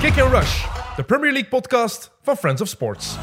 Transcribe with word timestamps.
Kick 0.00 0.18
and 0.20 0.32
Rush, 0.32 0.64
de 0.96 1.02
Premier 1.04 1.32
League 1.32 1.48
podcast 1.48 2.10
van 2.22 2.36
Friends 2.36 2.60
of 2.62 2.68
Sports. 2.68 3.16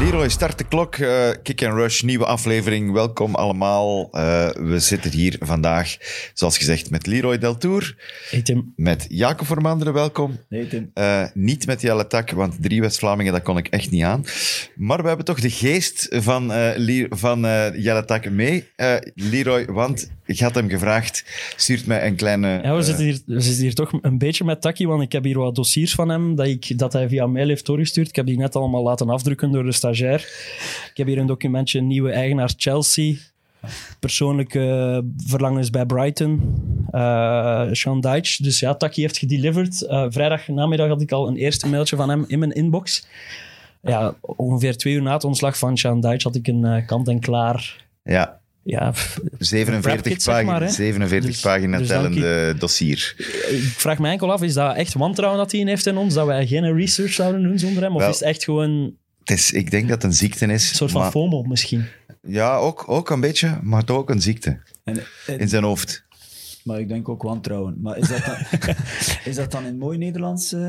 Leroy, 0.00 0.28
start 0.28 0.58
de 0.58 0.64
klok. 0.64 0.96
eh, 0.96 1.28
Kick 1.42 1.64
and 1.64 1.74
Rush, 1.74 2.02
nieuwe 2.02 2.24
aflevering. 2.26 2.92
Welkom 2.92 3.34
allemaal. 3.34 4.08
Eh, 4.12 4.48
we 4.48 4.78
zitten 4.78 5.10
hier 5.10 5.36
vandaag, 5.40 5.96
zoals 6.34 6.58
gezegd, 6.58 6.90
met 6.90 7.06
Leroy 7.06 7.38
Deltour. 7.38 7.96
Hey 8.30 8.42
Tim. 8.42 8.72
Met 8.76 9.06
Jacob 9.08 9.46
Vermanderen, 9.46 9.92
welkom. 9.92 10.38
Nee, 10.48 10.66
Tim. 10.68 10.90
Eh, 10.94 11.24
niet 11.34 11.66
met 11.66 11.80
Jelle 11.80 12.06
Tak, 12.06 12.30
want 12.30 12.62
drie 12.62 12.80
West-Vlamingen, 12.80 13.32
dat 13.32 13.42
kon 13.42 13.58
ik 13.58 13.66
echt 13.66 13.90
niet 13.90 14.02
aan. 14.04 14.24
Maar 14.76 15.02
we 15.02 15.08
hebben 15.08 15.24
toch 15.26 15.40
de 15.40 15.50
geest 15.50 16.06
van, 16.10 16.52
eh, 16.52 17.06
van 17.10 17.46
eh, 17.46 17.74
Jelle 17.74 18.04
Tak 18.04 18.30
mee. 18.30 18.68
Eh, 18.76 18.94
Leroy, 19.14 19.64
want 19.64 20.10
ik 20.28 20.40
had 20.40 20.54
hem 20.54 20.68
gevraagd, 20.68 21.24
stuurt 21.56 21.86
mij 21.86 22.06
een 22.06 22.16
kleine... 22.16 22.48
Ja, 22.48 22.72
we, 22.72 22.78
eh, 22.78 22.84
zitten 22.84 23.04
hier, 23.04 23.20
we 23.26 23.40
zitten 23.40 23.62
hier 23.62 23.74
toch 23.74 23.92
een 24.00 24.18
beetje 24.18 24.44
met 24.44 24.60
Taki, 24.60 24.86
want 24.86 25.02
ik 25.02 25.12
heb 25.12 25.24
hier 25.24 25.38
wat 25.38 25.54
dossiers 25.54 25.94
van 25.94 26.08
hem 26.08 26.34
dat, 26.34 26.46
ik, 26.46 26.78
dat 26.78 26.92
hij 26.92 27.08
via 27.08 27.26
mail 27.26 27.48
heeft 27.48 27.66
doorgestuurd. 27.66 28.08
Ik 28.08 28.16
heb 28.16 28.26
die 28.26 28.38
net 28.38 28.56
allemaal 28.56 28.82
laten 28.82 29.08
afdrukken 29.08 29.52
door 29.52 29.64
de 29.64 29.72
stagiair. 29.72 30.20
Ik 30.90 30.96
heb 30.96 31.06
hier 31.06 31.18
een 31.18 31.26
documentje, 31.26 31.80
nieuwe 31.80 32.10
eigenaar 32.10 32.52
Chelsea. 32.56 33.14
Persoonlijke 34.00 35.04
verlangens 35.16 35.70
bij 35.70 35.86
Brighton. 35.86 36.56
eh 36.90 37.68
Sean 37.72 38.00
Dyche. 38.00 38.42
Dus 38.42 38.60
ja, 38.60 38.74
Taki 38.74 39.00
heeft 39.00 39.18
gedelivered. 39.18 39.82
Eh 39.82 40.06
vrijdag 40.08 40.48
namiddag 40.48 40.88
had 40.88 41.00
ik 41.00 41.12
al 41.12 41.28
een 41.28 41.36
eerste 41.36 41.68
mailtje 41.68 41.96
van 41.96 42.08
hem 42.08 42.24
in 42.26 42.38
mijn 42.38 42.52
inbox. 42.52 43.06
Ja, 43.82 44.14
ongeveer 44.20 44.76
twee 44.76 44.94
uur 44.94 45.02
na 45.02 45.12
het 45.12 45.24
ontslag 45.24 45.58
van 45.58 45.76
Sean 45.76 46.00
Dyche 46.00 46.22
had 46.22 46.34
ik 46.36 46.46
een 46.46 46.84
kant-en-klaar... 46.86 47.86
Ja, 48.02 48.40
Ja, 48.62 48.90
pff, 48.90 49.18
47 49.38 49.92
Rapkit, 50.02 50.22
zeg 50.22 50.34
pagina, 50.34 50.52
maar, 50.52 50.60
hè. 50.62 50.68
47 50.68 51.30
Dus- 51.30 51.40
pagina 51.40 51.78
dus 51.78 51.88
tellende 51.88 52.54
dossier. 52.58 53.14
Ik 53.50 53.62
vraag 53.76 53.98
me 53.98 54.08
enkel 54.08 54.32
af, 54.32 54.42
is 54.42 54.54
dat 54.54 54.76
echt 54.76 54.94
wantrouwen 54.94 55.38
dat 55.40 55.52
hij 55.52 55.60
heeft 55.60 55.86
in 55.86 55.96
ons? 55.96 56.14
Dat 56.14 56.26
wij 56.26 56.46
geen 56.46 56.74
research 56.74 57.12
zouden 57.12 57.42
doen 57.42 57.58
zonder 57.58 57.82
hem? 57.82 57.94
Of 57.94 58.00
Wel, 58.00 58.10
is 58.10 58.18
het 58.18 58.28
echt 58.28 58.44
gewoon 58.44 58.70
een 58.70 58.98
Het 59.24 59.38
is, 59.38 59.52
ik 59.52 59.70
denk 59.70 59.82
dat 59.88 60.02
het 60.02 60.04
een 60.12 60.16
ziekte 60.18 60.46
is. 60.46 60.76
soort 60.76 60.90
van 60.90 61.00
maar- 61.00 61.10
FOMO 61.10 61.42
misschien? 61.42 61.84
Ja, 62.22 62.56
ook, 62.56 62.84
ook 62.88 63.10
een 63.10 63.20
beetje, 63.20 63.58
maar 63.62 63.84
toch 63.84 63.96
ook 63.96 64.10
een 64.10 64.20
ziekte 64.20 64.60
En, 64.84 64.98
en- 65.26 65.38
in 65.38 65.48
zijn 65.48 65.64
hoofd. 65.64 66.06
Maar 66.68 66.80
ik 66.80 66.88
denk 66.88 67.08
ook 67.08 67.22
wantrouwen. 67.22 67.76
Maar 67.82 67.96
is 67.98 68.08
dat 68.08 68.24
dan, 68.26 68.36
is 69.30 69.36
dat 69.36 69.50
dan 69.52 69.66
in 69.66 69.78
mooi 69.78 69.98
Nederlands? 69.98 70.52
eh, 70.52 70.60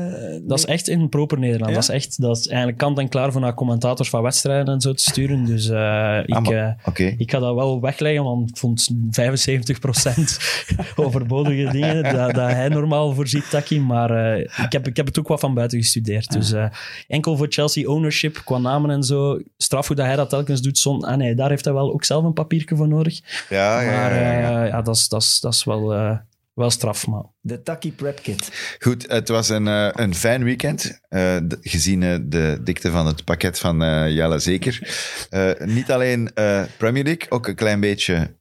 Dat 0.42 0.58
is 0.58 0.64
echt 0.64 0.88
in 0.88 1.08
proper 1.08 1.38
Nederland. 1.38 1.68
Ja? 1.70 1.74
Dat, 1.74 1.82
is 1.82 1.88
echt, 1.94 2.20
dat 2.20 2.36
is 2.36 2.46
eigenlijk 2.48 2.78
kant 2.78 2.98
en 2.98 3.08
klaar 3.08 3.32
voor 3.32 3.40
naar 3.40 3.54
commentators 3.54 4.08
van 4.10 4.22
wedstrijden 4.22 4.74
en 4.74 4.80
zo 4.80 4.92
te 4.92 5.02
sturen. 5.02 5.44
Dus 5.44 5.68
eh, 5.68 6.18
ik, 6.26 6.34
Ah, 6.34 6.42
maar- 6.42 6.78
eh, 6.94 7.12
ik 7.18 7.30
ga 7.30 7.38
dat 7.38 7.54
wel 7.54 7.80
wegleggen, 7.80 8.24
want 8.24 8.50
ik 8.50 8.56
vond 8.56 8.88
75% 9.10 10.38
overbodige 10.96 11.70
dingen 11.72 12.02
dat, 12.02 12.34
dat 12.34 12.50
hij 12.50 12.68
normaal 12.68 13.12
voorziet, 13.14 13.50
Taki. 13.50 13.80
Maar 13.80 14.10
eh, 14.34 14.40
ik, 14.64 14.72
heb, 14.72 14.86
ik 14.86 14.96
heb 14.96 15.06
het 15.06 15.18
ook 15.18 15.28
wat 15.28 15.40
van 15.40 15.54
buiten 15.54 15.78
gestudeerd. 15.78 16.32
Dus 16.32 16.52
eh, 16.52 16.64
enkel 17.08 17.36
voor 17.36 17.46
Chelsea 17.48 17.88
ownership, 17.88 18.42
qua 18.44 18.58
namen 18.58 18.90
en 18.90 19.02
zo. 19.02 19.40
Straf 19.56 19.86
hoe 19.86 19.96
dat 19.96 20.06
hij 20.06 20.16
dat 20.16 20.28
telkens 20.28 20.62
doet. 20.62 20.78
Zon, 20.78 21.04
ah 21.04 21.16
nee, 21.16 21.34
daar 21.34 21.48
heeft 21.50 21.64
hij 21.64 21.74
wel 21.74 21.92
ook 21.92 22.04
zelf 22.04 22.24
een 22.24 22.32
papiertje 22.32 22.76
voor 22.76 22.88
nodig. 22.88 23.20
Ja, 23.48 23.80
ja, 23.80 23.90
Maar 23.90 24.14
ja, 24.14 24.32
ja. 24.40 24.62
eh, 24.64 24.68
ja, 24.68 24.82
dat 24.82 24.96
is, 24.96 25.08
dat 25.08 25.22
is, 25.22 25.40
dat 25.40 25.54
is 25.54 25.64
wel, 25.64 25.89
eh, 25.94 26.18
wel 26.54 26.70
straf. 26.70 27.06
Maar 27.06 27.22
De 27.40 27.62
Taki 27.62 27.92
Prep 27.92 28.22
Kit. 28.22 28.76
Goed, 28.78 29.10
het 29.10 29.28
was 29.28 29.48
een, 29.48 29.68
eh, 29.68 29.88
een 29.92 30.14
fijn 30.14 30.44
weekend. 30.44 31.00
eh, 31.08 31.36
gezien 31.60 32.00
de 32.30 32.60
dikte 32.64 32.90
van 32.90 33.06
het 33.06 33.24
pakket 33.24 33.58
van 33.58 33.82
eh 33.82 34.14
Jelle 34.14 34.38
zeker. 34.38 34.88
Eh, 35.30 35.50
niet 35.66 35.90
alleen 35.90 36.34
eh, 36.34 36.62
Premier 36.78 37.04
League, 37.04 37.30
ook 37.30 37.46
een 37.48 37.54
klein 37.54 37.80
beetje 37.80 38.38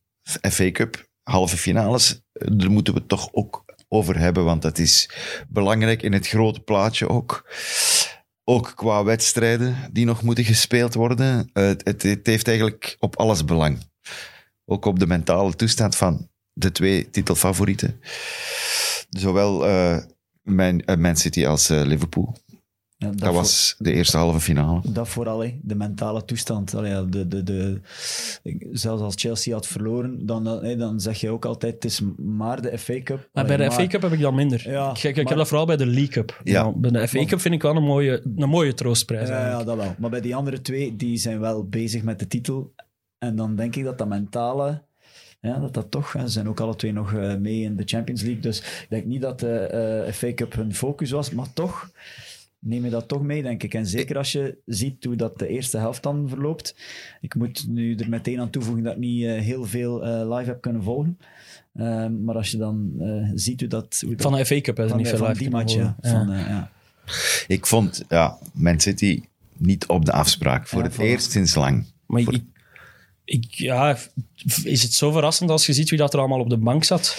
FA 0.50 0.72
Cup, 0.72 1.08
halve 1.23 1.58
finales. 1.58 2.22
Daar 2.31 2.72
moeten 2.72 2.94
we 2.94 3.00
het 3.00 3.09
toch 3.09 3.30
ook 3.31 3.64
over 3.88 4.17
hebben, 4.20 4.44
want 4.45 4.61
dat 4.61 4.77
is 4.77 5.09
belangrijk 5.47 6.02
in 6.02 6.14
het 6.14 6.27
grote 6.27 6.59
plaatje 6.59 7.09
ook. 7.09 7.50
Ook 8.44 8.72
qua 8.75 9.03
wedstrijden 9.03 9.76
die 9.92 10.05
nog 10.05 10.21
moeten 10.23 10.43
gespeeld 10.43 10.93
worden. 10.93 11.49
Het, 11.54 11.81
het, 11.87 12.04
het 12.04 12.27
heeft 12.27 12.48
eigenlijk 12.48 12.95
op 12.99 13.17
alles 13.17 13.45
belang. 13.45 13.89
Ook 14.66 14.86
op 14.86 14.99
de 14.99 15.08
mentale 15.08 15.55
toestand 15.55 15.95
van 15.95 16.29
de 16.59 16.71
twee 16.71 17.09
titelfavorieten. 17.09 17.99
Zowel 19.09 19.67
eh 19.67 19.97
Man, 20.43 20.81
Man 20.99 21.15
City 21.15 21.45
als 21.45 21.70
eh, 21.70 21.81
Liverpool. 21.86 22.36
Ja, 22.97 23.08
dat, 23.08 23.17
Dat 23.20 23.27
voor- 23.27 23.37
was 23.37 23.75
de 23.77 23.92
eerste 23.93 24.17
halve 24.17 24.39
finale. 24.39 24.81
dat 24.92 25.09
vooral, 25.09 25.39
hè. 25.43 25.59
de 25.61 25.75
mentale 25.75 26.25
toestand. 26.25 26.75
Allee, 26.75 27.09
de, 27.09 27.27
de, 27.27 27.43
de, 27.43 27.80
zelfs 28.71 29.02
als 29.02 29.14
Chelsea 29.17 29.53
had 29.53 29.67
verloren, 29.67 30.25
dan, 30.25 30.43
dan, 30.43 30.64
hè, 30.64 30.75
dan 30.75 30.99
zeg 30.99 31.19
je 31.19 31.30
ook 31.30 31.45
altijd, 31.45 31.73
het 31.73 31.86
is 31.86 32.02
maar 32.17 32.61
de 32.61 32.77
FA 32.77 33.02
Cup. 33.03 33.30
Maar 33.33 33.45
bij 33.45 33.58
de 33.58 33.64
maar- 33.64 33.71
FA 33.71 33.87
Cup 33.87 34.02
heb 34.02 34.11
ik 34.11 34.19
dat 34.19 34.33
minder. 34.33 34.69
Ja, 34.69 34.89
ik, 34.89 34.98
ik, 34.98 35.03
ik 35.03 35.15
maar- 35.15 35.25
heb 35.25 35.37
dat 35.37 35.48
vooral 35.48 35.65
bij 35.65 35.77
de 35.77 35.86
League 35.86 36.08
Cup. 36.08 36.42
Ja. 36.43 36.61
Nou, 36.61 36.75
bij 36.80 36.92
de 36.92 37.08
FA 37.08 37.25
Cup 37.25 37.39
vind 37.39 37.53
ik 37.53 37.61
wel 37.61 37.75
een 37.75 37.83
mooie, 37.83 38.21
een 38.36 38.49
mooie 38.49 38.73
troostprijs. 38.73 39.27
Ja, 39.30 39.48
ja, 39.48 39.64
dat 39.64 39.77
wel. 39.77 39.95
Maar 39.98 40.09
bij 40.09 40.21
die 40.21 40.36
andere 40.36 40.61
twee, 40.61 40.95
die 40.95 41.17
zijn 41.17 41.39
wel 41.39 41.67
bezig 41.67 42.03
met 42.03 42.19
de 42.19 42.27
titel. 42.27 42.73
En 43.17 43.36
dan 43.36 43.55
denk 43.55 43.75
ik 43.75 43.83
dat 43.83 43.98
dat 43.98 44.08
mentale... 44.08 44.87
Ja, 45.42 45.60
dat 45.60 45.73
dat 45.73 45.92
toch... 45.92 46.11
Ze 46.11 46.27
zijn 46.27 46.48
ook 46.50 46.60
alle 46.60 46.76
twee 46.76 46.92
nog 46.94 47.14
eh, 47.14 47.36
mee 47.36 47.61
in 47.61 47.76
de 47.76 47.83
Champions 47.86 48.22
League. 48.22 48.42
Dus 48.42 48.60
ik 48.60 48.86
denk 48.89 49.05
niet 49.05 49.22
dat 49.22 49.39
de 49.39 49.55
eh 49.60 50.14
FA 50.14 50.33
Cup 50.33 50.54
hun 50.54 50.73
focus 50.76 51.11
was. 51.11 51.32
Maar 51.32 51.54
toch 51.54 51.92
neem 52.60 52.83
je 52.83 52.89
dat 52.89 53.08
toch 53.08 53.22
mee, 53.22 53.42
denk 53.42 53.64
ik. 53.64 53.73
En 53.73 53.86
zeker 53.88 54.17
als 54.17 54.32
je 54.32 54.58
ziet 54.66 55.04
hoe 55.04 55.16
dat 55.16 55.39
de 55.39 55.48
eerste 55.48 55.78
helft 55.78 56.04
dan 56.04 56.30
verloopt. 56.30 56.76
Ik 57.22 57.36
moet 57.36 57.66
nu 57.67 57.95
er 57.95 58.10
meteen 58.10 58.39
aan 58.39 58.49
toevoegen 58.49 58.83
dat 58.83 58.94
ik 58.94 58.99
niet 58.99 59.23
eh, 59.26 59.32
heel 59.39 59.66
veel 59.66 60.05
eh, 60.05 60.38
live 60.38 60.49
heb 60.49 60.61
kunnen 60.61 60.83
volgen. 60.83 61.17
Ehm, 61.76 62.23
maar 62.23 62.36
als 62.36 62.52
je 62.52 62.58
dan 62.58 62.92
eh, 62.99 63.30
ziet 63.33 63.60
hoe 63.60 63.70
dat... 63.70 64.02
Hoe 64.05 64.14
Van 64.17 64.33
de 64.33 64.45
FA 64.45 64.61
Cup 64.61 64.80
is 64.80 64.88
van, 64.89 64.98
niet 64.98 65.08
veel 65.08 65.17
van 65.17 65.28
live 65.28 65.39
die 65.39 65.49
match, 65.49 65.73
ja. 65.73 65.95
Van, 66.02 66.28
Ja. 66.30 66.33
eh, 66.44 66.48
ja. 66.48 66.72
Ik 67.48 67.66
vond 67.66 68.04
ja, 68.10 68.38
Man 68.54 68.80
City 68.80 69.22
niet 69.58 69.88
op 69.88 70.05
de 70.05 70.11
afspraak. 70.11 70.67
Voor 70.67 70.80
Ja, 70.82 70.86
het 70.88 70.95
voilà. 70.98 70.99
eerst 71.04 71.32
sinds 71.32 71.55
lang. 71.55 71.86
Maar 72.05 72.22
Voor- 72.22 72.33
ik, 72.33 72.44
ik, 73.30 73.45
ja, 73.50 73.98
is 74.64 74.84
het 74.84 74.94
zo 74.94 75.12
verrassend 75.12 75.50
als 75.50 75.66
je 75.66 75.73
ziet 75.73 75.90
wie 75.90 76.00
dat 76.00 76.14
er 76.14 76.20
allemaal 76.20 76.40
op 76.40 76.50
de 76.50 76.58
bank 76.58 76.84
zat? 76.84 77.17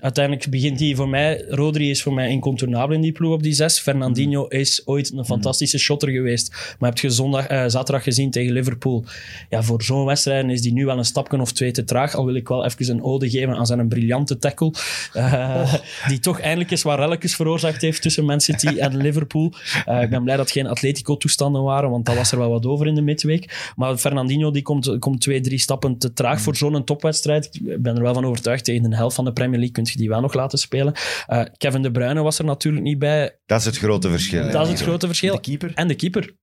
Uiteindelijk 0.00 0.50
begint 0.50 0.78
die 0.78 0.96
voor 0.96 1.08
mij... 1.08 1.44
Rodri 1.48 1.90
is 1.90 2.02
voor 2.02 2.12
mij 2.12 2.30
incontournabel 2.30 2.94
in 2.94 3.00
die 3.00 3.12
ploeg 3.12 3.32
op 3.32 3.42
die 3.42 3.52
zes. 3.52 3.78
Fernandinho 3.80 4.46
is 4.46 4.82
ooit 4.84 5.12
een 5.12 5.24
fantastische 5.24 5.78
shotter 5.78 6.10
geweest. 6.10 6.74
Maar 6.78 6.90
heb 6.90 6.98
je 6.98 7.10
zondag, 7.10 7.46
eh, 7.46 7.64
zaterdag 7.66 8.02
gezien 8.02 8.30
tegen 8.30 8.52
Liverpool? 8.52 9.04
Ja, 9.48 9.62
voor 9.62 9.82
zo'n 9.82 10.04
wedstrijd 10.04 10.48
is 10.50 10.62
die 10.62 10.72
nu 10.72 10.84
wel 10.84 10.98
een 10.98 11.04
stapje 11.04 11.40
of 11.40 11.52
twee 11.52 11.70
te 11.70 11.84
traag. 11.84 12.14
Al 12.14 12.24
wil 12.24 12.34
ik 12.34 12.48
wel 12.48 12.64
even 12.64 12.90
een 12.90 13.02
ode 13.02 13.30
geven 13.30 13.56
aan 13.56 13.66
zijn 13.66 13.88
briljante 13.88 14.38
tackle. 14.38 14.72
Eh, 15.12 15.74
Die 16.08 16.18
toch 16.18 16.40
eindelijk 16.40 16.70
eens 16.70 16.82
wat 16.82 16.98
relletjes 16.98 17.34
veroorzaakt 17.34 17.80
heeft 17.80 18.02
tussen 18.02 18.24
Man 18.24 18.40
City 18.40 18.66
en 18.66 18.96
Liverpool. 18.96 19.52
Eh, 19.86 20.02
ik 20.02 20.10
ben 20.10 20.22
blij 20.22 20.36
dat 20.36 20.44
het 20.44 20.54
geen 20.54 20.66
Atletico-toestanden 20.66 21.62
waren, 21.62 21.90
want 21.90 22.06
dat 22.06 22.16
was 22.16 22.32
er 22.32 22.38
wel 22.38 22.50
wat 22.50 22.66
over 22.66 22.86
in 22.86 22.94
de 22.94 23.02
midweek. 23.02 23.72
Maar 23.76 23.96
Fernandinho 23.96 24.50
die 24.50 24.62
komt, 24.62 24.98
komt 24.98 25.20
twee, 25.20 25.40
drie 25.40 25.58
stappen 25.58 25.98
te 25.98 26.12
traag 26.12 26.40
voor 26.40 26.56
zo'n 26.56 26.84
topwedstrijd. 26.84 27.48
Ik 27.52 27.82
ben 27.82 27.96
er 27.96 28.02
wel 28.02 28.14
van 28.14 28.24
overtuigd, 28.24 28.64
tegen 28.64 28.90
de 28.90 28.96
helft 28.96 29.14
van 29.14 29.24
de 29.24 29.32
Premier 29.32 29.58
League 29.58 29.74
kun 29.74 29.86
je 29.90 29.98
die 29.98 30.08
wel 30.08 30.20
nog 30.20 30.34
laten 30.34 30.58
spelen. 30.58 30.92
Eh, 31.26 31.42
Kevin 31.56 31.82
De 31.82 31.90
Bruyne 31.90 32.22
was 32.22 32.38
er 32.38 32.44
natuurlijk 32.44 32.84
niet 32.84 32.98
bij. 32.98 33.38
Dat 33.46 33.58
is 33.60 33.64
het 33.64 33.76
grote 33.78 34.08
verschil. 34.10 34.50
Dat 34.50 34.64
is 34.66 34.72
het 34.72 34.80
grote 34.80 35.06
verschil. 35.06 35.34
De 35.34 35.40
keeper. 35.40 35.72
En 35.74 35.88
de 35.88 35.94
keeper. 35.94 36.38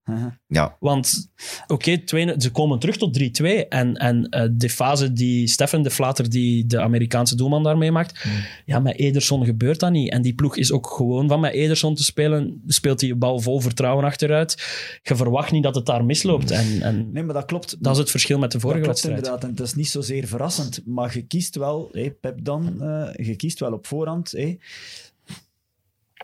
Ja, 0.48 0.76
Want, 0.80 1.32
oké, 1.68 1.98
twee- 1.98 2.34
ze 2.38 2.52
komen 2.52 2.80
terug 2.80 2.98
tot 2.98 3.14
3-2. 3.14 3.68
En, 3.68 3.96
en 3.96 4.30
eh, 4.30 4.48
de 4.52 4.70
fase 4.70 5.14
die 5.14 5.48
Stefan 5.48 5.84
de 5.84 5.90
Flater, 5.92 6.30
die 6.30 6.66
de 6.66 6.80
Amerikaanse 6.82 7.36
doelman 7.36 7.64
daarmee 7.64 7.92
maakt, 7.92 8.26
ja, 8.66 8.80
met 8.80 8.96
Ederson 8.98 9.46
gebeurt 9.46 9.80
dat 9.80 9.92
niet. 9.92 10.12
En 10.12 10.22
die 10.22 10.34
ploeg 10.36 10.58
is 10.58 10.72
ook 10.72 10.88
gewoon 10.90 11.28
van 11.28 11.40
met 11.40 11.54
Ederson 11.54 11.96
te 11.96 12.04
spelen. 12.04 12.62
Speelt 12.68 13.00
hij 13.00 13.10
je 13.10 13.16
bal 13.16 13.40
vol 13.40 13.60
vertrouwen 13.60 14.06
achteruit. 14.06 14.56
Je 15.04 15.16
verwacht 15.16 15.52
niet 15.52 15.64
dat 15.64 15.76
het 15.76 15.86
daar 15.86 16.06
misloopt. 16.06 16.52
En, 16.52 16.82
en 16.82 17.12
Nee, 17.12 17.24
maar 17.24 17.34
dat 17.34 17.46
klopt. 17.46 17.84
dat 17.84 17.94
is 17.94 18.00
het 18.00 18.10
verschil 18.12 18.40
met 18.40 18.52
de 18.52 18.60
vorige 18.60 18.80
dat 18.86 18.88
klopt 18.88 19.02
wedstrijd. 19.02 19.26
inderdaad. 19.26 19.44
En 19.50 19.56
het 19.56 19.68
is 19.68 19.76
niet 19.76 19.90
zozeer 19.90 20.28
verrassend. 20.28 20.82
Maar 20.86 21.12
je 21.14 21.22
kiest 21.22 21.56
wel, 21.56 21.90
hé, 21.92 22.12
Pep 22.12 22.44
dan, 22.44 22.82
eh, 22.82 23.26
je 23.26 23.36
kiest 23.38 23.60
wel 23.60 23.74
op 23.74 23.88
voorhand. 23.88 24.32
hé, 24.32 24.58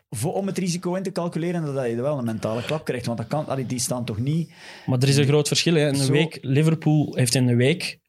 voor, 0.10 0.34
om 0.34 0.48
het 0.48 0.58
risico 0.58 0.96
in 0.96 1.04
te 1.04 1.12
calculeren 1.12 1.74
dat 1.74 1.88
je 1.88 2.02
wel 2.02 2.18
een 2.18 2.26
mentale 2.26 2.64
klap 2.64 2.86
krijgt. 2.86 3.06
Want 3.06 3.18
dat 3.18 3.28
kan, 3.28 3.48
allee, 3.48 3.66
die 3.66 3.80
staan 3.80 4.06
toch 4.06 4.20
niet... 4.20 4.52
Maar 4.86 5.00
er 5.00 5.08
is 5.08 5.18
een 5.18 5.26
groot 5.26 5.48
verschil. 5.48 5.74
Hè. 5.74 5.88
In 5.88 5.96
Zo- 5.96 6.12
week, 6.12 6.38
Liverpool 6.42 7.14
heeft 7.16 7.36
in 7.36 7.46
de 7.48 7.56
week 7.56 8.00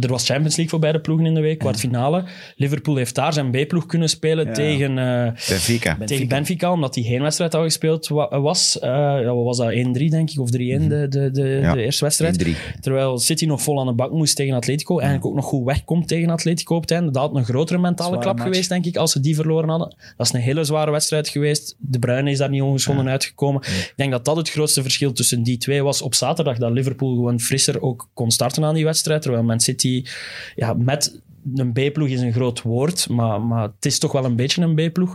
Er 0.00 0.08
was 0.08 0.24
Champions 0.26 0.56
League 0.56 0.68
voor 0.68 0.78
beide 0.78 1.00
ploegen 1.00 1.26
in 1.26 1.34
de 1.34 1.40
week, 1.40 1.58
kwartfinale. 1.58 2.24
Liverpool 2.56 2.96
heeft 2.96 3.14
daar 3.14 3.32
zijn 3.32 3.50
B-ploeg 3.50 3.86
kunnen 3.86 4.08
spelen 4.08 4.46
Ja. 4.46 4.52
tegen, 4.52 4.98
eh, 4.98 5.32
Benfica. 5.48 5.98
tegen 6.06 6.28
Benfica, 6.28 6.72
omdat 6.72 6.94
die 6.94 7.04
geen 7.04 7.22
wedstrijd 7.22 7.54
al 7.54 7.62
gespeeld 7.62 8.08
wa- 8.08 8.40
was. 8.40 8.78
Eh, 8.78 8.88
ja, 8.90 9.34
wat 9.34 9.44
was 9.44 9.56
dat? 9.56 9.72
1-3, 9.72 10.10
denk 10.10 10.30
ik, 10.30 10.40
of 10.40 10.50
3-1, 10.50 10.88
de, 10.88 11.06
de, 11.08 11.30
de, 11.30 11.48
Ja. 11.48 11.72
de 11.74 11.82
eerste 11.82 12.04
wedstrijd. 12.04 12.34
1-3. 12.34 12.56
Terwijl 12.80 13.18
City 13.18 13.46
nog 13.46 13.62
vol 13.62 13.80
aan 13.80 13.86
de 13.86 13.92
bak 13.92 14.10
moest 14.10 14.36
tegen 14.36 14.54
Atletico. 14.54 14.94
Eigenlijk 14.98 15.26
ook 15.28 15.34
nog 15.34 15.44
goed 15.44 15.64
wegkomt 15.64 16.08
tegen 16.08 16.30
Atletico 16.30 16.74
op 16.74 16.80
het 16.80 16.90
einde. 16.90 17.10
Dat 17.10 17.22
had 17.22 17.36
een 17.36 17.44
grotere 17.44 17.78
mentale 17.78 18.08
Zware 18.08 18.22
klap 18.24 18.36
match. 18.36 18.48
geweest, 18.48 18.68
denk 18.68 18.84
ik, 18.84 18.96
als 18.96 19.12
ze 19.12 19.20
die 19.20 19.34
verloren 19.34 19.68
hadden. 19.68 19.94
Dat 20.16 20.26
is 20.26 20.32
een 20.32 20.40
hele 20.40 20.64
zware 20.64 20.90
wedstrijd 20.90 21.28
geweest. 21.28 21.76
De 21.78 21.98
Bruyne 21.98 22.30
is 22.30 22.38
daar 22.38 22.50
niet 22.50 22.62
ongeschonden 22.62 23.08
uitgekomen. 23.08 23.62
Ik 23.62 23.92
denk 23.96 24.10
dat 24.10 24.24
dat 24.24 24.36
het 24.36 24.50
grootste 24.50 24.82
verschil 24.82 25.12
tussen 25.12 25.42
die 25.42 25.58
twee 25.58 25.82
was 25.82 26.02
op 26.02 26.14
zaterdag. 26.14 26.58
Dat 26.58 26.72
Liverpool 26.72 27.14
gewoon 27.14 27.40
frisser 27.40 27.82
ook 27.82 28.10
kon 28.14 28.30
starten 28.30 28.64
aan 28.64 28.74
die 28.74 28.84
wedstrijd. 28.84 29.22
Terwijl 29.22 29.42
Man 29.44 29.60
City 29.72 30.06
ja, 30.54 30.72
met 30.74 31.20
een 31.54 31.72
B-ploeg 31.72 32.08
is 32.08 32.20
een 32.20 32.32
groot 32.32 32.62
woord. 32.62 33.08
Maar, 33.08 33.40
maar 33.42 33.62
het 33.62 33.86
is 33.86 33.98
toch 33.98 34.12
wel 34.12 34.24
een 34.24 34.36
beetje 34.36 34.62
een 34.62 34.74
B-ploeg. 34.90 35.14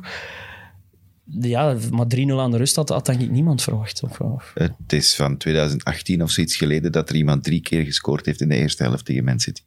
ja, 1.25 1.75
maar 1.92 2.06
3-0 2.15 2.19
aan 2.31 2.51
de 2.51 2.57
rust 2.57 2.75
had, 2.75 2.89
had 2.89 3.06
denk 3.06 3.21
ik 3.21 3.30
niemand 3.31 3.62
verwacht. 3.63 4.04
Of, 4.04 4.19
of- 4.19 4.51
Het 4.54 4.94
is 4.94 5.15
van 5.15 5.38
2018 5.38 6.21
of 6.24 6.31
zoiets 6.31 6.56
geleden 6.56 6.92
dat 6.92 7.09
er 7.09 7.15
iemand 7.15 7.44
drie 7.44 7.62
keer 7.62 7.83
gescoord 7.83 8.25
heeft 8.25 8.42
in 8.42 8.50
de 8.50 8.56
eerste 8.56 8.83
helft 8.83 9.06
tegen 9.06 9.24
Man 9.24 9.39
City. 9.39 9.62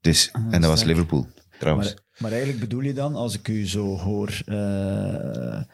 Dus, 0.00 0.30
en 0.50 0.60
dat 0.60 0.70
was. 0.70 0.84
Liverpool, 0.84 1.26
trouwens. 1.58 1.86
Maar, 1.94 2.02
maar 2.18 2.30
eigenlijk 2.30 2.60
bedoel 2.60 2.80
je 2.80 2.92
dan, 2.92 3.14
als 3.14 3.34
ik 3.38 3.48
u 3.48 3.66
zo 3.66 3.96
hoor 3.98 4.42
eh, 4.46 5.56
eh, 5.56 5.64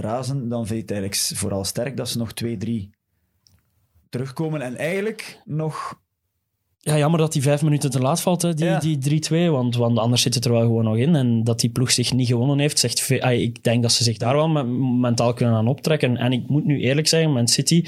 razen, 0.00 0.48
dan 0.48 0.66
vind 0.66 0.78
je 0.88 0.94
het 0.94 1.02
eigenlijk 1.02 1.38
vooral 1.40 1.64
sterk 1.64 1.96
dat 1.96 2.08
ze 2.08 2.18
nog 2.18 2.30
2-3 2.44 2.90
terugkomen 4.08 4.60
en 4.60 4.76
eigenlijk 4.76 5.40
nog... 5.44 6.02
Ja, 6.86 6.98
jammer 6.98 7.20
dat 7.20 7.32
die 7.32 7.42
vijf 7.42 7.62
minuten 7.62 7.90
te 7.90 7.98
laat 7.98 8.20
valt, 8.20 8.42
hè, 8.42 8.54
die, 8.54 8.64
Ja. 8.64 8.78
die 8.78 8.98
3-2. 8.98 9.50
Want, 9.50 9.76
want 9.76 9.98
anders 9.98 10.22
zit 10.22 10.34
het 10.34 10.44
er 10.44 10.50
wel 10.52 10.60
gewoon 10.60 10.84
nog 10.84 10.96
in. 10.96 11.14
En 11.16 11.44
dat 11.44 11.60
die 11.60 11.70
ploeg 11.70 11.90
zich 11.90 12.12
niet 12.12 12.26
gewonnen 12.26 12.58
heeft, 12.58 12.78
zegt 12.78 13.20
ah, 13.20 13.32
ik 13.32 13.62
denk 13.62 13.82
dat 13.82 13.92
ze 13.92 14.04
zich 14.04 14.16
daar 14.16 14.34
wel 14.34 14.48
me- 14.48 14.64
mentaal 15.00 15.32
kunnen 15.34 15.54
aan 15.54 15.68
optrekken. 15.68 16.16
En 16.16 16.32
ik 16.32 16.48
moet 16.48 16.64
nu 16.64 16.80
eerlijk 16.80 17.08
zeggen, 17.08 17.32
Man 17.32 17.48
City... 17.48 17.84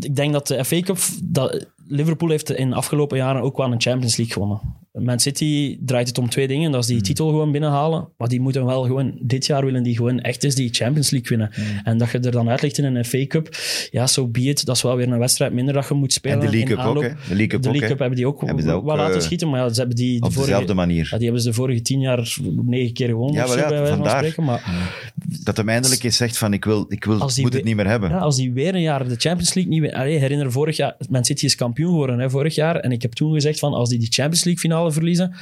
Ik 0.00 0.16
denk 0.16 0.32
dat 0.32 0.46
de 0.46 0.64
FA 0.64 0.80
Cup... 0.80 0.98
Dat, 1.22 1.66
Liverpool 1.86 2.28
heeft 2.28 2.50
in 2.50 2.68
de 2.68 2.74
afgelopen 2.74 3.16
jaren 3.16 3.42
ook 3.42 3.56
wel 3.56 3.72
een 3.72 3.80
Champions 3.80 4.16
League 4.16 4.34
gewonnen. 4.34 4.60
Man 4.92 5.20
City 5.20 5.78
draait 5.84 6.08
het 6.08 6.18
om 6.18 6.28
twee 6.28 6.48
dingen. 6.48 6.70
Dat 6.70 6.80
is 6.80 6.86
die 6.86 7.00
titel 7.00 7.28
gewoon 7.28 7.52
binnenhalen. 7.52 8.08
Maar 8.16 8.28
die 8.28 8.40
moeten 8.40 8.64
wel 8.64 8.82
gewoon... 8.82 9.18
Dit 9.20 9.46
jaar 9.46 9.64
willen 9.64 9.82
die 9.82 9.96
gewoon 9.96 10.20
echt 10.20 10.44
eens 10.44 10.54
die 10.54 10.68
Champions 10.72 11.10
League 11.10 11.28
winnen. 11.28 11.50
En 11.84 11.98
dat 11.98 12.10
je 12.10 12.18
er 12.18 12.30
dan 12.30 12.48
uit 12.48 12.62
ligt 12.62 12.78
in 12.78 12.84
een 12.84 13.04
FA 13.04 13.26
Cup, 13.26 13.48
ja, 13.90 14.06
zo 14.06 14.22
so 14.22 14.28
be 14.28 14.40
it. 14.40 14.64
Dat 14.64 14.76
is 14.76 14.82
wel 14.82 14.96
weer 14.96 15.08
een 15.12 15.18
wedstrijd 15.18 15.52
minder 15.52 15.74
dat 15.74 15.88
je 15.88 15.94
moet 15.94 16.12
spelen. 16.12 16.40
En 16.40 16.46
de 16.46 16.56
League 16.56 16.76
Cup 16.76 16.84
ook, 16.84 17.02
hè? 17.02 17.08
De 17.08 17.14
League 17.28 17.46
Cup 17.46 17.62
De 17.62 17.68
ook, 17.68 17.74
League 17.74 17.82
hè? 17.82 17.88
Cup 17.88 17.98
hebben 17.98 18.16
die 18.16 18.26
ook 18.26 18.40
Hebben 18.40 18.68
ook, 18.68 18.84
wel 18.84 18.96
laten 18.96 19.14
eh, 19.14 19.20
schieten, 19.20 19.50
maar 19.50 19.60
ja, 19.60 19.68
ze 19.68 19.78
hebben 19.78 19.96
die 19.96 20.20
de 20.20 20.26
Op 20.26 20.32
vorige, 20.32 20.50
dezelfde 20.50 20.74
manier. 20.74 21.08
ja, 21.10 21.16
die 21.16 21.24
hebben 21.24 21.42
ze 21.42 21.48
de 21.48 21.54
vorige 21.54 21.82
tien 21.82 22.00
jaar 22.00 22.36
negen 22.62 22.92
keer 22.92 23.08
gewonnen. 23.08 23.34
Ja, 23.34 23.46
zo, 23.46 23.54
bij 23.54 23.68
wijze 23.68 23.86
van 23.86 23.96
vandaar. 23.96 24.16
spreken. 24.16 24.44
Maar 24.44 25.09
Dat 25.42 25.56
hem 25.56 25.68
eindelijk 25.68 26.02
eens 26.02 26.16
zegt 26.16 26.38
van 26.38 26.52
ik 26.52 26.64
wil, 26.64 26.84
ik 26.88 27.04
wil 27.04 27.18
moet 27.18 27.32
het 27.34 27.52
we- 27.52 27.60
niet 27.62 27.76
meer 27.76 27.86
hebben. 27.86 28.10
ja, 28.10 28.18
als 28.18 28.36
die 28.36 28.52
weer 28.52 28.74
een 28.74 28.80
jaar 28.80 29.08
de 29.08 29.16
Champions 29.16 29.54
League 29.54 29.72
niet... 29.72 29.80
win- 29.80 29.94
Allee, 29.94 30.18
herinner 30.18 30.52
vorig 30.52 30.76
jaar... 30.76 30.96
Man 31.08 31.24
City 31.24 31.44
is 31.44 31.54
kampioen 31.54 31.90
geworden 31.90 32.18
hè, 32.18 32.30
vorig 32.30 32.54
jaar. 32.54 32.76
En 32.76 32.92
ik 32.92 33.02
heb 33.02 33.12
toen 33.12 33.32
gezegd 33.32 33.58
van 33.58 33.72
als 33.72 33.88
die 33.88 33.98
die 33.98 34.12
Champions 34.12 34.44
League 34.44 34.62
finale 34.62 34.92
verliezen... 34.92 35.34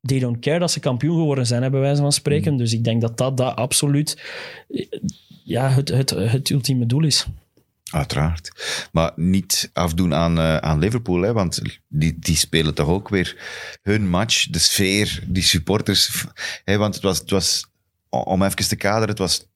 They 0.00 0.18
don't 0.18 0.38
care 0.38 0.58
dat 0.58 0.70
ze 0.70 0.80
kampioen 0.80 1.16
geworden 1.16 1.46
zijn, 1.46 1.62
hè, 1.62 1.70
bij 1.70 1.80
wijze 1.80 2.00
van 2.02 2.12
spreken. 2.12 2.52
Mm. 2.52 2.58
Dus 2.58 2.72
ik 2.72 2.84
denk 2.84 3.00
dat 3.00 3.18
dat, 3.18 3.36
dat 3.36 3.56
absoluut 3.56 4.22
ja, 5.44 5.70
het, 5.70 5.88
het, 5.88 6.10
het 6.10 6.50
ultieme 6.50 6.86
doel 6.86 7.04
is. 7.04 7.26
Uiteraard. 7.90 8.50
Maar 8.92 9.12
niet 9.16 9.70
afdoen 9.72 10.14
aan, 10.14 10.38
eh, 10.38 10.56
aan 10.56 10.78
Liverpool, 10.78 11.20
hè, 11.22 11.32
want 11.32 11.62
die, 11.88 12.16
die 12.18 12.36
spelen 12.36 12.74
toch 12.74 12.88
ook 12.88 13.08
weer 13.08 13.36
hun 13.82 14.08
match, 14.08 14.46
de 14.50 14.58
sfeer, 14.58 15.22
die 15.26 15.42
supporters. 15.42 16.24
Hè, 16.64 16.76
want 16.76 16.94
het 16.94 17.02
was, 17.02 17.18
het 17.18 17.30
was, 17.30 17.66
om 18.08 18.42
even 18.42 18.68
te 18.68 18.76
kaderen, 18.76 19.08
het 19.08 19.18
was 19.18 19.46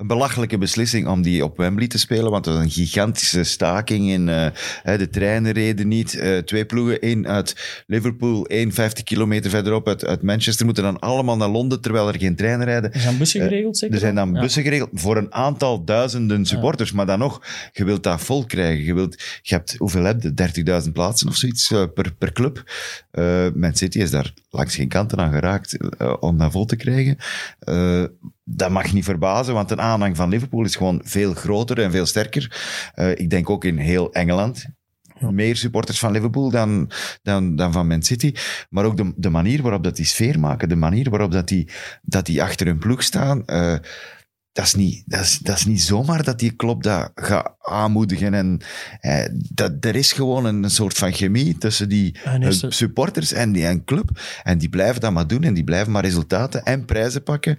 een 0.00 0.06
belachelijke 0.06 0.58
beslissing 0.58 1.06
om 1.06 1.22
die 1.22 1.44
op 1.44 1.56
Wembley 1.56 1.86
te 1.86 1.98
spelen, 1.98 2.30
want 2.30 2.44
het 2.44 2.54
was 2.54 2.64
een 2.64 2.70
gigantische 2.70 3.44
staking 3.44 4.08
in 4.10 4.28
eh, 4.28 4.46
de 4.98 5.08
treinen 5.08 5.52
reden 5.52 5.88
niet. 5.88 6.14
Eh, 6.18 6.38
twee 6.38 6.64
ploegen, 6.64 7.00
één 7.00 7.26
uit 7.26 7.82
Liverpool, 7.86 8.46
één 8.46 8.72
50 8.72 9.04
kilometer 9.04 9.50
verderop 9.50 9.88
uit, 9.88 10.04
uit 10.04 10.22
Manchester, 10.22 10.64
moeten 10.64 10.82
dan 10.82 10.98
allemaal 10.98 11.36
naar 11.36 11.48
Londen, 11.48 11.80
terwijl 11.80 12.08
er 12.08 12.18
geen 12.18 12.36
treinen 12.36 12.66
rijden. 12.66 12.92
Er 12.92 13.00
zijn 13.00 13.18
bussen 13.18 13.40
geregeld, 13.40 13.78
zeker? 13.78 13.94
Er 13.94 14.00
zijn 14.00 14.14
dan 14.14 14.32
Ja. 14.32 14.40
bussen 14.40 14.62
geregeld 14.62 14.90
voor 14.92 15.16
een 15.16 15.34
aantal 15.34 15.84
duizenden 15.84 16.46
supporters. 16.46 16.92
Maar 16.92 17.06
dan 17.06 17.18
nog, 17.18 17.42
je 17.72 17.84
wilt 17.84 18.02
dat 18.02 18.20
vol 18.20 18.44
krijgen. 18.46 18.84
Je, 18.84 18.94
wilt, 18.94 19.22
je 19.42 19.54
hebt, 19.54 19.74
hoeveel 19.78 20.04
heb 20.04 20.22
je? 20.22 20.82
30.000 20.84 20.92
plaatsen 20.92 21.28
of 21.28 21.36
zoiets 21.36 21.70
eh, 21.70 21.84
per, 21.94 22.14
per 22.18 22.32
club. 22.32 22.62
Eh 23.10 23.46
Man 23.54 23.74
City 23.74 23.98
is 23.98 24.10
daar 24.10 24.32
langs 24.50 24.74
geen 24.74 24.88
kanten 24.88 25.18
aan 25.18 25.32
geraakt 25.32 25.76
eh, 25.76 26.14
om 26.20 26.38
dat 26.38 26.52
vol 26.52 26.64
te 26.64 26.76
krijgen. 26.76 27.16
Dat 28.56 28.70
mag 28.70 28.92
niet 28.92 29.04
verbazen, 29.04 29.54
want 29.54 29.68
de 29.68 29.76
aanhang 29.76 30.16
van 30.16 30.28
Liverpool 30.28 30.64
is 30.64 30.76
gewoon 30.76 31.00
veel 31.04 31.34
groter 31.34 31.78
en 31.82 31.90
veel 31.90 32.06
sterker. 32.06 32.60
Eh, 32.94 33.10
ik 33.10 33.30
denk 33.30 33.50
ook 33.50 33.64
in 33.64 33.76
heel 33.76 34.12
Engeland. 34.12 34.64
Meer 35.30 35.56
supporters 35.56 35.98
van 35.98 36.12
Liverpool 36.12 36.50
dan, 36.50 36.90
dan, 37.22 37.56
dan 37.56 37.72
van 37.72 37.86
Man 37.86 38.02
City. 38.02 38.34
Maar 38.70 38.84
ook 38.84 38.96
de, 38.96 39.12
de 39.16 39.30
manier 39.30 39.62
waarop 39.62 39.84
dat 39.84 39.96
die 39.96 40.04
sfeer 40.04 40.40
maken, 40.40 40.68
de 40.68 40.76
manier 40.76 41.10
waarop 41.10 41.32
dat 41.32 41.48
die, 41.48 41.68
dat 42.02 42.26
die 42.26 42.42
achter 42.42 42.66
hun 42.66 42.78
ploeg 42.78 43.02
staan. 43.02 43.44
eh, 43.46 43.74
dat 44.52 44.64
is, 44.64 44.74
niet, 44.74 45.02
dat, 45.06 45.20
is, 45.20 45.38
dat 45.38 45.56
is 45.56 45.64
niet 45.66 45.82
zomaar 45.82 46.22
dat 46.24 46.38
die 46.38 46.56
club 46.56 46.82
dat 46.82 47.10
gaat 47.14 47.54
aanmoedigen. 47.58 48.34
En, 48.34 48.60
eh, 49.00 49.24
dat, 49.32 49.72
er 49.80 49.96
is 49.96 50.12
gewoon 50.12 50.44
een, 50.44 50.62
een 50.62 50.70
soort 50.70 50.96
van 50.98 51.12
chemie 51.12 51.58
tussen 51.58 51.88
die 51.88 52.18
En 52.24 52.42
er- 52.42 52.72
supporters 52.72 53.32
en 53.32 53.52
die 53.52 53.66
en 53.66 53.84
club. 53.84 54.20
En 54.42 54.58
die 54.58 54.68
blijven 54.68 55.00
dat 55.00 55.12
maar 55.12 55.26
doen 55.26 55.42
en 55.42 55.54
die 55.54 55.64
blijven 55.64 55.92
maar 55.92 56.04
resultaten 56.04 56.62
en 56.62 56.84
prijzen 56.84 57.22
pakken. 57.22 57.58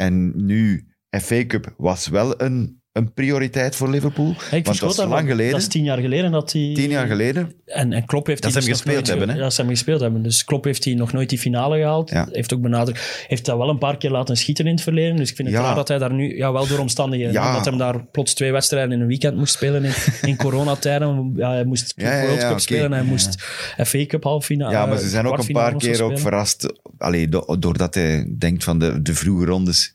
En 0.00 0.46
nu, 0.46 0.88
FA 1.10 1.46
Cup 1.46 1.74
was 1.76 2.08
wel 2.08 2.40
een, 2.42 2.77
een 2.98 3.12
prioriteit 3.12 3.76
voor 3.76 3.90
Liverpool. 3.90 4.30
Ik 4.50 4.64
want 4.66 4.80
dat 4.80 4.96
dat, 4.96 5.08
lang 5.08 5.28
geleden. 5.28 5.52
Dat 5.52 5.60
is 5.60 5.68
tien 5.68 5.84
jaar 5.84 5.98
geleden 5.98 6.30
dat 6.30 6.52
hij... 6.52 6.70
Tien 6.74 6.90
jaar 6.90 7.06
geleden. 7.06 7.52
En, 7.64 7.92
en 7.92 8.06
Klopp 8.06 8.26
heeft 8.26 8.42
Dat 8.42 8.52
die 8.52 8.62
ze 8.62 8.68
dus 8.68 8.78
hem 8.78 8.86
nog 8.86 8.96
gespeeld 8.96 9.06
nooit 9.06 9.18
hebben, 9.18 9.36
hè? 9.36 9.44
Ja, 9.44 9.50
ze 9.50 9.60
hem 9.60 9.70
gespeeld 9.70 10.00
hebben. 10.00 10.22
Dus 10.22 10.44
Klopp 10.44 10.64
heeft 10.64 10.84
hij 10.84 10.94
nog 10.94 11.12
nooit 11.12 11.28
die 11.28 11.38
finale 11.38 11.76
gehaald. 11.78 12.10
Ja. 12.10 12.28
Heeft 12.32 12.54
ook 12.54 12.60
benadrukt. 12.60 13.24
Heeft 13.28 13.44
dat 13.44 13.56
wel 13.58 13.68
een 13.68 13.78
paar 13.78 13.96
keer 13.96 14.10
laten 14.10 14.36
schieten 14.36 14.66
in 14.66 14.72
het 14.72 14.82
verleden. 14.82 15.16
Dus 15.16 15.30
ik 15.30 15.36
vind 15.36 15.48
het 15.48 15.56
Ja. 15.56 15.62
raar 15.62 15.74
dat 15.74 15.88
hij 15.88 15.98
daar 15.98 16.12
nu... 16.12 16.36
Ja, 16.36 16.52
wel 16.52 16.66
door 16.66 16.78
omstandigheden. 16.78 17.32
Ja. 17.32 17.52
Dat 17.54 17.64
hij 17.64 17.76
daar 17.76 18.04
plots 18.04 18.34
twee 18.34 18.52
wedstrijden 18.52 18.92
in 18.92 19.00
een 19.00 19.06
weekend 19.06 19.36
moest 19.36 19.54
spelen 19.54 19.84
in, 19.84 19.92
in 20.30 20.36
coronatijden. 20.36 21.32
Ja, 21.36 21.50
hij 21.50 21.64
moest 21.64 21.94
World 21.96 22.40
ja, 22.40 22.48
Cup 22.48 22.60
spelen. 22.60 22.92
Hij 22.92 23.02
moest 23.02 23.42
FA 23.84 24.06
Cup 24.06 24.24
halffinale... 24.24 24.72
Ja, 24.72 24.86
maar 24.86 24.98
ze 24.98 25.08
zijn 25.08 25.26
ook 25.26 25.38
een 25.38 25.52
paar 25.52 25.76
keer 25.76 26.02
ook 26.02 26.18
verrast. 26.18 26.72
Allee, 26.98 27.28
do- 27.28 27.56
doordat 27.58 27.94
hij 27.94 28.34
denkt 28.38 28.64
van 28.64 28.78
de, 28.78 29.02
de 29.02 29.14
vroege 29.14 29.44
rondes. 29.44 29.94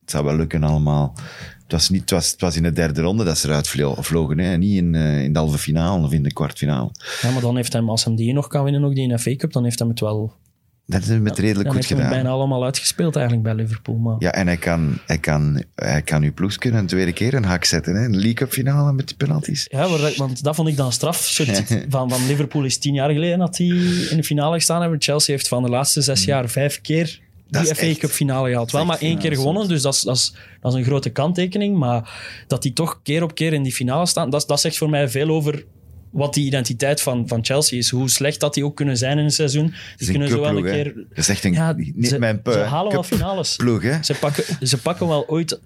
Het 0.00 0.10
zou 0.10 0.24
wel 0.24 0.36
lukken 0.36 0.62
allemaal. 0.62 1.14
Het 1.66 1.74
was, 1.74 1.88
niet, 1.90 2.00
het, 2.00 2.10
was, 2.10 2.30
het 2.30 2.40
was 2.40 2.56
in 2.56 2.62
de 2.62 2.72
derde 2.72 3.00
ronde 3.00 3.24
dat 3.24 3.38
ze 3.38 3.48
eruit 3.48 3.68
vlo- 3.68 3.96
vlogen. 3.98 4.38
Hè? 4.38 4.56
Niet 4.56 4.76
in, 4.76 4.94
eh, 4.94 5.22
in 5.22 5.32
de 5.32 5.38
halve 5.38 5.58
finale 5.58 6.04
of 6.04 6.12
in 6.12 6.22
de 6.22 6.32
kwartfinale. 6.32 6.90
Ja, 7.22 7.30
maar 7.30 7.40
dan 7.40 7.56
heeft 7.56 7.72
hij, 7.72 7.82
als 7.82 8.04
hem 8.04 8.16
die 8.16 8.32
nog 8.32 8.46
kan 8.46 8.64
winnen, 8.64 8.84
ook 8.84 8.94
die 8.94 9.08
in 9.10 9.18
FA 9.18 9.36
Cup, 9.36 9.52
dan 9.52 9.64
heeft 9.64 9.78
hij 9.78 9.88
het 9.88 10.00
wel... 10.00 10.32
Dat 10.88 11.04
we 11.04 11.14
het 11.14 11.38
redelijk 11.38 11.66
goed 11.68 11.76
heeft 11.76 11.88
hij 11.88 11.98
gedaan. 11.98 12.12
bijna 12.12 12.28
allemaal 12.28 12.64
uitgespeeld 12.64 13.16
eigenlijk 13.16 13.46
bij 13.46 13.54
Liverpool. 13.54 13.96
Maar... 13.96 14.16
Ja, 14.18 14.32
en 14.32 14.46
hij 14.46 14.56
kan, 14.56 14.98
hij 15.06 15.18
kan, 15.18 15.62
hij 15.74 16.02
kan 16.02 16.22
uw 16.22 16.32
een 16.60 16.86
tweede 16.86 17.12
keer 17.12 17.34
een 17.34 17.44
hak 17.44 17.64
zetten. 17.64 17.94
Hè? 17.94 18.04
Een 18.04 18.14
League 18.14 18.32
Cup 18.32 18.52
finale 18.52 18.92
met 18.92 19.06
die 19.06 19.16
penalties. 19.16 19.66
Ja, 19.70 19.88
maar 19.88 19.98
dat- 19.98 20.16
want 20.16 20.42
dat 20.42 20.54
vond 20.54 20.68
ik 20.68 20.76
dan 20.76 20.92
straf. 20.92 21.16
Van, 21.88 22.10
van 22.10 22.26
Liverpool 22.26 22.64
is 22.64 22.78
tien 22.78 22.94
jaar 22.94 23.10
geleden 23.10 23.38
dat 23.38 23.56
die 23.56 23.74
in 24.10 24.16
de 24.16 24.24
finale 24.24 24.54
gestaan 24.54 24.80
hebben. 24.80 25.02
Chelsea 25.02 25.34
heeft 25.34 25.48
van 25.48 25.62
de 25.62 25.68
laatste 25.68 26.00
zes 26.00 26.24
jaar 26.24 26.48
vijf 26.48 26.80
keer 26.80 27.20
die 27.48 27.60
is 27.62 27.68
FA 27.78 27.94
Cup 28.00 28.10
finale 28.10 28.48
gehaald. 28.48 28.70
Wel 28.72 28.84
maar 28.84 28.98
één 29.00 29.18
keer 29.18 29.34
gewonnen, 29.34 29.68
dus 29.68 29.82
dat 29.82 29.94
is, 29.94 30.00
dat, 30.00 30.16
is, 30.16 30.34
dat 30.60 30.72
is 30.72 30.78
een 30.78 30.84
grote 30.84 31.10
kanttekening. 31.10 31.76
Maar 31.76 32.10
dat 32.46 32.62
die 32.62 32.72
toch 32.72 33.00
keer 33.02 33.22
op 33.22 33.34
keer 33.34 33.52
in 33.52 33.62
die 33.62 33.72
finale 33.72 34.06
staan, 34.06 34.30
dat, 34.30 34.44
dat 34.48 34.60
zegt 34.60 34.76
voor 34.78 34.90
mij 34.90 35.08
veel 35.08 35.28
over 35.28 35.64
wat 36.10 36.34
die 36.34 36.46
identiteit 36.46 37.00
van, 37.00 37.28
van 37.28 37.44
Chelsea 37.44 37.78
is. 37.78 37.90
Hoe 37.90 38.08
slecht 38.10 38.40
dat 38.40 38.54
die 38.54 38.64
ook 38.64 38.76
kunnen 38.76 38.96
zijn 38.96 39.18
in 39.18 39.24
een 39.24 39.30
seizoen. 39.30 39.64
Het 39.64 39.72
Die 39.72 39.80
is 39.96 40.06
een 40.06 40.12
kunnen 40.12 40.28
zo 40.28 40.40
wel 40.40 40.56
een 40.56 40.62
keer... 40.64 40.94
Dat 40.94 41.04
is 41.18 41.28
echt 41.28 41.44
een, 41.44 41.52
Ja, 41.52 41.72
niet 41.76 42.08
ze, 42.08 42.18
mijn 42.18 42.40
ze 42.44 42.58
halen 42.58 42.92
wel 42.92 43.00
cup 43.02 43.10
finales. 43.18 43.56
ploeg, 43.56 43.82
hè. 43.82 44.02
Ze 44.02 44.14
pakken, 44.14 44.44
ze 44.68 44.78
pakken 44.78 45.08
wel 45.08 45.28
ooit... 45.28 45.60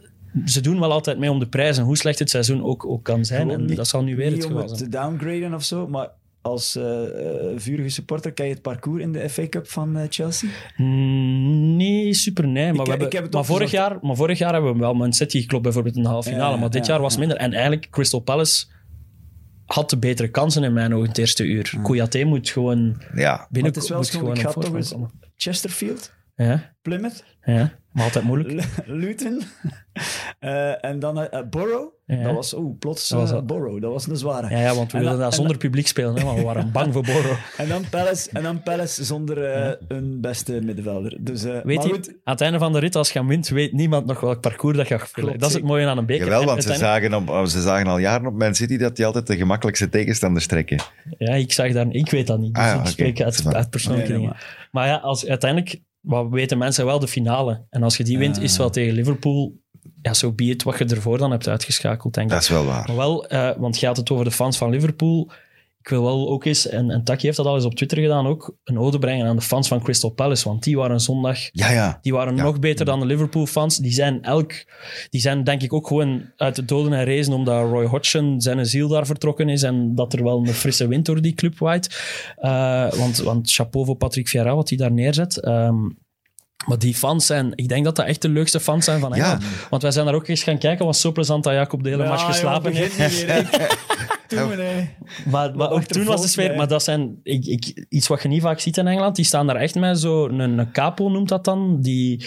Ze 0.45 0.61
doen 0.61 0.81
wel 0.81 0.93
altijd 0.93 1.19
mee 1.19 1.31
om 1.31 1.39
de 1.39 1.47
prijzen, 1.49 1.85
hoe 1.85 1.97
slecht 1.97 2.19
het 2.19 2.31
seizoen 2.31 2.65
ook, 2.65 2.87
ook 2.87 3.05
kan 3.05 3.25
zijn. 3.25 3.41
Gewoon 3.41 3.61
En 3.61 3.65
niet- 3.67 3.77
dat 3.77 3.89
zal 3.89 4.03
nu 4.03 4.17
weer 4.17 4.31
niet 4.31 4.35
het 4.37 4.45
om 4.45 4.51
geval 4.51 4.69
het 4.69 4.79
zijn. 4.79 4.91
te 4.91 4.97
downgraden 4.97 5.55
of 5.55 5.65
zo, 5.65 5.87
maar 5.89 6.09
als 6.43 6.77
eh, 6.77 7.05
eh, 7.05 7.53
vurige 7.57 7.89
supporter 7.89 8.33
ken 8.33 8.47
je 8.47 8.53
het 8.53 8.63
parcours 8.63 9.03
in 9.03 9.13
de 9.13 9.29
FA 9.31 9.49
Cup 9.49 9.69
van 9.69 9.97
eh, 9.97 10.07
Chelsea? 10.09 10.49
Mm, 10.77 11.77
Nee, 11.77 12.15
super 12.15 12.49
nee. 12.49 12.73
Maar, 12.73 12.87
Ik- 12.89 12.99
we 13.01 13.09
hebben, 13.09 13.31
maar, 13.31 13.45
vorig 13.45 13.71
jaar, 13.71 13.99
maar 14.03 14.17
vorig 14.17 14.39
jaar 14.39 14.53
hebben 14.53 14.73
we 14.73 14.79
wel 14.79 14.95
Man 14.95 15.13
City 15.13 15.41
geklopt, 15.41 15.63
bijvoorbeeld 15.63 15.97
in 15.97 16.03
de 16.03 16.09
halve 16.09 16.29
finale. 16.31 16.55
Ja, 16.55 16.61
maar 16.61 16.71
dit 16.71 16.87
ja, 16.87 16.93
jaar 16.93 17.03
was 17.03 17.13
ja. 17.13 17.19
minder. 17.19 17.37
En 17.37 17.53
eigenlijk, 17.53 17.87
Crystal 17.91 18.21
Palace 18.21 18.67
had 19.67 19.91
de 19.91 19.99
betere 19.99 20.29
kansen 20.29 20.65
in 20.65 20.73
mijn 20.73 20.95
ogen 20.95 21.09
het 21.09 21.19
eerste 21.19 21.45
uur. 21.45 21.75
Kouyaté 21.83 22.25
moet 22.25 22.49
gewoon 22.49 23.03
Ja, 23.15 23.37
Maar 23.37 23.47
binnen 23.51 23.73
het 23.73 23.83
is 23.83 23.89
wel 23.89 23.99
moet 23.99 24.07
schoon. 24.07 24.21
gewoon 24.21 24.37
Ik 24.37 24.43
ga 24.43 24.53
toch 24.53 24.75
eens. 24.75 24.95
Chesterfield, 25.37 26.13
Ja, 26.37 26.75
Plymouth, 26.83 27.25
ja, 27.45 27.79
maar 27.93 28.05
altijd 28.05 28.25
moeilijk. 28.25 28.65
Luton 28.87 29.43
eh, 30.39 30.85
en 30.85 30.99
dan 30.99 31.21
eh, 31.23 31.41
Borough. 31.51 31.99
Ja. 32.07 32.23
Dat 32.23 32.35
was, 32.35 32.55
oeh, 32.55 32.79
plots 32.79 33.09
Dat 33.09 33.19
was 33.19 33.29
eh, 33.29 33.35
dat. 33.35 33.47
Borough. 33.47 33.81
Dat 33.83 33.93
was 33.93 34.07
een 34.07 34.17
zware. 34.17 34.51
Ja, 34.51 34.61
ja, 34.61 34.75
want 34.75 34.93
we 34.93 34.99
En 34.99 35.03
wilden 35.03 35.19
dan- 35.21 35.29
dat 35.29 35.35
zonder 35.39 35.57
publiek 35.57 35.87
spelen, 35.87 36.15
hè, 36.17 36.25
want 36.25 36.39
we 36.39 36.45
waren 36.45 36.73
bang 36.73 36.93
voor 36.93 37.03
Boro. 37.03 37.35
En 37.57 37.69
dan 37.69 37.85
Palace, 37.91 38.29
en 38.33 38.43
dan 38.43 38.63
Palace 38.63 39.05
zonder 39.05 39.45
eh, 39.45 39.73
een 39.89 40.21
beste 40.21 40.61
middenvelder. 40.63 41.17
Dus, 41.21 41.45
eh, 41.45 41.53
Weet 41.63 41.77
maar 41.77 41.87
je, 41.87 41.93
goed, 41.93 42.09
aan 42.09 42.33
het 42.33 42.41
einde 42.41 42.59
van 42.59 42.73
de 42.73 42.79
rit, 42.79 42.97
als 42.97 43.11
je 43.11 43.25
wint, 43.27 43.49
weet 43.49 43.73
niemand 43.73 44.07
nog 44.07 44.21
welk 44.21 44.41
parcours 44.41 44.77
dat 44.77 44.89
je 44.89 44.99
gaat 44.99 45.09
spelen. 45.09 45.29
Klopt, 45.29 45.41
Dat 45.43 45.51
is 45.51 45.57
het 45.57 45.65
mooie 45.65 45.87
aan 45.87 45.99
een 45.99 46.07
beker. 46.07 46.25
Jawel, 46.25 46.45
want 46.45 46.63
ze 46.63 46.75
zagen, 46.75 47.15
op, 47.15 47.47
ze 47.47 47.61
zagen 47.61 47.87
al 47.87 47.99
jaren 47.99 48.27
op 48.27 48.35
Man 48.35 48.55
City 48.55 48.77
dat 48.77 48.97
die 48.97 49.07
altijd 49.07 49.27
de 49.27 49.37
gemakkelijkste 49.37 49.89
tegenstanders 49.89 50.47
trekken. 50.47 50.79
Ja, 51.19 51.35
ik 51.35 51.53
zag 51.53 51.73
daar... 51.73 51.87
Ik 51.91 52.11
weet 52.11 52.27
dat 52.27 52.39
niet, 52.39 52.55
dus 52.55 52.63
Ah 52.65 52.69
ja, 52.75 52.81
ik 52.81 52.87
spreek 52.87 53.21
uit, 53.23 53.55
uit 53.55 53.71
persoonlijke 53.71 54.13
dingen. 54.13 54.37
Maar 54.71 54.87
ja, 54.87 54.97
als, 54.97 55.27
uiteindelijk 55.27 55.81
wat 56.01 56.29
weten 56.31 56.59
mensen 56.59 56.87
wel 56.87 56.99
de 56.99 57.09
finale. 57.09 57.67
En 57.71 57.83
als 57.83 57.97
je 57.97 58.05
die 58.05 58.19
wint, 58.19 58.41
is 58.41 58.51
het 58.51 58.59
wel 58.59 58.71
tegen 58.71 58.95
Liverpool... 58.95 59.59
Ja, 60.03 60.15
zo 60.15 60.33
be 60.33 60.45
it 60.45 60.63
wat 60.63 60.79
je 60.79 60.85
ervoor 60.85 61.19
dan 61.19 61.31
hebt 61.31 61.49
uitgeschakeld, 61.49 62.15
denk 62.15 62.27
ik. 62.27 62.33
Dat 62.33 62.43
is 62.43 62.49
wel 62.49 62.65
waar. 62.65 62.87
Maar 62.87 62.97
wel, 62.97 63.27
eh, 63.27 63.51
want 63.57 63.81
had 63.87 63.97
het 63.97 64.11
over 64.11 64.25
de 64.25 64.31
fans 64.31 64.59
van 64.59 64.71
Liverpool. 64.71 65.31
Ik 65.81 65.89
wil 65.89 66.03
wel 66.03 66.29
ook 66.29 66.45
eens, 66.45 66.69
en, 66.69 66.91
en 66.91 67.05
Taki 67.05 67.25
heeft 67.25 67.37
dat 67.37 67.47
al 67.47 67.55
eens 67.55 67.65
op 67.65 67.75
Twitter 67.75 67.99
gedaan 67.99 68.27
ook, 68.27 68.57
een 68.65 68.79
ode 68.79 68.99
brengen 68.99 69.27
aan 69.27 69.37
de 69.37 69.43
fans 69.43 69.69
van 69.69 69.83
Crystal 69.83 70.11
Palace. 70.11 70.49
Want 70.49 70.63
die 70.63 70.77
waren 70.77 71.01
zondag 71.01 71.39
Ja, 71.53 71.71
ja. 71.71 71.99
die 72.03 72.13
waren 72.13 72.37
Ja. 72.37 72.43
nog 72.43 72.59
beter 72.59 72.85
dan 72.85 73.01
de 73.01 73.07
Liverpool-fans. 73.07 73.77
Die 73.77 73.93
zijn 73.93 74.23
elk, 74.23 74.53
die 75.11 75.21
zijn 75.21 75.45
denk 75.45 75.63
ik 75.63 75.73
ook 75.73 75.87
gewoon 75.87 76.23
uit 76.37 76.57
de 76.57 76.65
doden 76.65 76.93
herrezen 76.93 77.33
omdat 77.33 77.69
Roy 77.69 77.85
Hodgson 77.87 78.41
zijn 78.41 78.67
ziel 78.67 78.89
daar 78.89 79.07
vertrokken 79.07 79.49
is 79.49 79.63
en 79.63 79.95
dat 79.95 80.13
er 80.13 80.23
wel 80.25 80.39
een 80.39 80.55
frisse 80.55 80.87
wind 80.89 81.07
door 81.07 81.21
die 81.23 81.35
club 81.35 81.59
waait. 81.59 82.01
Eh, 82.37 82.93
want, 82.93 83.19
want 83.19 83.51
chapeau 83.53 83.87
voor 83.87 83.97
Patrick 83.97 84.29
Vieira 84.29 84.55
wat 84.55 84.69
hij 84.69 84.79
daar 84.79 84.93
neerzet. 84.93 85.37
Ehm, 85.41 85.77
maar 86.67 86.79
die 86.79 86.95
fans 86.95 87.27
zijn, 87.27 87.53
ik 87.55 87.69
denk 87.69 87.85
dat 87.85 87.97
dat 87.97 88.07
echt 88.07 88.23
de 88.23 88.29
leukste 88.29 88.61
fans 88.61 88.85
zijn 88.85 89.01
van 89.01 89.11
Ja. 89.11 89.17
Engeland. 89.17 89.45
Want 89.71 89.83
wij 89.83 89.91
zijn 89.91 90.07
daar 90.07 90.15
ook 90.15 90.29
eens 90.29 90.43
gaan 90.43 90.59
kijken. 90.59 90.79
Het 90.79 90.87
was 90.87 91.01
zo 91.01 91.13
plezant 91.13 91.45
dat 91.45 91.53
Jacob 91.53 91.83
de 91.83 91.89
hele 91.91 92.09
match 92.09 92.25
geslapen 92.27 92.73
heeft. 92.73 92.99
Toen 94.27 94.57
nee. 94.57 94.91
Maar, 95.31 95.57
maar 95.57 95.71
ook 95.71 95.83
toen 95.83 96.05
was 96.05 96.23
de 96.23 96.29
sfeer. 96.29 96.57
Maar 96.57 96.69
dat 96.69 96.83
zijn 96.83 97.21
ik, 97.23 97.45
ik, 97.47 97.87
iets 97.89 98.07
wat 98.09 98.23
je 98.23 98.29
niet 98.29 98.43
vaak 98.43 98.61
ziet 98.61 98.77
in 98.77 98.87
Engeland. 98.87 99.17
Die 99.17 99.25
staan 99.25 99.47
daar 99.47 99.57
echt 99.57 99.75
met 99.75 99.99
zo 100.01 100.27
een, 100.29 100.39
een 100.59 100.73
capo 100.73 101.09
noemt 101.09 101.29
dat 101.29 101.45
dan. 101.45 101.81
Die, 101.81 102.27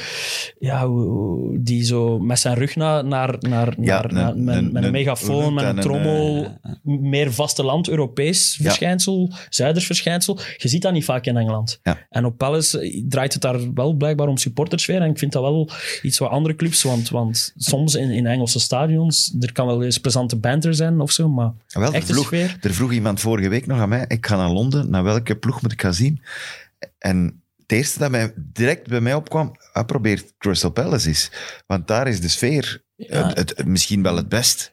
ja, 0.59 0.87
die 1.59 1.83
zo 1.83 2.19
met 2.19 2.39
zijn 2.39 2.55
rug 2.55 2.75
naar, 2.75 3.05
naar, 3.05 3.35
naar, 3.39 3.73
Ja, 3.81 4.01
naar, 4.01 4.05
een- 4.05 4.13
naar- 4.13 4.35
met, 4.35 4.55
een- 4.55 4.63
met 4.65 4.75
een 4.75 4.83
een- 4.83 4.91
megafoon, 4.91 5.53
met 5.53 5.63
een 5.63 5.79
trommel. 5.79 6.47
meer 6.83 7.33
vasteland, 7.33 7.89
Europees 7.89 8.55
Ja. 8.57 8.63
verschijnsel, 8.63 9.31
Zuiders 9.49 9.85
verschijnsel. 9.85 10.39
Je 10.57 10.67
ziet 10.67 10.81
dat 10.81 10.93
niet 10.93 11.05
vaak 11.05 11.25
in 11.25 11.37
Engeland. 11.37 11.79
Ja. 11.83 11.97
En 12.09 12.25
op 12.25 12.37
Palace 12.37 12.79
eh, 12.79 13.03
draait 13.07 13.33
het 13.33 13.41
daar 13.41 13.73
wel 13.73 13.93
blijkbaar 13.93 14.22
om 14.27 14.37
supportersfeer. 14.37 15.01
En 15.01 15.09
ik 15.09 15.17
vind 15.17 15.31
dat 15.31 15.41
wel 15.41 15.69
iets 16.01 16.17
wat 16.17 16.29
andere 16.29 16.55
clubs. 16.55 16.83
Want, 16.83 17.09
want 17.09 17.53
soms 17.57 17.95
in, 17.95 18.09
in 18.09 18.25
Engelse 18.25 18.59
stadions, 18.59 19.35
er 19.39 19.51
kan 19.51 19.65
wel 19.65 19.83
eens 19.83 19.97
plezante 19.97 20.35
banter 20.35 20.75
zijn 20.75 20.99
of 20.99 21.11
zo. 21.11 21.29
Maar 21.29 21.51
Wel, 21.67 21.83
er, 21.83 21.93
echte 21.93 22.13
vroeg, 22.13 22.25
sfeer. 22.25 22.57
er 22.61 22.73
vroeg 22.73 22.91
iemand 22.91 23.19
vorige 23.19 23.49
week 23.49 23.65
nog 23.65 23.79
aan 23.79 23.89
mij, 23.89 24.05
ik 24.07 24.25
ga 24.25 24.35
naar 24.35 24.51
Londen, 24.51 24.89
naar 24.89 25.03
welke 25.03 25.35
ploeg 25.35 25.61
moet 25.61 25.71
ik 25.71 25.81
gaan 25.81 25.93
zien? 25.93 26.21
En 26.97 27.41
het 27.57 27.71
eerste 27.71 27.99
dat 27.99 28.11
mij 28.11 28.33
direct 28.35 28.87
bij 28.87 29.01
mij 29.01 29.13
opkwam, 29.13 29.51
ah, 29.73 29.85
probeer 29.85 30.23
Crystal 30.37 30.71
Palace 30.71 31.09
is. 31.09 31.31
Want 31.67 31.87
daar 31.87 32.07
is 32.07 32.21
de 32.21 32.27
sfeer 32.27 32.82
Ja. 32.95 33.27
het, 33.27 33.57
het- 33.57 33.65
misschien 33.65 34.03
wel 34.03 34.15
het 34.15 34.29
best. 34.29 34.71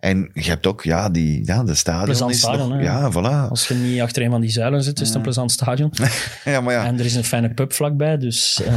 En 0.00 0.30
je 0.34 0.42
hebt 0.42 0.66
ook, 0.66 0.82
ja, 0.84 1.10
die, 1.10 1.46
ja 1.46 1.64
de 1.64 1.74
stadion 1.74 2.04
Plezant 2.04 2.30
is 2.30 2.38
stadion, 2.38 2.68
nog... 2.68 2.78
hè. 2.78 2.84
Ja, 2.84 3.12
voilà. 3.12 3.50
Als 3.50 3.68
je 3.68 3.74
niet 3.74 4.00
achter 4.00 4.22
een 4.22 4.30
van 4.30 4.40
die 4.40 4.50
zuilen 4.50 4.82
zit, 4.82 5.00
is 5.00 5.06
het 5.06 5.16
een 5.16 5.22
plezant 5.22 5.52
stadion. 5.52 5.92
Ja, 6.44 6.60
maar 6.60 6.74
ja. 6.74 6.84
En 6.84 6.98
er 6.98 7.04
is 7.04 7.14
een 7.14 7.24
fijne 7.24 7.54
pub 7.54 7.72
vlakbij, 7.72 8.18
dus 8.18 8.62
eh, 8.62 8.72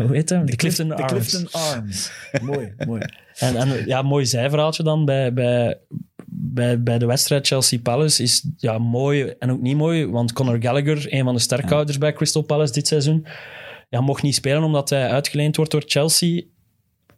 hoe 0.00 0.08
heet 0.14 0.28
het? 0.28 0.46
De 0.46 0.56
Clifton 0.56 0.88
de 0.88 0.94
Arms. 0.94 1.12
Clifton 1.12 1.60
Arms. 1.60 2.10
mooi, 2.42 2.72
mooi. 2.86 3.02
En, 3.38 3.56
en 3.56 3.86
ja, 3.86 4.02
mooi 4.02 4.26
zijverhaaltje 4.26 4.82
dan 4.82 5.04
bij, 5.04 5.32
bij, 5.32 5.78
bij, 6.26 6.82
bij 6.82 6.98
de 6.98 7.06
wedstrijd 7.06 7.46
Chelsea 7.46 7.78
Palace 7.82 8.22
is 8.22 8.46
ja, 8.56 8.78
mooi 8.78 9.34
en 9.38 9.50
ook 9.50 9.60
niet 9.60 9.76
mooi, 9.76 10.06
want 10.06 10.32
Conor 10.32 10.62
Gallagher, 10.62 11.12
een 11.12 11.24
van 11.24 11.34
de 11.34 11.40
sterkhouders 11.40 11.98
bij 11.98 12.12
Crystal 12.12 12.42
Palace 12.42 12.72
dit 12.72 12.86
seizoen, 12.86 13.26
ja, 13.88 14.00
mocht 14.00 14.22
niet 14.22 14.34
spelen 14.34 14.62
omdat 14.62 14.90
hij 14.90 15.08
uitgeleend 15.08 15.56
wordt 15.56 15.70
door 15.70 15.82
Chelsea. 15.86 16.42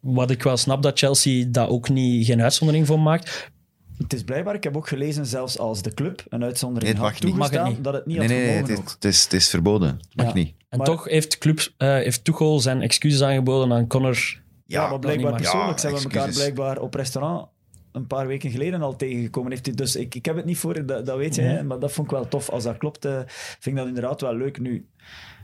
Wat 0.05 0.31
ik 0.31 0.43
wel 0.43 0.57
snap 0.57 0.83
dat 0.83 0.99
Chelsea 0.99 1.47
dat 1.49 1.69
ook 1.69 1.89
niet, 1.89 2.27
geen 2.27 2.43
uitzondering 2.43 2.87
voor 2.87 3.01
maakt. 3.01 3.51
Het 3.99 4.13
is 4.13 4.23
blijkbaar, 4.25 4.55
ik 4.55 4.65
heb 4.65 4.77
ook 4.77 4.89
gelezen, 4.89 5.27
zelfs 5.27 5.59
als 5.59 5.83
de 5.83 5.95
club 5.95 6.25
een 6.29 6.43
uitzondering 6.45 6.93
Nee, 6.93 7.03
het 7.03 7.13
had 7.13 7.23
mag. 7.23 7.39
Mag 7.39 7.49
toegestaan, 7.49 7.73
niet. 7.75 7.85
dat 7.85 7.95
het 7.95 8.07
niet 8.07 8.19
Nee, 8.19 8.27
had 8.29 8.37
nee, 8.37 8.47
nee, 8.47 8.57
het 8.57 8.67
gemogen 8.67 8.85
is, 8.87 8.93
het 8.95 9.05
is, 9.05 9.23
het 9.23 9.33
is 9.33 9.49
verboden. 9.49 9.89
Het 9.89 10.17
mag 10.17 10.27
Ja. 10.27 10.33
niet. 10.35 10.55
En 10.69 10.79
Maar- 10.79 10.87
toch 10.87 11.05
heeft, 11.05 11.39
club, 11.39 11.73
eh, 11.77 11.89
heeft 11.89 12.25
Tuchel 12.25 12.61
zijn 12.61 12.83
excuses 12.83 13.23
aangeboden 13.23 13.73
aan 13.77 13.87
Conor. 13.87 14.43
Ja, 14.67 14.83
maar 14.83 14.91
niet 14.91 15.01
blijkbaar 15.01 15.31
mag. 15.31 15.41
persoonlijk 15.41 15.73
Ja, 15.73 15.79
zijn 15.79 15.95
we 15.95 16.03
elkaar 16.03 16.31
blijkbaar 16.31 16.79
op 16.79 16.95
restaurant 16.95 17.49
een 17.93 18.07
paar 18.07 18.27
weken 18.27 18.51
geleden 18.51 18.83
al 18.83 18.97
tegengekomen. 18.97 19.51
Heeft 19.51 19.67
hij, 19.67 19.75
dus 19.75 19.97
ik, 19.97 20.15
ik 20.15 20.25
heb 20.25 20.37
het 20.37 20.45
niet 20.45 20.59
voor, 20.59 20.87
dat, 20.87 21.07
dat 21.07 21.17
weet 21.17 21.35
je, 21.35 21.63
maar 21.67 21.79
dat 21.79 21.93
vond 21.93 22.07
ik 22.11 22.17
wel 22.17 22.29
tof. 22.29 22.51
Als 22.51 22.65
dat 22.65 22.77
klopt, 22.77 23.05
eh, 23.05 23.19
vind 23.27 23.65
ik 23.67 23.77
dat 23.77 23.87
inderdaad 23.87 24.21
wel 24.21 24.37
leuk. 24.37 24.61
Nu, 24.61 24.87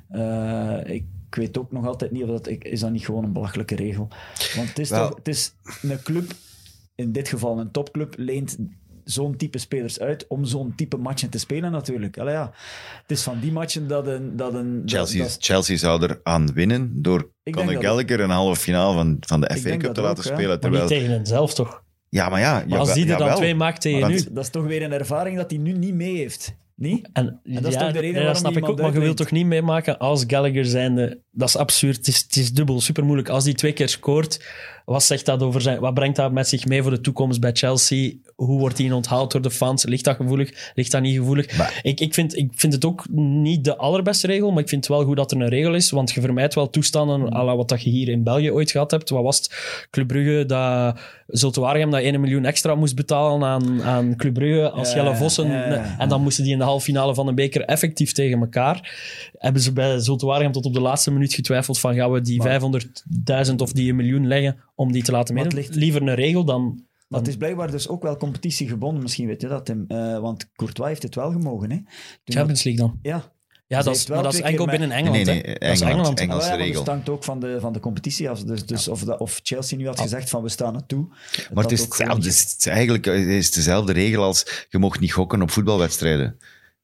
eh, 0.08 0.78
ik 0.84 1.04
weet 1.34 1.58
ook 1.58 1.72
nog 1.72 1.86
altijd 1.86 2.10
niet 2.10 2.22
of 2.22 2.28
dat 2.28 2.48
ik, 2.48 2.64
is 2.64 2.80
dat 2.80 2.90
niet 2.90 3.04
gewoon 3.04 3.24
een 3.24 3.32
belachelijke 3.32 3.74
regel. 3.74 4.08
Want 4.56 4.68
het 4.68 4.78
is 4.78 4.88
toch, 4.88 5.14
het 5.16 5.28
is 5.28 5.54
een 5.82 6.02
club, 6.02 6.32
in 6.94 7.12
dit 7.12 7.28
geval 7.28 7.58
een 7.58 7.70
topclub, 7.70 8.14
leent 8.16 8.56
zo'n 9.04 9.36
type 9.36 9.58
spelers 9.58 10.00
uit 10.00 10.26
om 10.26 10.44
zo'n 10.44 10.72
type 10.76 10.96
matchen 10.96 11.30
te 11.30 11.38
spelen 11.38 11.72
natuurlijk. 11.72 12.18
Allee, 12.18 12.34
ja. 12.34 12.52
Het 13.02 13.10
is 13.10 13.22
van 13.22 13.40
die 13.40 13.52
matchen 13.52 13.88
dat 13.88 14.06
een... 14.06 14.36
Dat 14.36 14.54
een 14.54 14.82
Chelsea, 14.86 15.22
dat- 15.22 15.36
Chelsea 15.40 15.76
zou 15.76 16.02
er 16.02 16.20
aan 16.22 16.52
winnen 16.52 17.02
door 17.02 17.30
Conor 17.50 17.82
Gallagher 17.82 18.20
een 18.20 18.30
halve 18.30 18.60
finale 18.60 18.94
van, 18.94 19.16
van 19.20 19.40
de 19.40 19.48
Ik 19.48 19.56
FA 19.60 19.76
Cup 19.76 19.80
te 19.94 20.00
ook, 20.00 20.06
laten 20.06 20.24
ja. 20.24 20.30
spelen. 20.30 20.48
Maar 20.48 20.58
Terwijl, 20.58 20.82
niet 20.82 20.92
tegen 20.92 21.10
henzelf 21.10 21.54
toch? 21.54 21.82
ja, 22.08 22.28
maar 22.28 22.40
ja. 22.40 22.52
Maar 22.68 22.78
als 22.78 22.88
jawel- 22.88 22.94
die 22.94 23.02
er 23.02 23.08
dan 23.18 23.18
jawel. 23.18 23.36
twee 23.36 23.54
maakt 23.54 23.80
tegen 23.80 24.08
nu, 24.10 24.22
dat 24.32 24.44
is 24.44 24.50
toch 24.50 24.64
weer 24.64 24.82
een 24.82 24.92
ervaring 24.92 25.36
dat 25.36 25.50
hij 25.50 25.58
nu 25.60 25.72
niet 25.72 25.94
mee 25.94 26.16
heeft. 26.16 26.54
Niet? 26.80 27.08
En, 27.12 27.40
dat 27.44 27.64
is 27.64 27.74
ja, 27.74 27.80
toch 27.80 27.92
de 27.92 27.98
reden 27.98 28.02
nee, 28.02 28.12
waarom 28.12 28.26
dat 28.26 28.36
snap 28.36 28.56
ik 28.56 28.68
ook, 28.68 28.80
maar 28.80 28.92
je 28.92 29.00
wilt 29.00 29.16
toch 29.16 29.30
niet 29.30 29.46
meemaken 29.46 29.98
als 29.98 30.24
Gallagher 30.26 30.64
zijnde... 30.64 31.20
Dat 31.30 31.48
is 31.48 31.56
absurd, 31.56 31.96
het 31.96 32.06
is, 32.06 32.18
het 32.18 32.36
is 32.36 32.52
dubbel, 32.52 32.80
super 32.80 33.04
moeilijk. 33.04 33.28
Als 33.28 33.44
die 33.44 33.54
twee 33.54 33.72
keer 33.72 33.88
scoort, 33.88 34.44
wat 34.90 35.02
zegt 35.02 35.26
dat 35.26 35.42
over 35.42 35.60
zijn... 35.60 35.80
Wat 35.80 35.94
brengt 35.94 36.16
dat 36.16 36.32
met 36.32 36.48
zich 36.48 36.66
mee 36.66 36.82
voor 36.82 36.90
de 36.90 37.00
toekomst 37.00 37.40
bij 37.40 37.50
Chelsea? 37.52 38.12
Hoe 38.34 38.58
wordt 38.58 38.78
hij 38.78 38.90
onthaald 38.90 39.32
door 39.32 39.42
de 39.42 39.50
fans? 39.50 39.84
Ligt 39.84 40.04
dat 40.04 40.16
gevoelig? 40.16 40.72
Ligt 40.74 40.90
dat 40.90 41.02
niet 41.02 41.16
gevoelig? 41.16 41.56
Maar- 41.58 41.80
Ik, 41.82 42.00
ik, 42.00 42.14
vind, 42.14 42.36
ik 42.36 42.50
vind 42.54 42.72
het 42.72 42.84
ook 42.84 43.04
niet 43.18 43.64
de 43.64 43.76
allerbeste 43.76 44.26
regel, 44.26 44.50
maar 44.50 44.62
ik 44.62 44.68
vind 44.68 44.86
wel 44.86 45.04
goed 45.04 45.16
dat 45.16 45.30
er 45.32 45.40
een 45.40 45.48
regel 45.48 45.74
is, 45.74 45.90
want 45.90 46.10
je 46.12 46.20
vermijdt 46.20 46.54
wel 46.54 46.70
toestanden 46.70 47.32
à 47.34 47.44
la 47.44 47.56
wat 47.56 47.68
dat 47.68 47.82
je 47.82 47.90
hier 47.90 48.08
in 48.08 48.22
België 48.22 48.50
ooit 48.50 48.70
gehad 48.70 48.90
hebt. 48.90 49.10
Wat 49.10 49.22
was 49.22 49.36
het? 49.36 49.86
Club 49.90 50.06
Brugge, 50.06 50.46
dat 50.46 50.98
Zulte 51.26 51.60
Waregem 51.60 51.90
dat 51.90 52.00
1 52.00 52.20
miljoen 52.20 52.44
extra 52.44 52.74
moest 52.74 52.94
betalen 52.96 53.44
aan, 53.48 53.82
aan 53.82 54.16
Club 54.16 54.34
Brugge 54.34 54.70
als 54.70 54.92
Jelle 54.92 55.16
Vossen. 55.16 55.46
ja, 55.46 55.66
ja, 55.66 55.74
ja. 55.74 55.94
En 55.98 56.08
dan 56.08 56.22
moesten 56.22 56.44
die 56.44 56.52
in 56.52 56.58
de 56.58 56.64
halve 56.64 56.84
finale 56.84 57.14
van 57.14 57.26
de 57.26 57.34
beker 57.34 57.62
effectief 57.64 58.12
tegen 58.12 58.40
elkaar. 58.40 58.98
Hebben 59.38 59.62
ze 59.62 59.72
bij 59.72 59.98
Zulte 59.98 60.26
Waregem 60.26 60.52
tot 60.52 60.64
op 60.64 60.74
de 60.74 60.80
laatste 60.80 61.10
minuut 61.12 61.34
getwijfeld 61.34 61.78
van 61.80 61.94
gaan 61.94 62.10
we 62.12 62.20
die 62.20 62.38
Maar- 62.38 62.60
500.000 63.48 63.54
of 63.56 63.72
die 63.72 63.90
een 63.90 63.96
miljoen 63.96 64.26
leggen 64.26 64.56
om 64.80 64.92
die 64.92 65.02
te 65.02 65.12
laten 65.12 65.34
meedoen. 65.34 65.54
ligt- 65.54 65.74
Liever 65.74 66.02
een 66.02 66.14
regel 66.14 66.44
dan... 66.44 66.84
Maar 67.08 67.18
het 67.20 67.28
is 67.28 67.36
blijkbaar 67.36 67.70
dus 67.70 67.88
ook 67.88 68.02
wel 68.02 68.16
competitiegebonden, 68.16 69.02
misschien 69.02 69.26
weet 69.26 69.40
je 69.40 69.48
dat, 69.48 69.64
Tim. 69.66 69.84
Eh, 69.88 70.18
want 70.18 70.50
Courtois 70.52 70.88
heeft 70.88 71.02
het 71.02 71.14
wel 71.14 71.30
gemogen. 71.30 71.70
Hè? 71.70 71.76
Toen 71.76 72.34
Champions 72.36 72.62
League 72.62 72.82
dan. 72.86 72.98
dat- 73.02 73.12
ja, 73.12 73.32
Ja, 73.66 73.82
dat 73.82 73.94
is, 73.96 74.06
maar 74.06 74.22
dat 74.22 74.34
is 74.34 74.40
enkel 74.40 74.66
met- 74.66 74.78
binnen 74.78 74.96
Engeland. 74.96 75.24
Nee, 75.26 75.36
hè. 75.36 75.42
nee, 75.42 75.54
dat 75.58 75.62
is 75.62 75.80
Engeland, 75.80 75.88
Engeland. 75.90 76.20
Engelse 76.20 76.40
Ah, 76.46 76.50
ja, 76.52 76.56
maar 76.56 76.66
regel. 76.66 76.84
dat 76.84 76.94
hangt 76.94 77.08
ook 77.08 77.24
van 77.24 77.40
de, 77.40 77.56
van 77.60 77.72
de 77.72 77.80
competitie 77.80 78.30
af. 78.30 78.42
Dus, 78.42 78.66
dus 78.66 78.88
of, 78.88 79.04
dat, 79.04 79.20
of 79.20 79.40
Chelsea 79.42 79.78
nu 79.78 79.86
had 79.86 80.00
gezegd 80.00 80.30
van 80.30 80.42
we 80.42 80.48
staan 80.48 80.74
het 80.74 80.88
toe. 80.88 81.06
Maar 81.54 81.62
het 81.62 81.72
is, 81.72 81.80
hetzelfde, 81.80 82.28
het 82.28 82.66
eigenlijk 82.68 83.04
het 83.04 83.26
is 83.26 83.52
dezelfde 83.52 83.92
regel 83.92 84.22
als 84.22 84.66
je 84.68 84.78
mocht 84.78 85.00
niet 85.00 85.12
gokken 85.12 85.42
op 85.42 85.50
voetbalwedstrijden. 85.50 86.38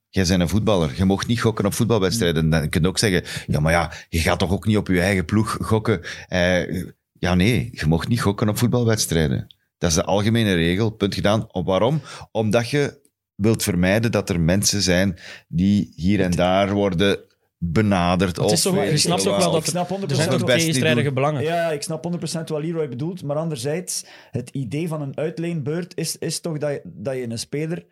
Jij 0.09 0.25
bent 0.27 0.41
een 0.41 0.49
voetballer, 0.49 0.93
je 0.97 1.05
mocht 1.05 1.27
niet 1.27 1.41
gokken 1.41 1.65
op 1.67 1.75
voetbalwedstrijden. 1.75 2.51
Dan 2.51 2.69
kun 2.69 2.83
je 2.83 2.89
ook 2.89 2.99
zeggen, 2.99 3.23
ja, 3.47 3.61
maar 3.61 3.73
ja, 3.73 3.93
je 4.09 4.19
gaat 4.19 4.39
toch 4.39 4.53
ook 4.53 4.67
niet 4.67 4.77
op 4.77 4.87
je 4.89 5.01
eigen 5.01 5.25
ploeg 5.25 5.57
gokken? 5.61 6.01
Eh, 6.29 6.85
ja, 7.19 7.35
nee, 7.35 7.69
je 7.73 7.87
mocht 7.87 8.09
niet 8.09 8.21
gokken 8.21 8.49
op 8.49 8.59
voetbalwedstrijden. 8.59 9.55
Dat 9.79 9.91
is 9.91 9.97
de 9.97 10.05
algemene 10.05 10.55
regel, 10.55 10.91
punt 10.91 11.15
gedaan. 11.15 11.53
Op 11.53 11.67
waarom? 11.67 12.01
Omdat 12.33 12.71
je 12.71 13.01
wilt 13.35 13.63
vermijden 13.63 14.13
dat 14.13 14.29
er 14.29 14.41
mensen 14.41 14.83
zijn 14.83 15.19
die 15.49 15.93
hier 15.97 16.21
en 16.21 16.31
daar 16.31 16.73
worden 16.73 17.19
benaderd. 17.59 18.37
Het 18.37 18.51
is 18.51 18.67
of 18.67 18.73
toch- 18.75 18.85
je 18.85 18.91
ik 18.91 18.99
snapt 18.99 19.27
ook 19.27 19.37
wel 19.37 19.45
wat. 19.45 19.53
dat 19.53 19.63
Ik 19.63 19.69
snap 19.69 19.89
100% 19.89 20.11
Er 20.11 20.39
zijn 20.39 20.59
tegenstrijdige 20.59 21.13
belangen. 21.13 21.43
Ja, 21.43 21.71
ik 21.71 21.83
snap 21.83 22.03
100% 22.05 22.49
wat 22.49 22.63
Leroy 22.63 22.89
bedoelt. 22.89 23.23
Maar 23.23 23.37
anderzijds, 23.37 24.05
het 24.31 24.51
idee 24.51 24.89
van 24.89 25.03
een 25.03 25.17
uitleenbeurt 25.17 25.97
is, 25.97 26.19
is 26.19 26.41
toch 26.41 26.59
dat 26.59 26.71
je, 26.71 26.81
dat 26.85 27.15
je 27.15 27.31
een 27.31 27.39
speler 27.39 27.85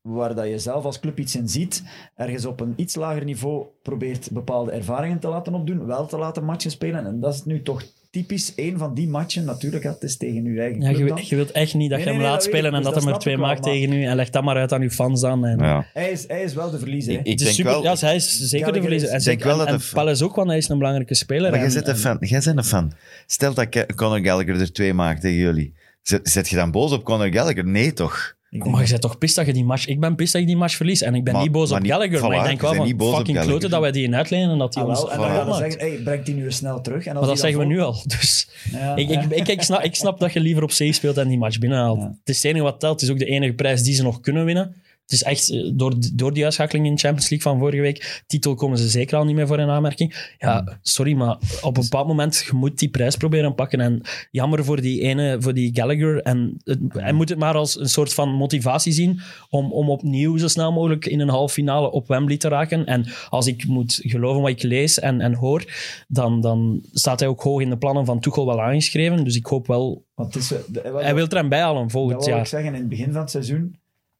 waar 0.00 0.34
dat 0.34 0.46
je 0.46 0.58
zelf 0.58 0.84
als 0.84 1.00
club 1.00 1.18
iets 1.18 1.36
in 1.36 1.48
ziet, 1.48 1.82
ergens 2.16 2.44
op 2.44 2.60
een 2.60 2.72
iets 2.76 2.94
lager 2.94 3.24
niveau 3.24 3.66
probeert 3.82 4.30
bepaalde 4.30 4.70
ervaringen 4.70 5.18
te 5.18 5.28
laten 5.28 5.54
opdoen, 5.54 5.86
wel 5.86 6.06
te 6.06 6.18
laten 6.18 6.44
matchen 6.44 6.70
spelen. 6.70 7.06
En 7.06 7.20
dat 7.20 7.34
is 7.34 7.44
nu 7.44 7.62
toch 7.62 7.82
typisch 8.14 8.52
een 8.56 8.78
van 8.78 8.94
die 8.94 9.08
matchen. 9.08 9.44
Natuurlijk, 9.44 9.84
het 9.84 10.02
is 10.02 10.16
tegen 10.16 10.44
je 10.52 10.60
eigen 10.60 10.80
Ja, 10.80 10.88
club 10.92 11.00
je, 11.08 11.14
dan. 11.14 11.24
je 11.28 11.36
wilt 11.36 11.50
echt 11.52 11.74
niet 11.74 11.90
dat 11.90 11.98
Nee, 11.98 12.06
je 12.08 12.12
hem 12.12 12.20
nee, 12.22 12.30
laat 12.30 12.40
dat 12.40 12.48
spelen 12.48 12.70
en 12.70 12.76
dus 12.76 12.84
dat 12.84 12.94
hem 12.94 13.04
dat 13.04 13.14
er 13.14 13.20
twee 13.20 13.36
maakt 13.36 13.60
maar- 13.64 13.70
tegen 13.72 13.92
u. 13.92 14.04
En 14.04 14.16
leg 14.16 14.30
dat 14.30 14.44
maar 14.44 14.56
uit 14.56 14.72
aan 14.72 14.82
uw 14.82 14.90
fans 14.90 15.20
dan. 15.20 15.44
En, 15.46 15.58
Ja. 15.58 15.86
Hij, 15.92 16.10
is, 16.10 16.24
hij 16.28 16.42
is 16.42 16.54
wel 16.54 16.70
de 16.70 16.78
verliezer. 16.78 17.12
hè. 17.12 17.18
Ik, 17.18 17.24
ik 17.24 17.30
Het 17.30 17.40
is 17.40 17.44
denk 17.46 17.56
super, 17.56 17.72
wel... 17.72 17.82
ja, 17.82 17.96
hij 18.06 18.14
is 18.14 18.38
zeker 18.38 18.72
de 18.72 18.80
verliezer. 18.80 19.08
is- 19.08 19.14
En, 19.14 19.18
Ik 19.20 19.24
denk 19.24 19.42
wel 19.42 19.66
en, 19.66 19.72
dat 19.72 19.82
en 19.82 19.88
Palace 19.94 20.24
ook, 20.24 20.34
want 20.34 20.48
hij 20.48 20.56
is 20.58 20.68
een 20.68 20.78
belangrijke 20.78 21.14
speler. 21.14 21.50
Maar 21.50 21.58
jij 21.58 21.68
En- 21.68 21.74
bent 21.74 21.86
een 21.86 21.92
en- 21.94 21.98
fan. 22.00 22.16
Jij 22.20 22.40
bent 22.44 22.56
een 22.56 22.64
fan. 22.64 22.92
Stel 23.26 23.54
dat 23.54 23.68
Ke- 23.68 23.86
Conor 23.94 24.20
Gallagher 24.24 24.60
er 24.60 24.72
twee 24.72 24.94
maakt 24.94 25.20
tegen 25.20 25.38
jullie. 25.38 25.74
Zet, 26.02 26.28
zet 26.28 26.48
je 26.48 26.56
dan 26.56 26.70
boos 26.70 26.92
op 26.92 27.04
Conor 27.04 27.32
Gallagher? 27.32 27.64
Nee, 27.66 27.92
toch? 27.92 28.34
Ik 28.54 28.64
Maar 28.64 28.72
je 28.72 28.80
dat- 28.80 28.88
bent 28.90 29.00
toch 29.02 29.18
pist 29.18 29.36
dat 29.36 29.46
je 29.46 29.52
die 29.52 29.64
match... 29.64 29.86
Ik 29.86 30.00
ben 30.00 30.14
pist 30.14 30.32
dat 30.32 30.40
ik 30.40 30.46
die 30.46 30.56
match 30.56 30.74
verlies. 30.76 31.02
En 31.02 31.14
ik 31.14 31.24
ben 31.24 31.32
Maar- 31.32 31.42
niet 31.42 31.52
boos 31.52 31.70
op 31.72 31.78
niet- 31.80 31.90
Gallagher. 31.90 32.20
maar 32.20 32.36
ik 32.38 32.44
denk 32.44 32.60
je 32.60 32.66
wel 32.96 33.08
van 33.08 33.16
fucking 33.16 33.40
kloten 33.40 33.70
dat 33.70 33.80
wij 33.80 33.92
die 33.92 34.02
in 34.04 34.14
uitlenen 34.14 34.50
en 34.50 34.58
dat 34.58 34.74
hij 34.74 34.82
Ah, 34.82 34.88
ons 34.88 35.00
wel, 35.02 35.12
en 35.12 35.18
dan 35.18 35.28
gaan 35.30 35.46
we 35.46 35.54
zeggen, 35.54 35.80
hey, 35.80 36.00
brengt 36.04 36.26
hij 36.26 36.36
nu 36.36 36.44
eens 36.44 36.56
snel 36.56 36.80
terug. 36.80 37.04
En 37.06 37.10
als 37.10 37.20
Maar 37.20 37.28
dat 37.28 37.38
zeggen 37.38 37.58
we 37.58 37.64
nu 37.66 37.80
al. 37.80 38.02
Dus 38.06 38.48
Ja, 38.72 38.94
ik, 38.96 39.08
ik, 39.08 39.22
ja. 39.22 39.30
ik, 39.30 39.48
ik, 39.48 39.62
snap, 39.62 39.82
ik 39.82 39.94
snap 39.94 40.20
dat 40.20 40.32
je 40.32 40.40
liever 40.40 40.62
op 40.62 40.70
zee 40.70 40.92
speelt 40.92 41.16
en 41.16 41.28
die 41.28 41.38
match 41.38 41.58
binnenhaalt. 41.58 41.98
Ja. 42.00 42.06
Het 42.18 42.28
is 42.28 42.36
het 42.36 42.44
enige 42.44 42.64
wat 42.64 42.80
telt. 42.80 42.92
Het 43.00 43.02
is 43.02 43.10
ook 43.10 43.18
de 43.18 43.26
enige 43.26 43.52
prijs 43.52 43.82
die 43.82 43.94
ze 43.94 44.02
nog 44.02 44.20
kunnen 44.20 44.44
winnen. 44.44 44.74
Het 45.04 45.12
is 45.12 45.22
echt, 45.22 45.50
eh, 45.50 45.70
door, 45.74 45.94
door 46.14 46.32
die 46.32 46.44
uitschakeling 46.44 46.86
in 46.86 46.94
de 46.94 47.00
Champions 47.00 47.30
League 47.30 47.50
van 47.52 47.60
vorige 47.60 47.82
week, 47.82 48.22
titel 48.26 48.54
komen 48.54 48.78
ze 48.78 48.88
zeker 48.88 49.16
al 49.18 49.24
niet 49.24 49.34
meer 49.34 49.46
voor 49.46 49.58
in 49.58 49.68
aanmerking. 49.68 50.32
Ja, 50.38 50.78
sorry, 50.82 51.14
maar 51.14 51.36
op 51.62 51.76
een 51.76 51.82
bepaald 51.82 52.06
moment, 52.06 52.44
je 52.46 52.56
moet 52.56 52.78
die 52.78 52.88
prijs 52.88 53.16
proberen 53.16 53.54
pakken. 53.54 53.80
En 53.80 54.00
jammer 54.30 54.64
voor 54.64 54.80
die 54.80 55.00
ene, 55.00 55.36
voor 55.40 55.54
die 55.54 55.70
Gallagher. 55.74 56.22
En 56.22 56.60
het, 56.64 56.78
hij 56.88 57.12
moet 57.12 57.28
het 57.28 57.38
maar 57.38 57.54
als 57.54 57.80
een 57.80 57.88
soort 57.88 58.14
van 58.14 58.28
motivatie 58.28 58.92
zien 58.92 59.20
om, 59.50 59.72
om 59.72 59.90
opnieuw 59.90 60.36
zo 60.36 60.48
snel 60.48 60.72
mogelijk 60.72 61.06
in 61.06 61.20
een 61.20 61.28
halve 61.28 61.54
finale 61.54 61.90
op 61.90 62.08
Wembley 62.08 62.36
te 62.36 62.48
raken. 62.48 62.86
En 62.86 63.06
als 63.28 63.46
ik 63.46 63.66
moet 63.66 64.00
geloven 64.02 64.40
wat 64.42 64.50
ik 64.50 64.62
lees 64.62 64.98
en, 64.98 65.20
en 65.20 65.34
hoor, 65.34 65.64
dan, 66.08 66.40
dan 66.40 66.82
staat 66.92 67.20
hij 67.20 67.28
ook 67.28 67.40
hoog 67.42 67.60
in 67.60 67.70
de 67.70 67.78
plannen 67.78 68.04
van 68.04 68.20
Tuchel 68.20 68.46
wel 68.46 68.62
aangeschreven. 68.62 69.24
Dus 69.24 69.36
ik 69.36 69.46
hoop 69.46 69.66
wel... 69.66 70.04
Het 70.14 70.36
is, 70.36 70.52
eh, 70.52 70.94
Hij 70.94 71.14
wil 71.14 71.26
er 71.26 71.38
aan 71.38 71.48
bijhalen 71.48 71.82
dat 71.82 71.90
volgend 71.92 72.16
wou 72.18 72.30
ik 72.30 72.36
jaar. 72.36 72.46
zeggen, 72.46 72.74
in 72.74 72.80
het 72.80 72.88
begin 72.88 73.12
van 73.12 73.20
het 73.20 73.30
seizoen, 73.30 73.76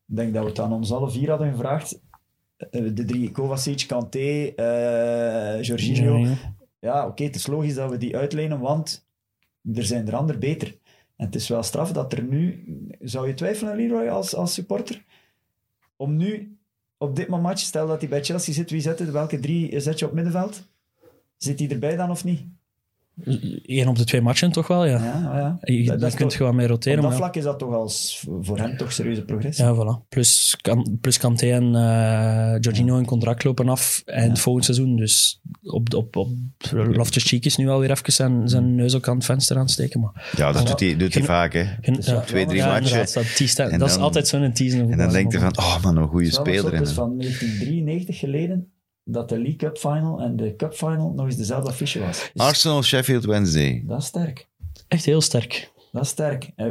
ik 0.09 0.17
denk 0.17 0.35
dat 0.35 0.43
we 0.43 0.49
het 0.49 0.59
aan 0.59 0.73
ons 0.73 0.93
alle 0.93 1.11
vier 1.11 1.29
hadden 1.31 1.51
gevraagd. 1.51 2.01
Eh, 2.57 2.95
De 2.95 3.05
drie, 3.05 3.31
Kovacic, 3.31 3.85
Kanté, 3.87 4.53
eh 4.57 5.63
Jorginho. 5.63 6.35
Ja, 6.81 7.07
oké, 7.07 7.25
het 7.25 7.35
is 7.35 7.47
logisch 7.47 7.75
dat 7.75 7.91
we 7.91 7.97
die 7.97 8.17
uitlenen, 8.17 8.61
want 8.61 9.09
er 9.75 9.85
zijn 9.85 10.07
er 10.09 10.17
anderen 10.17 10.41
beter. 10.41 10.79
En 11.17 11.27
het 11.27 11.35
is 11.35 11.49
wel 11.49 11.63
straf 11.63 11.93
dat 11.93 12.13
er 12.13 12.23
nu... 12.23 12.65
Zou 13.01 13.27
je 13.27 13.35
twijfelen, 13.35 13.77
Leroy, 13.77 14.09
als, 14.09 14.35
als 14.35 14.55
supporter? 14.55 15.05
Om 15.97 16.17
nu, 16.17 16.59
op 16.99 17.17
dit 17.17 17.29
moment, 17.29 17.61
stel 17.61 17.87
dat 17.87 18.01
hij 18.01 18.09
bij 18.09 18.25
Chelsea 18.25 18.55
zit, 18.55 18.71
wie 18.71 18.81
zet 18.81 18.99
het? 18.99 19.11
Welke 19.11 19.39
drie 19.41 19.81
zet 19.81 19.99
je 19.99 20.07
op 20.07 20.13
middenveld? 20.13 20.69
Zit 21.37 21.59
hij 21.59 21.69
erbij 21.69 21.97
dan 21.97 22.11
of 22.11 22.25
niet? 22.25 22.47
Eén 23.67 23.89
op 23.89 23.97
de 23.97 24.05
twee 24.05 24.21
matchen 24.21 24.53
toch 24.53 24.67
wel, 24.67 24.85
ja. 24.85 24.99
Ja, 25.05 25.37
ja. 25.39 25.59
Je, 25.61 25.77
Dat- 25.79 25.87
daar 25.87 25.99
dat 25.99 26.09
kun 26.11 26.19
je 26.25 26.31
toch- 26.31 26.37
gewoon 26.37 26.55
mee 26.55 26.65
Op 26.67 26.71
roteren. 26.71 27.01
dat 27.01 27.09
maar- 27.09 27.19
vlak 27.19 27.37
is 27.37 27.43
dat 27.45 27.59
toch 27.59 27.75
als 27.75 28.25
voor 28.41 28.59
hem 28.59 28.77
toch 28.77 28.93
serieuze 28.93 29.23
progressie. 29.25 29.65
Ja, 29.65 29.75
voilà. 29.75 30.09
Plus, 30.09 30.57
kan, 30.61 30.99
plus 31.01 31.19
Kanté 31.19 31.47
en 31.51 31.75
eh 31.75 32.57
Jorginho 32.61 32.95
hun 32.95 33.05
contract 33.07 33.45
lopen 33.45 33.69
af 33.69 34.03
eind 34.05 34.39
volgend 34.41 34.65
seizoen. 34.65 34.97
Dus 34.97 35.41
op, 35.63 35.95
op, 35.95 36.17
op 36.17 36.29
Loftus-Cheek 36.71 37.45
is 37.45 37.57
nu 37.57 37.69
alweer 37.69 37.91
even 37.91 38.13
zijn, 38.13 38.49
zijn 38.49 38.75
neus 38.75 38.95
ook 38.95 39.09
aan 39.09 39.17
het 39.17 39.25
venster 39.25 39.57
aan 39.57 39.63
het 39.63 39.71
steken. 39.71 40.01
Maar, 40.01 40.33
Ja, 40.37 40.53
dat 40.53 40.67
doet 40.67 40.81
hij, 40.81 40.97
doet 40.97 41.15
hij 41.15 41.23
vaak, 41.23 41.53
hè. 41.53 41.65
Twee, 42.27 42.47
drie 42.47 42.59
ja, 42.59 42.67
matchen. 42.81 43.07
Dat, 43.57 43.79
dat 43.81 43.89
is 43.91 43.97
altijd 43.97 44.29
zo'n 44.29 44.53
teaser. 44.53 44.91
En 44.91 44.99
dan 44.99 45.11
denk 45.13 45.33
je 45.33 45.39
van, 45.39 45.59
oh 45.59 45.83
man, 45.83 45.97
een 45.97 46.09
goede 46.09 46.31
speler. 46.33 46.73
Het 46.75 46.89
is 46.89 46.93
van 46.95 47.19
1993 47.19 48.19
geleden 48.19 48.69
dat 49.05 49.29
de 49.29 49.35
League 49.37 49.57
Cup 49.57 49.79
Final 49.79 50.21
en 50.21 50.37
de 50.37 50.57
Cup 50.57 50.75
Final 50.75 51.13
nog 51.17 51.27
eens 51.27 51.37
dezelfde 51.37 51.69
affiche 51.71 52.01
was. 52.01 52.31
Arsenal, 52.35 52.83
Sheffield 52.83 53.25
Wednesday. 53.25 53.83
Dat 53.87 54.01
is 54.01 54.07
sterk. 54.07 54.49
Echt 54.89 55.05
heel 55.05 55.21
sterk. 55.21 55.73
Dat 55.93 56.03
is 56.03 56.09
sterk. 56.09 56.51
Eh, 56.57 56.67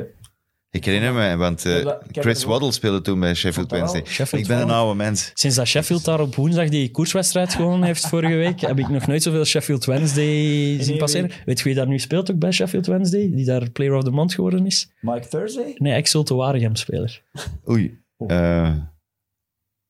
Ik 0.70 0.86
herinner 0.86 1.13
me, 1.13 1.36
want 1.36 1.66
eh, 1.66 1.92
Chris 2.12 2.44
Waddle 2.44 2.72
speelde 2.72 3.02
toen 3.02 3.20
bij 3.20 3.34
Sheffield. 3.34 3.72
Wednesday. 3.72 4.06
Sheffield 4.06 4.42
ik 4.42 4.48
ben 4.48 4.62
een 4.62 4.70
oude 4.70 4.96
mens. 4.96 5.32
Sinds 5.34 5.56
dat 5.56 5.68
Sheffield 5.68 6.06
daar 6.06 6.20
op 6.20 6.36
woensdag 6.36 6.70
die 6.70 6.92
koerswedstrijd 6.92 7.54
gewonnen 7.54 7.84
heeft 7.84 8.08
vorige 8.08 8.36
week, 8.36 8.60
heb 8.60 8.80
ik 8.80 8.90
nog 8.90 9.08
nooit 9.08 9.24
zoveel 9.24 9.46
Sheffield 9.46 9.86
Wednesday 9.86 10.78
zien 10.84 10.98
passeren. 10.98 11.32
Weet 11.46 11.58
je 11.58 11.63
wie 11.63 11.74
daar 11.75 11.88
nu 11.88 12.00
speelt 12.00 12.32
ook 12.32 12.40
bij 12.40 12.52
Sheffield 12.52 12.86
Wednesday? 12.86 13.32
Die 13.32 13.46
daar 13.46 13.70
Player 13.70 13.94
of 13.96 14.04
the 14.04 14.10
Month 14.12 14.34
geworden 14.34 14.66
is? 14.66 14.90
Mike 15.02 15.28
Thursday? 15.28 15.75
Nee, 15.78 15.94
ex-Zulte 15.94 16.34
Waregem-speler. 16.36 17.22
Oei. 17.70 18.00
Oh. 18.18 18.32
Eh 18.32 18.74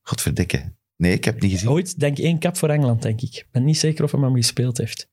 Godverdikke. 0.02 0.72
Nee, 1.04 1.12
ik 1.12 1.24
heb 1.24 1.34
het 1.34 1.42
niet 1.42 1.52
gezien. 1.52 1.68
Ooit, 1.70 1.98
denk 2.00 2.18
ik, 2.18 2.24
één 2.24 2.38
cap 2.38 2.56
voor 2.56 2.68
Engeland, 2.68 3.02
denk 3.02 3.20
ik. 3.20 3.34
Ik 3.34 3.46
ben 3.50 3.64
niet 3.64 3.78
zeker 3.78 4.04
of 4.04 4.12
hij 4.12 4.20
hem 4.20 4.34
gespeeld 4.34 4.78
heeft. 4.78 5.08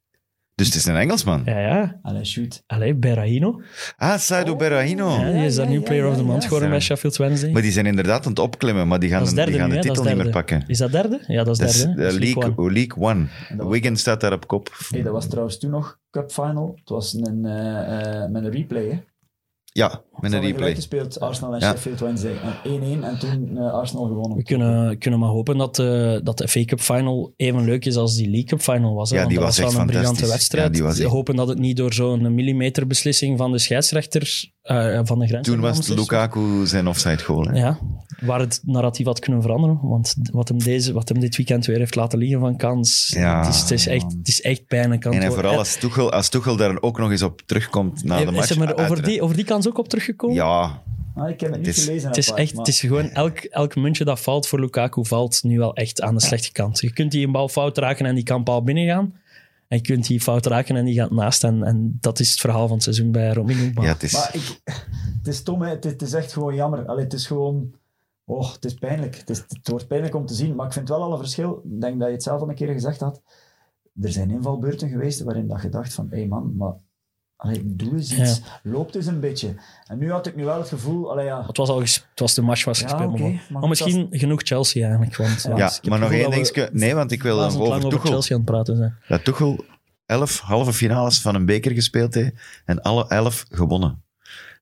Dus 0.55 0.67
het 0.67 0.75
is 0.75 0.85
een 0.85 0.95
Engelsman. 0.95 1.41
Ja, 1.45 1.59
ja. 1.59 1.99
Allee, 2.01 2.25
shoot. 2.25 2.63
Allee, 2.67 2.95
Berahino. 2.95 3.61
Ah, 3.97 4.17
Saido 4.17 4.51
Oh. 4.51 4.57
Berahino. 4.57 5.09
Ja, 5.09 5.31
die 5.31 5.45
is 5.45 5.55
daar 5.55 5.65
ja, 5.65 5.71
nu 5.71 5.77
ja, 5.77 5.83
Player 5.83 6.03
ja, 6.03 6.09
of 6.09 6.15
the 6.15 6.21
ja. 6.21 6.27
Month 6.27 6.43
geworden 6.43 6.67
Ja. 6.67 6.73
bij 6.73 6.83
Sheffield 6.83 7.15
Wednesday. 7.17 7.51
Maar 7.51 7.61
die 7.61 7.71
zijn 7.71 7.85
inderdaad 7.85 8.23
aan 8.25 8.29
het 8.29 8.39
opklimmen, 8.39 8.87
maar 8.87 8.99
die 8.99 9.09
gaan, 9.09 9.23
die 9.23 9.53
gaan 9.53 9.69
nu, 9.69 9.75
de 9.75 9.81
titel 9.81 10.03
niet 10.03 10.15
meer 10.15 10.29
pakken. 10.29 10.63
Is 10.67 10.77
dat 10.77 10.91
derde? 10.91 11.19
Ja, 11.27 11.43
dat 11.43 11.59
is 11.61 11.81
Dat 11.83 11.95
derde. 11.97 12.05
eh, 12.05 12.19
League, 12.19 12.57
One. 12.57 12.71
League 12.71 13.03
One. 13.03 13.25
Was- 13.57 13.67
Wigan 13.67 13.97
staat 13.97 14.21
daar 14.21 14.33
op 14.33 14.47
kop. 14.47 14.77
Hey, 14.89 15.01
dat 15.01 15.11
was 15.13 15.27
trouwens 15.27 15.57
toen 15.59 15.69
nog 15.71 15.99
Cup 16.11 16.31
Final. 16.31 16.71
Het 16.79 16.89
was 16.89 17.13
een, 17.13 17.45
eh, 17.45 18.23
eh, 18.23 18.29
met 18.31 18.43
een 18.43 18.51
replay. 18.51 18.83
Hè. 18.89 18.99
Ja, 19.73 20.01
met 20.19 20.31
een 20.33 20.41
replay. 20.41 20.75
gespeeld, 20.75 21.19
Arsenal 21.19 21.53
en 21.53 21.59
Ja. 21.59 21.71
Sheffield 21.71 21.99
Wednesday. 21.99 22.31
En 22.63 22.71
1-1 22.81 23.03
en 23.03 23.19
toen 23.19 23.57
eh, 23.57 23.73
Arsenal 23.73 24.05
gewonnen. 24.05 24.37
We 24.37 24.43
kunnen, 24.43 24.97
kunnen 24.97 25.19
maar 25.19 25.29
hopen 25.29 25.57
dat, 25.57 25.79
eh, 25.79 26.15
dat 26.23 26.37
de 26.37 26.47
FA 26.47 26.63
Cup 26.65 26.79
Final 26.79 27.33
even 27.37 27.63
leuk 27.63 27.85
is 27.85 27.95
als 27.95 28.15
die 28.15 28.25
League 28.29 28.43
Cup 28.45 28.61
Final 28.61 28.93
was. 28.93 29.09
Hè? 29.09 29.15
Ja, 29.15 29.21
Want 29.21 29.33
die 29.33 29.43
dat 29.43 29.55
was 29.55 29.59
was 29.65 29.73
wel 29.73 29.81
een 29.81 29.87
briljante 29.87 30.27
wedstrijd. 30.27 30.65
Ja, 30.67 30.71
die 30.73 30.83
was 30.83 30.99
echt- 30.99 31.09
hopen 31.09 31.35
dat 31.35 31.47
het 31.47 31.59
niet 31.59 31.77
door 31.77 31.93
zo'n 31.93 32.35
millimeterbeslissing 32.35 33.37
van 33.37 33.51
de 33.51 33.59
scheidsrechter 33.59 34.49
eh, 34.61 34.99
van 35.03 35.19
de 35.19 35.27
grens 35.27 35.47
Toen 35.47 35.59
was 35.59 35.79
is. 35.79 35.87
het 35.87 35.97
Lukaku 35.99 36.65
zijn 36.67 36.87
offside 36.87 37.23
goal. 37.23 37.43
hè. 37.45 37.59
Ja, 37.59 37.77
waar 38.19 38.39
het 38.39 38.61
narratief 38.65 39.05
had 39.05 39.19
kunnen 39.19 39.41
veranderen. 39.41 39.79
Want 39.81 40.15
wat 40.31 40.47
hem, 40.47 40.59
deze, 40.59 40.93
wat 40.93 41.09
hem 41.09 41.19
dit 41.19 41.35
weekend 41.35 41.65
weer 41.65 41.77
heeft 41.77 41.95
laten 41.95 42.19
liggen 42.19 42.39
van 42.39 42.57
kans, 42.57 43.11
Ja, 43.15 43.45
het, 43.45 43.53
is, 43.55 43.61
het, 43.61 43.71
is 43.71 43.87
echt, 43.87 44.11
het 44.17 44.27
is 44.27 44.41
echt 44.41 44.65
pijnlijk. 44.67 45.05
aan 45.05 45.11
En 45.11 45.17
worden. 45.19 45.37
vooral 45.37 45.57
als 45.57 45.75
Tuchel, 45.75 46.11
als 46.11 46.29
Tuchel 46.29 46.55
daar 46.55 46.81
ook 46.81 46.97
nog 46.99 47.11
eens 47.11 47.21
op 47.21 47.41
terugkomt 47.45 48.03
na 48.03 48.17
de 48.17 48.25
is 48.25 48.31
match. 48.31 48.49
er 48.49 48.57
maar 48.57 48.75
over 48.77 49.03
die, 49.03 49.21
over 49.21 49.35
die 49.35 49.45
kans 49.45 49.67
ook 49.67 49.77
op 49.77 49.87
teruggekomen? 49.89 50.35
Ja, 50.35 50.81
Ah, 51.15 51.29
ik 51.29 51.39
heb 51.39 51.49
het 51.51 51.57
niet 51.59 51.67
Het 51.67 51.77
is- 51.77 51.83
gelezen. 51.85 52.07
Het 52.07 52.17
is, 52.17 52.25
apart, 52.29 52.41
echt, 52.43 52.53
maar- 52.55 52.65
het 52.65 52.73
is 52.73 52.79
gewoon 52.79 53.09
elk, 53.09 53.37
elk 53.39 53.75
muntje 53.75 54.03
dat 54.05 54.19
valt 54.19 54.47
voor 54.47 54.59
Lukaku 54.59 55.05
valt 55.05 55.43
nu 55.43 55.57
wel 55.57 55.75
echt 55.75 56.01
aan 56.01 56.15
de 56.15 56.21
slechte 56.21 56.51
kant. 56.51 56.79
Je 56.79 56.93
kunt 56.93 57.11
die 57.11 57.25
een 57.25 57.31
bal 57.31 57.47
fout 57.49 57.77
raken 57.77 58.05
en 58.05 58.15
die 58.15 58.23
kan 58.23 58.43
bal 58.43 58.63
binnengaan. 58.63 59.13
En 59.71 59.77
je 59.77 59.83
kunt 59.83 60.07
die 60.07 60.21
fout 60.21 60.45
raken 60.45 60.75
en 60.75 60.85
die 60.85 60.93
gaat 60.93 61.11
naast. 61.11 61.43
En, 61.43 61.63
en 61.63 61.97
dat 61.99 62.19
is 62.19 62.29
het 62.29 62.39
verhaal 62.39 62.67
van 62.67 62.75
het 62.75 62.83
seizoen 62.83 63.11
bij 63.11 63.33
Romelu. 63.33 63.71
Maar 63.73 63.83
ja 63.83 63.91
het 63.91 64.03
is... 64.03 64.13
Maar 64.13 64.35
ik, 64.35 64.61
het 65.17 65.27
is 65.27 65.35
stom. 65.35 65.61
Het, 65.61 65.85
is, 65.85 65.91
het 65.91 66.01
is 66.01 66.13
echt 66.13 66.33
gewoon 66.33 66.55
jammer. 66.55 66.85
Allee, 66.85 67.03
het 67.03 67.13
is 67.13 67.27
gewoon... 67.27 67.73
Oh, 68.25 68.53
het 68.53 68.65
is 68.65 68.73
pijnlijk. 68.73 69.15
Het, 69.15 69.29
is, 69.29 69.37
het 69.47 69.67
wordt 69.67 69.87
pijnlijk 69.87 70.15
om 70.15 70.25
te 70.25 70.33
zien. 70.33 70.55
Maar 70.55 70.65
ik 70.65 70.73
vind 70.73 70.89
wel 70.89 71.01
al 71.01 71.11
een 71.11 71.17
verschil. 71.17 71.61
Ik 71.63 71.81
denk 71.81 71.99
dat 71.99 72.07
je 72.07 72.13
het 72.13 72.23
zelf 72.23 72.41
al 72.41 72.49
een 72.49 72.55
keer 72.55 72.73
gezegd 72.73 72.99
had. 72.99 73.21
Er 74.01 74.11
zijn 74.11 74.29
invalbeurten 74.29 74.89
geweest 74.89 75.21
waarin 75.21 75.47
dat 75.47 75.61
je 75.61 75.69
dacht 75.69 75.93
van... 75.93 76.07
Hé 76.09 76.17
hey 76.17 76.27
man, 76.27 76.55
maar... 76.55 76.73
Allee, 77.41 77.61
doe 77.63 77.91
eens 77.93 78.13
iets. 78.13 78.41
Loopt 78.63 78.95
eens 78.95 79.05
een 79.05 79.19
beetje. 79.19 79.55
En 79.87 79.97
nu 79.97 80.11
had 80.11 80.27
ik 80.27 80.35
nu 80.35 80.45
wel 80.45 80.57
het 80.57 80.67
gevoel... 80.67 81.11
Allee, 81.11 81.25
ja, 81.25 81.45
het 81.47 81.57
was 81.57 81.69
al 81.69 81.79
het 81.79 82.05
was 82.15 82.33
de 82.33 82.41
match 82.41 82.65
was 82.65 82.79
Ja, 82.79 82.87
gespeeld. 82.87 83.49
maar, 83.49 83.69
misschien 83.69 84.07
genoeg 84.11 84.41
Chelsea 84.43 84.83
eigenlijk. 84.83 85.15
Want, 85.15 85.41
Ja, 85.43 85.55
ja, 85.57 85.71
maar 85.89 85.99
nog 85.99 86.11
één 86.11 86.29
we 86.29 86.35
dingetje. 86.35 86.69
Nee, 86.71 86.95
want 86.95 87.11
ik 87.11 87.23
wil 87.23 87.37
dan 87.37 87.45
over 87.45 87.61
over 87.61 87.89
Tuchel. 87.89 88.09
Chelsea 88.09 88.35
aan 88.35 88.41
het 88.41 88.51
praten 88.51 88.77
zijn. 88.77 88.95
Dat 89.07 89.23
Tuchel 89.23 89.65
elf 90.05 90.39
halve 90.39 90.73
finales 90.73 91.21
van 91.21 91.35
een 91.35 91.45
beker 91.45 91.71
gespeeld 91.71 92.13
heeft 92.13 92.33
en 92.65 92.81
alle 92.81 93.07
elf 93.07 93.45
gewonnen. 93.49 94.03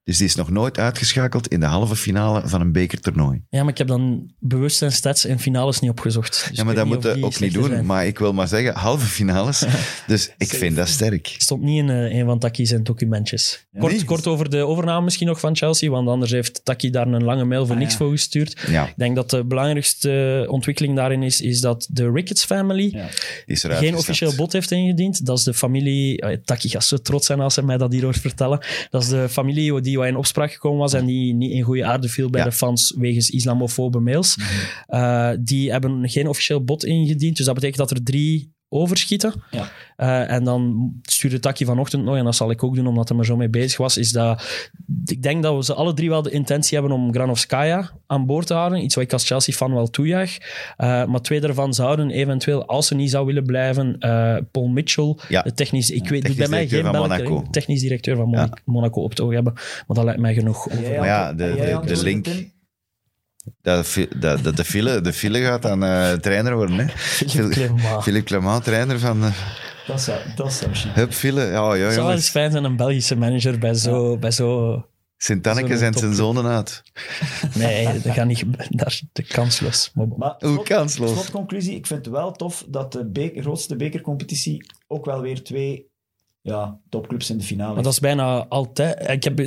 Dus 0.03 0.17
die 0.17 0.27
is 0.27 0.35
nog 0.35 0.49
nooit 0.49 0.77
uitgeschakeld 0.79 1.47
in 1.47 1.59
de 1.59 1.65
halve 1.65 1.95
finale 1.95 2.41
van 2.47 2.61
een 2.61 2.71
bekertoernooi. 2.71 3.41
Ja, 3.49 3.61
maar 3.61 3.71
ik 3.71 3.77
heb 3.77 3.87
dan 3.87 4.31
bewust 4.39 4.77
zijn 4.77 4.91
stats 4.91 5.25
en 5.25 5.39
finales 5.39 5.79
niet 5.79 5.89
opgezocht. 5.91 6.45
Dus 6.49 6.57
ja, 6.57 6.63
maar 6.63 6.75
dat 6.75 6.87
weet 6.87 6.93
moet 6.95 7.05
of 7.05 7.15
je 7.17 7.25
ook 7.25 7.39
niet 7.39 7.53
doen. 7.53 7.67
zijn. 7.69 7.85
Maar 7.85 8.05
ik 8.07 8.19
wil 8.19 8.33
maar 8.33 8.47
zeggen, 8.47 8.73
halve 8.75 9.05
finales. 9.05 9.65
dus 10.07 10.31
ik 10.37 10.47
vind 10.47 10.75
dat 10.75 10.87
sterk. 10.87 11.35
stond 11.37 11.61
niet 11.61 11.77
in 11.77 11.89
eh, 11.89 12.17
een 12.17 12.25
van 12.25 12.39
Taki's 12.39 12.73
documentjes. 12.83 13.67
Kort, 13.79 13.91
Nee. 13.93 14.03
kort 14.05 14.27
over 14.27 14.49
de 14.49 14.65
overname 14.65 15.03
misschien 15.03 15.27
nog 15.27 15.39
van 15.39 15.55
Chelsea, 15.55 15.89
want 15.89 16.07
anders 16.07 16.31
heeft 16.31 16.61
Taki 16.65 16.89
daar 16.89 17.07
een 17.07 17.23
lange 17.23 17.45
mail 17.45 17.65
voor 17.65 17.75
Ah, 17.75 17.81
niks 17.81 17.91
ja. 17.91 17.97
voor 17.97 18.09
gestuurd. 18.11 18.61
Ja, 18.67 18.87
Ik 18.87 18.93
denk 18.97 19.15
dat 19.15 19.29
de 19.29 19.43
belangrijkste 19.45 20.45
ontwikkeling 20.49 20.95
daarin 20.95 21.23
is, 21.23 21.41
is 21.41 21.61
dat 21.61 21.87
de 21.91 22.11
Ricketts 22.11 22.45
family 22.45 22.89
Ja. 22.93 23.07
is 23.45 23.63
geen 23.67 23.95
officieel 23.95 24.35
bod 24.35 24.53
heeft 24.53 24.71
ingediend. 24.71 25.25
Dat 25.25 25.37
is 25.37 25.43
de 25.43 25.53
familie... 25.53 26.21
eh, 26.21 26.37
Taki 26.45 26.69
gaat 26.69 26.83
zo 26.85 26.97
trots 26.97 27.25
zijn 27.25 27.39
als 27.39 27.55
hij 27.55 27.65
mij 27.65 27.77
dat 27.77 27.91
hier 27.91 28.03
hoort 28.03 28.17
vertellen. 28.19 28.59
Dat 28.89 29.01
is 29.03 29.09
de 29.09 29.29
familie 29.29 29.81
die 29.81 29.88
wat 29.97 30.07
in 30.07 30.15
opspraak 30.15 30.51
gekomen 30.51 30.79
was 30.79 30.93
en 30.93 31.05
die 31.05 31.33
niet 31.33 31.51
in 31.51 31.61
goede 31.61 31.85
aarde 31.85 32.09
viel 32.09 32.29
bij 32.29 32.41
Ja. 32.41 32.47
de 32.47 32.55
fans 32.55 32.95
wegens 32.97 33.29
islamofobe 33.29 33.99
mails. 33.99 34.37
Eh, 34.87 35.31
die 35.39 35.71
hebben 35.71 36.09
geen 36.09 36.27
officieel 36.27 36.63
bod 36.63 36.83
ingediend. 36.85 37.37
Dus 37.37 37.45
dat 37.45 37.55
betekent 37.55 37.79
dat 37.79 37.91
er 37.91 38.03
drie 38.03 38.53
overschieten. 38.69 39.33
Ja. 39.51 39.69
Eh, 39.95 40.31
en 40.31 40.43
dan 40.43 40.91
stuurde 41.01 41.39
Taki 41.39 41.65
vanochtend 41.65 42.03
nog, 42.03 42.15
en 42.15 42.23
dat 42.23 42.35
zal 42.35 42.51
ik 42.51 42.63
ook 42.63 42.75
doen 42.75 42.87
omdat 42.87 43.09
hij 43.09 43.17
er 43.17 43.25
zo 43.25 43.35
mee 43.35 43.49
bezig 43.49 43.77
was, 43.77 43.97
is 43.97 44.11
dat 44.11 44.43
ik 45.05 45.21
denk 45.23 45.43
dat 45.43 45.55
we 45.55 45.63
ze 45.63 45.73
alle 45.73 45.93
drie 45.93 46.09
wel 46.09 46.21
de 46.21 46.29
intentie 46.31 46.77
hebben 46.79 46.97
om 46.97 47.13
Granovskaya 47.13 47.91
aan 48.07 48.25
boord 48.25 48.47
te 48.47 48.53
houden. 48.53 48.83
Iets 48.83 48.95
wat 48.95 49.03
ik 49.03 49.13
als 49.13 49.25
Chelsea-fan 49.25 49.73
wel 49.73 49.89
toejuich. 49.89 50.37
Eh, 50.77 51.05
maar 51.05 51.21
twee 51.21 51.39
daarvan 51.39 51.73
zouden 51.73 52.09
eventueel, 52.09 52.65
als 52.65 52.87
ze 52.87 52.95
niet 52.95 53.09
zou 53.09 53.25
willen 53.25 53.43
blijven, 53.43 53.95
eh, 53.99 54.35
Paul 54.51 54.67
Mitchell, 54.67 55.15
Ja. 55.29 55.41
de 55.41 55.53
technisch, 55.53 55.89
ik 55.91 56.09
weet, 56.09 56.09
doet 56.09 56.21
Technisch 56.21 56.37
bij 56.37 56.47
mij 56.47 56.59
directeur 56.67 56.91
geen 56.93 56.99
van 56.99 57.07
Belg, 57.17 57.29
Monaco. 57.29 57.49
technisch 57.51 57.81
directeur 57.81 58.15
van 58.15 58.29
Ja. 58.29 58.49
Monaco 58.65 59.01
op 59.01 59.13
te 59.13 59.23
oog 59.23 59.33
hebben. 59.33 59.53
Maar 59.53 59.95
dat 59.97 60.03
lijkt 60.03 60.19
mij 60.21 60.33
genoeg. 60.33 60.69
Maar 60.69 61.05
ja, 61.05 61.33
de- 61.33 61.79
de- 61.85 61.93
de 61.93 62.03
link-? 62.03 62.27
Dat, 63.61 63.85
fi- 63.85 64.07
dat, 64.19 64.43
dat 64.43 64.55
de, 64.57 64.65
file, 64.65 65.01
de 65.01 65.13
file 65.13 65.41
gaat 65.41 65.65
aan 65.65 65.83
eh, 65.83 66.11
trainer 66.13 66.55
worden. 66.55 66.77
Hè. 66.79 66.85
Philippe 66.95 67.49
Clement. 67.49 68.03
Philippe 68.03 68.27
Clement, 68.27 68.63
trainer 68.63 68.99
van 68.99 69.23
uh, 69.23 69.31
Dat 69.87 70.01
zou, 70.01 70.19
dat 70.35 70.53
zou. 70.53 70.71
Hup 70.93 71.13
File. 71.13 71.41
Ja, 71.45 71.73
ja 71.75 71.83
Het 71.85 71.93
zou 71.93 72.05
wel 72.05 72.15
eens 72.15 72.29
fijn 72.29 72.51
zijn, 72.51 72.63
een 72.63 72.75
Belgische 72.75 73.15
manager 73.15 73.59
bij 73.59 73.73
zo... 73.73 74.17
Bij 74.17 74.31
zo 74.31 74.83
Sint-Anneke 75.21 75.77
zendt 75.77 75.99
zijn 75.99 76.13
zonen 76.13 76.45
uit. 76.45 76.81
nee, 77.55 77.83
dat 78.03 78.13
gaat 78.13 78.25
niet. 78.25 78.43
Daar 78.69 78.87
is 78.87 79.03
de 79.11 79.23
kansloos. 79.23 79.91
Maar. 79.93 80.07
Maar 80.17 80.35
Hoe 80.39 80.51
slot- 80.53 80.67
kansloos. 80.67 81.11
Slotconclusie, 81.11 81.75
ik 81.75 81.87
vind 81.87 82.05
het 82.05 82.13
wel 82.13 82.31
tof 82.31 82.65
dat 82.69 82.91
de 82.91 83.05
beker, 83.09 83.41
grootste 83.41 83.75
bekercompetitie 83.75 84.65
ook 84.87 85.05
wel 85.05 85.21
weer 85.21 85.43
twee 85.43 85.88
ja, 86.41 86.79
topclubs 86.89 87.29
in 87.29 87.37
de 87.37 87.43
finale. 87.43 87.73
Maar 87.73 87.83
dat 87.83 87.91
is 87.91 87.99
bijna 87.99 88.45
altijd... 88.47 89.09
Ik 89.09 89.23
heb 89.23 89.37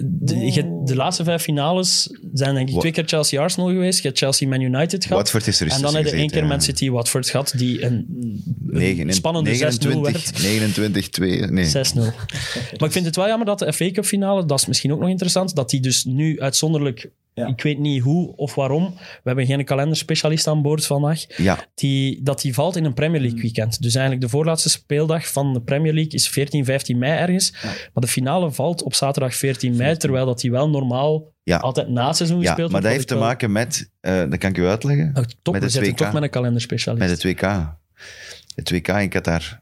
de, 0.85 0.96
laatste 0.96 1.24
vijf 1.24 1.42
finales 1.42 2.18
zijn 2.33 2.55
denk 2.55 2.68
ik 2.68 2.78
twee 2.78 2.92
keer 2.92 3.05
Chelsea-Arsenal 3.05 3.68
geweest. 3.68 4.02
Je 4.02 4.07
hebt 4.07 4.18
Chelsea-Man 4.18 4.61
United 4.61 5.05
gehad. 5.05 5.22
Watford 5.22 5.46
is 5.46 5.61
er 5.61 5.70
en 5.70 5.81
dan 5.81 5.94
heb 5.94 6.05
je 6.05 6.11
één 6.11 6.31
keer 6.31 6.42
Man 6.42 6.57
ja. 6.57 6.59
City-Watford 6.59 7.31
gehad, 7.31 7.52
die 7.57 7.85
een, 7.85 9.12
spannende 9.12 9.50
6-0 9.50 9.59
werd. 9.59 9.83
29, 9.83 10.42
29, 10.42 11.09
2. 11.09 11.40
Nee. 11.40 11.66
6-0. 11.66 11.70
Maar 12.78 12.88
ik 12.88 12.92
vind 12.92 13.07
het 13.07 13.16
wel 13.16 13.26
jammer 13.26 13.46
dat 13.46 13.59
de 13.59 13.72
FA 13.72 13.90
Cup 13.90 14.05
finale, 14.05 14.44
dat 14.44 14.61
is 14.61 14.66
misschien 14.66 14.92
ook 14.92 15.00
nog 15.00 15.09
interessant, 15.09 15.55
dat 15.55 15.70
die 15.70 15.81
dus 15.81 16.05
nu 16.05 16.40
uitzonderlijk, 16.40 17.11
Ja. 17.35 17.47
ik 17.47 17.62
weet 17.62 17.79
niet 17.79 18.03
hoe 18.03 18.37
of 18.37 18.55
waarom, 18.55 18.95
we 18.97 19.21
hebben 19.23 19.47
geen 19.47 19.64
kalenderspecialist 19.64 20.47
aan 20.47 20.62
boord 20.62 20.87
vandaag, 20.87 21.25
Ja, 21.37 21.59
die, 21.75 22.23
dat 22.23 22.40
die 22.40 22.55
valt 22.55 22.77
in 22.77 22.85
een 22.85 22.95
Premier 22.95 23.21
League 23.21 23.40
weekend. 23.40 23.83
Dus 23.83 23.95
eigenlijk 23.95 24.25
de 24.25 24.31
voorlaatste 24.31 24.68
speeldag 24.71 25.33
van 25.33 25.53
de 25.53 25.61
Premier 25.62 25.92
League 25.92 26.12
is 26.12 26.29
14, 26.29 26.64
15 26.64 26.99
mei 26.99 27.18
ergens. 27.18 27.53
Ja. 27.62 27.68
Maar 27.68 28.03
de 28.03 28.07
finale 28.07 28.51
valt 28.53 28.83
op 28.83 28.95
zaterdag 28.95 29.35
14 29.35 29.77
mei, 29.77 29.97
terwijl 29.97 30.27
dat 30.27 30.40
die 30.40 30.51
wel 30.51 30.71
normaal 30.71 31.33
Ja. 31.42 31.57
altijd 31.57 31.88
na 31.88 32.07
het 32.07 32.16
seizoen 32.16 32.40
ja 32.40 32.47
gespeeld 32.47 32.71
maar 32.73 32.81
wordt. 32.81 32.85
dat 32.85 32.95
heeft 32.95 33.09
te 33.09 33.14
wel- 33.14 33.23
maken 33.25 33.53
met, 33.53 33.90
eh, 34.01 34.18
dat 34.18 34.38
kan 34.38 34.51
ik 34.51 34.59
u 34.59 34.66
uitleggen, 34.66 35.11
Oh, 35.14 35.23
top, 35.42 35.55
met 35.55 35.62
we 35.62 35.68
zitten 35.68 35.92
2K. 35.92 35.97
toch 35.97 36.12
met 36.12 36.23
een 36.23 36.31
kalenderspecialist. 36.31 37.09
met 37.09 37.23
het 37.23 37.25
WK. 37.40 37.77
Het 38.55 38.71
WK 38.71 38.88
in 38.88 39.09
Qatar. 39.09 39.61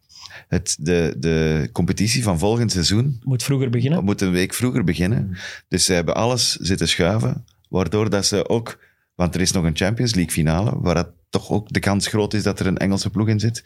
Het, 0.48 0.76
de, 0.80 1.14
de 1.18 1.68
competitie 1.72 2.22
van 2.22 2.38
volgend 2.38 2.72
seizoen 2.72 3.20
Moet 3.24 3.42
vroeger 3.42 3.70
beginnen. 3.70 4.04
moet 4.04 4.20
een 4.20 4.30
week 4.30 4.54
vroeger 4.54 4.84
beginnen. 4.84 5.36
Dus 5.68 5.84
ze 5.84 5.92
hebben 5.92 6.14
alles 6.14 6.56
zitten 6.56 6.88
schuiven, 6.88 7.44
waardoor 7.70 8.10
dat 8.10 8.26
ze 8.26 8.48
ook... 8.48 8.78
Want 9.14 9.34
er 9.34 9.40
is 9.40 9.52
nog 9.52 9.64
een 9.64 9.76
Champions 9.76 10.14
League 10.14 10.32
finale, 10.32 10.80
waar 10.80 10.96
het 10.96 11.10
toch 11.30 11.50
ook 11.50 11.72
de 11.72 11.80
kans 11.80 12.06
groot 12.06 12.34
is 12.34 12.42
dat 12.42 12.60
er 12.60 12.66
een 12.66 12.78
Engelse 12.78 13.10
ploeg 13.10 13.28
in 13.28 13.40
zit. 13.40 13.62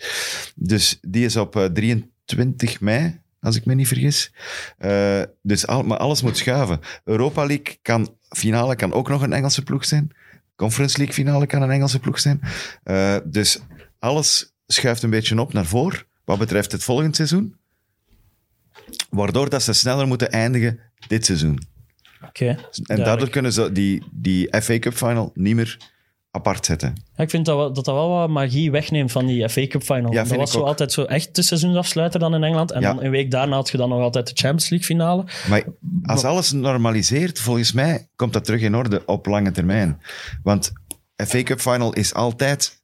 Dus 0.57 0.99
die 1.03 1.25
is 1.25 1.37
op 1.37 1.57
eh, 1.57 1.65
23 1.65 2.81
mei, 2.81 3.21
als 3.41 3.57
ik 3.57 3.65
me 3.65 3.75
niet 3.75 3.89
vergis. 3.89 4.33
Eh, 4.79 5.23
dus 5.43 5.67
al, 5.67 5.83
maar 5.83 5.99
alles 5.99 6.23
moet 6.23 6.37
schuiven. 6.37 6.81
Europa 7.05 7.47
League 7.47 7.79
kan, 7.83 8.17
finale 8.29 8.77
kan 8.77 8.93
ook 8.93 9.09
nog 9.09 9.23
een 9.23 9.33
Engelse 9.33 9.63
ploeg 9.63 9.85
zijn. 9.85 10.11
Conference 10.57 10.97
League 10.97 11.15
finale 11.15 11.47
kan 11.47 11.63
een 11.63 11.71
Engelse 11.71 11.99
ploeg 11.99 12.21
zijn. 12.21 12.41
Eh, 12.83 13.17
dus 13.25 13.61
alles 13.99 14.55
schuift 14.67 15.03
een 15.03 15.11
beetje 15.11 15.41
op 15.41 15.53
naar 15.53 15.67
voren, 15.67 16.03
wat 16.25 16.39
betreft 16.39 16.73
het 16.73 16.85
volgend 16.85 17.17
seizoen. 17.17 17.57
Waardoor 19.11 19.49
dat 19.51 19.63
ze 19.63 19.73
sneller 19.73 20.07
moeten 20.07 20.31
eindigen 20.31 20.81
dit 21.09 21.25
seizoen. 21.25 21.73
Oké. 22.29 22.57
En 22.87 22.97
daardoor 23.05 23.29
kunnen 23.29 23.53
ze 23.53 23.73
die, 23.73 24.03
die 24.13 24.57
FA 24.63 24.79
Cup 24.79 24.95
final 24.95 25.31
niet 25.35 25.55
meer 25.55 25.79
apart 26.31 26.67
zetten. 26.67 26.93
Ja, 27.17 27.23
ik 27.25 27.31
vind 27.31 27.47
dat, 27.47 27.57
wel, 27.57 27.73
dat 27.73 27.85
dat 27.85 27.95
wel 27.95 28.09
wat 28.09 28.29
magie 28.29 28.71
wegneemt 28.71 29.13
van 29.13 29.27
die 29.27 29.49
FA 29.49 29.67
Cup 29.67 29.83
final. 29.83 30.13
Ja, 30.13 30.25
dat 30.25 30.37
was 30.37 30.51
zo 30.53 30.59
ook. 30.61 30.67
altijd 30.67 30.93
zo 30.93 31.03
echt 31.05 31.35
de 31.37 31.43
seizoensafsluiter 31.43 32.21
dan 32.21 32.35
in 32.35 32.45
Engeland. 32.45 32.71
En 32.73 32.81
Ja. 32.81 32.95
dan 32.95 33.05
een 33.05 33.11
week 33.11 33.31
daarna 33.31 33.55
had 33.55 33.71
je 33.71 33.77
dan 33.77 33.89
nog 33.89 34.01
altijd 34.01 34.27
de 34.27 34.33
Champions 34.35 34.69
League 34.69 34.87
finale. 34.89 35.25
Maar 35.49 35.63
als 36.03 36.25
alles 36.25 36.53
normaliseert, 36.53 37.41
volgens 37.41 37.73
mij 37.73 38.09
komt 38.17 38.33
dat 38.33 38.45
terug 38.45 38.61
in 38.61 38.75
orde 38.75 39.03
op 39.07 39.27
lange 39.27 39.51
termijn. 39.51 40.01
Want 40.43 40.73
FA 41.27 41.43
Cup 41.43 41.61
final 41.61 41.93
is 41.93 42.15
altijd 42.15 42.83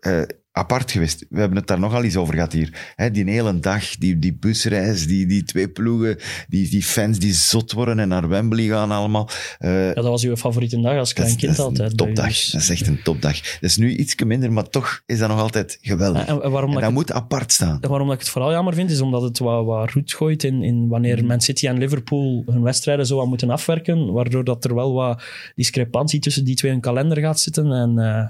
eh, 0.00 0.22
apart 0.52 0.90
geweest. 0.90 1.26
We 1.28 1.38
hebben 1.40 1.58
het 1.58 1.66
daar 1.66 1.78
nogal 1.80 2.04
eens 2.04 2.16
over 2.16 2.34
gehad 2.34 2.52
hier. 2.52 2.94
Die 3.12 3.30
hele 3.30 3.58
dag, 3.60 3.96
die, 3.96 4.18
die 4.18 4.34
busreis, 4.34 5.06
die, 5.06 5.26
die 5.26 5.42
twee 5.44 5.68
ploegen, 5.68 6.16
die, 6.48 6.68
die 6.68 6.82
fans 6.82 7.18
die 7.18 7.32
zot 7.32 7.72
worden 7.72 7.98
en 7.98 8.08
naar 8.08 8.28
Wembley 8.28 8.66
gaan 8.66 8.90
allemaal. 8.90 9.28
Eh, 9.58 9.86
Ja, 9.86 9.94
dat 9.94 10.04
was 10.04 10.24
uw 10.24 10.36
favoriete 10.36 10.80
dag 10.80 10.96
als 10.96 11.12
klein 11.12 11.36
kind 11.36 11.40
dat 11.56 11.58
is 11.58 11.58
altijd. 11.64 11.96
topdag. 11.96 12.50
Dat 12.50 12.60
is 12.60 12.68
echt 12.70 12.86
een 12.86 13.02
topdag. 13.02 13.40
Dat 13.40 13.70
is 13.70 13.76
nu 13.76 13.96
iets 13.96 14.14
minder, 14.24 14.52
maar 14.52 14.68
toch 14.68 15.02
is 15.06 15.18
dat 15.18 15.28
nog 15.28 15.40
altijd 15.40 15.78
geweldig. 15.80 16.26
En, 16.26 16.42
en 16.42 16.50
waarom, 16.50 16.74
En 16.74 16.80
dat 16.80 16.92
moet 16.92 17.12
apart 17.12 17.52
staan. 17.52 17.78
waarom 17.80 18.06
dat 18.06 18.14
ik 18.16 18.20
het 18.22 18.30
vooral 18.30 18.50
jammer 18.52 18.74
vind, 18.74 18.90
is 18.90 19.00
omdat 19.00 19.22
het 19.22 19.38
wat, 19.38 19.64
wat 19.64 19.90
roet 19.90 20.12
gooit 20.12 20.44
in, 20.44 20.62
in 20.62 20.88
wanneer 20.88 21.24
Man 21.24 21.40
City 21.40 21.66
en 21.66 21.78
Liverpool 21.78 22.42
hun 22.46 22.62
wedstrijden 22.62 23.06
zo 23.06 23.16
wat 23.16 23.26
moeten 23.26 23.50
afwerken, 23.50 24.12
waardoor 24.12 24.44
dat 24.44 24.64
er 24.64 24.74
wel 24.74 24.92
wat 24.92 25.22
discrepantie 25.54 26.20
tussen 26.20 26.44
die 26.44 26.54
twee 26.54 26.72
in 26.72 26.80
kalender 26.80 27.18
gaat 27.18 27.40
zitten. 27.40 27.72
En 27.72 27.98
eh, 27.98 28.26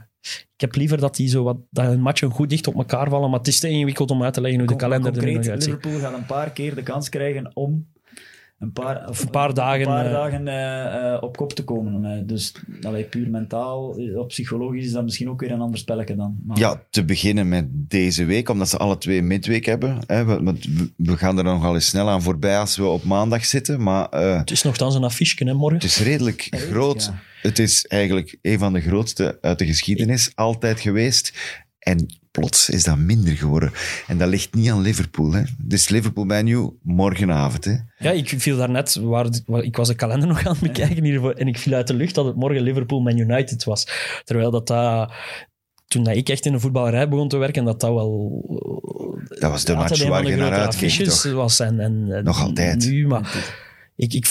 ik 0.54 0.61
heb 0.61 0.74
liever 0.74 0.98
dat 0.98 1.16
die 1.16 1.28
zo 1.28 1.42
wat, 1.42 1.56
dat 1.70 1.87
hun 1.87 2.00
matchen 2.00 2.30
goed 2.30 2.50
dicht 2.50 2.66
op 2.66 2.74
elkaar 2.74 3.09
vallen, 3.09 3.30
maar 3.30 3.38
het 3.38 3.48
is 3.48 3.61
te 3.61 3.68
ingewikkeld 3.68 4.11
om 4.11 4.22
uit 4.22 4.35
te 4.35 4.40
leggen 4.40 4.61
hoe 4.61 4.68
de 4.68 4.76
Con- 4.76 4.88
kalender 4.90 5.16
er 5.16 5.28
nu 5.28 5.37
uitziet. 5.37 5.74
Liverpool 5.74 5.98
gaat 5.98 6.18
een 6.18 6.26
paar 6.26 6.52
keer 6.52 6.74
de 6.74 6.83
kans 6.83 7.09
krijgen 7.09 7.56
om 7.56 7.88
een 8.61 8.73
paar, 8.73 9.09
of 9.09 9.23
Een 9.23 9.31
paar 9.31 9.55
dagen, 9.55 9.81
een 9.81 9.87
paar 9.87 10.07
eh, 10.07 10.12
dagen 10.12 10.49
eh, 10.49 11.12
eh, 11.14 11.23
op 11.23 11.37
kop 11.37 11.53
te 11.53 11.64
komen. 11.64 12.27
Dus 12.27 12.53
allee, 12.83 13.05
puur 13.05 13.31
mentaal, 13.31 13.96
op 14.16 14.29
psychologisch 14.29 14.85
is 14.85 14.92
dat 14.92 15.03
misschien 15.05 15.29
ook 15.31 15.40
weer 15.40 15.51
een 15.51 15.61
ander 15.61 15.79
spelletje 15.79 16.16
dan. 16.16 16.38
Maar, 16.46 16.59
Ja, 16.59 16.83
te 16.90 17.05
beginnen 17.05 17.49
met 17.49 17.66
deze 17.70 18.25
week, 18.25 18.49
omdat 18.49 18.68
ze 18.68 18.77
alle 18.77 18.99
twee 18.99 19.23
midweek 19.23 19.64
hebben. 19.64 19.99
Hè, 20.07 20.25
we- 20.25 20.42
want 20.42 20.64
we, 20.64 20.90
we 20.96 21.16
gaan 21.16 21.38
er 21.38 21.44
nogal 21.44 21.75
eens 21.75 21.87
snel 21.87 22.09
aan 22.09 22.23
voorbij 22.23 22.59
als 22.59 22.77
we 22.77 22.85
op 22.87 23.05
maandag 23.05 23.44
zitten. 23.44 23.83
Maar 23.83 24.09
eh, 24.09 24.37
Het 24.38 24.51
is 24.51 24.62
nogthans 24.62 24.94
een 24.94 25.05
affiche, 25.05 25.44
hè, 25.44 25.55
morgen. 25.55 25.77
het 25.79 25.85
is 25.87 25.99
redelijk 25.99 26.42
Redelijk, 26.51 26.73
groot. 26.73 27.05
ja. 27.05 27.18
Het 27.49 27.59
is 27.59 27.87
eigenlijk 27.87 28.38
een 28.42 28.59
van 28.59 28.73
de 28.73 28.81
grootste 28.81 29.38
uit 29.40 29.59
de 29.59 29.66
geschiedenis, 29.66 30.31
altijd 30.35 30.81
geweest. 30.81 31.33
En 31.79 32.07
plots 32.30 32.70
is 32.70 32.84
dat 32.84 32.96
minder 32.96 33.36
geworden. 33.36 33.72
En 34.06 34.18
dat 34.18 34.28
ligt 34.28 34.54
niet 34.54 34.70
aan 34.70 34.80
Liverpool. 34.80 35.32
Hè. 35.32 35.42
Dus 35.58 35.88
Liverpool 35.88 36.26
bij 36.26 36.42
New 36.42 36.70
morgenavond. 36.82 37.64
Hè. 37.64 37.74
Ja, 37.98 38.10
ik 38.10 38.34
viel 38.36 38.56
daarnet, 38.56 38.94
waar, 38.94 39.26
waar, 39.46 39.62
ik 39.62 39.76
was 39.76 39.88
de 39.88 39.94
kalender 39.94 40.28
nog 40.28 40.46
aan 40.46 40.52
het 40.52 40.60
bekijken 40.60 41.04
hiervoor, 41.04 41.32
en 41.32 41.48
ik 41.48 41.58
viel 41.58 41.74
uit 41.74 41.86
de 41.86 41.94
lucht 41.94 42.14
dat 42.14 42.24
het 42.24 42.36
morgen 42.36 42.62
Liverpool 42.62 43.00
Man 43.00 43.18
United 43.18 43.64
was. 43.64 43.86
Terwijl 44.24 44.50
dat, 44.50 44.66
dat 44.66 45.12
toen 45.86 46.04
dat 46.04 46.16
ik 46.16 46.28
echt 46.28 46.46
in 46.46 46.52
de 46.52 46.60
voetballerij 46.60 47.08
begon 47.08 47.28
te 47.28 47.36
werken, 47.36 47.64
dat 47.64 47.80
dat 47.80 47.92
wel... 47.94 48.42
Dat 49.28 49.50
was 49.50 49.64
de 49.64 49.74
match 49.74 50.08
waar 50.08 50.26
je 50.26 50.36
naar 50.36 50.52
uitkeek, 50.52 51.04
toch? 51.04 51.32
was. 51.32 51.60
En, 51.60 51.80
en, 51.80 52.06
en 52.10 52.24
Nog 52.24 52.40
altijd. 52.40 52.86
Nu, 52.86 53.06
maar 53.06 53.58
ik, 54.00 54.12
ik, 54.12 54.26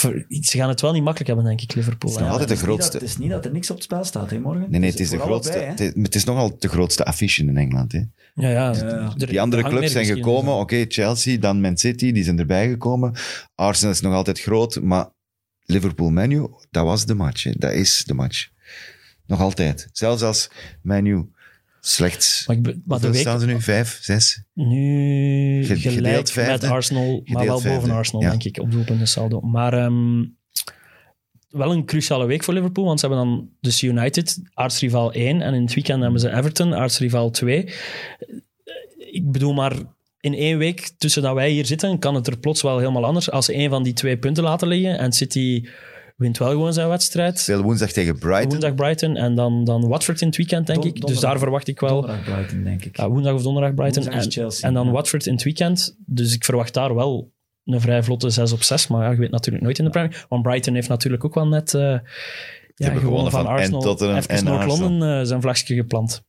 ze 0.45 0.57
gaan 0.57 0.69
het 0.69 0.81
wel 0.81 0.91
niet 0.91 1.03
makkelijk 1.03 1.27
hebben, 1.27 1.45
denk 1.45 1.61
ik, 1.61 1.75
Liverpool. 1.75 2.09
Het 2.11 2.19
is 2.19 2.25
nog 2.25 2.31
altijd 2.39 2.49
de 2.59 2.65
grootste. 2.65 2.91
dat- 2.91 3.01
Het 3.01 3.09
is 3.09 3.17
niet 3.17 3.29
dat 3.29 3.45
er 3.45 3.51
niks 3.51 3.69
op 3.69 3.75
het 3.75 3.85
spel 3.85 4.03
staat, 4.03 4.29
hè, 4.29 4.39
morgen. 4.39 4.67
Nee, 4.69 4.79
nee, 4.79 4.89
het 4.89 4.99
is 4.99 5.09
de 5.09 5.19
grootste. 5.19 5.57
het, 5.57 5.79
is, 5.79 5.91
het 6.01 6.15
is 6.15 6.23
nogal 6.23 6.55
de 6.59 6.67
grootste 6.67 7.05
affiche 7.05 7.41
in 7.43 7.57
Engeland. 7.57 7.91
Hè. 7.91 8.01
Ja, 8.35 8.49
ja. 8.49 8.73
Ja. 8.75 9.13
Die 9.15 9.41
andere 9.41 9.63
er 9.63 9.69
clubs 9.69 9.91
zijn 9.91 10.05
gekomen. 10.05 10.53
Oké, 10.53 10.85
Chelsea, 10.87 11.37
dan 11.37 11.61
Man 11.61 11.77
City, 11.77 12.11
die 12.11 12.23
zijn 12.23 12.39
erbij 12.39 12.69
gekomen. 12.69 13.13
Arsenal 13.55 13.93
is 13.93 14.01
nog 14.01 14.13
altijd 14.13 14.39
groot, 14.41 14.81
maar 14.81 15.09
Liverpool 15.65 16.09
Menu, 16.09 16.47
dat 16.71 16.83
was 16.85 17.05
de 17.05 17.13
match. 17.15 17.43
hè. 17.43 17.51
Dat 17.57 17.71
is 17.73 18.03
de 18.05 18.13
match. 18.13 18.47
Nog 19.25 19.39
altijd. 19.41 19.89
Zelfs 19.91 20.21
als 20.21 20.49
Menu 20.81 21.25
slechts... 21.81 22.43
Maar, 22.47 22.55
ik 22.55 22.75
maar 22.85 22.99
de 22.99 23.11
week 23.11 23.21
staan 23.21 23.39
ze 23.39 23.45
nu? 23.45 23.61
Vijf, 23.61 23.99
zes? 24.01 24.43
nu 24.53 25.65
Ge- 25.65 25.75
gelijk 25.75 25.95
gedeeld 25.95 26.31
vijfde? 26.31 26.51
met 26.51 26.75
Arsenal, 26.75 27.21
maar 27.25 27.45
wel 27.45 27.53
boven 27.55 27.71
vijfde, 27.71 27.91
Arsenal, 27.91 28.21
ja. 28.21 28.29
denk 28.29 28.43
ik, 28.43 28.59
op 28.59 28.71
doelpunten 28.71 29.07
saldo. 29.07 29.39
Maar 29.39 29.73
ehm, 29.73 30.23
wel 31.49 31.71
een 31.71 31.85
cruciale 31.85 32.25
week 32.25 32.43
voor 32.43 32.53
Liverpool, 32.53 32.85
want 32.85 32.99
ze 32.99 33.07
hebben 33.07 33.25
dan 33.25 33.49
dus 33.61 33.83
United, 33.83 34.41
aartsrivaal 34.53 35.13
1, 35.13 35.41
en 35.41 35.53
in 35.53 35.61
het 35.61 35.73
weekend 35.73 36.01
hebben 36.01 36.19
ze 36.19 36.31
Everton, 36.35 36.75
aartsrivaal 36.75 37.29
2. 37.29 37.73
Ik 38.97 39.31
bedoel 39.31 39.53
maar, 39.53 39.73
in 40.19 40.33
één 40.33 40.57
week 40.57 40.89
tussen 40.97 41.21
dat 41.21 41.33
wij 41.33 41.49
hier 41.49 41.65
zitten, 41.65 41.99
kan 41.99 42.15
het 42.15 42.27
er 42.27 42.37
plots 42.37 42.61
wel 42.61 42.77
helemaal 42.77 43.05
anders. 43.05 43.31
Als 43.31 43.45
ze 43.45 43.53
één 43.53 43.69
van 43.69 43.83
die 43.83 43.93
twee 43.93 44.17
punten 44.17 44.43
laten 44.43 44.67
liggen 44.67 44.97
en 44.99 45.11
City 45.11 45.67
wint 46.19 46.37
wel 46.37 46.49
gewoon 46.49 46.73
zijn 46.73 46.89
wedstrijd. 46.89 47.47
Woensdag 47.61 47.91
tegen 47.91 48.17
Brighton. 48.17 48.49
Woensdag 48.49 48.75
Brighton 48.75 49.15
en 49.15 49.35
dan, 49.35 49.63
dan 49.63 49.87
Watford 49.87 50.21
in 50.21 50.27
het 50.27 50.37
weekend, 50.37 50.67
denk 50.67 50.81
Don- 50.81 50.91
ik. 50.93 51.05
Dus 51.05 51.19
daar 51.19 51.39
verwacht 51.39 51.67
ik 51.67 51.79
wel... 51.79 52.01
Donderdag 52.01 52.23
Brighton, 52.23 52.63
denk 52.63 52.85
ik. 52.85 52.97
Ja, 52.97 53.09
woensdag 53.09 53.33
of 53.33 53.41
donderdag 53.41 53.73
Brighton. 53.73 54.03
Woensdag 54.03 54.23
En, 54.23 54.31
Chelsea, 54.31 54.67
en 54.67 54.73
dan 54.73 54.85
ja. 54.85 54.91
Watford 54.91 55.25
in 55.25 55.33
het 55.33 55.43
weekend. 55.43 55.95
Dus 56.05 56.33
ik 56.33 56.45
verwacht 56.45 56.73
daar 56.73 56.95
wel 56.95 57.31
een 57.65 57.81
vrij 57.81 58.03
vlotte 58.03 58.29
6 58.29 58.51
op 58.51 58.63
6. 58.63 58.87
Maar 58.87 59.03
ja, 59.03 59.11
je 59.11 59.17
weet 59.17 59.31
natuurlijk 59.31 59.63
nooit 59.63 59.79
in 59.79 59.85
de 59.85 59.89
Premier. 59.89 60.25
Want 60.29 60.43
Brighton 60.43 60.73
heeft 60.73 60.89
natuurlijk 60.89 61.25
ook 61.25 61.35
wel 61.35 61.47
net 61.47 61.73
eh, 61.73 61.81
ja, 61.81 61.99
gewonnen 62.75 63.01
gewonnen 63.01 63.31
van, 63.31 63.41
van 63.43 63.51
en 63.51 63.57
Arsenal. 63.57 63.81
Tottenham 63.81 64.17
Even 64.17 64.29
en 64.29 64.43
Noord-Londen 64.43 65.19
eh, 65.19 65.25
zijn 65.25 65.41
vlagje 65.41 65.75
geplant. 65.75 66.23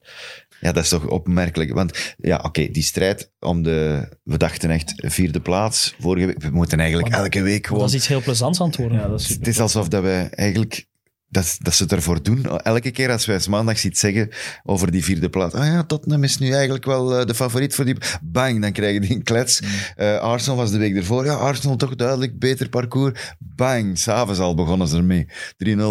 Ja, 0.60 0.72
dat 0.72 0.82
is 0.82 0.88
toch 0.88 1.06
opmerkelijk. 1.06 1.72
Want 1.72 2.14
ja, 2.18 2.40
oké, 2.42 2.68
die 2.68 2.82
strijd 2.82 3.32
om 3.38 3.62
de... 3.62 4.08
We 4.22 4.36
dachten 4.36 4.70
echt 4.70 4.92
vierde 4.96 5.40
plaats 5.40 5.94
vorige 6.00 6.26
week. 6.26 6.42
We 6.42 6.50
moeten 6.50 6.80
eigenlijk 6.80 7.14
elke 7.14 7.42
week 7.42 7.62
Dat 7.62 7.66
gewoon... 7.66 7.86
is 7.86 7.94
iets 7.94 8.06
heel 8.06 8.22
plezants 8.22 8.60
aan 8.60 8.66
het 8.66 8.76
worden. 8.76 8.98
Ja, 8.98 9.08
dat 9.08 9.20
is 9.20 9.28
Het 9.28 9.46
is 9.46 9.60
alsof 9.60 9.88
dat 9.88 10.02
wij 10.02 10.28
eigenlijk... 10.30 10.88
Dat, 11.32 11.56
dat 11.58 11.74
ze 11.74 11.82
het 11.82 11.92
ervoor 11.92 12.22
doen. 12.22 12.44
Elke 12.62 12.90
keer 12.90 13.10
als 13.10 13.26
wij 13.26 13.40
maandag 13.48 13.84
iets 13.84 14.00
zeggen 14.00 14.28
over 14.64 14.90
die 14.90 15.04
vierde 15.04 15.28
plaats. 15.28 15.54
Ah 15.54 15.66
ja, 15.66 15.84
Tottenham 15.84 16.24
is 16.24 16.38
nu 16.38 16.52
eigenlijk 16.52 16.84
wel 16.84 17.18
eh, 17.18 17.26
de 17.26 17.34
favoriet 17.34 17.74
voor 17.74 17.84
die... 17.84 17.96
Bang, 18.22 18.60
dan 18.60 18.72
krijgen 18.72 19.00
die 19.00 19.10
een 19.10 19.22
klets. 19.22 19.60
Eh, 19.96 20.18
Arsenal 20.18 20.56
was 20.56 20.70
de 20.70 20.78
week 20.78 20.96
ervoor. 20.96 21.24
Ja, 21.24 21.34
Arsenal 21.34 21.76
toch 21.76 21.96
duidelijk 21.96 22.38
beter 22.38 22.68
parcours. 22.68 23.34
Bang, 23.38 23.98
s'avonds 23.98 24.40
al 24.40 24.54
begonnen 24.54 24.88
ze 24.88 24.96
ermee. 24.96 25.26
3-0 25.26 25.28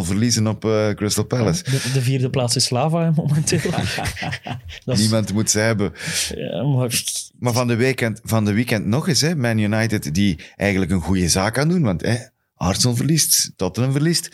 verliezen 0.01 0.47
op 0.47 0.65
eh, 0.65 0.89
Crystal 0.89 1.23
Palace. 1.23 1.63
De, 1.63 1.91
de 1.93 2.01
vierde 2.01 2.29
plaats 2.29 2.55
is 2.55 2.63
Slava 2.63 3.11
momenteel. 3.15 3.59
is, 4.85 4.99
Niemand 4.99 5.33
moet 5.33 5.49
ze 5.49 5.59
hebben. 5.59 5.93
ja, 6.35 6.63
maar, 6.63 7.03
Maar 7.39 7.53
van 7.53 7.67
de, 7.67 7.75
weekend, 7.75 8.19
van 8.23 8.45
de 8.45 8.53
weekend 8.53 8.85
nog 8.85 9.07
eens, 9.07 9.21
hè, 9.21 9.35
Man 9.35 9.57
United, 9.57 10.13
die 10.13 10.39
eigenlijk 10.55 10.91
een 10.91 11.01
goede 11.01 11.29
zaak 11.29 11.57
aan 11.57 11.69
doen. 11.69 11.81
Want 11.81 12.01
hè, 12.01 12.17
Arsenal 12.55 12.95
verliest, 12.95 13.51
Tottenham 13.55 13.91
verliest. 13.91 14.29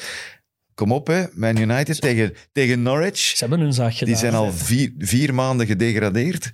Kom 0.75 0.91
op, 0.91 1.07
hè, 1.07 1.23
Man 1.33 1.57
United 1.57 2.01
tegen, 2.01 2.33
tegen 2.51 2.81
Norwich. 2.81 3.17
ze 3.17 3.35
hebben 3.37 3.59
hun 3.59 3.73
zaak 3.73 3.93
gedaan. 3.93 4.07
Die 4.07 4.17
zijn 4.17 4.33
al 4.33 4.53
vier, 4.53 4.93
vier 4.97 5.33
maanden 5.33 5.67
gedegradeerd. 5.67 6.51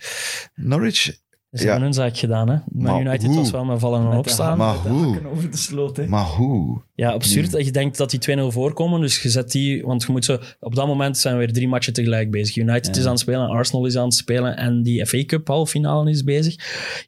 Norwich, 0.56 1.20
Ze 1.52 1.64
hebben 1.64 1.82
hun 1.84 1.94
zaak 1.94 2.18
gedaan, 2.18 2.50
hè. 2.50 2.56
Man 2.72 2.84
Maar 2.92 3.02
United 3.02 3.26
hoe? 3.28 3.36
was 3.36 3.52
wel 3.52 3.66
met 3.66 3.80
vallen 3.80 4.12
en 4.12 4.18
opstaan. 4.18 4.58
Maar 4.58 4.76
hoe? 4.76 5.22
over 5.32 5.52
de 5.52 5.58
sloot, 5.58 5.98
hè. 5.98 6.08
Maar 6.08 6.26
hoe? 6.26 6.82
Ja, 6.96 7.12
absurd 7.12 7.52
dat 7.52 7.66
je 7.66 7.72
denkt 7.72 7.98
dat 7.98 8.10
die 8.10 8.38
2-0 8.40 8.42
voorkomen. 8.48 9.02
Dus 9.02 9.22
je 9.22 9.30
zet 9.30 9.52
die... 9.52 9.84
Want 9.84 10.04
je 10.04 10.12
moet 10.12 10.26
zo... 10.26 10.38
Op 10.60 10.76
dat 10.76 10.88
moment 10.88 11.18
zijn 11.18 11.38
weer 11.38 11.54
drie 11.54 11.68
matchen 11.68 11.94
tegelijk 11.94 12.32
bezig. 12.32 12.56
United 12.56 12.98
is 12.98 13.04
aan 13.06 13.12
het 13.12 13.20
spelen, 13.20 13.50
Arsenal 13.50 13.86
is 13.86 13.98
aan 13.98 14.04
het 14.04 14.14
spelen 14.14 14.58
en 14.58 14.84
die 14.84 15.06
FA 15.06 15.24
Cup 15.26 15.48
halffinale 15.48 16.10
is 16.10 16.24
bezig. 16.24 16.56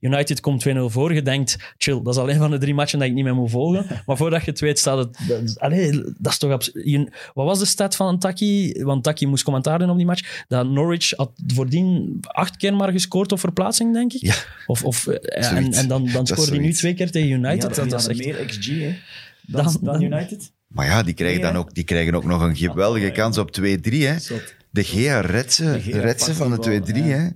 United 0.02 0.40
komt 0.40 0.68
2-0 0.70 0.72
voor. 0.86 1.14
Je 1.14 1.22
denkt, 1.22 1.74
chill, 1.78 2.02
dat 2.04 2.14
is 2.14 2.20
alleen 2.22 2.38
van 2.38 2.52
de 2.52 2.58
drie 2.58 2.74
matchen 2.74 3.00
dat 3.00 3.08
ik 3.08 3.14
niet 3.14 3.24
meer 3.24 3.36
moet 3.36 3.52
volgen. 3.52 3.86
Maar 4.06 4.18
voordat 4.18 4.44
je 4.44 4.52
het 4.52 4.60
weet 4.60 4.80
staat 4.80 4.98
het... 4.98 5.18
Dat, 5.28 5.42
is- 5.42 5.60
allee, 5.60 5.92
dat 6.18 6.32
is 6.32 6.38
toch 6.38 6.52
absurd. 6.52 6.86
Je- 6.86 7.12
Wat 7.34 7.46
was 7.46 7.60
de 7.60 7.66
stat 7.66 7.96
van 7.96 8.20
Taki? 8.20 8.74
Want 8.84 9.04
Taki 9.04 9.28
moest 9.28 9.44
commentaar 9.44 9.80
doen 9.80 9.90
op 9.90 9.98
die 9.98 10.06
match. 10.06 10.46
Dat 10.48 10.68
Norwich 10.70 11.10
had 11.16 11.32
voordien 11.48 12.18
acht 12.22 12.58
keer 12.58 12.74
maar 12.76 12.92
gescoord 12.92 13.32
op 13.32 13.40
verplaatsing, 13.40 13.94
denk 13.94 14.14
ik. 14.14 14.22
Ja. 14.22 14.33
Of, 14.68 14.84
of, 14.84 15.08
eh, 15.08 15.52
en, 15.58 15.74
en 15.74 15.88
dan, 15.88 16.04
dan 16.06 16.14
Dat 16.14 16.28
scoorde 16.28 16.52
hij 16.52 16.60
nu 16.60 16.74
twee 16.74 16.94
keer 16.94 17.12
tegen 17.12 17.30
United. 17.30 17.76
Dat, 17.76 17.90
dat 17.90 18.10
is 18.10 18.18
meer 18.18 18.46
XG, 18.46 18.68
hè. 18.68 18.96
Dan, 19.42 19.64
Dan- 19.64 19.78
dan, 19.82 19.94
dan- 19.94 20.02
United. 20.02 20.52
Maar 20.68 20.86
ja, 20.86 21.04
die 21.04 21.14
krijgen, 21.14 21.42
dan 21.42 21.56
ook, 21.56 21.74
die 21.74 21.84
krijgen 21.84 22.16
ook 22.16 22.24
nog 22.24 22.42
een 22.42 22.56
geweldige 22.56 23.12
kans 23.12 23.38
op 23.38 23.52
2-3. 23.60 23.64
Hè. 24.08 24.20
Zot. 24.20 24.56
De 24.70 24.84
Gea 24.84 25.20
redt 25.20 25.54
ze, 25.54 25.80
ze 26.18 26.34
van 26.36 26.52
de 26.52 26.60
die 26.60 26.80
bal, 26.80 26.90
2-3. 27.04 27.08
ja. 27.08 27.18
Hè. 27.18 27.28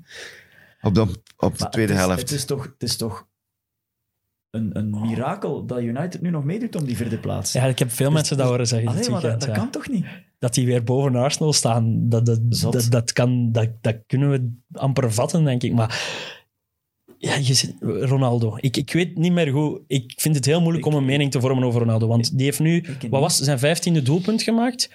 Op 0.81 0.93
de, 0.93 1.01
op 1.37 1.57
de 1.57 1.63
Maar 1.63 1.71
tweede 1.71 1.91
het 1.93 2.01
is, 2.01 2.07
helft. 2.07 2.21
Het 2.21 2.31
is 2.31 2.45
toch, 2.45 2.63
het 2.63 2.83
is 2.83 2.95
toch 2.95 3.27
een, 4.49 4.77
een 4.77 4.89
mirakel 5.01 5.65
dat 5.65 5.79
United 5.81 6.21
nu 6.21 6.29
nog 6.29 6.43
meedoet 6.43 6.75
om 6.75 6.85
die 6.85 6.95
vierde 6.95 7.17
plaats. 7.17 7.51
Ja, 7.51 7.63
ik 7.65 7.79
heb 7.79 7.91
veel 7.91 8.11
mensen 8.11 8.37
dat 8.37 8.47
horen 8.47 8.67
zeggen 8.67 8.87
dit 8.87 8.97
Allee, 8.97 9.09
maar 9.11 9.21
dat, 9.21 9.29
weekend. 9.31 9.47
dat 9.47 9.55
ja. 9.55 9.61
kan 9.61 9.71
toch 9.81 9.89
niet? 9.89 10.05
Dat 10.39 10.53
die 10.53 10.65
weer 10.65 10.83
boven 10.83 11.15
Arsenal 11.15 11.53
staan, 11.53 12.09
dat, 12.09 12.25
dat, 12.25 12.39
dat, 12.71 12.87
dat, 12.89 13.13
kan, 13.13 13.51
dat, 13.51 13.69
dat 13.81 13.95
kunnen 14.07 14.29
we 14.29 14.51
amper 14.79 15.13
vatten, 15.13 15.43
denk 15.43 15.63
ik. 15.63 15.73
Maar 15.73 15.99
ja, 17.17 17.35
je 17.35 17.53
zit, 17.53 17.73
Ronaldo. 17.81 18.57
Ik, 18.59 18.77
ik 18.77 18.93
weet 18.93 19.17
niet 19.17 19.31
meer 19.31 19.49
hoe... 19.49 19.81
Ik 19.87 20.13
vind 20.17 20.35
het 20.35 20.45
heel 20.45 20.61
moeilijk 20.61 20.85
Ik- 20.85 20.91
om 20.91 20.97
een 20.97 21.05
mening 21.05 21.31
te 21.31 21.39
vormen 21.39 21.63
over 21.63 21.79
Ronaldo. 21.79 22.07
Want 22.07 22.37
die 22.37 22.45
heeft 22.45 22.59
nu... 22.59 22.85
Wat 23.09 23.21
was 23.21 23.37
zijn 23.37 23.59
vijftiende 23.59 24.01
doelpunt 24.01 24.43
gemaakt? 24.43 24.89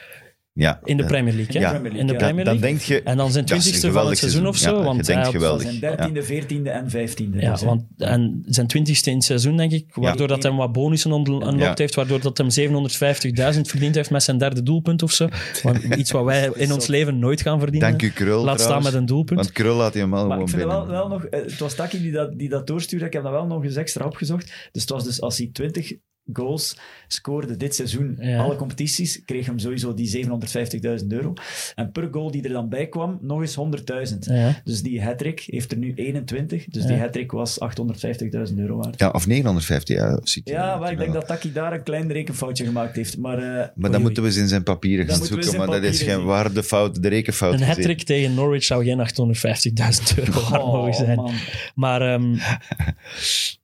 Ja. 0.54 0.80
In 0.84 0.96
de. 0.96 1.04
Premier 1.04 1.34
League, 1.34 1.52
hè? 1.54 1.60
Ja, 1.60 1.70
Premier 1.70 1.92
League, 1.92 2.00
in 2.00 2.06
de 2.06 2.12
ja. 2.12 2.18
Premier 2.18 2.44
Dan, 2.44 2.54
dan 2.54 2.62
League. 2.62 2.86
denk 2.88 3.00
je... 3.04 3.10
en 3.10 3.16
dan 3.16 3.32
zijn 3.32 3.44
twintigste 3.44 3.92
van 3.92 4.08
het 4.08 4.18
seizoen 4.18 4.46
of 4.46 4.56
zo. 4.56 4.70
Ja, 4.72 4.78
je 4.78 4.84
want 4.84 5.06
hij 5.06 5.16
had- 5.16 5.28
geweldig. 5.32 5.62
Zijn 5.62 5.80
dertiende, 5.80 6.22
veertiende 6.22 6.70
en 6.70 6.90
vijftiende. 6.90 7.40
Ja, 7.40 7.52
dus, 7.52 7.62
want, 7.62 7.82
en 7.96 8.42
zijn 8.46 8.66
twintigste 8.66 9.10
in 9.10 9.16
het 9.16 9.24
seizoen, 9.24 9.56
denk 9.56 9.72
ik. 9.72 9.94
Waardoor 9.94 10.28
dat 10.28 10.42
hem 10.42 10.56
wat 10.56 10.72
bonussen 10.72 11.12
ont- 11.12 11.28
unlocked 11.28 11.58
Ja. 11.60 11.72
heeft. 11.76 11.94
Waardoor 11.94 12.20
dat 12.20 12.38
hem 12.38 12.50
750.000 12.50 13.68
verdiend 13.68 13.94
heeft 13.94 14.10
met 14.10 14.22
zijn 14.22 14.38
derde 14.38 14.62
doelpunt 14.62 15.02
of 15.02 15.12
zo. 15.12 15.28
Want 15.62 15.82
iets 15.82 16.10
wat 16.10 16.24
wij 16.24 16.50
in 16.54 16.72
ons 16.72 16.86
leven 16.86 17.18
nooit 17.18 17.40
gaan 17.40 17.58
verdienen. 17.60 17.88
Dank 17.88 18.02
u, 18.02 18.10
Krul. 18.10 18.44
Laat 18.44 18.54
staan 18.54 18.56
trouwens. 18.66 18.90
met 18.90 19.00
een 19.00 19.06
doelpunt. 19.06 19.38
Want 19.40 19.52
Krul 19.52 19.76
laat 19.76 19.92
hij 19.92 20.02
hem 20.02 20.14
al 20.14 20.26
Maar 20.26 20.30
gewoon 20.30 20.48
ik 20.48 20.54
vind 20.54 20.64
wel, 20.70 20.86
wel 20.86 21.08
nog... 21.08 21.24
eh, 21.24 21.40
Het 21.42 21.58
was 21.58 21.74
Taki 21.74 22.02
die 22.02 22.12
dat, 22.12 22.38
die 22.38 22.48
dat 22.48 22.66
doorstuurde. 22.66 23.04
Ik 23.06 23.12
heb 23.12 23.22
dat 23.22 23.32
wel 23.32 23.46
nog 23.46 23.64
eens 23.64 23.76
extra 23.76 24.04
opgezocht. 24.04 24.68
Dus 24.72 24.82
het 24.82 24.90
was 24.90 25.04
dus 25.04 25.20
als 25.20 25.38
hij 25.38 25.50
20 25.52 25.92
goals 26.32 26.76
scoorde 27.08 27.56
dit 27.56 27.74
seizoen, 27.74 28.16
Ja. 28.20 28.38
alle 28.38 28.56
competities, 28.56 29.22
kreeg 29.24 29.46
hem 29.46 29.58
sowieso 29.58 29.94
die 29.94 30.08
750.000 30.08 31.06
euro. 31.12 31.32
En 31.74 31.92
per 31.92 32.08
goal 32.10 32.30
die 32.30 32.42
er 32.42 32.52
dan 32.52 32.68
bij 32.68 32.86
kwam, 32.88 33.18
nog 33.20 33.40
eens 33.40 33.54
100.000. 33.54 34.18
Ja. 34.24 34.60
Dus 34.64 34.82
die 34.82 35.02
hat 35.02 35.20
heeft 35.46 35.72
er 35.72 35.78
nu 35.78 35.92
21. 35.94 36.64
Dus 36.68 36.82
Ja. 36.82 36.88
die 36.88 36.98
hat 36.98 37.16
was 37.30 37.60
850.000 37.60 38.58
euro 38.58 38.76
waard. 38.76 38.98
Ja, 38.98 39.08
of 39.08 39.26
950, 39.26 39.96
ja. 39.96 40.20
Ja, 40.44 40.76
maar 40.76 40.92
ik 40.92 40.98
denk 40.98 41.12
dat 41.12 41.26
Taki 41.26 41.52
daar 41.52 41.72
een 41.72 41.82
klein 41.82 42.12
rekenfoutje 42.12 42.64
gemaakt 42.64 42.96
heeft. 42.96 43.18
Maar, 43.18 43.38
eh, 43.38 43.44
Maar 43.44 43.70
dan 43.76 43.90
oei. 43.92 44.02
moeten 44.02 44.22
we 44.22 44.28
eens 44.28 44.38
in 44.38 44.48
zijn 44.48 44.62
papieren 44.62 45.08
gaan 45.08 45.24
zoeken. 45.24 45.56
Maar 45.56 45.66
dat 45.66 45.82
is 45.82 46.02
geen 46.02 46.14
zien. 46.14 46.24
waardefout, 46.24 47.02
de 47.02 47.08
rekenfout. 47.08 47.54
Een 47.54 47.62
hat 47.62 48.06
tegen 48.06 48.34
Norwich 48.34 48.64
zou 48.64 48.84
geen 48.84 49.00
850.000 49.00 50.18
euro 50.18 50.40
waard 50.50 50.62
oh, 50.62 50.72
mogen 50.72 50.94
zijn. 50.94 51.16
man. 51.16 51.34
Maar 51.74 52.12
ehm, 52.14 52.32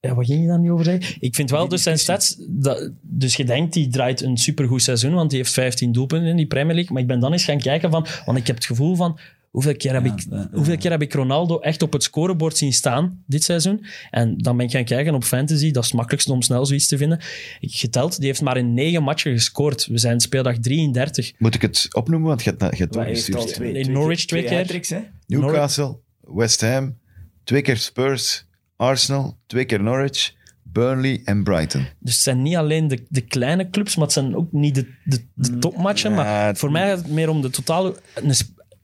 ja, 0.01 0.15
wat 0.15 0.25
ging 0.25 0.41
je 0.41 0.47
daar 0.47 0.59
nu 0.59 0.71
over 0.71 0.85
zeggen? 0.85 1.15
Ik 1.19 1.35
vind 1.35 1.49
wel 1.49 1.59
Die 1.61 1.69
dus 1.69 1.83
zijn 1.83 1.97
stats... 1.99 2.37
Dat, 2.51 2.91
dus 3.01 3.35
je 3.35 3.45
denkt, 3.45 3.73
die 3.73 3.87
draait 3.87 4.21
een 4.21 4.37
supergoed 4.37 4.81
seizoen, 4.81 5.13
want 5.13 5.29
die 5.29 5.39
heeft 5.39 5.53
15 5.53 5.91
doelpunten 5.91 6.29
in 6.29 6.35
die 6.35 6.47
Premier 6.47 6.73
League. 6.73 6.93
Maar 6.93 7.01
ik 7.01 7.07
ben 7.07 7.19
dan 7.19 7.31
eens 7.31 7.43
gaan 7.43 7.59
kijken 7.59 7.91
van... 7.91 8.05
Want 8.25 8.37
ik 8.37 8.47
heb 8.47 8.55
het 8.55 8.65
gevoel 8.65 8.95
van... 8.95 9.19
Hoeveel 9.49 9.75
keer, 9.75 9.93
heb 9.93 10.05
Ja, 10.05 10.13
ik, 10.13 10.25
ja, 10.29 10.35
ja. 10.35 10.49
hoeveel 10.51 10.77
keer 10.77 10.91
heb 10.91 11.01
ik 11.01 11.13
Ronaldo 11.13 11.59
echt 11.59 11.81
op 11.81 11.93
het 11.93 12.03
scorebord 12.03 12.57
zien 12.57 12.73
staan 12.73 13.23
dit 13.25 13.43
seizoen? 13.43 13.85
En 14.11 14.37
dan 14.37 14.57
ben 14.57 14.65
ik 14.65 14.71
gaan 14.71 14.83
kijken 14.83 15.13
op 15.13 15.23
fantasy. 15.23 15.71
Dat 15.71 15.83
is 15.83 15.89
het 15.89 15.97
makkelijkste 15.97 16.31
om 16.31 16.41
snel 16.41 16.65
zoiets 16.65 16.87
te 16.87 16.97
vinden. 16.97 17.19
Ik 17.59 17.73
geteld, 17.73 18.17
die 18.17 18.25
heeft 18.25 18.41
maar 18.41 18.57
in 18.57 18.73
negen 18.73 19.03
matchen 19.03 19.31
gescoord. 19.31 19.85
We 19.85 19.97
zijn 19.97 20.19
speeldag 20.19 20.57
33. 20.57 21.33
Moet 21.37 21.55
ik 21.55 21.61
het 21.61 21.87
opnoemen? 21.91 22.27
Want 22.27 22.43
je 22.43 22.49
hebt, 22.49 22.61
je 22.61 22.81
hebt 22.81 22.93
doorgestuurd. 22.93 23.53
twee, 23.53 23.73
In 23.73 23.83
twee 23.83 23.95
Norwich 23.95 24.25
twee 24.25 24.43
keer. 24.43 25.09
Newcastle, 25.27 25.97
West 26.21 26.61
Ham, 26.61 26.97
twee 27.43 27.61
keer 27.61 27.77
Spurs, 27.77 28.45
Arsenal, 28.75 29.37
twee 29.47 29.65
keer 29.65 29.83
Norwich, 29.83 30.33
Burnley 30.71 31.21
en 31.23 31.43
Brighton. 31.43 31.85
Dus 31.99 32.13
het 32.13 32.23
zijn 32.23 32.41
niet 32.41 32.55
alleen 32.55 32.87
de, 32.87 33.05
de 33.09 33.21
kleine 33.21 33.69
clubs, 33.69 33.95
maar 33.95 34.05
het 34.05 34.13
zijn 34.13 34.35
ook 34.35 34.51
niet 34.51 34.75
de, 34.75 34.87
de, 35.03 35.23
de 35.33 35.57
topmatchen. 35.57 36.09
Ja, 36.09 36.15
maar 36.15 36.55
voor 36.55 36.71
mij 36.71 36.87
gaat 36.89 36.97
het 36.97 37.11
meer 37.11 37.29
om 37.29 37.41
de 37.41 37.49
totale... 37.49 37.95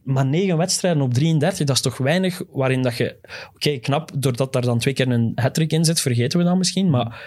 maar 0.04 0.26
negen 0.26 0.58
wedstrijden 0.58 1.02
op 1.02 1.14
33, 1.14 1.66
dat 1.66 1.76
is 1.76 1.82
toch 1.82 1.98
weinig 1.98 2.42
waarin 2.52 2.82
dat 2.82 2.98
je... 2.98 3.16
Oké, 3.54 3.78
knap, 3.78 4.12
doordat 4.18 4.54
daar 4.54 4.62
dan 4.62 4.80
twee 4.80 4.94
keer 4.94 5.08
een 5.08 5.32
hat 5.36 5.58
in 5.58 5.86
zit, 5.86 6.00
vergeten 6.02 6.40
we 6.40 6.46
dat 6.46 6.58
misschien. 6.58 6.90
Maar 6.90 7.22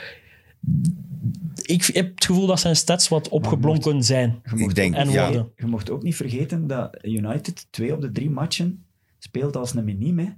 ik 1.63 1.85
heb 1.85 2.15
het 2.15 2.25
gevoel 2.25 2.47
dat 2.47 2.61
zijn 2.61 2.77
stats 2.77 3.09
wat 3.09 3.29
opgeblonken 3.29 4.03
zijn. 4.03 4.41
Je 4.45 4.57
mocht 4.57 4.71
Ik 4.71 4.75
denk, 4.75 4.95
ook- 4.95 5.01
En 5.01 5.11
ja, 5.11 5.25
worden. 5.27 5.53
Je 5.57 5.67
mocht 5.67 5.91
ook 5.91 6.03
niet 6.03 6.17
vergeten 6.17 6.67
dat 6.67 6.99
United 7.03 7.67
twee 7.71 7.93
op 7.93 8.01
de 8.01 8.11
drie 8.11 8.31
matchen 8.31 8.85
speelt 9.19 9.57
als 9.57 9.75
een 9.75 9.85
minime. 9.85 10.35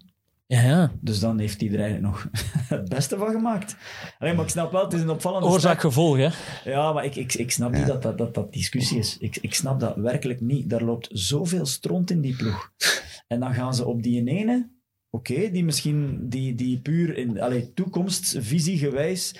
Ja, 0.51 0.63
ja. 0.63 0.93
Dus 1.01 1.21
dan 1.21 1.39
heeft 1.39 1.61
hij 1.61 1.71
er 1.71 1.81
eigenlijk 1.81 2.13
nog 2.13 2.29
het 2.79 2.89
beste 2.89 3.19
van 3.19 3.31
gemaakt. 3.31 3.77
Alleen, 4.19 4.35
maar 4.35 4.45
ik 4.45 4.51
snap 4.51 4.73
wel, 4.73 4.85
het 4.85 4.93
is 4.93 5.01
een 5.01 5.11
opvallende 5.11 5.49
Oorzaak-gevolg, 5.49 6.17
hè. 6.17 6.29
Ja, 6.71 6.93
maar 6.93 7.05
ik, 7.05 7.17
ik, 7.17 7.35
ik 7.35 7.51
snap 7.51 7.73
niet 7.73 7.87
dat 7.87 8.03
dat, 8.03 8.19
dat 8.19 8.35
dat 8.35 8.53
discussie 8.53 8.99
is. 8.99 9.17
Ik, 9.19 9.39
ik 9.41 9.55
snap 9.55 9.81
dat 9.81 9.97
werkelijk 9.97 10.41
niet. 10.41 10.71
Daar 10.71 10.83
loopt 10.83 11.09
zoveel 11.13 11.67
stront 11.67 12.11
in 12.11 12.21
die 12.21 12.37
ploeg. 12.37 12.73
En 13.29 13.41
dan 13.41 13.55
gaan 13.55 13.75
ze 13.75 13.87
op 13.87 14.03
die 14.03 14.29
ene, 14.29 14.71
oké, 15.11 15.51
die 15.51 15.65
misschien 15.65 16.29
die, 16.29 16.55
die 16.55 16.81
puur 16.81 17.17
in 17.17 17.41
allee, 17.41 17.73
toekomstvisie 17.75 18.79
gewijs 18.79 19.35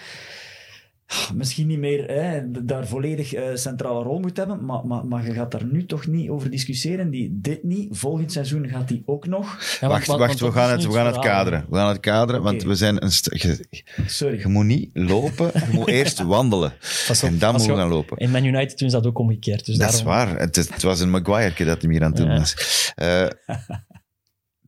misschien 1.35 1.66
niet 1.66 1.79
meer 1.79 2.07
hè, 2.07 2.51
daar 2.64 2.87
volledig 2.87 3.33
eh, 3.33 3.44
centrale 3.55 4.03
rol 4.03 4.18
moet 4.18 4.37
hebben, 4.37 4.64
maar, 4.64 4.87
maar, 4.87 5.07
maar 5.07 5.27
je 5.27 5.33
gaat 5.33 5.51
daar 5.51 5.64
nu 5.64 5.87
toch 5.87 6.07
niet 6.07 6.29
over 6.29 6.51
discussiëren. 6.51 7.11
Die, 7.11 7.38
dit 7.40 7.62
niet, 7.62 7.99
volgend 7.99 8.33
seizoen 8.33 8.68
gaat 8.68 8.88
die 8.88 9.03
ook 9.07 9.27
nog. 9.27 9.77
Ja, 9.81 9.88
wacht, 9.88 10.07
wacht, 10.07 10.40
we 10.40 10.53
gaan 10.53 10.70
het, 10.70 10.85
we 10.87 10.92
gaan 10.92 11.07
het 11.07 11.18
kaderen. 11.18 11.66
We 11.68 11.77
gaan 11.77 11.88
het 11.88 12.01
kaderen, 12.01 12.42
want 12.42 12.62
we 12.62 12.75
zijn 12.75 13.05
een... 13.05 13.11
Je, 13.23 13.66
Sorry. 14.07 14.38
je 14.38 14.49
moet 14.49 14.64
niet 14.64 14.90
lopen, 14.92 15.51
je 15.55 15.73
moet 15.73 15.88
eerst 15.99 16.23
wandelen. 16.23 16.73
Op, 17.09 17.16
En 17.23 17.38
dan 17.38 17.53
moet 17.53 17.64
je 17.64 17.75
gaan 17.75 17.88
lopen. 17.88 18.16
In 18.16 18.31
Man 18.31 18.44
United 18.44 18.79
doen 18.79 18.90
ze 18.90 18.96
dat 18.96 19.07
ook 19.07 19.18
omgekeerd. 19.18 19.66
Dus 19.66 19.77
Dat 19.77 19.92
is 19.92 20.03
waar. 20.03 20.38
Het, 20.38 20.57
het 20.57 20.83
was 20.83 21.01
een 21.01 21.11
Maguire 21.11 21.64
dat 21.64 21.83
hem 21.83 21.90
hier 21.90 22.03
aan 22.03 22.11
het 22.12 22.16
doen 22.20 22.31
Ja. 22.31 22.38
was. 22.38 22.55
Eh, 22.94 23.27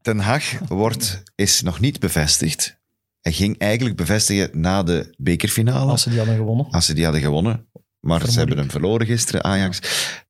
Ten 0.02 0.18
Hag 0.18 0.59
wordt, 0.68 1.22
is 1.35 1.62
nog 1.62 1.81
niet 1.81 2.00
bevestigd. 2.00 2.81
Hij 3.22 3.32
ging 3.32 3.58
eigenlijk 3.58 3.96
bevestigen 3.96 4.50
na 4.61 4.82
de 4.82 5.14
bekerfinale. 5.18 5.90
Als 5.90 6.02
ze 6.02 6.08
die 6.08 6.18
hadden 6.18 6.37
gewonnen. 6.37 6.66
Als 6.70 6.87
ze 6.87 6.94
die 6.94 7.04
hadden 7.04 7.22
gewonnen. 7.22 7.66
Maar 8.00 8.30
ze 8.30 8.38
hebben 8.38 8.58
hem 8.58 8.70
verloren 8.70 9.06
gisteren, 9.06 9.44
Ajax. 9.44 9.80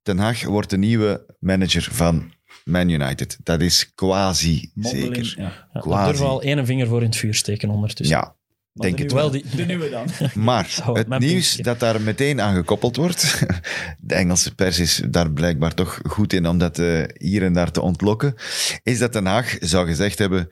Ten 0.02 0.18
Hag 0.18 0.42
wordt 0.44 0.70
de 0.70 0.76
nieuwe 0.76 1.35
manager 1.40 1.88
van 1.92 2.33
Man 2.64 2.88
United. 2.88 3.37
Dat 3.42 3.61
is 3.61 3.92
quasi 3.94 4.70
Mondeling, 4.74 5.14
zeker. 5.26 5.35
Ja. 5.42 5.68
Ja, 5.72 5.81
Quasi. 5.81 6.11
durf 6.11 6.20
al 6.20 6.42
één 6.42 6.66
vinger 6.66 6.87
voor 6.87 7.00
in 7.00 7.07
het 7.07 7.16
vuur 7.16 7.35
steken 7.35 7.68
ondertussen. 7.70 8.16
Ja, 8.16 8.35
Maar 8.72 8.90
denk 8.90 8.96
de 8.96 9.02
het 9.02 9.12
nieuwe- 9.12 9.31
wel. 9.31 9.42
Die- 9.42 9.57
De 9.61 9.64
nieuwe 9.64 9.90
dan. 9.90 10.07
Maar 10.44 10.66
Zo, 10.68 10.94
het 10.94 11.18
nieuws 11.18 11.57
dat 11.57 11.81
daar 11.81 12.00
meteen 12.00 12.40
aan 12.40 12.55
gekoppeld 12.55 12.96
wordt, 12.96 13.42
de 14.00 14.14
Engelse 14.14 14.55
pers 14.55 14.78
is 14.78 15.02
daar 15.11 15.31
blijkbaar 15.33 15.74
toch 15.74 16.00
goed 16.09 16.33
in 16.33 16.46
om 16.46 16.59
dat 16.59 16.78
eh, 16.78 17.02
hier 17.18 17.42
en 17.42 17.52
daar 17.52 17.70
te 17.70 17.81
ontlokken, 17.81 18.35
is 18.83 18.98
dat 18.98 19.12
Den 19.12 19.26
Haag 19.26 19.57
zou 19.61 19.87
gezegd 19.87 20.18
hebben, 20.18 20.48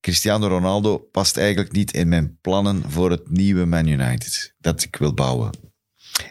Cristiano 0.00 0.46
Ronaldo 0.46 0.98
past 0.98 1.36
eigenlijk 1.36 1.72
niet 1.72 1.92
in 1.92 2.08
mijn 2.08 2.38
plannen 2.40 2.90
voor 2.90 3.10
het 3.10 3.30
nieuwe 3.30 3.64
Man 3.64 3.86
United 3.86 4.54
dat 4.58 4.82
ik 4.82 4.96
wil 4.96 5.14
bouwen. 5.14 5.50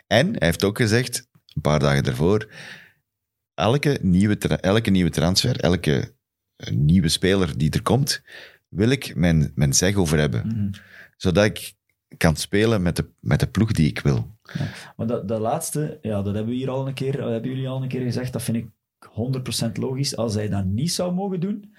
En 0.08 0.27
hij 0.27 0.47
heeft 0.47 0.63
ook 0.63 0.77
gezegd, 0.77 1.27
een 1.53 1.62
paar 1.62 1.80
dagen 1.80 2.03
daarvoor, 2.03 2.51
elke 3.53 3.99
nieuwe, 4.01 4.38
elke 4.38 4.89
nieuwe 4.89 5.10
transfer, 5.10 5.60
elke 5.60 6.15
eh, 6.56 6.73
nieuwe 6.73 7.10
speler 7.10 7.58
die 7.58 7.71
er 7.71 7.82
komt, 7.82 8.21
wil 8.69 8.89
ik 8.89 9.15
mijn, 9.15 9.51
mijn 9.56 9.73
zeg 9.73 9.95
over 9.95 10.17
hebben 10.17 10.47
Mhm. 10.47 10.69
zodat 11.17 11.45
ik 11.45 11.75
kan 12.17 12.36
spelen 12.36 12.82
met 12.82 12.95
de, 12.95 13.10
met 13.19 13.39
de 13.39 13.47
ploeg 13.47 13.71
die 13.71 13.88
ik 13.89 13.99
wil. 13.99 14.38
Maar 14.95 15.08
dat, 15.08 15.27
dat 15.27 15.39
laatste, 15.39 15.99
ja, 16.01 16.21
dat 16.21 16.36
hebben 16.36 16.53
we 16.53 16.60
hier 16.60 16.69
al 16.69 16.88
een 16.88 16.93
keer, 16.93 17.17
dat 17.17 17.30
hebben 17.30 17.49
jullie 17.51 17.67
al 17.67 17.82
een 17.82 17.88
keer 17.88 18.01
gezegd, 18.01 18.34
dat 18.34 18.43
vind 18.43 18.58
ik 18.58 18.67
100% 19.67 19.71
logisch. 19.73 20.15
Als 20.15 20.34
hij 20.34 20.49
dat 20.49 20.65
niet 20.65 20.91
zou 20.91 21.13
mogen 21.13 21.39
doen, 21.39 21.75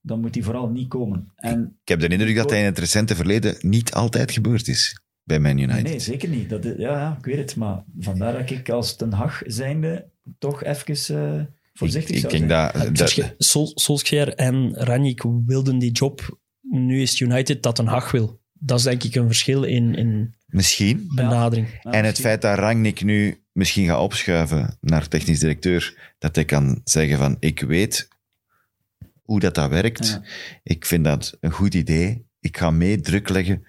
dan 0.00 0.20
moet 0.20 0.34
hij 0.34 0.44
vooral 0.44 0.68
niet 0.68 0.88
komen. 0.88 1.32
En 1.36 1.76
Ik 1.82 1.88
heb 1.88 2.00
de 2.00 2.08
indruk 2.08 2.36
dat 2.36 2.50
hij 2.50 2.58
in 2.58 2.64
het 2.64 2.78
recente 2.78 3.14
verleden 3.14 3.56
niet 3.60 3.92
altijd 3.92 4.30
gebeurd 4.30 4.68
is 4.68 5.00
bij 5.24 5.38
Man 5.40 5.58
United. 5.58 5.82
nee, 5.82 5.98
zeker 5.98 6.28
niet. 6.28 6.48
Dat, 6.50 6.64
is- 6.64 6.76
ja, 6.76 6.90
ja, 6.98 7.16
ik 7.18 7.24
weet 7.24 7.36
het. 7.36 7.56
Maar 7.56 7.84
vandaar 7.98 8.32
dat 8.32 8.50
ik 8.50 8.68
als 8.68 8.96
Ten 8.96 9.12
Hag 9.12 9.42
zijnde 9.46 10.08
toch 10.38 10.64
even 10.64 11.16
eh, 11.16 11.40
ik, 11.40 11.46
voorzichtig 11.72 12.14
ik 12.14 12.20
zou 12.20 12.32
denk 12.38 12.50
zijn. 12.50 12.62
dat, 12.72 12.82
Het 12.82 12.88
dat 12.88 12.98
verschil- 12.98 13.34
Sol, 13.38 13.70
Solskjaer 13.74 14.34
en 14.34 14.74
Ranjik 14.74 15.22
wilden 15.46 15.78
die 15.78 15.92
job 15.92 16.38
nu 16.60 17.00
is 17.02 17.10
het 17.10 17.20
United 17.20 17.62
dat 17.62 17.78
een 17.78 17.86
Hag 17.86 18.10
wil. 18.10 18.40
Dat 18.52 18.78
is 18.78 18.84
denk 18.84 19.02
ik 19.02 19.14
een 19.14 19.26
verschil 19.26 19.62
in, 19.62 19.94
in 19.94 20.34
Misschien. 20.46 21.10
benadering. 21.14 21.68
Ja, 21.82 21.90
en 21.90 22.04
het 22.04 22.20
feit 22.20 22.42
dat 22.42 22.58
Rangnick 22.58 23.04
nu 23.04 23.42
misschien 23.52 23.86
gaat 23.86 24.00
opschuiven 24.00 24.76
naar 24.80 25.08
technisch 25.08 25.38
directeur, 25.38 26.12
dat 26.18 26.34
hij 26.34 26.44
kan 26.44 26.80
zeggen 26.84 27.18
van, 27.18 27.36
ik 27.38 27.60
weet 27.60 28.08
hoe 29.30 29.40
dat, 29.40 29.54
dat 29.54 29.70
werkt. 29.70 30.06
Ja. 30.08 30.22
Ik 30.62 30.86
vind 30.86 31.04
dat 31.04 31.36
een 31.40 31.50
goed 31.52 31.74
idee. 31.74 32.26
Ik 32.40 32.56
ga 32.56 32.70
mee 32.70 33.00
druk 33.00 33.28
leggen 33.28 33.66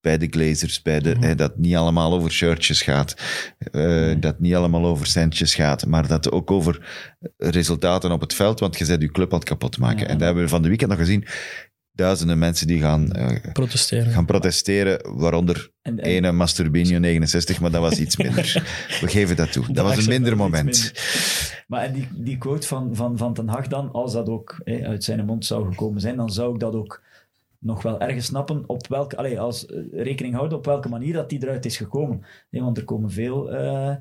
bij 0.00 0.18
de 0.18 0.26
Glazers, 0.30 0.82
bij 0.82 1.00
de, 1.00 1.14
Mhm. 1.14 1.22
hè, 1.22 1.34
dat 1.34 1.50
het 1.50 1.58
niet 1.58 1.76
allemaal 1.76 2.12
over 2.12 2.30
shirtjes 2.30 2.82
gaat, 2.82 3.14
eh, 3.72 4.06
dat 4.08 4.32
het 4.32 4.40
niet 4.40 4.54
allemaal 4.54 4.84
over 4.84 5.06
centjes 5.06 5.54
gaat, 5.54 5.86
maar 5.86 6.02
dat 6.08 6.24
het 6.24 6.32
ook 6.32 6.50
over 6.50 6.86
resultaten 7.36 8.10
op 8.12 8.20
het 8.20 8.34
veld, 8.34 8.60
want 8.60 8.78
je 8.78 8.84
zet 8.84 9.00
je 9.00 9.10
club 9.10 9.32
aan 9.32 9.38
het 9.38 9.48
kapot 9.48 9.78
maken. 9.78 10.08
En 10.08 10.18
dat 10.18 10.26
hebben 10.26 10.42
we 10.42 10.48
van 10.48 10.62
de 10.62 10.68
weekend 10.68 10.90
nog 10.90 10.98
gezien. 10.98 11.26
Duizenden 11.98 12.38
mensen 12.38 12.66
die 12.66 12.80
gaan, 12.80 13.12
eh, 13.12 13.52
Protesteren. 13.52 14.12
gaan 14.12 14.24
protesteren, 14.26 15.18
waaronder 15.18 15.70
En- 15.82 15.98
en- 16.00 16.04
ene 16.10 16.32
Masturbinio 16.32 16.98
69, 16.98 17.60
maar 17.60 17.70
dat 17.70 17.80
was 17.80 17.98
iets 17.98 18.16
minder. 18.16 18.62
We 19.00 19.08
geven 19.08 19.36
dat 19.36 19.52
toe. 19.52 19.72
Dat 19.72 19.84
was 19.84 19.96
een 19.96 20.08
minder 20.08 20.36
moment. 20.36 20.64
minder. 20.64 21.64
Maar 21.66 21.84
en 21.84 21.92
die, 21.92 22.08
die 22.12 22.38
quote 22.38 22.66
van, 22.66 22.90
van, 22.92 23.18
van 23.18 23.34
Ten 23.34 23.48
Hag 23.48 23.66
dan, 23.66 23.92
als 23.92 24.12
dat 24.12 24.28
ook 24.28 24.60
hè, 24.64 24.86
uit 24.86 25.04
zijn 25.04 25.24
mond 25.24 25.44
zou 25.44 25.68
gekomen 25.68 26.00
zijn, 26.00 26.16
dan 26.16 26.30
zou 26.32 26.54
ik 26.54 26.60
dat 26.60 26.74
ook 26.74 27.02
nog 27.60 27.82
wel 27.82 28.00
ergens 28.00 28.26
snappen 28.26 28.64
op 28.66 28.86
welke, 28.86 29.16
allee, 29.16 29.40
als 29.40 29.66
eh, 29.66 29.82
rekening 29.92 30.34
houden 30.34 30.58
op 30.58 30.64
welke 30.64 30.88
manier 30.88 31.12
dat 31.12 31.28
die 31.30 31.42
eruit 31.42 31.64
is 31.64 31.76
gekomen. 31.76 32.24
Nee, 32.50 32.62
want 32.62 32.76
er 32.78 32.84
komen 32.84 33.10
veel 33.10 33.50
eh, 33.52 33.94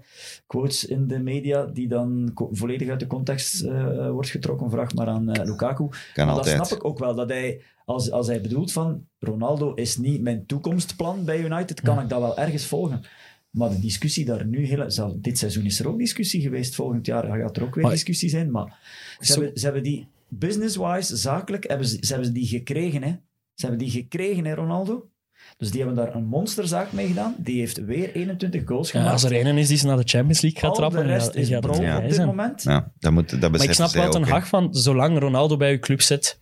quotes 0.48 0.86
in 0.86 1.08
de 1.08 1.20
media 1.20 1.66
die 1.66 1.88
dan 1.88 2.32
volledig 2.52 2.90
uit 2.90 3.00
de 3.00 3.08
context 3.08 3.64
eh, 3.64 4.10
wordt 4.10 4.30
getrokken. 4.30 4.70
Vraag 4.70 4.94
maar 4.94 5.08
aan 5.08 5.32
Lukaku. 5.32 5.88
Kan. 6.14 6.28
Dat 6.28 6.48
snap 6.48 6.68
ik 6.72 6.86
ook 6.86 7.00
wel. 7.00 7.16
Dat 7.16 7.30
hij, 7.30 7.62
als, 7.86 8.12
als 8.12 8.28
hij 8.28 8.42
bedoelt 8.42 8.72
van 8.72 9.06
Ronaldo 9.20 9.74
is 9.74 9.98
niet 9.98 10.22
mijn 10.22 10.46
toekomstplan 10.46 11.26
bij 11.26 11.40
United, 11.44 11.82
kan 11.82 12.00
ik 12.00 12.10
dat 12.10 12.20
wel 12.22 12.38
ergens 12.38 12.66
volgen. 12.66 13.02
Maar 13.50 13.70
de 13.70 13.80
discussie 13.80 14.26
daar 14.26 14.46
nu, 14.46 14.66
heel, 14.66 14.92
zelfs 14.92 15.14
dit 15.18 15.38
seizoen 15.38 15.66
is 15.66 15.80
er 15.80 15.88
ook 15.88 15.98
discussie 15.98 16.42
geweest. 16.42 16.76
Volgend 16.76 17.06
jaar 17.06 17.24
gaat 17.42 17.58
er 17.58 17.64
ook 17.64 17.76
weer 17.76 17.84
Maar- 17.84 17.94
discussie 17.94 18.30
zijn. 18.30 18.52
Maar 18.52 18.80
ze, 19.20 19.26
Zo- 19.34 19.40
hebben, 19.42 19.60
ze 19.60 19.66
hebben 19.66 19.84
die 19.84 20.08
business-wise, 20.28 21.16
zakelijk, 21.18 21.68
hebben 21.68 21.88
ze, 21.88 21.98
ze 22.02 22.14
hebben 22.14 22.34
die 22.34 22.48
gekregen. 22.48 23.04
Hè. 23.04 23.16
Ze 23.58 23.66
hebben 23.66 23.78
die 23.86 23.90
gekregen, 23.92 24.46
hè, 24.46 24.54
Ronaldo. 24.54 25.10
Dus 25.58 25.72
die 25.72 25.82
hebben 25.84 26.06
daar 26.06 26.16
een 26.16 26.26
monsterzaak 26.26 26.92
mee 26.92 27.08
gedaan. 27.08 27.36
Die 27.38 27.60
heeft 27.60 27.78
weer 27.86 28.16
21 28.16 28.62
goals 28.66 28.92
Ja, 28.92 28.98
gemaakt. 29.00 29.14
als 29.24 29.32
er 29.32 29.46
een 29.48 29.58
is 29.58 29.68
die 29.68 29.78
ze 29.78 29.86
naar 29.86 29.98
de 29.98 30.04
Champions 30.06 30.42
League 30.42 30.60
gaat 30.60 30.70
Al 30.70 30.76
trappen, 30.76 31.02
de 31.04 31.08
rest 31.08 31.34
is 31.36 31.50
het 31.50 31.66
Ja. 31.80 31.98
op 31.98 32.10
dit 32.10 32.26
moment. 32.26 32.64
Ja, 32.64 32.92
dat, 33.00 33.12
moet, 33.12 33.42
dat 33.42 33.52
Maar 33.52 33.64
ik 33.64 33.74
snap 33.74 33.90
wel 33.90 34.10
ten. 34.10 34.24
Hag 34.24 34.48
van, 34.48 34.74
zolang 34.76 35.20
Ronaldo 35.20 35.58
bij 35.58 35.72
uw 35.72 35.80
club 35.80 36.02
zit, 36.02 36.42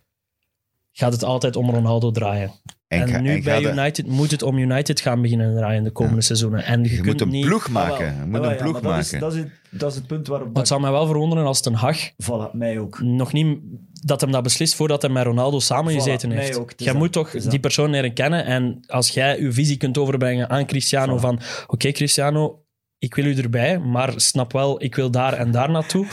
gaat 0.91 1.11
het 1.13 1.23
altijd 1.23 1.55
om 1.55 1.69
Ronaldo 1.69 2.11
draaien. 2.11 2.51
En, 2.87 3.07
ga- 3.07 3.19
nu 3.19 3.41
bij 3.43 3.61
de- 3.61 3.69
United 3.71 4.07
moet 4.07 4.31
het 4.31 4.41
om 4.43 4.57
United 4.57 4.99
gaan 5.01 5.21
beginnen 5.21 5.55
draaien 5.55 5.83
de 5.83 5.91
komende 5.91 6.21
seizoenen. 6.21 6.63
En 6.63 6.83
je, 6.83 6.89
Je 6.89 6.95
kunt 6.95 7.05
moet 7.05 7.21
een 7.21 7.29
niet... 7.29 7.45
ploeg 7.45 7.65
Ah, 7.65 7.71
maken. 7.73 8.05
Je 8.05 8.25
moet 8.25 8.39
Ah, 8.39 8.45
een 8.45 8.51
ja, 8.51 8.61
ploeg 8.63 8.81
maar 8.81 8.95
dat 8.95 9.05
is- 9.05 9.11
maken. 9.11 9.19
Dat 9.19 9.33
is, 9.33 9.39
het, 9.39 9.49
dat 9.79 9.89
is 9.91 9.97
het 9.97 10.07
punt 10.07 10.27
waarop... 10.27 10.55
Het 10.55 10.67
zou 10.67 10.81
mij 10.81 10.91
wel 10.91 11.05
verwonderen 11.05 11.45
als 11.45 11.61
Ten 11.61 11.73
Hag 11.73 11.97
Voilà, 12.11 12.51
mij 12.51 12.79
ook. 12.79 13.01
nog 13.01 13.33
niet 13.33 13.57
dat 13.91 14.21
hem 14.21 14.31
dat 14.31 14.43
beslist 14.43 14.75
voordat 14.75 15.01
hij 15.01 15.11
met 15.11 15.23
Ronaldo 15.25 15.59
samengezeten 15.59 16.29
Voilà, 16.31 16.33
heeft. 16.33 16.49
mij 16.51 16.59
ook. 16.59 16.71
Jij 16.75 16.93
moet 16.93 17.11
toch 17.11 17.31
die 17.31 17.59
persoon 17.59 17.89
leren 17.89 18.13
kennen 18.13 18.45
en 18.45 18.79
als 18.87 19.09
jij 19.09 19.41
je 19.41 19.51
visie 19.51 19.77
kunt 19.77 19.97
overbrengen 19.97 20.49
aan 20.49 20.65
Cristiano 20.65 21.17
Voilà. 21.17 21.21
van 21.21 21.39
oké 21.67 21.91
Cristiano, 21.91 22.63
ik 22.97 23.15
wil 23.15 23.25
u 23.25 23.35
erbij, 23.35 23.79
maar 23.79 24.13
snap 24.15 24.51
wel, 24.53 24.83
ik 24.83 24.95
wil 24.95 25.11
daar 25.11 25.33
en 25.33 25.51
daar 25.51 25.71
naartoe. 25.71 26.07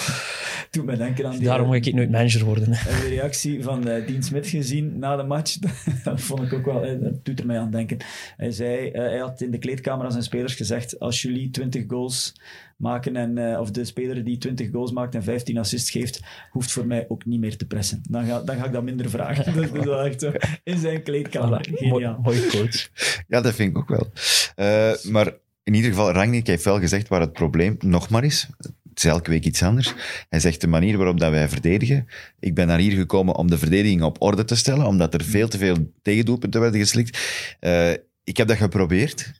Doet 0.72 0.84
mij 0.84 0.96
denken 0.96 1.26
aan 1.26 1.30
die, 1.30 1.42
Daarom 1.42 1.68
ga 1.70 1.74
ik 1.74 1.94
nooit 1.94 2.10
manager 2.10 2.44
worden. 2.44 2.72
hè. 2.72 2.90
Heb 2.90 3.00
de 3.02 3.08
reactie 3.08 3.62
van 3.62 3.88
eh 3.88 4.06
Dean 4.06 4.22
Smith 4.22 4.46
gezien 4.46 4.98
na 4.98 5.16
de 5.16 5.22
match? 5.22 5.56
dat 6.04 6.20
vond 6.20 6.42
ik 6.42 6.52
ook 6.52 6.64
wel, 6.64 6.84
eh, 6.84 7.00
dat 7.00 7.24
doet 7.24 7.40
er 7.40 7.46
mij 7.46 7.58
aan 7.58 7.70
denken. 7.70 7.96
Hij 8.36 8.50
zei, 8.50 8.90
eh, 8.90 9.02
hij 9.02 9.18
had 9.18 9.40
in 9.40 9.50
de 9.50 9.58
kleedkamer 9.58 10.04
aan 10.04 10.10
zijn 10.10 10.22
spelers 10.24 10.54
gezegd, 10.54 11.00
als 11.00 11.22
jullie 11.22 11.50
20 11.50 11.84
goals 11.86 12.34
maken, 12.76 13.16
en, 13.16 13.38
eh, 13.38 13.60
of 13.60 13.70
de 13.70 13.84
speler 13.84 14.24
die 14.24 14.38
20 14.38 14.70
goals 14.70 14.92
maakt 14.92 15.14
en 15.14 15.22
15 15.22 15.58
assists 15.58 15.90
geeft, 15.90 16.20
hoeft 16.50 16.72
voor 16.72 16.86
mij 16.86 17.04
ook 17.08 17.24
niet 17.24 17.40
meer 17.40 17.56
te 17.56 17.66
pressen. 17.66 18.02
Dan 18.08 18.24
ga, 18.26 18.40
dan 18.42 18.56
ga 18.56 18.64
ik 18.64 18.72
dat 18.72 18.82
minder 18.82 19.10
vragen. 19.10 19.54
dat 19.54 19.64
is 19.74 19.84
wel 19.84 20.00
echt 20.04 20.20
zo. 20.20 20.32
In 20.64 20.78
zijn 20.78 21.02
kleedkamer. 21.02 21.68
Voilà. 21.68 22.20
Mooi, 22.22 22.46
coach. 22.50 22.88
Ja, 23.28 23.40
dat 23.40 23.54
vind 23.54 23.70
ik 23.70 23.78
ook 23.78 23.88
wel. 23.88 24.12
Eh, 24.54 24.92
maar 25.12 25.32
in 25.62 25.74
ieder 25.74 25.90
geval, 25.90 26.12
Rangnick 26.12 26.46
heeft 26.46 26.64
wel 26.64 26.78
gezegd 26.80 27.08
waar 27.08 27.20
het 27.20 27.32
probleem 27.32 27.76
nog 27.78 28.08
maar 28.08 28.24
is. 28.24 28.48
Het 28.94 29.04
is 29.04 29.10
elke 29.10 29.30
week 29.30 29.44
iets 29.44 29.62
anders. 29.62 29.94
Hij 30.28 30.40
zegt 30.40 30.60
de 30.60 30.66
manier 30.66 30.96
waarop 30.96 31.20
dat 31.20 31.30
wij 31.30 31.48
verdedigen. 31.48 32.06
Ik 32.40 32.54
ben 32.54 32.66
naar 32.66 32.78
hier 32.78 32.92
gekomen 32.96 33.36
om 33.36 33.50
de 33.50 33.58
verdediging 33.58 34.02
op 34.02 34.22
orde 34.22 34.44
te 34.44 34.54
stellen, 34.56 34.86
omdat 34.86 35.14
er 35.14 35.24
veel 35.24 35.48
te 35.48 35.58
veel 35.58 35.76
tegendoelpunten 36.02 36.60
werden 36.60 36.80
geslikt. 36.80 37.18
Eh, 37.60 37.90
ik 38.24 38.36
heb 38.36 38.48
dat 38.48 38.56
geprobeerd. 38.56 39.32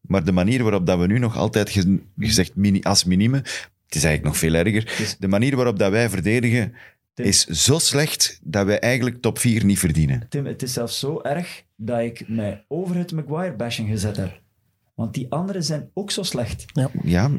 Maar 0.00 0.24
de 0.24 0.32
manier 0.32 0.62
waarop 0.62 0.86
dat 0.86 0.98
we 0.98 1.06
nu 1.06 1.18
nog 1.18 1.36
altijd 1.36 1.70
ge- 1.70 2.00
gezegd 2.18 2.54
mini, 2.56 2.80
als 2.82 3.04
minime, 3.04 3.36
het 3.36 3.94
is 3.94 4.04
eigenlijk 4.04 4.24
nog 4.24 4.36
veel 4.36 4.54
erger. 4.54 5.16
De 5.18 5.28
manier 5.28 5.56
waarop 5.56 5.78
dat 5.78 5.90
wij 5.90 6.08
verdedigen 6.10 6.74
Tim. 7.14 7.24
is 7.26 7.44
zo 7.46 7.78
slecht 7.78 8.38
dat 8.42 8.66
wij 8.66 8.78
eigenlijk 8.78 9.20
top 9.20 9.38
4 9.38 9.64
niet 9.64 9.78
verdienen. 9.78 10.26
Tim, 10.28 10.46
het 10.46 10.62
is 10.62 10.72
zelfs 10.72 10.98
zo 10.98 11.20
erg 11.22 11.62
dat 11.76 12.00
ik 12.00 12.28
mij 12.28 12.64
over 12.68 12.96
het 12.96 13.12
Maguire-bashing 13.12 13.88
gezet 13.88 14.16
heb. 14.16 14.41
Want 14.94 15.14
die 15.14 15.30
anderen 15.30 15.64
zijn 15.64 15.90
ook 15.94 16.10
zo 16.10 16.22
slecht. 16.22 16.64
Ja, 16.72 16.90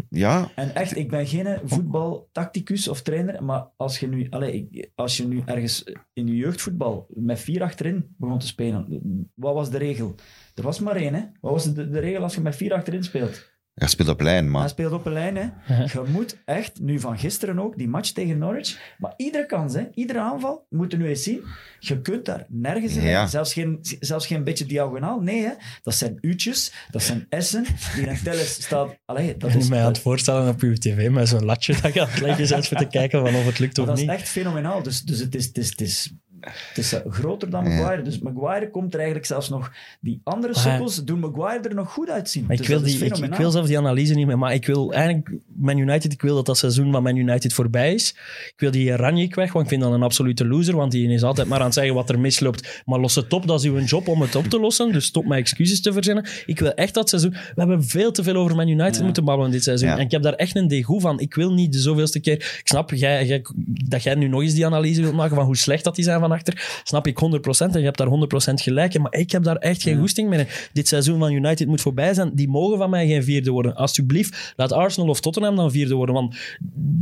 ja, 0.09 0.51
En 0.55 0.75
echt, 0.75 0.97
ik 0.97 1.09
ben 1.09 1.27
geen 1.27 1.59
voetbaltacticus 1.63 2.87
of 2.87 3.01
trainer, 3.01 3.43
maar 3.43 3.67
als 3.77 3.99
je 3.99 4.07
nu, 4.07 4.27
allez, 4.29 4.63
als 4.95 5.17
je 5.17 5.27
nu 5.27 5.41
ergens 5.45 5.83
in 6.13 6.27
je 6.27 6.35
jeugdvoetbal 6.35 7.07
met 7.09 7.39
vier 7.39 7.63
achterin 7.63 8.15
begon 8.17 8.39
te 8.39 8.47
spelen, 8.47 9.01
wat 9.35 9.53
was 9.53 9.69
de 9.69 9.77
regel? 9.77 10.15
Er 10.55 10.63
was 10.63 10.79
maar 10.79 10.95
één, 10.95 11.13
hè? 11.13 11.21
Wat 11.41 11.51
was 11.51 11.73
de, 11.73 11.89
de 11.89 11.99
regel 11.99 12.23
als 12.23 12.35
je 12.35 12.41
met 12.41 12.55
vier 12.55 12.73
achterin 12.73 13.03
speelt? 13.03 13.52
Hij 13.73 13.87
speelt 13.87 14.09
op 14.09 14.21
lijn, 14.21 14.43
Hij 14.43 14.51
maar 14.51 14.69
speelt 14.69 14.91
op 14.93 15.05
een 15.05 15.13
lijn, 15.13 15.35
hè? 15.35 15.43
Je 15.93 16.03
moet 16.07 16.37
echt, 16.45 16.79
nu 16.81 16.99
van 16.99 17.17
gisteren 17.19 17.59
ook, 17.59 17.77
die 17.77 17.87
match 17.87 18.11
tegen 18.11 18.37
Norwich, 18.37 18.79
maar 18.97 19.13
iedere 19.17 19.45
kans, 19.45 19.73
hè? 19.73 19.83
Iedere 19.93 20.19
aanval, 20.19 20.65
moet 20.69 20.91
je 20.91 20.97
nu 20.97 21.07
eens 21.07 21.23
zien. 21.23 21.41
Je 21.79 22.01
kunt 22.01 22.25
daar 22.25 22.45
nergens 22.49 22.95
in, 22.95 23.03
Ja. 23.03 23.27
zelfs, 23.27 23.53
geen, 23.53 23.77
zelfs 23.99 24.27
geen 24.27 24.43
beetje 24.43 24.65
diagonaal. 24.65 25.19
Nee, 25.19 25.41
hè? 25.43 25.51
Dat 25.81 25.95
zijn 25.95 26.17
u'tjes, 26.21 26.73
dat 26.91 27.03
zijn 27.03 27.25
essen, 27.29 27.65
die 27.95 28.05
in 28.07 28.17
telles 28.23 28.53
staat... 28.63 28.95
Allee, 29.05 29.37
dat 29.37 29.49
Ik 29.49 29.55
is, 29.55 29.69
mij 29.69 29.79
aan 29.81 29.85
het 29.87 29.99
voorstellen 29.99 30.49
op 30.49 30.61
uw 30.61 30.73
tv 30.75 31.09
met 31.09 31.27
zo'n 31.27 31.45
latje 31.45 31.75
dat 31.81 31.93
je 31.93 32.01
aan 32.01 32.09
het 32.09 32.21
leggen 32.21 32.47
bent 32.49 32.67
voor 32.67 32.77
te 32.77 32.87
kijken 32.87 33.19
van 33.25 33.35
of 33.35 33.45
het 33.45 33.59
lukt 33.59 33.77
of 33.79 33.85
dat 33.85 33.95
is 33.97 34.01
niet. 34.01 34.11
echt 34.11 34.29
fenomenaal. 34.29 34.83
Dus, 34.83 35.01
dus 35.01 35.19
het 35.19 35.35
is, 35.35 35.45
het 35.45 35.57
is, 35.57 35.69
het 35.69 35.81
is, 35.81 36.13
het 36.45 36.77
is 36.77 36.93
eh, 36.93 36.99
groter 37.09 37.49
dan 37.49 37.63
Ja. 37.63 37.69
Maguire. 37.69 38.01
Dus 38.01 38.19
Maguire 38.19 38.69
komt 38.69 38.89
er 38.93 38.97
eigenlijk 38.99 39.27
zelfs 39.27 39.49
nog... 39.49 39.71
Die 39.99 40.21
andere 40.23 40.53
Maar- 40.53 40.61
sukkels 40.61 41.03
doen 41.03 41.19
Maguire 41.19 41.69
er 41.69 41.75
nog 41.75 41.91
goed 41.91 42.09
uitzien. 42.09 42.41
Maar 42.43 42.51
ik 42.51 42.57
Dus 42.57 42.67
wil, 42.67 42.81
die, 42.83 43.05
ik, 43.05 43.35
wil 43.35 43.51
zelf 43.51 43.67
die 43.67 43.77
analyse 43.77 44.13
niet 44.13 44.25
meer, 44.27 44.37
maar 44.37 44.53
ik 44.53 44.65
wil 44.65 44.93
eigenlijk 44.93 45.31
Man 45.55 45.77
United, 45.77 46.13
ik 46.13 46.21
wil 46.21 46.35
dat 46.35 46.45
dat 46.45 46.57
seizoen 46.57 46.91
van 46.91 47.03
Man 47.03 47.15
United 47.15 47.53
voorbij 47.53 47.93
is. 47.93 48.09
Ik 48.47 48.53
wil 48.57 48.71
die 48.71 48.95
Ranjik 48.95 49.35
weg, 49.35 49.51
want 49.53 49.63
ik 49.65 49.69
vind 49.71 49.81
dat 49.83 49.93
een 49.93 50.03
absolute 50.03 50.45
loser, 50.47 50.75
want 50.75 50.91
die 50.91 51.09
is 51.13 51.23
altijd 51.23 51.47
maar 51.47 51.59
aan 51.59 51.65
het 51.65 51.73
zeggen 51.73 51.93
wat 51.93 52.09
er 52.09 52.19
misloopt. 52.19 52.81
Maar 52.85 52.99
los 52.99 53.15
het 53.15 53.33
op, 53.33 53.47
dat 53.47 53.59
is 53.59 53.65
uw 53.65 53.79
job 53.79 54.07
om 54.07 54.21
het 54.21 54.35
op 54.35 54.45
te 54.45 54.59
lossen, 54.59 54.91
dus 54.91 55.05
stop 55.05 55.25
met 55.25 55.37
excuses 55.37 55.81
te 55.81 55.93
verzinnen. 55.93 56.25
Ik 56.45 56.59
wil 56.59 56.73
echt 56.73 56.93
dat 56.93 57.09
seizoen... 57.09 57.31
We 57.31 57.37
hebben 57.55 57.83
veel 57.83 58.11
te 58.11 58.23
veel 58.23 58.35
over 58.35 58.55
Man 58.55 58.67
United 58.67 58.97
Ja. 58.97 59.03
moeten 59.03 59.23
babbelen 59.25 59.51
dit 59.51 59.63
seizoen. 59.63 59.87
Ja. 59.89 59.95
En 59.97 60.01
ik 60.05 60.11
heb 60.11 60.21
daar 60.21 60.33
echt 60.33 60.55
een 60.55 60.67
degoe 60.67 61.01
van. 61.01 61.19
Ik 61.19 61.33
wil 61.35 61.53
niet 61.53 61.73
de 61.73 61.79
zoveelste 61.79 62.19
keer... 62.19 62.33
Ik 62.33 62.61
snap 62.63 62.91
jij, 62.91 63.25
jij- 63.25 63.45
dat 63.65 64.03
jij 64.03 64.15
nu 64.15 64.27
nog 64.27 64.41
eens 64.41 64.53
die 64.53 64.65
analyse 64.65 65.01
wilt 65.01 65.13
maken 65.13 65.35
van 65.35 65.45
hoe 65.45 65.57
slecht 65.57 65.83
dat 65.83 65.95
die 65.95 66.03
zijn 66.05 66.19
van 66.19 66.31
achter. 66.33 66.81
Snap 66.83 67.07
ik 67.07 67.19
100% 67.19 67.71
en 67.71 67.79
je 67.79 67.85
hebt 67.85 67.97
daar 67.97 68.07
100% 68.07 68.53
gelijk 68.53 68.93
in, 68.93 69.01
maar 69.01 69.13
ik 69.13 69.31
heb 69.31 69.43
daar 69.43 69.55
echt 69.55 69.81
geen 69.81 69.97
goesting 69.99 70.29
meer 70.29 70.39
in. 70.39 70.47
Dit 70.73 70.87
seizoen 70.87 71.19
van 71.19 71.31
United 71.31 71.67
moet 71.67 71.81
voorbij 71.81 72.13
zijn. 72.13 72.31
Die 72.33 72.49
mogen 72.49 72.77
van 72.77 72.89
mij 72.89 73.07
geen 73.07 73.23
vierde 73.23 73.51
worden. 73.51 73.75
Alsjeblieft, 73.75 74.53
laat 74.55 74.71
Arsenal 74.71 75.09
of 75.09 75.19
Tottenham 75.19 75.55
dan 75.55 75.71
vierde 75.71 75.95
worden. 75.95 76.15
Want 76.15 76.35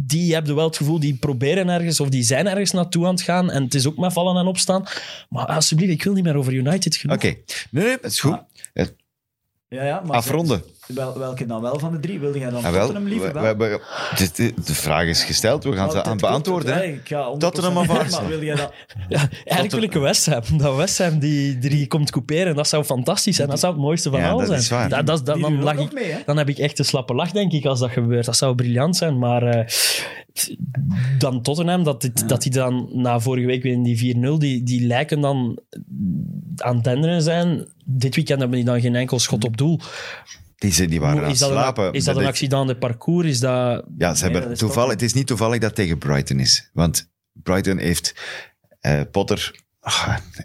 die 0.08 0.34
hebben 0.34 0.56
wel 0.56 0.66
het 0.68 0.78
gevoel, 0.78 1.00
die 1.00 1.16
proberen 1.16 1.70
ergens 1.70 2.00
of 2.00 2.10
die 2.10 2.24
zijn 2.24 2.48
ergens 2.48 2.72
naartoe 2.72 3.06
aan 3.06 3.14
het 3.14 3.22
gaan. 3.22 3.52
En 3.52 3.64
het 3.64 3.74
is 3.74 3.88
ook 3.88 3.98
met 3.98 4.14
vallen 4.14 4.38
en 4.38 4.48
opstaan. 4.48 4.84
Maar 5.30 5.46
alsjeblieft, 5.46 5.92
ik 5.92 6.04
wil 6.04 6.14
niet 6.14 6.24
meer 6.24 6.36
over 6.36 6.54
United 6.54 6.96
genoeg. 6.96 7.16
Oké, 7.16 7.36
nee, 7.72 7.84
nee, 7.86 7.98
dat 8.02 8.12
is 8.12 8.20
goed. 8.20 8.32
Ah, 8.74 8.86
Ja, 9.68 9.84
ja, 9.86 10.02
maar 10.06 10.16
Afronden. 10.16 10.64
Wel, 10.88 11.18
welke 11.20 11.46
dan 11.46 11.62
wel 11.62 11.80
van 11.80 11.92
de 11.92 12.00
drie? 12.00 12.20
Wilde 12.20 12.40
jij 12.40 12.50
dan 12.50 12.64
Ah, 12.66 12.72
wel, 12.72 12.80
Tottenham 12.86 13.08
liever 13.10 13.34
we- 13.34 13.40
wel? 13.40 13.58
we- 13.58 13.68
we- 14.18 14.30
de, 14.36 14.54
de 14.66 14.76
vraag 14.76 15.06
is 15.08 15.24
gesteld, 15.24 15.64
we 15.64 15.74
gaan 15.74 15.92
ze 15.92 16.04
aan 16.04 16.12
het 16.12 16.22
beantwoorden. 16.22 16.66
klopt, 16.74 16.86
hè. 16.86 16.92
hè. 16.92 16.94
Ik 16.94 17.08
ga 17.08 17.24
100% 17.30 17.38
Tottenham 17.38 17.78
of 17.78 17.88
maar 17.88 18.00
Arsenal? 18.00 18.28
wil 18.30 18.44
jij 18.44 18.56
dat... 18.56 18.74
Ja, 19.10 19.20
eigenlijk 19.32 19.72
wil 19.72 19.82
ik 19.84 19.94
een 19.94 20.02
West 20.02 20.26
Ham. 20.26 20.42
Dat 20.58 20.76
West 20.76 20.98
Ham 20.98 21.20
die, 21.20 21.58
die 21.58 21.88
komt 21.88 22.12
couperen, 22.12 22.56
dat 22.56 22.68
zou 22.68 22.84
fantastisch 22.84 23.36
zijn. 23.36 23.50
Dat 23.50 23.60
zou 23.60 23.74
het 23.74 23.82
mooiste 23.82 24.10
van 24.10 24.20
Ja, 24.20 24.30
al 24.30 24.38
dat 24.38 24.48
zijn. 24.48 24.60
is 24.60 24.70
waar. 24.70 24.90
Dat, 24.90 25.06
dat, 25.06 25.26
dan, 25.26 25.62
lag 25.64 25.78
ik, 25.78 25.94
mee, 25.94 26.16
dan 26.26 26.38
heb 26.38 26.50
ik 26.50 26.58
echt 26.58 26.80
een 26.80 26.86
slappe 26.86 27.14
lach, 27.14 27.32
denk 27.32 27.52
ik, 27.52 27.66
als 27.66 27.80
dat 27.80 27.92
gebeurt. 27.92 28.26
Dat 28.26 28.38
zou 28.38 28.56
briljant 28.56 28.96
zijn. 28.98 29.20
Maar 29.20 29.44
eh, 29.44 29.68
dan 31.18 31.42
Tottenham, 31.42 31.84
dat, 31.84 32.02
dit, 32.02 32.30
dat 32.30 32.42
die 32.42 32.52
dan 32.52 32.90
na 32.94 33.20
vorige 33.20 33.46
week 33.48 33.64
weer 33.64 33.74
in 33.74 33.84
die 33.84 34.16
4-0, 34.16 34.38
die, 34.38 34.64
die 34.64 34.86
lijken 34.88 35.22
dan 35.22 35.60
aan 36.58 36.76
het 36.76 36.84
denderen 36.84 37.22
zijn. 37.22 37.68
Dit 37.86 38.16
weekend 38.16 38.40
hebben 38.40 38.58
die 38.58 38.66
dan 38.68 38.82
geen 38.82 38.96
enkel 38.96 39.20
schot 39.20 39.44
op 39.44 39.58
doel. 39.58 39.80
Die, 40.62 40.88
die 40.88 41.00
waren 41.00 41.18
aan 41.18 41.24
het 41.24 41.34
is 41.34 41.40
dat, 41.40 41.50
slapen. 41.50 41.86
een, 41.86 41.94
is 41.94 42.04
dat 42.04 42.16
een 42.16 42.26
accident 42.26 42.68
de 42.68 42.76
parcours? 42.78 43.28
Is 43.28 43.40
dat... 43.40 43.86
Ja, 43.98 44.14
ze 44.16 44.24
Nee, 44.26 44.34
hebben 44.34 44.58
toevallig, 44.58 44.92
het 44.92 45.02
is 45.02 45.14
niet 45.14 45.28
toevallig 45.28 45.60
dat 45.60 45.76
tegen 45.76 45.98
Brighton 45.98 46.40
is. 46.40 46.70
Want 46.74 47.10
Brighton 47.34 47.78
heeft 47.78 48.14
eh, 48.80 49.02
Potter 49.12 49.60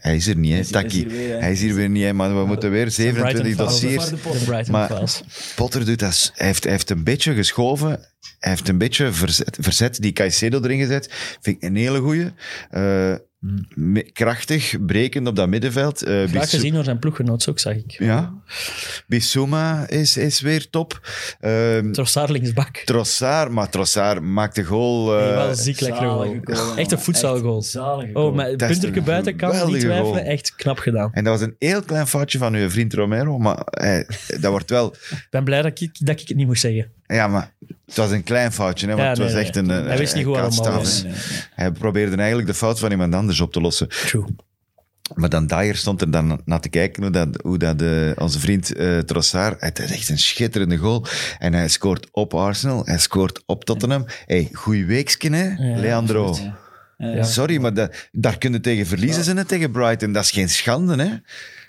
hij 0.01 0.17
is 0.17 0.27
er 0.27 0.37
niet, 0.37 0.51
hè, 0.51 0.55
Hij 0.57 0.61
is- 0.65 0.71
hij 0.71 0.85
hier 0.89 1.09
weer, 1.09 1.29
hè. 1.35 1.39
Hij 1.41 1.53
is 1.53 1.61
hier 1.61 1.75
weer 1.75 1.89
niet, 1.89 2.03
hè, 2.05 2.13
maar 2.13 2.39
we 2.41 2.47
moeten 2.47 2.71
weer 2.71 2.91
27 2.91 3.57
Brighton 3.57 3.69
files. 3.79 4.11
dossiers. 4.11 4.69
Maar-. 4.69 5.21
Potter 5.57 5.85
doet 5.85 5.99
dat. 5.99 6.33
Hij 6.35 6.47
heeft, 6.47 6.63
hij 6.63 6.73
heeft 6.73 6.91
een 6.91 7.05
beetje 7.05 7.35
geschoven. 7.35 8.01
Hij 8.39 8.51
heeft 8.51 8.69
een 8.69 8.79
beetje 8.79 9.13
verzet, 9.13 9.57
verzet 9.61 9.97
die 10.03 10.13
Caicedo 10.13 10.61
erin 10.63 10.79
gezet. 10.79 11.09
Vind 11.41 11.57
ik 11.57 11.63
een 11.63 11.77
hele 11.77 11.99
goeie. 12.01 12.33
Eh, 12.71 13.15
me- 13.75 14.11
krachtig, 14.13 14.75
brekend 14.87 15.27
op 15.29 15.37
dat 15.37 15.49
middenveld. 15.49 16.03
Eh, 16.03 16.13
Graag 16.15 16.25
Bissou- 16.31 16.49
gezien 16.49 16.75
door 16.75 16.85
zijn 16.85 16.99
ploeggenoot, 16.99 17.49
ook 17.49 17.59
zag 17.59 17.75
ik. 17.75 17.91
Ja. 17.99 18.35
Bissouma 19.07 19.89
is, 19.89 20.17
is 20.17 20.41
weer 20.41 20.71
top. 20.71 21.09
Ehm 21.41 21.93
Trossard 21.93 22.31
linksbak. 22.31 22.77
Trossard, 22.77 23.51
maar 23.51 23.69
Trossard 23.71 24.23
maakt 24.23 24.55
de 24.55 24.65
goal. 24.65 25.19
eh, 25.19 25.25
Nee, 25.27 25.35
wel 25.35 25.55
ziek 25.55 25.81
lekkere 25.81 26.07
Zalige 26.07 26.41
goal. 26.45 26.57
goal, 26.57 26.77
Echt 26.77 26.93
een 26.93 26.99
voetbalgoal. 26.99 27.65
Oh, 28.13 28.47
is 28.47 28.57
punterke 28.57 29.01
buiten 29.03 29.37
kan 29.37 29.51
niet 29.51 29.81
twijfelen. 29.81 30.03
goal. 30.03 30.19
Echt 30.19 30.55
knap 30.55 30.79
gedaan. 30.79 31.11
en 31.13 31.25
dat 31.25 31.39
was 31.39 31.49
een 31.49 31.55
heel 31.59 31.83
klein 31.83 32.07
foutje 32.07 32.39
van 32.39 32.55
uw 32.55 32.71
vriend 32.71 32.95
Romero, 32.95 33.39
maar 33.39 33.65
dat 34.41 34.51
wordt 34.51 34.71
wel... 34.71 34.95
Ik 35.11 35.27
ben 35.31 35.45
blij 35.45 35.63
dat 35.63 35.81
ik, 35.81 36.07
dat 36.07 36.21
ik 36.21 36.29
het 36.29 36.37
niet 36.37 36.47
moest 36.47 36.61
zeggen. 36.61 36.91
Ja, 37.07 37.27
maar 37.27 37.53
het 37.87 37.97
was 37.97 38.11
een 38.11 38.23
klein 38.23 38.53
foutje, 38.53 38.87
hè, 38.87 38.93
want 38.93 39.03
Ja, 39.05 39.09
het 39.09 39.19
was 39.19 39.33
nee, 39.33 39.43
echt 39.45 39.55
nee. 39.55 39.77
een... 39.77 39.87
Hij 39.87 39.99
wist 39.99 40.15
niet 40.15 40.25
hoe 40.25 40.39
allemaal. 40.39 40.83
Hij 41.55 41.71
probeerde 41.73 42.17
eigenlijk 42.17 42.49
de 42.49 42.55
fout 42.55 42.79
van 42.79 42.91
iemand 42.91 43.15
anders 43.15 43.41
op 43.41 43.53
te 43.53 43.61
lossen. 43.61 43.89
True. 43.89 44.25
Maar 45.15 45.29
dan 45.29 45.47
Dyer 45.47 45.77
stond 45.77 46.01
er 46.01 46.11
dan 46.11 46.41
naar 46.45 46.61
te 46.61 46.69
kijken 46.69 47.03
hoe 47.03 47.13
dat, 47.13 47.29
hoe 47.43 47.59
dat 47.59 47.83
eh, 47.83 48.11
onze 48.17 48.39
vriend 48.41 48.75
eh 48.75 48.99
Trossard, 48.99 49.61
het 49.61 49.79
is 49.79 49.93
echt 49.93 50.09
een 50.09 50.19
schitterende 50.19 50.77
goal. 50.77 51.07
En 51.39 51.53
hij 51.55 51.69
scoort 51.69 52.09
op 52.13 52.35
Arsenal, 52.35 52.83
hij 52.85 52.99
scoort 52.99 53.43
op 53.47 53.65
Tottenham. 53.65 54.05
Hey, 54.27 54.49
goeie 54.53 54.85
weeksken, 54.87 55.33
hè, 55.33 55.45
Ja, 55.45 55.81
Leandro. 55.81 56.27
absoluut, 56.29 56.53
ja. 56.97 57.09
Ja. 57.09 57.23
Sorry, 57.23 57.61
maar 57.61 57.75
dat, 57.75 58.09
daar 58.13 58.39
kunnen 58.39 58.63
tegen 58.63 58.87
verliezen 58.87 59.25
ze 59.25 59.33
net 59.35 59.49
tegen 59.49 59.71
Brighton. 59.71 60.13
Dat 60.13 60.23
is 60.25 60.31
geen 60.31 60.49
schande, 60.49 61.03
hè? 61.03 61.11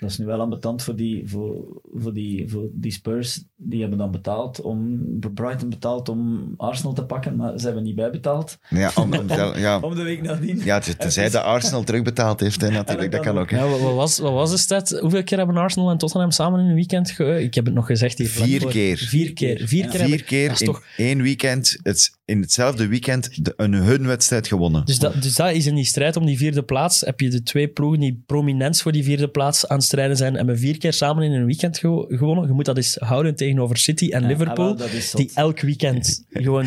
Dat 0.00 0.10
is 0.10 0.18
nu 0.18 0.24
wel 0.24 0.40
ambetant 0.40 0.82
voor 0.82 0.96
die, 0.96 1.28
voor, 1.28 1.80
voor, 1.94 2.12
die, 2.12 2.48
voor 2.50 2.68
die 2.72 2.92
Spurs. 2.92 3.44
Die 3.56 3.80
hebben 3.80 3.98
dan 3.98 4.10
betaald 4.10 4.60
om... 4.60 5.00
Brighton 5.34 5.68
betaald 5.68 6.08
om 6.08 6.54
Arsenal 6.56 6.92
te 6.92 7.04
pakken, 7.04 7.36
maar 7.36 7.58
ze 7.58 7.64
hebben 7.66 7.82
niet 7.82 7.94
bijbetaald. 7.94 8.58
Ja, 8.68 8.90
om, 8.94 9.14
om- 9.14 9.28
ja, 9.56 9.78
Om 9.80 9.94
de 9.94 10.02
week 10.02 10.22
nadien. 10.22 10.60
ja 10.64 10.78
tenzij 10.98 11.30
dat 11.30 11.42
Arsenal 11.42 11.82
terugbetaald 11.84 12.40
heeft, 12.40 12.60
hè, 12.60 12.70
natuurlijk. 12.70 13.12
Dat 13.12 13.20
kan 13.20 13.38
ook. 13.38 13.50
Ja, 13.50 13.68
wat, 13.68 13.94
was, 13.94 14.18
wat 14.18 14.32
was 14.32 14.50
de 14.50 14.56
stat? 14.56 14.98
Hoeveel 15.00 15.22
keer 15.24 15.38
hebben 15.38 15.56
Arsenal 15.56 15.90
en 15.90 15.98
Tottenham 15.98 16.30
samen 16.30 16.60
in 16.60 16.66
een 16.66 16.74
weekend 16.74 17.10
ge... 17.10 17.42
Ik 17.42 17.54
heb 17.54 17.64
het 17.64 17.74
nog 17.74 17.86
gezegd 17.86 18.18
hier. 18.18 18.28
Vier 18.28 18.60
voor. 18.60 18.70
keer. 18.70 18.96
Vier 18.96 19.32
keer. 19.32 19.66
Vier 19.66 19.84
Ja. 19.84 19.90
keer. 19.90 20.00
Vier 20.06 20.24
keer 20.24 20.48
in 20.60 20.66
toch- 20.66 20.82
één 20.96 21.22
weekend, 21.22 21.78
het, 21.82 22.18
in 22.24 22.40
hetzelfde 22.40 22.86
weekend, 22.86 23.44
de, 23.44 23.52
een 23.56 23.72
hun 23.74 24.06
wedstrijd 24.06 24.46
gewonnen. 24.46 24.84
Dus 24.84 24.98
dat, 24.98 25.22
dus 25.22 25.34
dat 25.34 25.52
is 25.52 25.66
in 25.66 25.74
die 25.74 25.84
strijd 25.84 26.16
om 26.16 26.26
die 26.26 26.36
vierde 26.38 26.62
plaats. 26.62 27.00
Heb 27.00 27.20
je 27.20 27.30
de 27.30 27.42
twee 27.42 27.68
ploegen 27.68 28.00
die 28.00 28.22
prominent 28.26 28.80
voor 28.80 28.92
die 28.92 29.04
vierde 29.04 29.28
plaats 29.28 29.68
aan 29.68 29.82
strijden 29.88 30.16
zijn. 30.16 30.30
En 30.30 30.36
hebben 30.36 30.58
vier 30.58 30.78
keer 30.78 30.92
samen 30.92 31.22
in 31.24 31.32
een 31.32 31.46
weekend 31.46 31.78
ge- 31.78 32.04
gewonnen. 32.08 32.46
Je 32.46 32.52
moet 32.52 32.64
dat 32.64 32.76
eens 32.76 32.96
houden 32.98 33.34
tegenover 33.34 33.76
City 33.76 34.08
en 34.10 34.22
Ja, 34.22 34.26
Liverpool. 34.28 34.70
ah, 34.72 34.78
wel, 34.78 34.88
dat 34.92 35.02
zot. 35.02 35.20
die 35.20 35.30
elk 35.34 35.60
weekend 35.60 36.24
gewoon... 36.30 36.66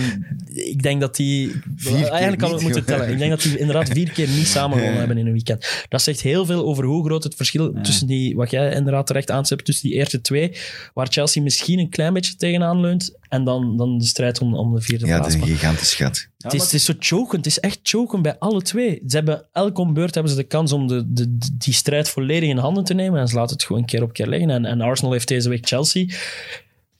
Ik 0.53 0.83
denk 0.83 1.01
dat 1.01 1.15
die... 1.15 1.51
Eigenlijk 1.85 2.41
we 2.41 2.47
niet 2.47 2.61
moeten 2.61 2.85
tellen. 2.85 3.09
Ik 3.09 3.17
denk 3.17 3.29
dat 3.29 3.41
die 3.41 3.57
inderdaad 3.57 3.89
vier 3.89 4.11
keer 4.11 4.27
niet 4.27 4.47
samen 4.47 4.69
gewonnen 4.71 4.91
Ja. 4.93 4.99
hebben 4.99 5.17
in 5.17 5.25
een 5.25 5.31
weekend. 5.33 5.85
Dat 5.89 6.01
zegt 6.01 6.21
heel 6.21 6.45
veel 6.45 6.65
over 6.65 6.83
hoe 6.83 7.05
groot 7.05 7.23
het 7.23 7.35
verschil 7.35 7.73
tussen 7.81 8.07
die... 8.07 8.35
Wat 8.35 8.51
jij 8.51 8.73
inderdaad 8.73 9.07
terecht 9.07 9.31
aanzet, 9.31 9.65
tussen 9.65 9.89
die 9.89 9.97
eerste 9.97 10.21
twee. 10.21 10.51
Waar 10.93 11.07
Chelsea 11.07 11.41
misschien 11.41 11.79
een 11.79 11.89
klein 11.89 12.13
beetje 12.13 12.35
tegenaan 12.35 12.79
leunt. 12.79 13.15
En 13.29 13.43
dan, 13.43 13.77
dan 13.77 13.97
de 13.97 14.05
strijd 14.05 14.39
om, 14.41 14.55
om 14.55 14.75
de 14.75 14.81
vierde 14.81 15.05
Ja, 15.05 15.11
het 15.11 15.21
plaats. 15.21 15.35
is 15.35 15.41
een 15.41 15.47
gigantisch 15.47 15.89
schat. 15.89 16.27
Ja, 16.41 16.47
het, 16.47 16.53
is, 16.53 16.59
maar- 16.59 16.67
het 16.67 16.73
is 16.73 16.85
zo 16.85 16.93
choken. 16.99 17.37
Het 17.37 17.45
is 17.45 17.59
echt 17.59 17.79
choken 17.83 18.21
bij 18.21 18.37
alle 18.39 18.61
twee. 18.61 19.01
Ze 19.07 19.15
hebben, 19.15 19.45
elke 19.51 19.81
ombeurt 19.81 20.13
hebben 20.13 20.31
ze 20.31 20.37
de 20.37 20.43
kans 20.47 20.71
om 20.71 20.87
de, 20.87 21.03
de, 21.13 21.37
die 21.53 21.73
strijd 21.73 22.09
volledig 22.09 22.49
in 22.49 22.57
handen 22.57 22.83
te 22.83 22.93
nemen. 22.93 23.19
En 23.19 23.27
ze 23.27 23.35
laten 23.35 23.55
het 23.55 23.65
gewoon 23.65 23.85
keer 23.85 24.03
op 24.03 24.13
keer 24.13 24.27
liggen. 24.27 24.49
En, 24.49 24.65
en 24.65 24.81
Arsenal 24.81 25.11
heeft 25.11 25.27
deze 25.27 25.49
week 25.49 25.67
Chelsea. 25.67 26.05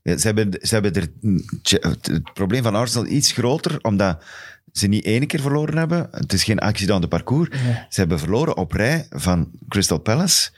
Ja, 0.04 0.18
ze 0.18 0.26
hebben, 0.28 0.48
ze 0.62 0.74
hebben 0.74 0.94
er, 0.94 1.08
het 1.80 2.06
het 2.08 2.34
probleem 2.34 2.64
van 2.64 2.76
Arsenal 2.76 3.08
iets 3.08 3.32
groter, 3.32 3.80
omdat 3.82 4.24
ze 4.72 4.88
niet 4.88 5.06
één 5.06 5.28
keer 5.28 5.40
verloren 5.42 5.78
hebben. 5.78 6.08
Het 6.12 6.34
is 6.34 6.44
geen 6.44 6.60
accident 6.60 7.02
de 7.02 7.08
parcours. 7.08 7.50
Ze 7.90 8.00
hebben 8.00 8.20
verloren 8.20 8.58
op 8.58 8.72
rij 8.72 9.08
van 9.10 9.50
Crystal 9.70 10.00
Palace, 10.00 10.50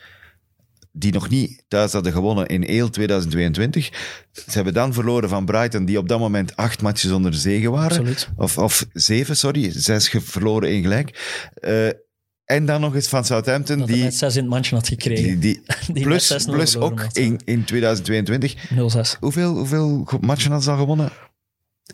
die 0.96 1.12
nog 1.14 1.30
niet 1.30 1.64
thuis 1.68 1.92
hadden 1.94 2.12
gewonnen 2.12 2.48
in 2.48 2.64
heel 2.64 2.90
2022. 2.90 3.86
Ze 4.32 4.52
hebben 4.52 4.74
dan 4.74 4.94
verloren 4.94 5.30
van 5.30 5.46
Brighton, 5.46 5.86
die 5.86 5.98
op 5.98 6.08
dat 6.08 6.20
moment 6.20 6.56
acht 6.56 6.82
matches 6.82 7.12
onder 7.12 7.34
zegen 7.34 7.72
waren. 7.72 7.98
Absoluut. 7.98 8.30
Of, 8.36 8.58
of 8.58 8.86
zeven, 8.94 9.38
sorry. 9.38 9.72
Zes 9.72 10.10
verloren, 10.10 10.70
één 10.70 10.82
gelijk. 10.82 11.50
Eh, 11.54 11.88
en 12.46 12.66
dan 12.66 12.82
nog 12.82 12.96
eens 12.96 13.08
van 13.08 13.26
Southampton, 13.26 13.78
Dat 13.78 13.88
die, 13.88 14.04
net 14.04 14.16
zes 14.16 14.36
in 14.36 14.42
het 14.42 14.52
mandje 14.52 14.76
had 14.76 14.88
gekregen. 14.88 15.24
die, 15.24 15.38
die, 15.38 15.62
Die 15.94 16.04
plus, 16.04 16.30
met 16.30 16.42
6-0 16.48 16.52
plus 16.52 16.78
ook 16.78 17.02
had. 17.02 17.18
in, 17.18 17.40
in 17.46 17.64
2022 17.64 18.56
0-6. 19.16 19.20
Hoeveel, 19.20 19.56
hoeveel 19.58 20.08
matchen 20.22 20.52
hadden 20.52 20.62
ze 20.64 20.72
al 20.72 20.78
gewonnen? 20.78 21.10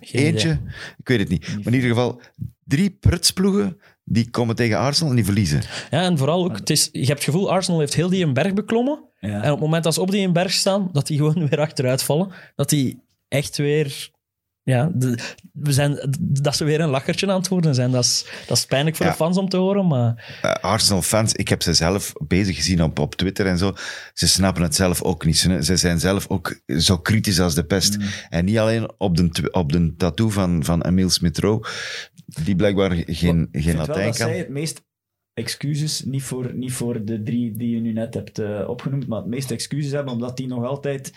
Geen 0.02 0.26
Eentje? 0.26 0.48
idee. 0.50 0.74
Ik 0.98 1.08
weet 1.08 1.20
het 1.20 1.30
niet. 1.30 1.48
Maar 1.48 1.66
in 1.66 1.74
ieder 1.74 1.90
geval, 1.90 2.22
drie 2.64 2.90
prutsploegen 2.90 3.78
die 4.10 4.30
komen 4.30 4.56
tegen 4.56 4.78
Arsenal 4.78 5.10
en 5.10 5.16
die 5.16 5.26
verliezen. 5.26 5.62
Ja, 5.92 6.02
en 6.02 6.18
vooral 6.18 6.44
ook, 6.44 6.56
het 6.58 6.70
is, 6.70 6.90
je 6.92 7.00
hebt 7.00 7.10
het 7.10 7.24
gevoel, 7.24 7.52
Arsenal 7.52 7.80
heeft 7.80 7.94
heel 7.94 8.10
die 8.10 8.26
een 8.26 8.34
berg 8.34 8.54
beklommen. 8.54 9.04
Ja. 9.20 9.30
En 9.30 9.38
op 9.46 9.50
het 9.52 9.60
moment 9.60 9.84
dat 9.84 9.94
ze 9.94 10.02
op 10.02 10.12
die 10.12 10.28
een 10.28 10.34
berg 10.34 10.52
staan, 10.52 10.90
dat 10.92 11.08
die 11.08 11.18
gewoon 11.18 11.48
weer 11.50 11.60
achteruit 11.60 12.04
vallen. 12.04 12.32
Dat 12.56 12.70
die 12.70 13.02
echt 13.28 13.58
weer... 13.58 14.10
Ja, 14.64 14.92
de- 14.94 15.18
we 15.54 15.74
zijn, 15.74 16.16
dat 16.20 16.56
ze 16.56 16.64
weer 16.64 16.80
een 16.82 16.90
lachertje 16.90 17.28
aan 17.32 17.38
het 17.40 17.48
worden 17.48 17.76
zijn. 17.76 17.92
Dat 17.92 18.04
is, 18.04 18.26
dat 18.48 18.58
is 18.58 18.66
pijnlijk 18.66 18.96
voor 18.96 19.06
Ja. 19.06 19.12
de 19.12 19.18
fans 19.18 19.38
om 19.38 19.50
te 19.50 19.58
horen, 19.58 19.88
maar... 19.88 20.38
Eh, 20.42 20.52
Arsenal-fans, 20.52 21.34
ik 21.34 21.48
heb 21.48 21.62
ze 21.62 21.74
zelf 21.74 22.14
bezig 22.28 22.56
gezien 22.56 22.84
op, 22.84 23.00
op 23.00 23.16
Twitter 23.16 23.46
en 23.46 23.58
zo. 23.58 23.74
Ze 24.14 24.28
snappen 24.28 24.64
het 24.64 24.76
zelf 24.76 25.02
ook 25.02 25.26
niet. 25.26 25.38
Ze, 25.38 25.64
ze 25.64 25.76
zijn 25.78 26.00
zelf 26.00 26.28
ook 26.28 26.60
zo 26.66 26.98
kritisch 26.98 27.40
als 27.40 27.56
de 27.56 27.64
pest. 27.64 27.98
En 28.30 28.46
niet 28.46 28.58
alleen 28.58 28.92
op 28.98 29.18
de, 29.18 29.50
op 29.52 29.72
de 29.72 29.94
tattoo 29.98 30.30
van, 30.30 30.64
van 30.64 30.82
Emile 30.82 31.10
Smith-Rowe, 31.10 31.68
die 32.44 32.56
blijkbaar 32.56 32.92
geen, 32.92 33.04
Ik 33.06 33.16
geen 33.16 33.48
vind 33.52 33.78
wel 33.78 33.88
Latijn 33.88 34.06
dat 34.06 34.16
zij 34.16 34.38
het 34.38 34.50
meest 34.50 34.88
excuses, 35.34 36.04
niet 36.04 36.24
voor, 36.24 36.54
niet 36.54 36.74
voor 36.74 37.06
de 37.06 37.24
drie 37.24 37.58
die 37.58 37.76
je 37.76 37.80
nu 37.82 37.92
net 37.92 38.14
hebt 38.14 38.40
eh, 38.40 38.66
opgenoemd, 38.70 39.08
maar 39.08 39.20
het 39.20 39.28
meeste 39.28 39.54
excuses 39.54 39.92
hebben, 39.92 40.14
omdat 40.14 40.38
die 40.38 40.48
nog 40.48 40.66
altijd 40.66 41.14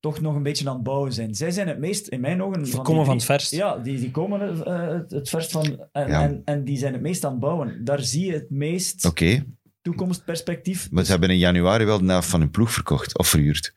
toch 0.00 0.20
nog 0.20 0.34
een 0.34 0.42
beetje 0.42 0.68
aan 0.68 0.74
het 0.74 0.82
bouwen 0.84 1.12
zijn. 1.12 1.34
Zij 1.34 1.50
zijn 1.50 1.68
het 1.68 1.78
meest, 1.78 2.08
in 2.08 2.20
mijn 2.20 2.42
ogen... 2.42 2.66
Ze 2.66 2.72
die 2.72 2.82
komen 2.82 3.04
van 3.04 3.14
het 3.16 3.24
verst. 3.24 3.50
Ja, 3.50 3.78
die, 3.78 3.98
die 4.00 4.10
komen 4.10 4.64
eh, 4.66 4.88
het, 4.88 5.10
het 5.10 5.28
verst 5.28 5.50
van... 5.50 5.86
En, 5.92 6.08
Ja. 6.08 6.22
en, 6.22 6.42
en 6.44 6.64
die 6.64 6.76
zijn 6.78 6.92
het 6.92 7.02
meest 7.02 7.24
aan 7.24 7.30
het 7.30 7.40
bouwen. 7.40 7.84
Daar 7.84 8.00
zie 8.02 8.26
je 8.26 8.32
het 8.32 8.50
meest 8.50 9.04
Oké, 9.04 9.44
toekomstperspectief. 9.82 10.90
maar 10.90 11.04
ze 11.04 11.10
hebben 11.10 11.30
in 11.30 11.38
januari 11.38 11.84
wel 11.84 11.98
de 11.98 12.06
helft 12.06 12.28
van 12.28 12.40
hun 12.40 12.50
ploeg 12.50 12.72
verkocht 12.72 13.18
of 13.18 13.28
verhuurd. 13.28 13.74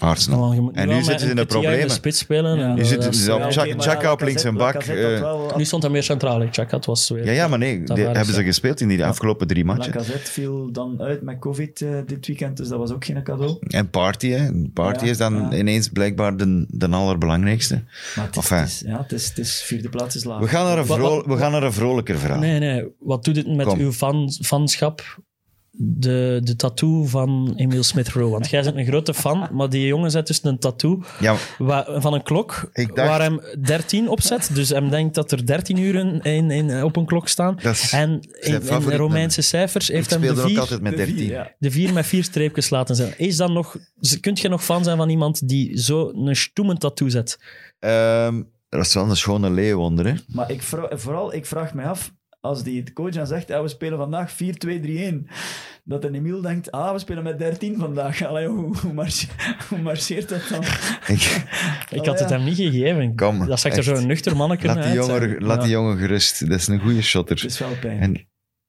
Arsenal. 0.00 0.40
Want 0.40 0.54
je 0.54 0.60
moet 0.60 0.74
En 0.76 0.88
nu 0.88 0.94
met 0.94 1.04
zitten 1.04 1.26
ze 1.26 1.30
in 1.32 1.38
een 1.38 1.46
de 1.46 1.52
problemen. 1.52 1.90
spits 1.90 2.18
spelen. 2.18 2.58
Ja. 2.58 2.74
Nu 2.74 2.84
zitten 2.84 3.14
ze 3.14 3.34
op 3.34 3.42
Chaka- 3.80 4.12
op 4.12 4.20
links 4.20 4.44
en 4.44 4.54
bak, 4.54 4.74
eh, 4.74 5.20
wel- 5.20 5.52
Nu 5.56 5.64
stond 5.64 5.82
hij 5.82 5.92
meer 5.92 6.02
centraal. 6.02 6.46
Chaka, 6.50 6.76
het 6.76 6.86
was 6.86 7.08
weer... 7.08 7.24
Ja, 7.24 7.32
ja, 7.32 7.48
maar 7.48 7.58
nee, 7.58 7.76
die 7.76 7.84
Tavares, 7.86 8.16
hebben 8.16 8.34
ze 8.34 8.40
ja. 8.40 8.46
gespeeld 8.46 8.80
in 8.80 8.88
die 8.88 9.04
afgelopen 9.04 9.46
drie 9.46 9.64
matchen. 9.64 9.92
Lacazette 9.94 10.30
viel 10.30 10.72
dan 10.72 11.00
uit 11.02 11.22
met 11.22 11.38
COVID 11.38 11.80
eh, 11.80 11.90
dit 12.06 12.26
weekend, 12.26 12.56
dus 12.56 12.68
dat 12.68 12.78
was 12.78 12.90
ook 12.90 13.04
geen 13.04 13.22
cadeau. 13.22 13.56
En 13.60 13.90
Party, 13.90 14.28
hè. 14.28 14.48
Party 14.74 15.04
Ja, 15.04 15.10
is 15.10 15.16
dan 15.18 15.34
ja. 15.50 15.56
ineens 15.56 15.88
blijkbaar 15.88 16.36
de, 16.36 16.64
de 16.68 16.88
allerbelangrijkste. 16.88 17.82
Maar 18.16 18.24
het 18.26 18.36
is, 18.36 18.42
Enfin. 18.42 18.58
het 18.58 18.68
is- 18.68 18.82
ja, 18.86 18.98
het 19.02 19.12
is, 19.12 19.28
het 19.28 19.38
is 19.38 19.62
vierde 19.62 19.88
plaats 19.88 20.16
is 20.16 20.24
laag. 20.24 20.38
We 20.40 20.48
gaan 20.48 20.64
naar 20.64 20.78
een, 20.78 20.86
Wat- 20.86 20.96
vro- 20.98 21.14
wat- 21.14 21.26
we 21.26 21.36
gaan 21.36 21.52
naar 21.52 21.62
een 21.62 21.72
vrolijker 21.72 22.18
verhaal. 22.18 22.38
Nee, 22.40 22.58
nee. 22.58 22.84
Wat 22.98 23.24
doet 23.24 23.34
dit 23.34 23.46
met 23.56 23.66
Kom. 23.66 23.78
uw 23.78 23.92
fan, 23.92 24.32
fanschap? 24.42 25.02
De, 25.76 26.40
de 26.42 26.56
tattoo 26.56 27.04
van 27.04 27.52
Emile 27.56 27.82
Smith-Rowe. 27.82 28.30
Want 28.30 28.50
jij 28.50 28.62
bent 28.62 28.76
een 28.76 28.86
grote 28.86 29.14
fan, 29.14 29.48
maar 29.52 29.68
die 29.68 29.86
jongen 29.86 30.10
zet 30.10 30.26
dus 30.26 30.40
een 30.44 30.58
tattoo 30.58 31.02
Ja, 31.20 31.36
wa- 31.58 32.00
van 32.00 32.14
een 32.14 32.22
klok 32.22 32.70
dacht- 32.72 32.94
waar 32.94 33.20
hem 33.22 33.40
13 33.62 34.08
op 34.08 34.20
zet. 34.20 34.50
Dus 34.54 34.68
hem 34.68 34.90
denkt 34.90 35.14
dat 35.14 35.32
er 35.32 35.46
13 35.46 35.78
uren 35.78 36.20
in, 36.22 36.50
in, 36.50 36.82
op 36.84 36.96
een 36.96 37.06
klok 37.06 37.28
staan. 37.28 37.58
is, 37.58 37.92
En 37.92 38.20
in, 38.40 38.60
Romeinse 38.96 39.42
cijfers 39.42 39.88
ik 39.88 39.94
heeft 39.94 40.10
hem 40.10 40.20
de 40.20 40.30
ook 40.30 40.38
vier, 40.48 40.60
altijd 40.60 40.80
met 40.80 40.96
De 40.96 41.04
vier, 41.04 41.14
13. 41.14 41.30
ja. 41.30 41.52
de 41.58 41.70
vier 41.70 41.92
met 41.92 42.06
vier 42.06 42.24
streepjes 42.24 42.70
laten 42.70 42.96
zijn. 42.96 43.14
Is 43.18 43.36
dan 43.36 43.52
nog, 43.52 43.76
kunt 44.20 44.40
je 44.40 44.48
nog 44.48 44.64
fan 44.64 44.84
zijn 44.84 44.96
van 44.96 45.08
iemand 45.08 45.48
die 45.48 45.78
zo 45.80 46.10
een 46.14 46.36
stoemen 46.36 46.78
tattoo 46.78 47.08
zet? 47.08 47.38
Ehm, 47.78 48.42
dat 48.68 48.86
is 48.86 48.94
wel 48.94 49.08
een 49.10 49.16
schone 49.16 49.50
leeuwonder, 49.50 50.06
hè. 50.06 50.12
Maar 50.26 50.50
ik 50.50 50.62
vooral, 50.90 51.34
ik 51.34 51.46
vraag 51.46 51.74
me 51.74 51.82
af, 51.82 52.12
als 52.44 52.62
die 52.62 52.82
de 52.82 52.92
coach 52.92 53.12
dan 53.12 53.26
zegt, 53.26 53.48
ja, 53.48 53.62
we 53.62 53.68
spelen 53.68 53.98
vandaag 53.98 54.32
4-2-3-1, 54.32 54.36
dat 55.84 56.04
een 56.04 56.14
Emiel 56.14 56.40
denkt, 56.40 56.70
ah, 56.70 56.92
we 56.92 56.98
spelen 56.98 57.22
met 57.22 57.38
13 57.38 57.78
vandaag. 57.78 58.22
Allee, 58.26 58.46
hoe, 58.46 58.76
hoe, 58.78 58.92
marche- 58.92 59.26
hoe 59.68 59.78
marcheert 59.78 60.28
dat 60.28 60.48
dan? 60.50 60.62
Ik- 61.16 61.42
Ik 61.90 62.06
had 62.06 62.18
het 62.18 62.30
hem 62.30 62.44
niet 62.44 62.56
gegeven. 62.56 63.16
Kom, 63.16 63.46
dat 63.46 63.60
zag 63.60 63.76
er 63.76 63.82
zo'n 63.82 64.06
nuchter 64.06 64.36
manneke 64.36 64.66
laat, 64.66 64.74
die 64.76 64.84
uit. 64.84 64.94
jongen, 64.94 65.42
laat 65.42 65.60
die 65.62 65.70
jongen 65.70 65.98
gerust. 65.98 66.48
Dat 66.48 66.58
is 66.58 66.66
een 66.66 66.80
goede 66.80 66.96
Het 66.96 67.04
shotter. 67.04 67.44
is 67.44 67.58
wel 67.58 67.76
pijn. 67.80 67.98
En, 68.00 68.26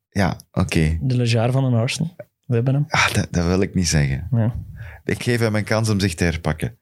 ja, 0.10 0.40
oké. 0.52 0.98
De 1.02 1.16
Lejar 1.18 1.52
van 1.52 1.64
een 1.64 1.74
Arsenal. 1.74 2.16
We 2.46 2.56
hebben 2.56 2.74
hem. 2.74 2.86
Ah, 2.90 3.14
dat, 3.14 3.28
dat 3.32 3.46
wil 3.46 3.62
ik 3.62 3.74
niet 3.76 3.88
zeggen. 3.88 4.28
Ja. 4.32 4.56
Ik 5.06 5.24
geef 5.24 5.40
hem 5.40 5.56
een 5.56 5.64
kans 5.64 5.90
om 5.90 6.00
zich 6.00 6.14
te 6.16 6.24
herpakken. 6.24 6.78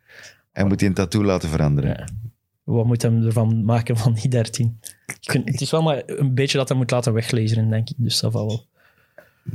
Hij 0.51 0.63
moet 0.65 0.79
die 0.79 0.87
een 0.87 0.93
tattoo 0.93 1.23
laten 1.23 1.49
veranderen. 1.49 1.89
Ja. 1.89 2.07
Wat 2.63 2.85
moet 2.85 3.01
hem 3.01 3.25
ervan 3.25 3.65
maken 3.65 3.97
van 3.97 4.13
die 4.13 4.29
13? 4.29 4.79
Ik 5.21 5.31
vind- 5.31 5.49
Het 5.49 5.61
is 5.61 5.71
wel 5.71 5.81
maar 5.81 6.03
een 6.05 6.33
beetje 6.33 6.57
dat 6.57 6.67
hij 6.69 6.77
moet 6.77 6.91
laten 6.91 7.13
weglezen, 7.13 7.69
denk 7.69 7.89
ik. 7.89 7.95
Dus 7.97 8.19
dat 8.19 8.31
valt 8.31 8.51
wel. 8.51 8.65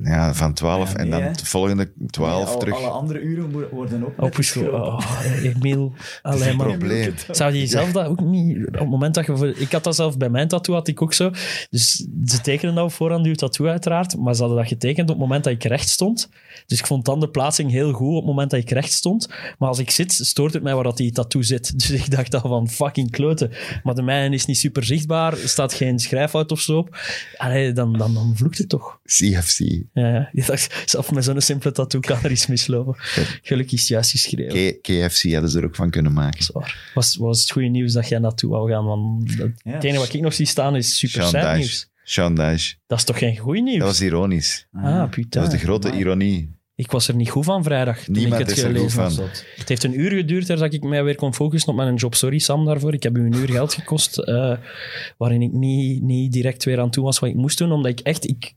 Ja, 0.03 0.35
van 0.35 0.53
12 0.55 0.93
Ja, 0.93 0.97
en 0.99 1.11
dan 1.11 1.23
hè. 1.23 1.33
de 1.33 1.47
volgende 1.47 1.93
12 2.07 2.37
Nee, 2.45 2.53
al- 2.53 2.59
terug. 2.59 2.75
Alle 2.75 2.89
andere 2.89 3.21
uren 3.21 3.51
worden 3.71 4.03
ook 4.05 4.13
Oh, 4.17 4.19
net 4.23 4.31
Poesco. 4.31 4.61
geschroven. 4.61 4.87
Oh, 5.09 5.55
Emiel. 5.55 5.93
Allee, 6.23 6.51
een 6.51 6.57
man. 6.57 6.67
probleem. 6.67 7.15
Zou 7.31 7.55
je 7.55 7.67
zelf 7.67 7.93
dat 7.93 8.07
ook 8.07 8.21
niet... 8.21 8.67
Op 8.67 8.73
het 8.75 8.89
moment 8.89 9.15
dat 9.15 9.27
je... 9.27 9.37
voor- 9.37 9.59
Ik 9.59 9.73
had 9.73 9.85
dat 9.85 9.95
zelf 9.95 10.17
bij 10.17 10.29
mijn 10.29 10.49
tattoo, 10.49 10.75
had 10.75 10.89
ik 10.89 11.03
ook 11.03 11.13
zo. 11.13 11.31
Dus 11.71 12.07
ze 12.25 12.41
tekenen 12.41 12.75
dat 12.75 12.85
op 12.85 12.93
voorhand, 12.93 13.27
uw 13.27 13.35
tattoo 13.35 13.67
uiteraard. 13.67 14.17
Maar 14.17 14.35
ze 14.35 14.41
hadden 14.41 14.59
dat 14.59 14.69
getekend 14.69 15.11
op 15.11 15.17
het 15.17 15.25
moment 15.27 15.45
dat 15.45 15.53
ik 15.53 15.65
recht 15.65 15.89
stond. 15.89 16.29
Dus 16.67 16.79
ik 16.79 16.87
vond 16.87 17.05
dan 17.05 17.21
de 17.21 17.29
plaatsing 17.29 17.71
heel 17.71 17.93
goed 17.93 18.09
op 18.09 18.15
het 18.17 18.25
moment 18.27 18.51
dat 18.51 18.61
ik 18.61 18.71
recht 18.71 18.93
stond. 18.93 19.29
Maar 19.59 19.69
als 19.69 19.79
ik 19.79 19.91
zit, 19.91 20.13
stoort 20.13 20.53
het 20.53 20.63
mij 20.63 20.75
waar 20.75 20.85
dat 20.85 20.97
die 20.97 21.13
tattoo 21.13 21.43
zit. 21.43 21.73
Dus 21.79 21.91
ik 21.91 22.11
dacht 22.11 22.35
al 22.35 22.41
van 22.49 22.69
fucking 22.69 23.11
kloten. 23.11 23.51
Maar 23.83 23.95
de 23.95 24.03
mijne 24.03 24.35
is 24.35 24.47
niet 24.47 24.59
super 24.59 24.85
zichtbaar. 24.85 25.33
Er 25.33 25.49
staat 25.49 25.73
geen 25.75 25.99
schrijffout 25.99 26.53
of 26.53 26.61
zo 26.61 26.77
op. 26.79 26.99
Allee, 27.37 27.73
dan, 27.73 27.93
dan, 27.93 28.15
dan 28.15 28.33
vloekt 28.37 28.59
het 28.59 28.69
toch. 28.69 28.99
CFC. 29.05 29.78
Ja, 29.93 30.09
ja. 30.13 30.29
Ik 30.33 30.47
dacht, 30.47 30.83
zelf 30.87 31.13
met 31.13 31.25
zo'n 31.25 31.41
simpele 31.41 31.73
tattoo 31.73 32.01
kan 32.01 32.19
er 32.23 32.31
iets 32.31 32.47
mislopen. 32.47 32.95
Gelukkig 33.43 33.73
is 33.75 33.81
het 33.81 33.89
juist 33.89 34.11
geschreven. 34.11 34.79
K- 34.81 34.83
KFC 34.83 35.33
hadden 35.33 35.51
ze 35.51 35.59
er 35.59 35.65
ook 35.65 35.75
van 35.77 35.91
kunnen 35.91 36.13
maken. 36.13 36.45
Zwaar. 36.45 36.91
Was, 36.95 37.17
was 37.17 37.41
het 37.41 37.51
goede 37.51 37.69
nieuws 37.69 37.93
dat 37.93 38.09
jij 38.09 38.19
naartoe 38.19 38.51
wou 38.51 38.71
gaan? 38.71 38.85
Want 38.85 39.31
het 39.39 39.53
Ja. 39.63 39.73
het 39.73 39.85
enige 39.85 39.99
wat 40.01 40.13
ik 40.15 40.21
nog 40.21 40.35
zie 40.35 40.47
staan 40.47 40.77
is 40.77 40.99
super 40.99 41.23
Sean 41.23 41.43
sad 41.43 41.57
nieuws. 41.57 41.91
Sean 42.05 42.35
Dyche. 42.35 42.75
Dat 42.87 42.99
is 42.99 43.05
toch 43.05 43.19
geen 43.19 43.37
goed 43.37 43.63
nieuws? 43.63 43.79
Dat 43.79 43.87
was 43.89 44.01
ironisch. 44.01 44.67
Ah, 44.73 44.83
putain. 45.11 45.27
Dat 45.31 45.43
was 45.43 45.51
de 45.53 45.59
grote 45.59 45.91
ironie. 45.93 46.57
Ik 46.75 46.91
was 46.91 47.09
er 47.09 47.15
niet 47.15 47.31
goed 47.31 47.45
van 47.45 47.63
vrijdag 47.63 47.99
toen 47.99 48.15
Niemand 48.15 48.41
ik 48.41 48.47
het 48.49 48.57
is 48.57 48.63
er 48.63 48.69
goed 48.71 48.77
gelezen 48.79 49.13
van. 49.15 49.25
had. 49.27 49.45
Het 49.57 49.69
heeft 49.69 49.85
een 49.85 50.01
uur 50.01 50.11
geduurd 50.11 50.47
dat 50.47 50.73
ik 50.73 50.83
mij 50.83 51.05
weer 51.05 51.15
kon 51.15 51.35
focussen 51.35 51.71
op 51.71 51.77
mijn 51.77 51.95
job. 51.95 52.15
Sorry 52.15 52.39
Sam 52.39 52.65
daarvoor. 52.65 52.93
Ik 52.95 53.03
heb 53.03 53.17
u 53.17 53.21
een 53.21 53.35
uur 53.35 53.49
geld 53.51 53.75
gekost 53.75 54.19
eh, 54.19 54.57
waarin 55.17 55.43
ik 55.43 55.53
niet, 55.53 56.03
niet 56.03 56.33
direct 56.33 56.65
weer 56.65 56.81
aan 56.81 56.91
toe 56.91 57.05
was 57.05 57.19
wat 57.19 57.29
ik 57.31 57.35
moest 57.37 57.59
doen. 57.59 57.73
Omdat 57.73 57.91
ik 57.91 58.01
echt... 58.01 58.29
Ik, 58.29 58.53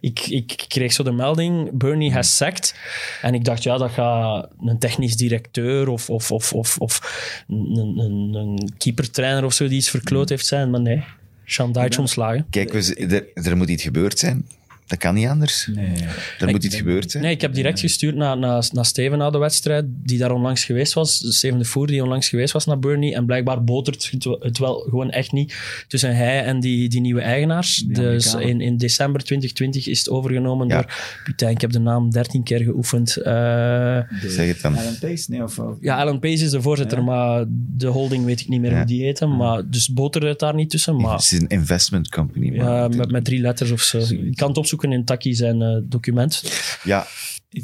ik, 0.00 0.26
ik 0.26 0.64
kreeg 0.68 0.92
zo 0.92 1.02
de 1.02 1.12
melding, 1.12 1.70
Bernie 1.72 2.12
has 2.12 2.36
sacked. 2.36 2.74
En 3.22 3.34
ik 3.34 3.44
dacht, 3.44 3.62
ja, 3.62 3.76
dat 3.76 3.90
gaat 3.90 4.48
een 4.60 4.78
technisch 4.78 5.16
directeur 5.16 5.88
of, 5.88 6.10
of, 6.10 6.32
of, 6.32 6.52
of, 6.52 6.78
of 6.78 7.00
een, 7.48 7.98
een, 7.98 8.34
een 8.34 8.72
keepertrainer 8.78 9.44
of 9.44 9.52
zo 9.52 9.68
die 9.68 9.76
iets 9.76 9.90
verkloot 9.90 10.28
heeft 10.28 10.46
zijn. 10.46 10.70
Maar 10.70 10.80
nee, 10.80 11.04
Sean 11.44 11.72
Dyche 11.72 12.00
ontslagen. 12.00 12.46
Kijk, 12.50 12.74
er, 12.74 13.24
er 13.34 13.56
moet 13.56 13.68
iets 13.68 13.82
gebeurd 13.82 14.18
zijn. 14.18 14.46
Dat 14.86 14.98
kan 14.98 15.14
niet 15.14 15.26
anders. 15.26 15.68
Nee. 15.74 16.50
Moet 16.52 16.64
iets 16.64 16.76
gebeurd 16.76 17.10
zijn. 17.10 17.22
Nee, 17.22 17.32
ik 17.32 17.40
heb 17.40 17.54
direct 17.54 17.80
gestuurd 17.80 18.14
naar, 18.14 18.38
naar, 18.38 18.68
naar 18.72 18.84
Steven 18.84 19.18
na 19.18 19.30
de 19.30 19.38
wedstrijd, 19.38 19.84
die 19.88 20.18
daar 20.18 20.30
onlangs 20.32 20.64
geweest 20.64 20.92
was. 20.92 21.24
Steven 21.36 21.58
de 21.58 21.64
Voer, 21.64 21.86
die 21.86 22.02
onlangs 22.02 22.28
geweest 22.28 22.52
was 22.52 22.66
naar 22.66 22.78
Burnley. 22.78 23.14
En 23.14 23.26
blijkbaar 23.26 23.64
botert 23.64 24.10
het 24.10 24.24
wel- 24.24 24.40
het 24.40 24.58
wel 24.58 24.74
gewoon 24.78 25.10
echt 25.10 25.32
niet 25.32 25.54
tussen 25.88 26.16
hij 26.16 26.44
en 26.44 26.60
die, 26.60 26.88
die 26.88 27.00
nieuwe 27.00 27.20
eigenaars. 27.20 27.76
Die 27.76 27.94
dus 27.94 28.34
in, 28.34 28.60
in 28.60 28.76
december 28.76 29.22
2020 29.24 29.86
is 29.88 29.98
het 29.98 30.08
overgenomen 30.10 30.68
Ja. 30.68 30.74
door... 30.74 30.92
Putain, 31.24 31.52
ik 31.54 31.60
heb 31.60 31.70
de 31.72 31.78
naam 31.78 32.10
13 32.10 32.42
keer 32.42 32.60
geoefend. 32.62 33.16
Eh, 33.16 34.00
Zeg 34.26 34.46
het 34.48 34.60
dan. 34.62 34.76
Alan 34.78 34.98
Pace? 35.00 35.24
Nee, 35.30 35.42
of, 35.42 35.58
of- 35.58 35.76
ja, 35.80 35.96
Alan 36.00 36.18
Pace 36.18 36.44
is 36.44 36.50
de 36.50 36.62
voorzitter, 36.62 36.98
Ja. 36.98 37.04
maar 37.04 37.44
de 37.76 37.86
holding 37.86 38.24
weet 38.24 38.40
ik 38.40 38.48
niet 38.48 38.60
meer 38.60 38.70
Ja. 38.70 38.76
hoe 38.76 38.86
die 38.86 39.02
heette. 39.02 39.26
Maar, 39.26 39.62
dus 39.70 39.88
boterde 39.92 40.26
het 40.28 40.38
daar 40.38 40.54
niet 40.54 40.70
tussen. 40.70 40.96
Maar 40.96 41.12
Het 41.12 41.22
is 41.22 41.32
een 41.32 41.46
investment 41.48 42.08
company. 42.08 42.56
man. 42.56 42.96
met, 42.96 43.10
met 43.10 43.24
drie 43.24 43.40
letters 43.40 43.70
of 43.70 43.80
zo. 43.80 43.98
Je 43.98 44.34
kan 44.34 44.48
het 44.48 44.56
opzoeken 44.58 44.74
in 44.84 45.04
Taki 45.04 45.34
zijn 45.34 45.62
eh, 45.62 45.76
document. 45.82 46.42
Ja, 46.82 47.06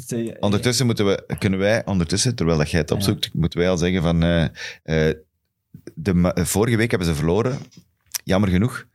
eh, 0.07 0.31
ondertussen 0.39 0.85
moeten 0.85 1.05
we, 1.05 1.35
kunnen 1.39 1.59
wij, 1.59 1.85
ondertussen, 1.85 2.35
terwijl 2.35 2.57
dat 2.57 2.69
jij 2.71 2.79
het 2.79 2.91
opzoekt, 2.91 3.33
moeten 3.33 3.59
wij 3.59 3.69
al 3.69 3.77
zeggen 3.77 4.01
van, 4.01 4.23
eh, 4.23 4.43
eh, 5.09 5.15
de, 5.95 6.31
vorige 6.35 6.77
week 6.77 6.89
hebben 6.89 7.07
ze 7.07 7.15
verloren, 7.15 7.57
jammer 8.23 8.49
genoeg. 8.49 8.85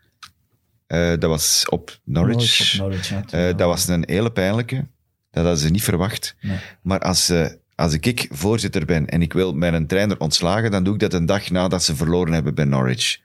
Eh, 0.87 1.09
dat 1.09 1.23
was 1.31 1.65
op 1.69 1.99
Norwich. 2.05 2.73
Op 2.75 2.79
Norwich, 2.81 3.09
ja, 3.09 3.25
Eh, 3.31 3.57
dat 3.57 3.67
was 3.69 3.89
een 3.89 4.05
hele 4.07 4.33
pijnlijke. 4.33 4.77
Dat 5.31 5.43
hadden 5.45 5.63
ze 5.63 5.71
niet 5.71 5.83
verwacht. 5.83 6.37
Nee. 6.41 6.59
Maar 6.83 6.99
als, 7.01 7.29
eh, 7.29 7.47
als 7.75 7.93
ik 7.93 8.29
voorzitter 8.31 8.85
ben 8.85 9.07
en 9.09 9.23
ik 9.23 9.33
wil 9.33 9.53
mijn 9.55 9.87
trainer 9.87 10.21
ontslagen, 10.21 10.71
dan 10.71 10.85
doe 10.85 10.95
ik 10.95 11.01
dat 11.01 11.13
een 11.13 11.27
dag 11.27 11.51
nadat 11.51 11.83
ze 11.83 11.97
verloren 11.97 12.33
hebben 12.33 12.55
bij 12.55 12.65
Norwich. 12.65 13.19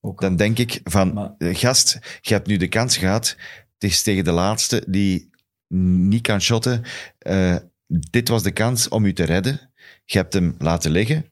ook 0.00 0.20
Dan 0.20 0.36
denk 0.36 0.58
ik 0.58 0.80
van, 0.84 1.12
Maar- 1.14 1.34
gast, 1.38 1.98
je 2.20 2.34
hebt 2.34 2.46
nu 2.46 2.56
de 2.56 2.68
kans 2.68 2.96
gehad. 2.96 3.36
Het 3.78 3.90
is 3.90 4.02
tegen 4.02 4.24
de 4.24 4.30
laatste 4.32 4.84
die 4.88 5.30
niet 5.68 6.22
kan 6.22 6.40
shotten. 6.40 6.82
Eh, 7.18 7.56
dit 7.86 8.28
was 8.28 8.42
de 8.42 8.50
kans 8.52 8.88
om 8.88 9.04
u 9.04 9.12
te 9.12 9.24
redden. 9.24 9.72
Je 10.04 10.18
hebt 10.18 10.32
hem 10.32 10.54
laten 10.58 10.90
liggen. 10.90 11.24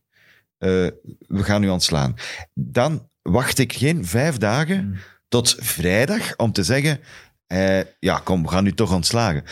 Eh, 0.59 0.69
we 1.19 1.43
gaan 1.43 1.63
u 1.63 1.69
ontslaan. 1.69 2.15
Dan 2.55 3.09
wacht 3.23 3.59
ik 3.59 3.73
geen 3.73 4.05
vijf 4.07 4.37
dagen 4.37 4.85
Mm. 4.85 4.95
tot 5.29 5.55
vrijdag 5.59 6.37
om 6.37 6.53
te 6.53 6.63
zeggen: 6.63 7.01
eh, 7.47 7.81
Ja, 7.99 8.19
kom, 8.19 8.43
we 8.43 8.49
gaan 8.49 8.67
u 8.67 8.73
toch 8.73 8.93
ontslagen. 8.95 9.43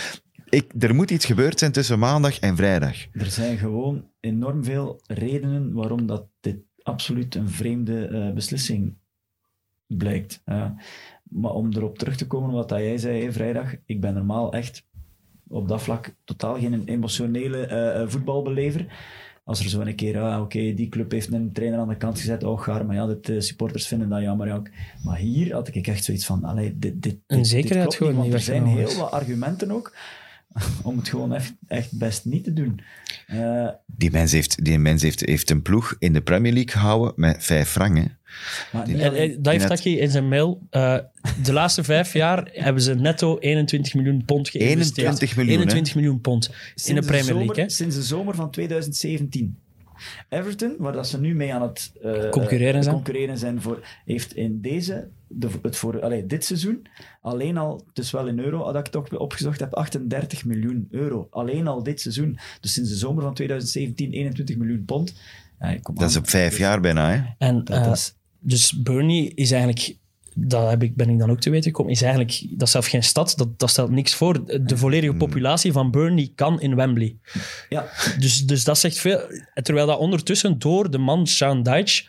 Ik, 0.49 0.72
er 0.78 0.95
moet 0.95 1.11
iets 1.11 1.24
gebeurd 1.24 1.59
zijn 1.59 1.72
tussen 1.72 1.99
maandag 1.99 2.38
en 2.38 2.57
vrijdag. 2.57 2.97
Er 3.12 3.30
zijn 3.30 3.59
gewoon 3.59 4.11
enorm 4.20 4.64
veel 4.64 5.01
redenen 5.07 5.72
waarom 5.72 6.07
dat 6.07 6.26
dit 6.40 6.57
absoluut 6.82 7.34
een 7.34 7.51
vreemde 7.51 8.32
beslissing 8.34 8.97
blijkt. 9.86 10.40
Ja. 10.45 10.76
Maar 11.33 11.53
om 11.53 11.72
erop 11.72 11.99
terug 11.99 12.16
te 12.16 12.26
komen 12.26 12.51
wat 12.51 12.68
dat 12.68 12.78
jij 12.78 12.99
zei 12.99 13.33
vrijdag, 13.33 13.74
ik 13.87 14.01
ben 14.01 14.14
normaal 14.14 14.53
echt 14.53 14.85
op 15.49 15.68
dat 15.68 15.83
vlak 15.83 16.14
totaal 16.24 16.59
geen 16.59 16.83
emotionele 16.85 17.66
eh, 17.66 18.01
eh, 18.01 18.09
voetbalbelever. 18.09 18.87
Als 19.45 19.61
er 19.61 19.68
zo 19.68 19.80
een 19.80 19.95
keer, 19.95 20.20
ah, 20.20 20.41
oké, 20.41 20.74
die 20.74 20.89
club 20.89 21.11
heeft 21.11 21.33
een 21.33 21.53
trainer 21.53 21.78
aan 21.78 21.89
de 21.89 21.97
kant 21.97 22.18
gezet, 22.18 22.45
oh 22.45 22.61
gaar, 22.61 22.87
maar 22.87 22.97
ja, 22.97 23.07
de 23.07 23.20
eh, 23.22 23.41
supporters 23.41 23.87
vinden 23.87 24.09
dat 24.09 24.22
jammer. 24.22 24.47
Ja. 24.47 24.62
Maar 25.05 25.16
hier 25.16 25.53
had 25.53 25.68
ik 25.74 25.87
echt 25.87 26.05
zoiets 26.05 26.26
van, 26.26 26.45
allee, 26.45 26.78
dit, 26.78 27.03
dit, 27.03 27.16
Een 27.26 27.43
dit- 27.43 27.68
klopt 27.68 28.01
niet, 28.01 28.16
want 28.16 28.33
er 28.33 28.41
zijn 28.41 28.66
heel 28.66 28.87
is. 28.87 28.97
wat 28.97 29.11
argumenten 29.11 29.70
ook 29.70 29.95
om 30.82 30.96
het 30.96 31.09
gewoon 31.09 31.34
echt, 31.34 31.53
echt 31.68 31.98
best 31.98 32.24
niet 32.24 32.44
te 32.44 32.53
doen. 32.53 32.80
Eh, 33.26 33.68
Die 33.86 34.11
mens, 34.11 34.32
heeft, 34.32 34.64
die 34.64 34.78
mens 34.78 35.03
heeft, 35.03 35.20
heeft 35.26 35.50
een 35.50 35.62
ploeg 35.62 35.94
in 35.98 36.12
de 36.12 36.20
Premier 36.22 36.53
League 36.53 36.72
gehouden 36.72 37.12
met 37.16 37.44
vijf 37.44 37.68
frangen. 37.68 38.18
maar 38.72 38.84
Die- 38.84 38.94
niet 38.94 39.03
En, 39.03 39.09
alleen- 39.11 39.32
en, 39.34 39.42
dat 39.42 39.53
heeft 39.53 39.66
Taki 39.66 39.98
in 39.98 40.11
zijn 40.11 40.28
mail. 40.28 40.66
eh, 40.70 40.98
de 41.42 41.53
laatste 41.53 41.84
vijf 41.84 42.12
jaar 42.12 42.48
hebben 42.53 42.82
ze 42.82 42.94
netto 42.94 43.38
21 43.38 43.94
miljoen 43.94 44.24
pond 44.24 44.48
geïnvesteerd. 44.48 44.98
21 44.98 45.36
miljoen, 45.36 45.55
hè? 45.55 45.61
21 45.61 45.94
miljoen 45.94 46.20
pond 46.20 46.50
in 46.84 46.94
de 46.94 47.00
Premier 47.00 47.24
zomer, 47.24 47.44
League. 47.44 47.64
Hè? 47.64 47.70
Sinds 47.70 47.94
de 47.96 48.03
zomer 48.03 48.34
van 48.34 48.50
2017. 48.50 49.57
Everton, 50.28 50.74
waar 50.78 50.92
dat 50.92 51.09
ze 51.09 51.20
nu 51.20 51.34
mee 51.34 51.55
aan 51.55 51.62
het 51.62 51.92
eh, 52.03 52.28
Concurreren 52.28 52.82
zijn. 52.82 52.94
concurreren 52.94 53.38
zijn 53.38 53.62
voor, 53.62 53.86
heeft 54.05 54.34
in 54.34 54.61
deze, 54.61 55.09
de, 55.26 55.48
het 55.62 55.76
voor, 55.76 56.03
allee, 56.03 56.26
dit 56.26 56.44
seizoen, 56.44 56.86
alleen 57.20 57.57
al, 57.57 57.84
is 57.92 58.11
wel 58.11 58.26
in 58.26 58.38
euro, 58.38 58.72
dat 58.72 58.86
ik 58.86 58.92
toch 58.92 59.18
opgezocht 59.18 59.61
heb, 59.61 59.74
38 59.74 60.44
miljoen 60.44 60.88
euro. 60.90 61.26
Alleen 61.30 61.66
al 61.66 61.82
dit 61.82 62.00
seizoen. 62.00 62.38
Dus 62.61 62.72
sinds 62.72 62.90
de 62.90 62.96
zomer 62.96 63.22
van 63.22 63.34
2017, 63.34 64.12
21 64.12 64.57
miljoen 64.57 64.84
pond. 64.84 65.14
Ja, 65.61 65.78
Dat 65.94 66.11
is 66.11 66.16
op 66.16 66.28
vijf 66.28 66.59
jaar 66.59 66.80
bijna. 66.80 67.11
Hè? 67.11 67.46
En, 67.46 67.64
Dat 67.64 67.86
eh, 67.86 67.92
is, 67.92 68.16
Dus 68.38 68.82
Burnley 68.82 69.32
is 69.34 69.50
eigenlijk, 69.50 69.96
dat 70.35 70.70
heb 70.70 70.83
ik, 70.83 70.97
ben 70.97 71.09
ik 71.09 71.18
dan 71.18 71.30
ook 71.30 71.41
te 71.41 71.51
weten 71.51 71.70
gekomen, 71.70 71.93
is 71.93 72.03
eigenlijk, 72.03 72.47
dat 72.51 72.66
is 72.66 72.70
zelf 72.70 72.87
geen 72.87 73.03
stad, 73.03 73.35
dat, 73.37 73.59
dat 73.59 73.70
stelt 73.70 73.91
niks 73.91 74.14
voor. 74.14 74.62
De 74.64 74.76
volledige 74.76 75.14
populatie 75.14 75.72
van 75.72 75.91
Burnley 75.91 76.33
kan 76.35 76.61
in 76.61 76.76
Wembley. 76.76 77.16
ja, 77.68 77.89
Dus, 78.18 78.47
dus 78.47 78.64
dat 78.64 78.78
zegt 78.78 78.99
veel. 78.99 79.20
Terwijl 79.55 79.87
dat 79.87 79.99
ondertussen 79.99 80.59
door 80.59 80.91
de 80.91 80.99
man 80.99 81.26
Sean 81.26 81.62
Dyche 81.62 82.05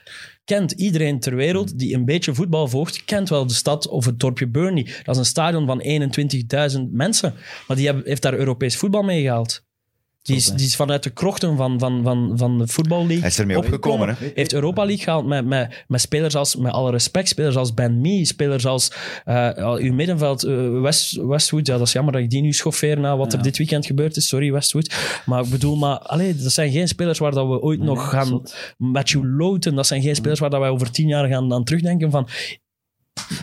kent 0.46 0.72
iedereen 0.72 1.20
ter 1.20 1.36
wereld 1.36 1.80
die 1.80 1.96
een 1.96 2.06
beetje 2.06 2.34
voetbal 2.34 2.68
volgt, 2.68 3.06
kent 3.06 3.30
wel 3.30 3.48
de 3.48 3.54
stad 3.54 3.88
of 3.88 4.06
het 4.06 4.20
dorpje 4.20 4.48
Burnley. 4.48 4.84
Dat 5.04 5.16
is 5.16 5.18
een 5.18 5.26
stadion 5.26 5.66
van 5.66 5.84
21.000 6.78 6.82
mensen, 6.92 7.34
maar 7.68 7.78
die 7.78 7.92
heeft 8.04 8.22
daar 8.22 8.34
Europees 8.34 8.78
voetbal 8.78 9.04
mee 9.04 9.22
gehaald. 9.22 9.64
Die 10.24 10.36
is, 10.36 10.46
die 10.46 10.66
is 10.66 10.76
vanuit 10.76 11.04
de 11.04 11.10
krochten 11.10 11.58
van, 11.58 11.80
van, 11.80 12.04
van, 12.04 12.32
van 12.36 12.58
de 12.58 12.68
voetballeague 12.68 13.20
Hij 13.20 13.28
is 13.28 13.40
ermee 13.40 13.58
opgekomen. 13.58 14.10
Hè? 14.10 14.32
heeft 14.36 14.54
Europa 14.54 14.86
League 14.86 15.04
gehaald 15.04 15.26
met, 15.26 15.46
met, 15.46 15.84
met 15.88 16.02
spelers 16.02 16.36
als, 16.36 16.56
met 16.56 16.72
alle 16.72 16.92
respect, 16.92 17.28
spelers 17.28 17.56
als 17.56 17.74
Ben 17.74 18.02
Mee, 18.02 18.26
spelers 18.26 18.66
als 18.66 18.92
eh, 19.26 19.76
uw 19.78 19.94
middenveld, 19.94 20.44
eh, 20.44 20.82
West, 20.82 21.16
Westwood. 21.16 21.68
Ja, 21.68 21.78
dat 21.78 21.88
is 21.88 21.94
jammer 21.94 22.14
dat 22.14 22.22
ik 22.22 22.30
die 22.30 22.42
nu 22.42 22.54
schoffeer 22.54 23.00
na 23.00 23.18
wat 23.18 23.34
er 23.34 23.42
dit 23.42 23.58
weekend 23.58 23.86
gebeurd 23.86 24.16
is. 24.16 24.28
Sorry, 24.28 24.52
Westwood. 24.52 24.96
Maar 25.26 25.44
ik 25.44 25.50
bedoel, 25.50 25.76
maar, 25.76 25.98
allee, 25.98 26.36
dat 26.36 26.52
zijn 26.52 26.72
geen 26.72 26.88
spelers 26.88 27.20
waar 27.20 27.32
dat 27.32 27.48
we 27.48 27.62
ooit 27.62 27.80
Nee, 27.80 27.88
nog 27.88 28.10
gaan... 28.10 28.28
zot. 28.28 28.74
Matthew 28.78 29.24
Lowton, 29.24 29.76
dat 29.76 29.88
zijn 29.88 30.02
geen 30.02 30.16
spelers 30.16 30.40
waar 30.40 30.50
dat 30.50 30.60
wij 30.60 30.70
over 30.70 30.92
tien 30.92 31.08
jaar 31.08 31.28
gaan 31.28 31.54
aan 31.54 31.64
terugdenken 31.64 32.12
van... 32.12 32.28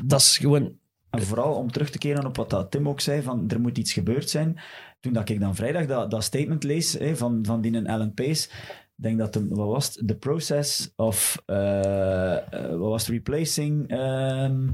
Dat 0.05 0.21
is 0.21 0.39
gewoon... 0.39 0.79
En 1.11 1.23
vooral 1.23 1.55
om 1.55 1.73
terug 1.73 1.91
te 1.91 1.99
keren 1.99 2.27
op 2.27 2.37
wat 2.37 2.51
dat 2.51 2.71
Tim 2.71 2.89
ook 2.89 3.01
zei, 3.01 3.23
van 3.23 3.45
er 3.49 3.61
moet 3.61 3.79
iets 3.79 3.93
gebeurd 3.93 4.31
zijn. 4.31 4.61
Toen 5.01 5.13
dat 5.13 5.29
ik 5.29 5.41
dan 5.41 5.55
vrijdag 5.55 5.87
dat, 5.87 6.11
dat 6.11 6.25
statement 6.25 6.65
lees 6.65 6.93
hè, 6.93 7.17
van, 7.17 7.39
van 7.43 7.61
die 7.61 7.89
Alan 7.89 8.15
Pace, 8.15 8.49
ik 8.97 9.07
denk 9.07 9.19
dat 9.19 9.33
de, 9.33 9.47
wat 9.49 9.69
was 9.69 9.87
het? 9.87 10.09
The 10.09 10.15
process 10.15 10.93
of, 10.97 11.43
eh, 11.47 12.37
eh, 12.37 12.71
wat 12.71 12.89
was 12.91 13.07
het, 13.07 13.11
replacing 13.11 13.89
ehm, 13.89 14.69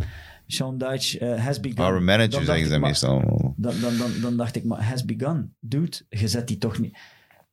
Sean 0.47 0.79
Dyche 0.79 1.19
eh, 1.19 1.45
has 1.45 1.61
begun. 1.61 1.85
Our 1.85 2.03
manager 2.03 2.45
zeggen 2.45 2.65
ik, 2.65 2.67
ze 2.67 2.79
meestal. 2.79 3.55
Dan, 3.57 3.81
dan, 3.81 3.99
dan, 3.99 4.11
dan 4.21 4.37
dacht 4.37 4.57
ik, 4.57 4.65
maar 4.65 4.83
has 4.83 5.05
begun. 5.05 5.55
Dude, 5.61 5.97
je 6.09 6.29
zet 6.29 6.49
die 6.49 6.59
toch 6.59 6.79
niet... 6.79 6.99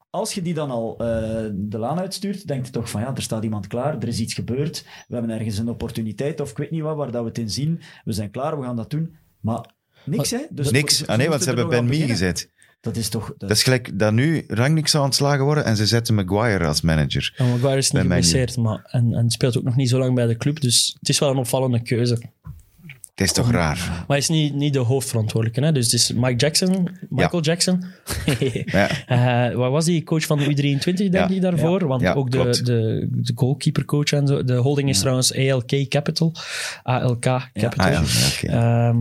als 0.09 0.33
je 0.33 0.41
die 0.41 0.53
dan 0.53 0.71
al 0.71 0.97
eh, 0.97 1.49
de 1.53 1.77
laan 1.77 1.99
uitstuurt, 1.99 2.47
denk 2.47 2.65
je 2.65 2.71
toch 2.71 2.89
van 2.89 3.01
ja, 3.01 3.15
er 3.15 3.21
staat 3.21 3.43
iemand 3.43 3.67
klaar, 3.67 3.97
er 3.97 4.07
is 4.07 4.19
iets 4.19 4.33
gebeurd, 4.33 4.85
we 5.07 5.13
hebben 5.15 5.31
ergens 5.31 5.57
een 5.57 5.69
opportuniteit 5.69 6.39
of 6.39 6.49
ik 6.49 6.57
weet 6.57 6.71
niet 6.71 6.81
wat, 6.81 6.95
waar 6.95 7.11
dat 7.11 7.21
we 7.21 7.27
het 7.27 7.37
in 7.37 7.49
zien. 7.49 7.81
We 8.03 8.13
zijn 8.13 8.31
klaar, 8.31 8.59
we 8.59 8.65
gaan 8.65 8.75
dat 8.75 8.89
doen. 8.89 9.15
Maar 9.39 9.65
niks, 10.05 10.31
hè? 10.31 10.39
Dus 10.49 10.71
Niks. 10.71 11.07
Ah 11.07 11.17
nee, 11.17 11.29
want 11.29 11.41
ze 11.41 11.47
hebben 11.47 11.69
Ben 11.69 11.85
Mee 11.85 12.07
gezet. 12.07 12.51
Dat 12.83 12.95
is 12.95 13.09
toch... 13.09 13.27
Dat, 13.27 13.39
Dat 13.39 13.51
is 13.51 13.63
gelijk 13.63 13.99
dat 13.99 14.13
nu 14.13 14.43
Rangnick 14.47 14.87
zou 14.87 15.03
ontslagen 15.03 15.43
worden 15.45 15.65
en 15.65 15.75
ze 15.75 15.85
zetten 15.85 16.15
Maguire 16.15 16.65
als 16.65 16.81
manager. 16.81 17.33
En 17.37 17.49
Maguire 17.49 17.77
is 17.77 17.91
niet 17.91 18.01
geblesseerd, 18.01 18.57
maar 18.57 18.87
en, 18.91 19.13
en 19.13 19.29
speelt 19.29 19.57
ook 19.57 19.63
nog 19.63 19.75
niet 19.75 19.89
zo 19.89 19.99
lang 19.99 20.15
bij 20.15 20.25
de 20.27 20.37
club. 20.37 20.61
Dus 20.61 20.95
het 20.99 21.09
is 21.09 21.19
wel 21.19 21.29
een 21.29 21.37
opvallende 21.37 21.81
keuze. 21.81 22.17
Het 23.15 23.21
is 23.27 23.31
toch 23.31 23.51
raar? 23.51 23.77
Maar 23.77 24.03
hij 24.07 24.17
is 24.17 24.29
niet, 24.29 24.53
niet 24.53 24.73
de 24.73 24.79
hoofdverantwoordelijke. 24.79 25.65
Hè? 25.65 25.71
Dus 25.71 25.85
het 25.85 25.93
is 25.93 26.13
Mike 26.13 26.35
Jackson, 26.35 26.89
Michael 27.09 27.41
Jackson. 27.41 27.83
Ja. 28.65 28.89
Eh, 29.49 29.55
wat 29.55 29.71
was 29.71 29.85
die 29.85 30.03
coach 30.03 30.25
van 30.25 30.37
de 30.37 30.45
U23, 30.45 30.83
denk 30.93 31.13
Ja. 31.13 31.29
ik, 31.29 31.41
daarvoor? 31.41 31.87
Want 31.87 32.05
ook 32.05 32.31
de, 32.31 32.37
klopt. 32.37 32.65
de, 32.65 33.07
de 33.11 33.31
goalkeepercoach 33.35 34.11
en 34.11 34.27
zo. 34.27 34.43
De 34.43 34.55
holding 34.55 34.89
is 34.89 34.99
trouwens 34.99 35.35
ALK 35.35 35.87
Capital. 35.89 36.33
ALK 36.83 37.19
Capital. 37.53 37.95
Ah 38.49 38.93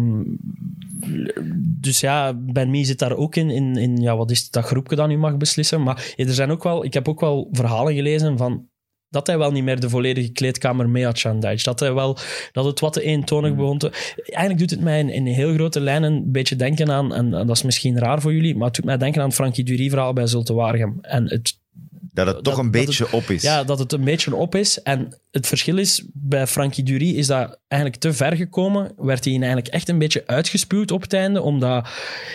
dus 1.81 2.01
ja, 2.01 2.35
Ben 2.35 2.71
Mee 2.71 2.85
zit 2.85 2.99
daar 2.99 3.17
ook 3.17 3.37
in, 3.37 3.51
in, 3.51 3.77
in 3.77 3.97
ja, 3.97 4.17
wat 4.17 4.31
is 4.31 4.43
het, 4.43 4.53
dat 4.53 4.65
groepje 4.65 4.97
dat 4.97 5.09
nu 5.09 5.19
mag 5.19 5.37
beslissen. 5.37 5.83
Maar 5.83 6.15
er 6.17 6.35
zijn 6.35 6.51
ook 6.51 6.63
wel, 6.63 6.85
ik 6.85 6.95
heb 6.95 7.09
ook 7.09 7.21
wel 7.21 7.49
verhalen 7.53 7.95
gelezen 7.95 8.39
van 8.39 8.71
dat 9.13 9.27
hij 9.27 9.39
wel 9.39 9.51
niet 9.51 9.65
meer 9.65 9.81
de 9.81 9.89
volledige 9.89 10.33
kleedkamer 10.33 10.89
mee 10.89 11.05
had, 11.05 11.27
Dyche. 11.39 11.63
Dat, 11.63 11.81
hij 11.81 11.95
wel, 11.95 12.17
dat 12.53 12.65
het 12.65 12.81
wat 12.81 12.93
te 12.93 13.03
eentonig 13.03 13.55
begon 13.55 13.79
te... 13.79 13.91
Eigenlijk 14.17 14.59
doet 14.59 14.71
het 14.71 14.81
mij 14.81 14.99
in, 14.99 15.09
in 15.09 15.27
heel 15.27 15.55
grote 15.55 15.81
lijnen 15.81 16.13
een 16.13 16.33
beetje 16.33 16.57
denken 16.57 16.91
aan, 16.91 17.15
en, 17.15 17.31
dat 17.31 17.51
is 17.51 17.63
misschien 17.63 17.99
raar 17.99 18.21
voor 18.21 18.33
jullie, 18.35 18.57
maar 18.57 18.67
het 18.67 18.77
doet 18.77 18.85
mij 18.85 18.97
denken 18.97 19.21
aan 19.21 19.27
het 19.27 19.37
Frankie 19.37 19.65
Dury 19.65 19.89
verhaal 19.89 20.13
bij 20.13 20.27
Zulte 20.27 20.55
Waregem. 20.55 20.99
En 21.01 21.29
het 21.29 21.61
Dat 22.15 22.27
het 22.27 22.45
toch 22.45 22.55
dat- 22.55 22.65
een 22.65 22.71
beetje 22.71 23.13
op 23.13 23.23
is. 23.31 23.43
ja, 23.43 23.65
dat 23.65 23.79
het 23.79 23.93
een 23.93 24.05
beetje 24.05 24.35
op 24.35 24.55
is. 24.55 24.83
En 24.83 25.21
het 25.31 25.47
verschil 25.47 25.79
is, 25.79 26.05
bij 26.13 26.47
Frankie 26.47 26.85
Dury 26.85 27.11
is 27.17 27.27
dat 27.27 27.59
eigenlijk 27.69 28.01
te 28.03 28.13
ver 28.13 28.37
gekomen. 28.37 28.93
Werd 28.97 29.25
hij 29.25 29.35
eigenlijk 29.35 29.69
echt 29.69 29.89
een 29.89 29.99
beetje 29.99 30.27
uitgespuwd 30.27 30.91
op 30.91 31.03
het 31.03 31.13
einde, 31.13 31.41
omdat, 31.43 31.89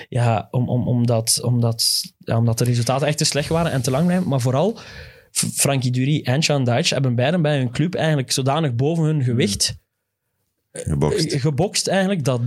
ja, 0.09 0.47
om, 0.51 0.69
om, 0.69 0.88
omdat, 0.88 1.39
omdat, 1.43 2.01
ja, 2.17 2.38
omdat 2.38 2.57
de 2.57 2.63
resultaten 2.63 3.07
echt 3.07 3.17
te 3.17 3.23
slecht 3.25 3.49
waren 3.49 3.71
en 3.71 3.82
te 3.82 3.91
lang 3.91 4.05
blijven. 4.05 4.28
Maar 4.28 4.41
vooral, 4.41 4.80
Frankie 5.32 5.91
Dury 5.91 6.21
en 6.23 6.43
Sean 6.43 6.63
Dyche 6.63 6.93
hebben 6.93 7.15
beiden 7.15 7.41
bij 7.41 7.57
hun 7.57 7.71
club 7.71 7.95
eigenlijk 7.95 8.32
zodanig 8.32 8.75
boven 8.75 9.03
hun 9.03 9.23
gewicht 9.23 9.78
Gebokst. 10.71 11.25
eh, 11.32 11.41
gebokst 11.41 11.88
eigenlijk, 11.88 12.23
dat, 12.23 12.41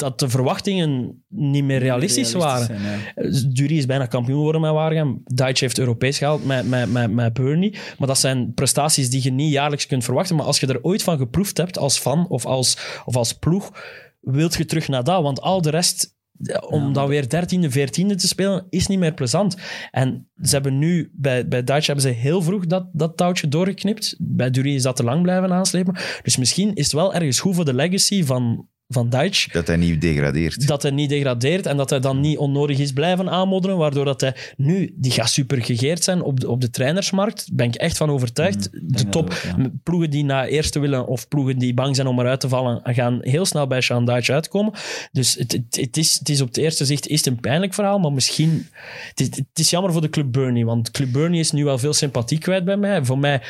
dat 0.00 0.18
de 0.18 0.28
verwachtingen 0.28 1.22
niet 1.28 1.64
meer 1.64 1.78
realistisch 1.78 2.32
waren. 2.32 2.66
zijn, 2.66 2.80
ja. 2.80 3.48
Dury 3.52 3.76
is 3.76 3.86
bijna 3.86 4.06
kampioen 4.06 4.36
geworden 4.36 4.60
met 4.60 4.70
Waregem. 4.72 5.22
Duitsch 5.24 5.60
heeft 5.60 5.78
Europees 5.78 6.18
gehaald 6.18 6.44
met, 6.44 6.68
met, 6.68 6.92
met, 6.92 7.12
met 7.12 7.32
Burnley. 7.32 7.74
Maar 7.98 8.08
dat 8.08 8.18
zijn 8.18 8.54
prestaties 8.54 9.10
die 9.10 9.22
je 9.22 9.30
niet 9.30 9.52
jaarlijks 9.52 9.86
kunt 9.86 10.04
verwachten. 10.04 10.36
Maar 10.36 10.46
als 10.46 10.60
je 10.60 10.66
er 10.66 10.82
ooit 10.82 11.02
van 11.02 11.18
geproefd 11.18 11.56
hebt 11.56 11.78
als 11.78 11.98
fan 11.98 12.28
of 12.28 12.46
als, 12.46 12.78
of 13.04 13.16
als 13.16 13.32
ploeg, 13.32 13.72
wilt 14.20 14.54
je 14.54 14.64
terug 14.64 14.88
naar 14.88 15.04
dat. 15.04 15.22
Want 15.22 15.40
al 15.40 15.62
de 15.62 15.70
rest, 15.70 16.16
ja, 16.38 16.58
om 16.58 16.92
dan 16.92 17.08
weer 17.08 17.24
13e, 17.24 17.70
14e 17.70 18.14
te 18.16 18.28
spelen, 18.28 18.66
is 18.70 18.86
niet 18.86 18.98
meer 18.98 19.14
plezant. 19.14 19.56
En 19.90 20.28
ze 20.42 20.54
hebben 20.54 20.78
nu, 20.78 21.10
bij, 21.14 21.48
bij 21.48 21.62
hebben 21.64 22.00
ze 22.00 22.08
heel 22.08 22.42
vroeg 22.42 22.66
dat, 22.66 22.88
dat 22.92 23.16
touwtje 23.16 23.48
doorgeknipt. 23.48 24.16
Bij 24.18 24.50
Dury 24.50 24.74
is 24.74 24.82
dat 24.82 24.96
te 24.96 25.04
lang 25.04 25.22
blijven 25.22 25.52
aanslepen. 25.52 25.96
Dus 26.22 26.36
misschien 26.36 26.74
is 26.74 26.84
het 26.84 26.92
wel 26.92 27.14
ergens 27.14 27.40
goed 27.40 27.54
voor 27.54 27.64
de 27.64 27.74
legacy 27.74 28.24
van, 28.24 28.68
van 28.92 29.08
Duitsch 29.10 29.52
Dat 29.52 29.66
hij 29.66 29.76
niet 29.76 30.00
degradeert. 30.00 30.66
dat 30.66 30.82
hij 30.82 30.90
niet 30.90 31.08
degradeert 31.08 31.66
en 31.66 31.76
dat 31.76 31.90
hij 31.90 32.00
dan 32.00 32.20
niet 32.20 32.38
onnodig 32.38 32.78
is 32.78 32.92
blijven 32.92 33.30
aanmodderen, 33.30 33.76
waardoor 33.76 34.04
dat 34.04 34.20
hij 34.20 34.34
nu, 34.56 34.94
die 34.96 35.10
gaat 35.12 35.30
super 35.30 35.62
gegeerd 35.64 36.04
zijn 36.04 36.22
op 36.22 36.40
de, 36.40 36.48
op 36.50 36.60
de 36.60 36.70
trainersmarkt, 36.70 37.48
ben 37.52 37.66
ik 37.66 37.74
echt 37.74 37.96
van 37.96 38.10
overtuigd. 38.10 38.62
de 38.72 38.80
dat 38.82 39.12
top 39.12 39.24
ook, 39.30 39.40
ja. 39.42 39.56
m- 39.56 39.80
ploegen 39.82 40.10
die 40.10 40.24
naar 40.24 40.46
eerste 40.46 40.78
willen 40.78 41.06
of 41.06 41.28
ploegen 41.28 41.58
die 41.58 41.74
bang 41.74 41.96
zijn 41.96 42.06
om 42.06 42.20
eruit 42.20 42.40
te 42.40 42.48
vallen, 42.48 42.80
gaan 42.84 43.18
heel 43.20 43.44
snel 43.46 43.66
bij 43.66 43.80
Sean 43.80 44.04
Dyche 44.06 44.32
uitkomen. 44.32 44.72
Dus 45.12 45.34
het, 45.34 45.52
het, 45.52 45.76
het, 45.76 45.96
is, 45.96 46.18
het 46.18 46.28
is 46.28 46.40
op 46.40 46.48
het 46.48 46.56
eerste 46.56 46.84
zicht 46.84 47.06
is 47.06 47.18
het 47.18 47.26
een 47.26 47.40
pijnlijk 47.40 47.74
verhaal, 47.74 47.98
maar 47.98 48.12
misschien... 48.12 48.68
Het 49.08 49.20
is, 49.20 49.26
het 49.26 49.46
is 49.58 49.70
jammer 49.70 49.92
voor 49.92 50.00
de 50.00 50.10
Club 50.10 50.32
Burnley, 50.32 50.64
want 50.64 50.90
Club 50.90 51.12
Burnley 51.12 51.38
is 51.40 51.50
nu 51.50 51.64
wel 51.64 51.78
veel 51.78 51.92
sympathie 51.92 52.38
kwijt 52.38 52.64
bij 52.64 52.76
mij. 52.76 53.04
Voor 53.04 53.18
mij 53.18 53.40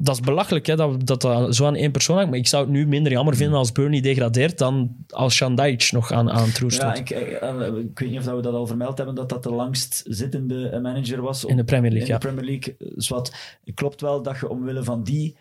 dat 0.00 0.14
is 0.14 0.20
belachelijk 0.20 0.66
hè, 0.66 0.76
dat 0.76 1.06
dat, 1.06 1.20
dat 1.20 1.54
zo 1.54 1.66
aan 1.66 1.74
één 1.74 1.90
persoon 1.90 2.16
hangt. 2.16 2.30
Maar 2.30 2.38
ik 2.38 2.46
zou 2.46 2.62
het 2.64 2.72
nu 2.72 2.86
minder 2.86 3.12
jammer 3.12 3.36
vinden 3.36 3.58
als 3.58 3.72
Burnley 3.72 4.00
degradeert 4.00 4.58
dan 4.58 4.96
als 5.08 5.38
Dyche 5.54 5.94
nog 5.94 6.12
aan, 6.12 6.30
aan 6.30 6.46
het 6.48 6.58
roer 6.58 6.72
Ja, 6.72 6.76
stond. 6.76 6.98
ik, 6.98 7.10
ik, 7.10 7.28
eh, 7.30 7.66
ik 7.76 7.98
weet 7.98 8.10
niet 8.10 8.18
of 8.18 8.24
we 8.24 8.40
dat 8.40 8.54
al 8.54 8.66
vermeld 8.66 8.96
hebben, 8.96 9.14
dat 9.14 9.28
dat 9.28 9.42
de 9.42 9.52
langst 9.52 10.04
zittende 10.08 10.68
eh, 10.68 10.80
manager 10.80 11.20
was. 11.22 11.44
op- 11.44 11.50
In 11.50 11.56
de 11.56 11.64
Premier 11.64 11.90
League, 11.90 12.08
in 12.08 12.14
ja. 12.14 12.18
de 12.18 12.26
Premier 12.26 12.50
League. 12.50 12.76
Eh, 12.78 13.16
het 13.64 13.74
klopt 13.74 14.00
wel 14.00 14.22
dat 14.22 14.38
je 14.38 14.48
omwille 14.48 14.84
van 14.84 15.02
die 15.02 15.36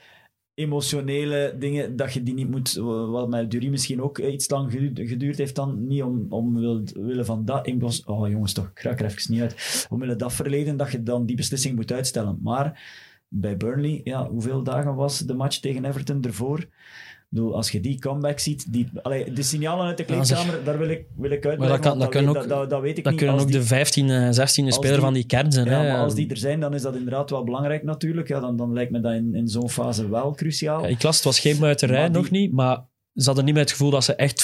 emotionele 0.53 1.55
dingen, 1.59 1.95
dat 1.95 2.13
je 2.13 2.23
die 2.23 2.33
niet 2.33 2.49
moet, 2.49 2.73
wat 3.09 3.29
met 3.29 3.51
Dury 3.51 3.67
misschien 3.69 4.01
ook 4.01 4.17
eh, 4.19 4.33
iets 4.33 4.49
lang 4.49 4.71
geduurd, 4.95 5.37
heeft 5.37 5.55
dan, 5.55 5.87
niet 5.87 6.03
om, 6.03 6.25
omwille 6.29 7.25
van 7.25 7.45
dat, 7.45 7.67
oh 8.05 8.29
jongens 8.29 8.53
toch, 8.53 8.69
ik 8.75 8.81
raak 8.81 8.99
er 8.99 9.05
even 9.05 9.33
niet 9.33 9.41
uit, 9.41 9.87
omwille 9.89 10.15
dat 10.15 10.33
verleden, 10.33 10.77
dat 10.77 10.91
je 10.91 11.03
dan 11.03 11.25
die 11.25 11.35
beslissing 11.35 11.75
moet 11.75 11.91
uitstellen. 11.91 12.39
Maar 12.43 12.81
bij 13.29 13.57
Burnley, 13.57 14.01
ja, 14.03 14.27
hoeveel 14.29 14.63
dagen 14.63 14.95
was 14.95 15.19
de 15.19 15.33
match 15.33 15.57
tegen 15.59 15.85
Everton 15.85 16.23
ervoor? 16.23 16.59
Ik 16.59 17.33
bedoel, 17.35 17.55
als 17.55 17.71
je 17.71 17.79
die 17.79 17.99
comeback 17.99 18.39
ziet, 18.39 18.73
die, 18.73 18.89
allee, 19.01 19.33
de 19.33 19.43
signalen 19.43 19.85
uit 19.85 19.97
de 19.97 20.03
Ja, 20.07 20.13
kleedkamer, 20.13 20.63
daar 20.63 20.77
wil 20.77 20.89
ik, 20.89 21.05
wil 21.17 21.31
ik 21.31 21.45
uit. 21.45 21.59
Maar 21.59 21.67
dat 21.67 21.79
kan- 21.79 21.99
dat 21.99 22.09
kunnen 22.09 22.37
ook- 22.37 22.47
dat, 22.47 22.69
dat 22.69 22.81
weet 22.81 22.97
ik 22.97 23.03
Dat 23.03 23.13
niet. 23.13 23.21
kunnen 23.21 23.39
ook 23.41 23.47
die- 23.47 23.59
de 23.59 23.65
15e 23.65 24.13
en 24.13 24.33
16e 24.33 24.71
speler 24.71 24.91
die- 24.91 25.01
van 25.01 25.13
die 25.13 25.25
kern 25.25 25.51
zijn. 25.51 25.65
ja, 25.69 25.81
hè. 25.81 25.91
maar 25.91 26.01
als 26.01 26.15
die 26.15 26.29
er 26.29 26.37
zijn, 26.37 26.59
dan 26.59 26.73
is 26.73 26.81
dat 26.81 26.95
inderdaad 26.95 27.29
wel 27.29 27.43
belangrijk 27.43 27.83
natuurlijk. 27.83 28.27
Ja, 28.27 28.39
dan, 28.39 28.57
dan 28.57 28.73
lijkt 28.73 28.91
me 28.91 28.99
dat 28.99 29.13
in, 29.13 29.35
in 29.35 29.47
zo'n 29.47 29.69
fase 29.69 30.09
wel 30.09 30.33
cruciaal. 30.33 30.81
Ja, 30.81 30.87
ik 30.87 31.03
las, 31.03 31.15
het 31.15 31.25
was 31.25 31.39
geen 31.39 31.59
muiterij, 31.59 32.07
nog 32.07 32.29
niet, 32.29 32.51
maar 32.53 32.85
ze 33.15 33.25
hadden 33.25 33.45
niet 33.45 33.53
meer 33.53 33.63
het 33.63 33.71
gevoel 33.71 33.89
dat 33.89 34.03
ze 34.03 34.15
echt 34.15 34.41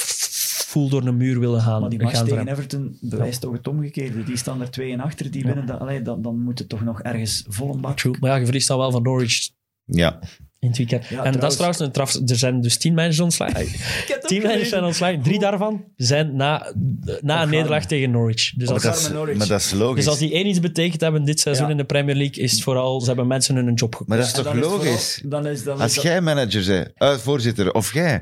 full 0.73 0.89
door 0.89 1.05
een 1.05 1.17
muur 1.17 1.39
willen 1.39 1.61
gaan. 1.61 1.81
maar 1.81 1.89
die 1.89 2.01
match 2.01 2.15
gaan 2.17 2.25
tegen. 2.25 2.47
Everton 2.47 2.97
bewijst 3.01 3.41
toch 3.41 3.53
het 3.53 3.67
omgekeerde. 3.67 4.23
Die 4.23 4.37
staan 4.37 4.61
er 4.61 4.71
twee 4.71 4.91
en 4.91 4.99
achter, 4.99 5.31
die 5.31 5.43
winnen. 5.43 5.65
Dat, 5.65 5.79
allee, 5.79 6.01
dan, 6.01 6.21
dan 6.21 6.39
moet 6.39 6.59
het 6.59 6.69
toch 6.69 6.83
nog 6.83 7.01
ergens 7.01 7.45
vol 7.47 7.73
een 7.73 7.81
bak. 7.81 7.97
True. 7.97 8.15
Maar 8.19 8.29
ja, 8.29 8.35
je 8.35 8.43
verliest 8.45 8.67
dan 8.67 8.77
wel 8.77 8.91
van 8.91 9.01
Norwich 9.03 9.49
Ja. 9.85 10.19
in 10.59 10.67
het 10.67 10.77
weekend. 10.77 11.05
Ja, 11.05 11.23
en 11.23 11.31
dat 11.33 11.43
is 11.49 11.53
trouwens 11.53 11.81
een 11.81 11.91
traf. 11.91 12.13
Er 12.15 12.35
zijn 12.35 12.61
dus 12.61 12.77
tien 12.77 12.93
managers 12.93 13.19
ontslagen. 13.19 13.67
Tien 14.25 14.41
managers 14.41 14.69
zijn 14.69 14.83
ontslagen. 14.83 15.21
Drie 15.21 15.39
daarvan 15.39 15.83
zijn 15.95 16.35
na, 16.35 16.73
na 17.21 17.41
een 17.43 17.49
nederlaag 17.49 17.85
tegen 17.85 18.11
Norwich. 18.11 18.53
Dus 18.55 18.65
Maar 18.65 18.73
als, 18.73 18.83
dat, 18.83 18.95
is, 18.97 19.09
Norwich. 19.09 19.37
maar 19.37 19.47
dat 19.47 19.59
is 19.59 19.71
logisch. 19.71 19.95
dus 19.95 20.07
als 20.07 20.17
die 20.19 20.33
één 20.33 20.47
iets 20.47 20.59
betekend 20.59 21.01
hebben 21.01 21.23
dit 21.25 21.39
seizoen 21.39 21.65
Ja. 21.65 21.71
in 21.71 21.77
de 21.77 21.83
Premier 21.85 22.15
League, 22.15 22.43
is 22.43 22.51
het 22.51 22.61
vooral, 22.63 22.99
ze 23.01 23.07
hebben 23.07 23.27
mensen 23.27 23.55
hun 23.55 23.73
job 23.73 23.91
gekost. 23.91 24.09
Maar 24.09 24.17
dat 24.17 24.27
is 24.27 24.33
toch 24.33 24.53
is 24.53 24.59
logisch? 24.61 25.19
vooral- 25.21 25.41
dan 25.41 25.51
is, 25.51 25.63
dan 25.63 25.75
is 25.75 25.81
Als 25.81 25.93
dat- 25.93 26.03
jij 26.03 26.21
manager 26.21 26.65
bent, 26.65 26.91
eh, 26.95 27.13
voorzitter, 27.17 27.73
of 27.73 27.93
jij, 27.93 28.21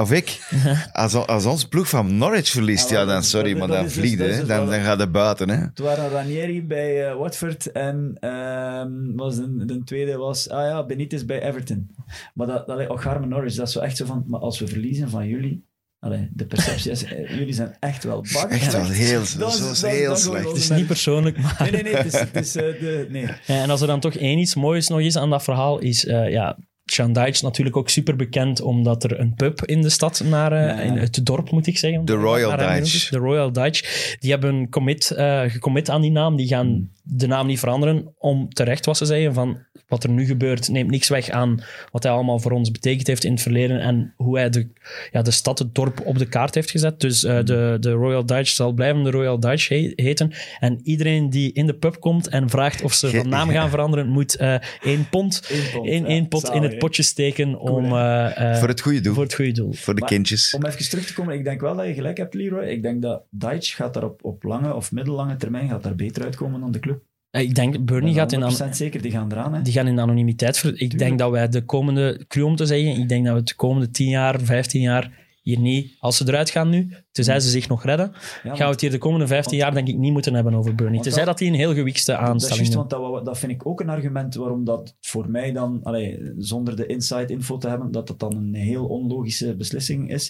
of 0.00 0.12
ik, 0.12 0.40
als, 0.92 1.14
als 1.14 1.46
ons 1.46 1.64
ploeg 1.64 1.88
van 1.88 2.16
Norwich 2.16 2.48
verliest, 2.48 2.90
Ja, 2.90 2.96
maar 2.98 3.06
ja, 3.06 3.12
dan 3.12 3.22
sorry, 3.22 3.58
maar 3.58 3.68
dan 3.68 3.90
vliegt 3.90 4.18
hè. 4.18 4.26
dus 4.26 4.46
Dan, 4.46 4.66
dan 4.70 4.80
gaat 4.80 4.98
het 5.00 5.12
buiten. 5.12 5.48
Hè. 5.50 5.56
Het 5.56 5.78
waren 5.78 6.08
Ranieri 6.10 6.62
bij 6.66 7.08
eh, 7.08 7.16
Watford 7.16 7.72
en 7.72 8.16
ehm, 8.20 8.90
was 9.16 9.36
de, 9.36 9.64
de 9.64 9.84
tweede 9.84 10.16
was, 10.16 10.48
ah 10.48 10.66
ja, 10.66 10.86
Benitez 10.86 11.22
bij 11.24 11.42
Everton. 11.42 11.90
Maar 12.34 12.46
dat, 12.46 12.66
dat, 12.66 12.88
oh, 12.88 13.00
Garmin 13.00 13.28
Norris, 13.28 13.54
dat 13.54 13.66
is 13.66 13.72
zo 13.72 13.80
echt 13.80 13.96
zo 13.96 14.04
van, 14.06 14.24
maar 14.26 14.40
als 14.40 14.58
we 14.58 14.66
verliezen 14.66 15.10
van 15.10 15.26
jullie, 15.28 15.64
allee, 15.98 16.28
de 16.32 16.46
perceptie 16.46 16.90
is, 16.90 17.04
eh, 17.04 17.38
jullie 17.38 17.54
zijn 17.54 17.76
echt 17.80 18.04
wel 18.04 18.24
bak. 18.32 18.50
Echt 18.50 18.72
wel 18.72 18.84
heel, 18.84 19.18
Dat 19.38 19.52
is- 19.52 19.56
zo, 19.58 19.64
dat 19.64 19.72
is- 19.72 19.82
heel 19.82 20.08
dat 20.08 20.20
slecht. 20.20 20.44
Het 20.48 20.56
is 20.56 20.70
niet 20.70 20.86
persoonlijk, 20.86 21.38
maar... 21.38 21.56
Nee, 21.58 21.70
nee, 21.70 21.82
nee, 21.82 21.96
het 21.96 22.06
is, 22.14 22.20
het 22.20 22.36
is 22.36 22.56
eh, 22.56 22.62
de, 22.80 23.06
nee. 23.10 23.22
Ja, 23.22 23.62
en 23.62 23.70
als 23.70 23.80
er 23.80 23.86
dan 23.86 24.00
toch 24.00 24.14
één 24.14 24.38
iets 24.38 24.54
moois 24.54 24.88
nog 24.88 25.00
is 25.00 25.16
aan 25.16 25.30
dat 25.30 25.42
verhaal, 25.42 25.78
is 25.78 26.06
eh 26.06 26.30
ja, 26.30 26.58
Sean 26.92 27.12
Dyche 27.12 27.44
natuurlijk 27.44 27.76
ook 27.76 27.88
super 27.88 28.16
bekend 28.16 28.60
omdat 28.60 29.04
er 29.04 29.20
een 29.20 29.34
pub 29.34 29.64
in 29.64 29.82
de 29.82 29.88
stad, 29.88 30.22
naar, 30.24 30.52
eh, 30.52 30.66
Ja, 30.66 30.80
in 30.80 30.96
het 30.96 31.26
dorp 31.26 31.50
moet 31.50 31.66
ik 31.66 31.78
zeggen. 31.78 32.04
De 32.04 32.12
Royal 32.12 32.60
is. 32.60 33.08
De 33.10 33.18
Royal 33.18 33.52
Dyche. 33.52 34.16
Die 34.20 34.30
hebben 34.30 34.68
commit, 34.68 35.10
eh 35.10 35.40
gecommit 35.46 35.90
aan 35.90 36.00
die 36.00 36.10
naam. 36.10 36.36
Die 36.36 36.46
gaan 36.46 36.90
de 37.10 37.26
naam 37.26 37.46
niet 37.46 37.58
veranderen 37.58 38.14
om 38.18 38.48
terecht 38.48 38.86
wat 38.86 38.96
ze 38.96 39.04
zeggen 39.04 39.34
van 39.34 39.58
wat 39.88 40.04
er 40.04 40.10
nu 40.10 40.26
gebeurt 40.26 40.68
neemt 40.68 40.90
niks 40.90 41.08
weg 41.08 41.28
aan 41.30 41.62
wat 41.92 42.02
hij 42.02 42.12
allemaal 42.12 42.38
voor 42.38 42.52
ons 42.52 42.70
betekend 42.70 43.06
heeft 43.06 43.24
in 43.24 43.32
het 43.32 43.42
verleden 43.42 43.80
en 43.80 44.12
hoe 44.16 44.38
hij 44.38 44.50
de, 44.50 44.68
ja, 45.10 45.22
de 45.22 45.30
stad, 45.30 45.58
het 45.58 45.74
dorp 45.74 46.00
op 46.06 46.18
de 46.18 46.26
kaart 46.28 46.54
heeft 46.54 46.70
gezet. 46.70 47.00
Dus 47.00 47.24
eh, 47.24 47.44
de, 47.44 47.76
de 47.80 47.90
Royal 47.90 48.26
Dutch 48.26 48.50
zal 48.50 48.72
blijven 48.72 49.02
de 49.02 49.10
Royal 49.10 49.40
Dutch 49.40 49.68
he- 49.68 49.92
heten. 49.96 50.32
En 50.60 50.80
iedereen 50.82 51.30
die 51.30 51.52
in 51.52 51.66
de 51.66 51.74
pub 51.74 52.00
komt 52.00 52.28
en 52.28 52.48
vraagt 52.50 52.82
of 52.82 52.92
ze 52.92 53.10
van 53.10 53.28
naam 53.28 53.48
gaan 53.50 53.70
veranderen, 53.76 54.08
moet 54.08 54.36
eh 54.36 54.54
één 54.82 55.08
pond, 55.10 55.48
Eén 55.50 55.70
pond, 55.72 55.86
één, 55.86 56.02
ja. 56.02 56.08
één 56.08 56.28
pot 56.28 56.48
in 56.50 56.62
het 56.62 56.78
potje 56.78 57.02
steken 57.02 57.58
om, 57.58 57.88
Cool, 57.88 57.98
eh, 57.98 58.56
Voor 58.58 58.68
het 58.68 58.80
goede 58.80 59.00
doel. 59.00 59.14
voor 59.14 59.22
het 59.22 59.34
goede 59.34 59.52
doel. 59.52 59.72
Voor 59.72 59.94
de 59.94 60.00
Maar- 60.00 60.08
kindjes. 60.08 60.54
Om 60.54 60.64
even 60.66 60.88
terug 60.88 61.06
te 61.06 61.14
komen, 61.14 61.34
ik 61.34 61.44
denk 61.44 61.60
wel 61.60 61.76
dat 61.76 61.86
je 61.86 61.94
gelijk 61.94 62.16
hebt, 62.16 62.34
Leroy. 62.34 62.64
Ik 62.66 62.82
denk 62.82 63.02
dat 63.02 63.22
Deitch 63.30 63.74
gaat 63.76 63.94
daar 63.94 64.04
op, 64.04 64.24
op 64.24 64.42
lange 64.42 64.74
of 64.74 64.92
middellange 64.92 65.36
termijn 65.36 65.68
gaat 65.68 65.82
daar 65.82 65.94
beter 65.94 66.22
uitkomen 66.22 66.60
dan 66.60 66.72
de 66.72 66.78
club. 66.80 66.97
Eh, 67.30 67.42
Ik 67.42 67.54
denk, 67.54 67.84
Burnley 67.84 68.12
gaat 68.12 68.32
in, 68.32 68.40
100% 68.42 68.42
an- 68.62 68.74
zeker, 68.74 69.02
die 69.02 69.10
gaan 69.10 69.32
eraan. 69.32 69.54
Hè. 69.54 69.62
die 69.62 69.72
gaan 69.72 69.86
in 69.86 70.00
anonimiteit. 70.00 70.58
ver- 70.58 70.80
Ik 70.80 70.98
denk 70.98 71.18
dat 71.18 71.30
wij 71.30 71.48
de 71.48 71.64
komende, 71.64 72.24
cru 72.28 72.42
om 72.42 72.56
te 72.56 72.66
zeggen, 72.66 73.00
ik 73.00 73.08
denk 73.08 73.26
dat 73.26 73.34
we 73.36 73.42
de 73.42 73.54
komende 73.54 73.90
10 73.90 74.08
jaar, 74.08 74.40
15 74.40 74.80
jaar 74.80 75.26
hier 75.42 75.58
niet, 75.58 75.96
als 75.98 76.16
ze 76.16 76.24
eruit 76.28 76.50
gaan 76.50 76.68
nu, 76.68 76.92
tenzij 77.12 77.40
ze 77.40 77.48
zich 77.50 77.68
nog 77.68 77.84
redden, 77.84 78.12
Ja, 78.42 78.54
gaan 78.54 78.66
we 78.66 78.72
het 78.72 78.80
hier 78.80 78.90
de 78.90 78.98
komende 78.98 79.26
15 79.26 79.58
jaar 79.58 79.74
denk 79.74 79.88
ik 79.88 79.96
niet 79.96 80.12
moeten 80.12 80.34
hebben 80.34 80.54
over 80.54 80.74
Bernie. 80.74 81.00
Tenzij 81.00 81.24
dat- 81.24 81.30
dat 81.30 81.38
hij 81.38 81.48
een 81.48 81.54
heel 81.54 81.74
gewiekste 81.74 82.12
Dat 82.12 82.20
is 82.20 82.26
aanstelling 82.26 82.56
juist, 82.58 82.72
doet. 82.72 82.90
want 82.90 83.14
dat, 83.14 83.24
dat 83.24 83.38
vind 83.38 83.52
ik 83.52 83.66
ook 83.66 83.80
een 83.80 83.88
argument 83.88 84.34
waarom 84.34 84.64
dat 84.64 84.96
voor 85.00 85.30
mij 85.30 85.52
dan, 85.52 85.80
allee, 85.82 86.32
zonder 86.38 86.76
de 86.76 86.86
inside 86.86 87.32
info 87.32 87.58
te 87.58 87.68
hebben, 87.68 87.90
dat 87.92 88.08
het 88.08 88.18
dan 88.18 88.36
een 88.36 88.54
heel 88.54 88.86
onlogische 88.86 89.56
beslissing 89.56 90.10
is. 90.10 90.28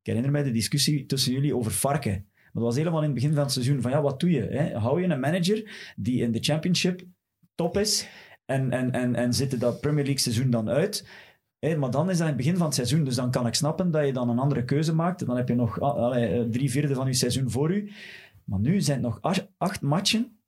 herinner 0.02 0.30
mij 0.30 0.42
de 0.42 0.50
discussie 0.52 1.06
tussen 1.06 1.32
jullie 1.32 1.56
over 1.56 1.72
Varken. 1.72 2.24
Dat 2.56 2.64
was 2.64 2.76
helemaal 2.76 3.00
in 3.00 3.04
het 3.04 3.14
begin 3.14 3.34
van 3.34 3.42
het 3.42 3.52
seizoen. 3.52 3.82
Van 3.82 3.90
ja, 3.90 4.02
wat 4.02 4.20
doe 4.20 4.30
je? 4.30 4.42
Hè? 4.42 4.78
Hou 4.78 5.00
je 5.00 5.08
een 5.08 5.20
manager 5.20 5.92
die 5.96 6.22
in 6.22 6.32
de 6.32 6.42
championship 6.42 7.02
top 7.54 7.76
is 7.76 8.08
en, 8.44 8.70
en, 8.70 8.92
en, 8.92 9.14
en 9.14 9.34
zit 9.34 9.60
dat 9.60 9.80
Premier 9.80 10.04
League 10.04 10.20
seizoen 10.20 10.50
dan 10.50 10.68
uit? 10.68 11.06
Maar 11.60 11.90
dan 11.90 12.10
is 12.10 12.18
dat 12.18 12.28
in 12.28 12.34
het 12.34 12.36
begin 12.36 12.56
van 12.56 12.66
het 12.66 12.74
seizoen. 12.74 13.04
Dus 13.04 13.14
dan 13.14 13.30
kan 13.30 13.46
ik 13.46 13.54
snappen 13.54 13.90
dat 13.90 14.06
je 14.06 14.12
dan 14.12 14.28
een 14.28 14.38
andere 14.38 14.64
keuze 14.64 14.94
maakt. 14.94 15.26
Dan 15.26 15.36
heb 15.36 15.48
je 15.48 15.54
nog 15.54 15.80
ah, 15.80 16.22
eh, 16.22 16.42
drie 16.50 16.70
vierde 16.70 16.94
van 16.94 17.06
je 17.06 17.12
seizoen 17.12 17.50
voor 17.50 17.74
u. 17.74 17.92
Maar 18.44 18.58
nu 18.58 18.80
zijn 18.80 19.04
het 19.04 19.20
nog 19.22 19.38
acht 19.58 19.80
matchen. 19.80 20.40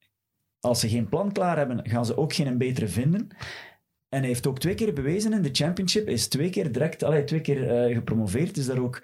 Als 0.60 0.80
ze 0.80 0.88
geen 0.88 1.08
plan 1.08 1.32
klaar 1.32 1.56
hebben, 1.56 1.88
gaan 1.88 2.06
ze 2.06 2.16
ook 2.16 2.32
geen 2.32 2.58
betere 2.58 2.88
vinden. 2.88 3.28
En 4.08 4.18
hij 4.18 4.28
heeft 4.28 4.46
ook 4.46 4.58
twee 4.58 4.74
keer 4.74 4.92
bewezen 4.92 5.32
in 5.32 5.42
de 5.42 5.48
championship. 5.52 6.08
Is 6.08 6.28
twee 6.28 6.50
keer 6.50 6.72
direct, 6.72 7.02
allee, 7.02 7.24
twee 7.24 7.40
keer 7.40 7.70
eh, 7.70 7.94
gepromoveerd. 7.94 8.56
Is 8.56 8.66
daar 8.66 8.78
ook, 8.78 9.02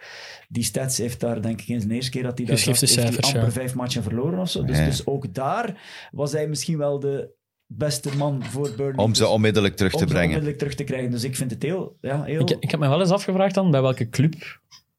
die 0.48 0.62
stats 0.62 0.98
heeft 0.98 1.20
daar 1.20 1.42
denk 1.42 1.60
ik 1.60 1.68
in 1.68 1.80
zijn 1.80 1.92
eerste 1.92 2.10
keer 2.10 2.22
dat 2.22 2.38
hij 2.38 2.46
dat 2.46 2.58
zag, 2.58 2.80
heeft 2.80 2.94
hij 2.96 3.22
amper 3.22 3.42
ja. 3.42 3.50
vijf 3.50 3.74
matchen 3.74 4.02
verloren 4.02 4.38
of 4.38 4.50
zo. 4.50 4.64
Dus, 4.64 4.78
Ja. 4.78 4.84
dus 4.84 5.06
ook 5.06 5.34
daar 5.34 5.82
was 6.12 6.32
hij 6.32 6.48
misschien 6.48 6.78
wel 6.78 7.00
de 7.00 7.30
beste 7.66 8.16
man 8.16 8.44
voor 8.44 8.72
Burnley. 8.76 9.04
Om 9.04 9.14
ze 9.14 9.22
Dus- 9.22 9.30
onmiddellijk 9.30 9.76
terug 9.76 9.90
te 9.92 9.96
om 9.96 10.02
ze 10.02 10.08
brengen. 10.08 10.24
onmiddellijk 10.28 10.58
terug 10.58 10.74
te 10.74 10.84
krijgen. 10.84 11.10
Dus 11.10 11.24
ik 11.24 11.36
vind 11.36 11.50
het 11.50 11.62
heel... 11.62 11.96
Ja, 12.00 12.22
heel 12.22 12.40
Ik, 12.40 12.50
ik 12.60 12.70
heb 12.70 12.80
me 12.80 12.88
wel 12.88 13.00
eens 13.00 13.10
afgevraagd 13.10 13.54
dan 13.54 13.70
bij 13.70 13.82
welke 13.82 14.08
club 14.08 14.34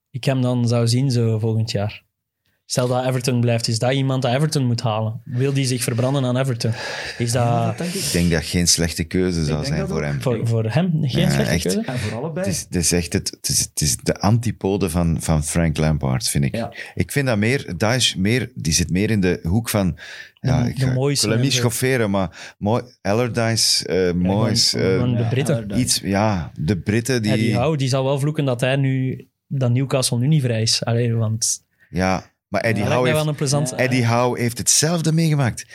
ik 0.10 0.24
hem 0.24 0.42
dan 0.42 0.68
zou 0.68 0.88
zien 0.88 1.12
zo 1.12 1.40
volgend 1.40 1.72
jaar. 1.72 2.05
Stel 2.68 2.88
dat 2.88 3.06
Everton 3.06 3.40
blijft, 3.42 3.68
is 3.68 3.80
dat 3.80 3.92
iemand 3.94 4.22
dat 4.22 4.34
Everton 4.34 4.66
moet 4.66 4.82
halen? 4.82 5.22
Wil 5.24 5.54
die 5.54 5.66
zich 5.66 5.84
verbranden 5.84 6.26
aan 6.26 6.38
Everton? 6.38 6.72
Is 7.18 7.32
Ja, 7.32 7.66
dat 7.66 7.78
denk 7.78 7.94
ik. 7.94 8.02
Ik 8.02 8.12
denk 8.12 8.32
dat 8.32 8.44
geen 8.44 8.68
slechte 8.68 9.04
keuze 9.04 9.46
zou 9.46 9.66
zijn 9.66 9.88
voor 9.88 10.04
hem. 10.04 10.22
voor, 10.22 10.48
voor 10.48 10.64
hem 10.72 10.92
geen 11.02 11.22
Ja, 11.22 11.30
slechte 11.30 11.52
echt. 11.54 11.62
keuze? 11.64 11.82
En 11.86 11.98
voor 12.00 12.18
allebei. 12.18 12.46
Het 12.46 12.56
is, 12.56 12.62
het 12.62 12.76
is 12.76 12.92
echt 12.92 13.14
het, 13.14 13.30
het, 13.30 13.50
is, 13.50 13.60
het 13.60 13.82
is 13.82 13.98
de 13.98 14.20
antipode 14.20 14.90
van, 14.90 15.18
van 15.22 15.44
Frank 15.44 15.78
Lampard, 15.78 16.28
vind 16.30 16.44
ik. 16.44 16.56
Ja. 16.56 16.74
Ik 16.96 17.12
vind 17.12 17.28
dat 17.28 17.38
meer, 17.38 17.74
Daesh 17.78 18.14
meer, 18.16 18.52
die 18.56 18.74
zit 18.74 18.90
meer 18.90 19.12
in 19.12 19.20
de 19.20 19.40
hoek 19.44 19.70
van, 19.70 19.98
ja, 20.42 20.64
De- 20.64 20.70
ik, 20.70 20.76
de 20.76 20.82
ga- 20.82 20.88
ik 20.90 20.94
mooiste 20.96 21.26
wil 21.28 21.36
hem 21.36 21.44
niet 21.46 21.54
schofferen, 21.54 22.10
maar 22.12 22.56
mooi, 22.58 22.84
Allardyce, 23.02 23.88
eh 23.88 24.14
Moyes, 24.14 24.74
eh, 24.74 24.82
de 25.18 25.26
Britten. 25.30 25.80
Iets, 25.80 26.00
ja, 26.04 26.52
de 26.60 26.78
Britten 26.78 27.22
die, 27.22 27.32
Eddie 27.32 27.56
Howe, 27.56 27.78
die 27.78 27.88
zal 27.88 28.04
wel 28.04 28.20
vloeken 28.20 28.46
dat 28.46 28.62
hij 28.62 28.76
nu, 28.76 29.28
dat 29.48 29.72
Newcastle 29.72 30.18
nu 30.18 30.28
niet 30.28 30.42
vrij 30.42 30.62
is. 30.62 30.84
Allee, 30.86 31.14
want 31.16 31.64
ja, 31.90 32.34
maar 32.48 32.62
Eddie 32.62 32.84
Howe 32.84 33.10
heeft, 33.10 33.36
plezant... 33.36 33.72
Eddie 33.72 34.06
Howe 34.06 34.40
heeft 34.40 34.58
hetzelfde 34.58 35.12
meegemaakt. 35.12 35.66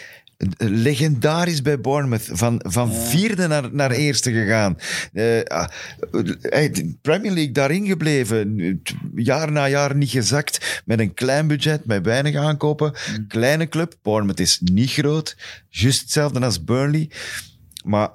Legendarisch 0.58 1.62
bij 1.62 1.80
Bournemouth. 1.80 2.28
Van, 2.32 2.60
van 2.66 2.92
vierde 2.94 3.46
naar, 3.46 3.68
naar 3.72 3.90
eerste 3.90 4.32
gegaan. 4.32 4.78
Eh, 5.12 5.42
ah, 5.42 5.68
hij- 6.40 6.70
de 6.70 6.96
Premier 7.02 7.32
League 7.32 7.52
daarin 7.52 7.86
gebleven. 7.86 8.82
Jaar 9.14 9.52
na 9.52 9.68
jaar 9.68 9.96
niet 9.96 10.10
gezakt. 10.10 10.82
Met 10.84 11.00
een 11.00 11.14
klein 11.14 11.46
budget, 11.46 11.84
met 11.84 12.04
weinig 12.04 12.36
aankopen. 12.36 12.92
Kleine 13.28 13.68
club. 13.68 13.94
Bournemouth 14.02 14.40
is 14.40 14.60
niet 14.64 14.90
groot. 14.90 15.36
Juist 15.68 16.00
hetzelfde 16.00 16.40
als 16.40 16.64
Burnley. 16.64 17.10
Maar... 17.84 18.10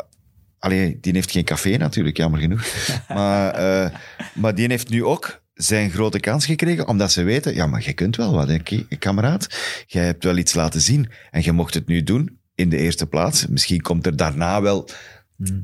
Allee, 0.59 0.97
die 1.01 1.13
heeft 1.13 1.31
geen 1.31 1.43
café 1.43 1.77
natuurlijk, 1.77 2.17
jammer 2.17 2.39
genoeg. 2.39 2.65
maar, 3.07 3.53
eh, 3.53 3.89
maar 4.33 4.55
die 4.55 4.67
heeft 4.67 4.89
nu 4.89 5.03
ook 5.03 5.41
zijn 5.55 5.91
grote 5.91 6.19
kans 6.19 6.45
gekregen, 6.45 6.87
omdat 6.87 7.11
ze 7.11 7.23
weten, 7.23 7.55
ja, 7.55 7.67
maar 7.67 7.81
jij 7.81 7.93
kunt 7.93 8.15
wel 8.15 8.33
wat, 8.33 8.47
hè, 8.47 8.57
kameraad. 8.99 9.47
Jij 9.87 10.05
hebt 10.05 10.23
wel 10.23 10.37
iets 10.37 10.53
laten 10.53 10.81
zien 10.81 11.11
en 11.31 11.43
je 11.43 11.51
mocht 11.51 11.73
het 11.73 11.87
nu 11.87 12.03
doen 12.03 12.39
in 12.55 12.69
de 12.69 12.77
eerste 12.77 13.07
plaats. 13.07 13.47
Misschien 13.47 13.81
komt 13.81 14.05
er 14.05 14.15
daarna 14.15 14.61
wel 14.61 14.89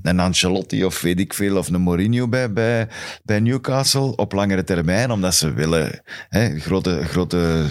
een 0.01 0.19
Ancelotti 0.19 0.85
of 0.85 1.01
weet 1.01 1.19
ik 1.19 1.33
veel, 1.33 1.57
of 1.57 1.69
een 1.69 1.81
Mourinho 1.81 2.27
bij, 2.27 2.53
bij, 2.53 2.87
bij 3.23 3.39
Newcastle 3.39 4.15
op 4.15 4.31
langere 4.31 4.63
termijn, 4.63 5.11
omdat 5.11 5.35
ze 5.35 5.53
willen 5.53 6.01
hè, 6.29 6.59
grote, 6.59 7.03
grote, 7.03 7.65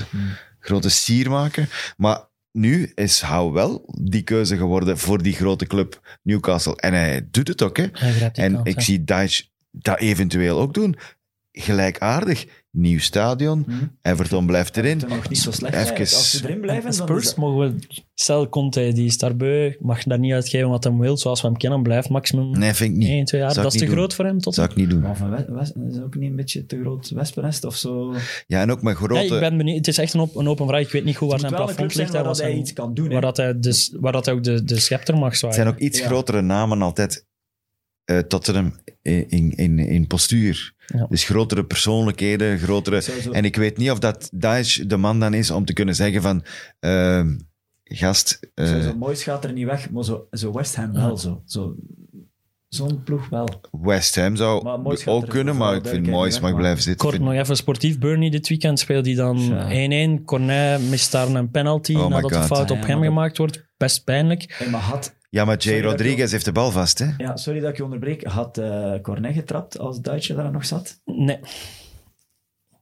grote 0.59 0.91
sier 0.91 1.31
maken. 1.31 1.69
Maar 1.97 2.29
nu 2.53 2.93
is 2.95 3.21
Howe 3.21 3.53
wel 3.53 3.95
die 4.03 4.23
keuze 4.23 4.57
geworden 4.57 4.99
voor 4.99 5.23
die 5.23 5.35
grote 5.35 5.67
club 5.67 6.19
Newcastle. 6.23 6.77
En 6.77 6.93
hij 6.93 7.29
doet 7.31 7.49
het 7.49 7.63
ook, 7.63 7.77
hè. 7.77 7.87
En 8.33 8.53
kans, 8.53 8.61
ik 8.67 8.75
hè. 8.75 8.81
zie 8.81 9.05
Dyche 9.05 9.45
dat 9.71 9.99
eventueel 9.99 10.61
ook 10.61 10.75
doen. 10.75 10.97
Gelijkaardig. 11.61 12.47
Nieuw 12.73 12.99
stadion. 12.99 13.65
Mhm. 13.67 13.85
Everton 14.03 14.47
blijft 14.47 14.77
erin. 14.77 14.99
Het 14.99 15.09
is 15.11 15.15
nog 15.17 15.29
niet 15.29 15.39
zo 15.39 15.51
slecht. 15.51 15.75
Even- 15.77 15.99
Als 15.99 16.31
ze 16.31 16.45
erin 16.45 16.61
blijven, 16.61 16.83
dan 16.85 16.93
Spurs 16.93 17.25
dat- 17.27 17.37
mogen 17.37 17.75
we... 17.77 17.87
Stel, 18.15 18.49
Conte, 18.49 18.93
die 18.93 19.07
is 19.07 19.19
daarbij, 19.19 19.77
mag 19.81 20.03
daar 20.03 20.19
niet 20.19 20.33
uitgeven 20.33 20.69
wat 20.69 20.85
hij 20.85 20.93
wil, 20.93 21.17
zoals 21.17 21.41
we 21.41 21.47
hem 21.49 21.57
kennen, 21.57 21.83
blijft 21.83 22.09
maximum 22.09 22.59
Nee, 22.59 22.73
vind 22.75 22.91
ik 22.93 22.97
niet. 22.99 23.09
1, 23.09 23.25
2 23.25 23.41
jaar. 23.41 23.51
Zou 23.53 23.65
Dat 23.65 23.75
is 23.75 23.81
te 23.81 23.87
doen. 23.87 23.95
groot 23.95 24.15
voor 24.15 24.25
hem 24.25 24.39
tot 24.41 24.55
zou 24.55 24.69
ik 24.71 24.77
niet 24.77 24.91
doen. 24.91 25.01
Maar 25.01 25.17
van 25.17 25.31
West, 25.31 25.47
West- 25.49 25.75
is 25.91 26.01
ook 26.01 26.15
niet 26.15 26.31
een 26.31 26.37
beetje 26.37 26.67
te 26.67 26.81
groot 26.81 27.09
wespennest 27.11 27.65
of 27.65 27.77
zo? 27.77 28.13
Het 28.13 28.45
Ja, 28.47 28.61
en 28.61 28.71
ook 28.71 28.83
met 28.83 28.97
grote... 28.97 29.15
Ja, 29.15 29.35
ik 29.35 29.41
ben 29.41 29.57
benieuwd. 29.57 29.77
Het 29.77 29.89
is 29.89 29.99
echt 29.99 30.15
een, 30.15 30.21
op, 30.21 30.37
een 30.37 30.49
open 30.49 30.67
vraag. 30.67 30.81
Ik 30.81 30.91
weet 30.91 31.05
niet 31.05 31.17
goed 31.17 31.31
waar 31.31 31.41
zijn 31.41 31.53
plafond 31.53 31.79
ligt. 31.95 31.97
waar 31.97 32.07
Daar, 32.07 32.23
dat 32.25 32.25
dat 32.33 32.37
hij 32.43 32.47
zijn- 32.51 32.61
iets 32.63 32.73
kan 32.73 32.95
doen. 32.95 33.09
waar, 33.09 33.21
dat 33.21 33.37
hij 33.37 33.59
dus, 33.59 33.95
waar 34.01 34.13
dat 34.13 34.25
hij 34.25 34.35
ook 34.35 34.43
de, 34.45 34.65
de 34.65 34.79
scepter 34.81 35.15
mag 35.19 35.29
Het 35.29 35.39
zwaaien. 35.39 35.57
zijn 35.57 35.69
ook 35.69 35.79
iets 35.79 35.99
Ja. 35.99 36.07
grotere 36.07 36.41
namen 36.41 36.83
altijd. 36.83 37.27
eh 38.05 38.19
Tottenham 38.19 38.73
in, 39.03 39.29
in, 39.31 39.53
in, 39.57 39.79
in 39.79 40.07
postuur. 40.07 40.75
Ja. 40.95 41.07
Dus 41.09 41.25
grotere 41.25 41.65
persoonlijkheden, 41.65 42.59
grotere... 42.59 43.03
En 43.33 43.45
ik 43.45 43.57
weet 43.57 43.77
niet 43.77 43.91
of 43.91 43.99
dat 43.99 44.29
Daesh 44.33 44.79
de 44.79 44.97
man 44.97 45.21
dan 45.21 45.35
is 45.35 45.51
om 45.51 45.65
te 45.65 45.73
kunnen 45.73 45.95
zeggen 45.95 46.23
van... 46.23 46.45
ehm, 46.81 47.37
gast... 47.85 48.39
eh, 48.55 48.67
Zo, 48.67 48.81
zo 48.81 48.97
Moyes 48.97 49.23
gaat 49.23 49.45
er 49.45 49.53
niet 49.53 49.67
weg, 49.67 49.91
maar 49.91 50.05
zo, 50.05 50.27
zo 50.31 50.53
West 50.53 50.77
Ham 50.77 50.93
wel. 50.93 51.17
Zo, 51.17 51.43
zo, 51.47 51.75
zo'n 52.69 53.03
ploeg 53.03 53.29
wel. 53.29 53.49
West 53.71 54.15
Ham 54.15 54.37
zou 54.37 54.69
ook 55.05 55.29
kunnen, 55.29 55.57
maar 55.57 55.75
ik 55.77 55.87
vind 55.87 56.07
Moyes 56.07 56.33
niet 56.33 56.43
mag 56.43 56.55
blijven 56.57 56.83
zitten. 56.83 57.07
Kort 57.07 57.17
Vind- 57.17 57.29
nog 57.29 57.35
even 57.41 57.57
sportief. 57.57 57.99
Burnley 57.99 58.31
dit 58.31 58.49
weekend 58.49 58.79
speelt 58.79 59.07
hij 59.07 59.15
dan 59.15 59.39
Ja. 59.39 60.19
1-1. 60.19 60.25
Cornet 60.25 60.89
mist 60.91 61.13
daar 61.13 61.29
een 61.29 61.51
penalty 61.51 61.95
Oh 61.95 62.09
nadat 62.09 62.31
de 62.31 62.43
fout 62.43 62.69
Ja, 62.69 62.75
op 62.75 62.81
ja, 62.81 62.87
hem 62.87 63.03
gemaakt 63.03 63.37
wordt. 63.39 63.65
Best 63.77 64.05
pijnlijk. 64.05 64.55
Hey, 64.59 64.69
maar 64.71 64.81
had, 64.81 65.17
Ja, 65.31 65.45
maar 65.45 65.57
Jay 65.57 65.63
Sorry 65.75 65.83
dat 65.83 65.93
ik 65.93 65.99
Rodriguez 65.99 66.31
heeft 66.31 66.45
de 66.45 66.53
bal 66.53 66.71
vast, 66.71 66.99
hè? 66.99 67.07
ja, 67.17 67.37
sorry 67.37 67.61
dat 67.61 67.71
ik 67.71 67.77
je 67.77 67.85
onderbreek. 67.85 68.25
Had 68.25 68.59
eh 68.59 68.95
Cornet 69.03 69.35
getrapt 69.35 69.79
als 69.79 70.01
Duitsje 70.01 70.35
daar 70.35 70.51
nog 70.51 70.65
zat? 70.65 71.01
Nee. 71.05 71.39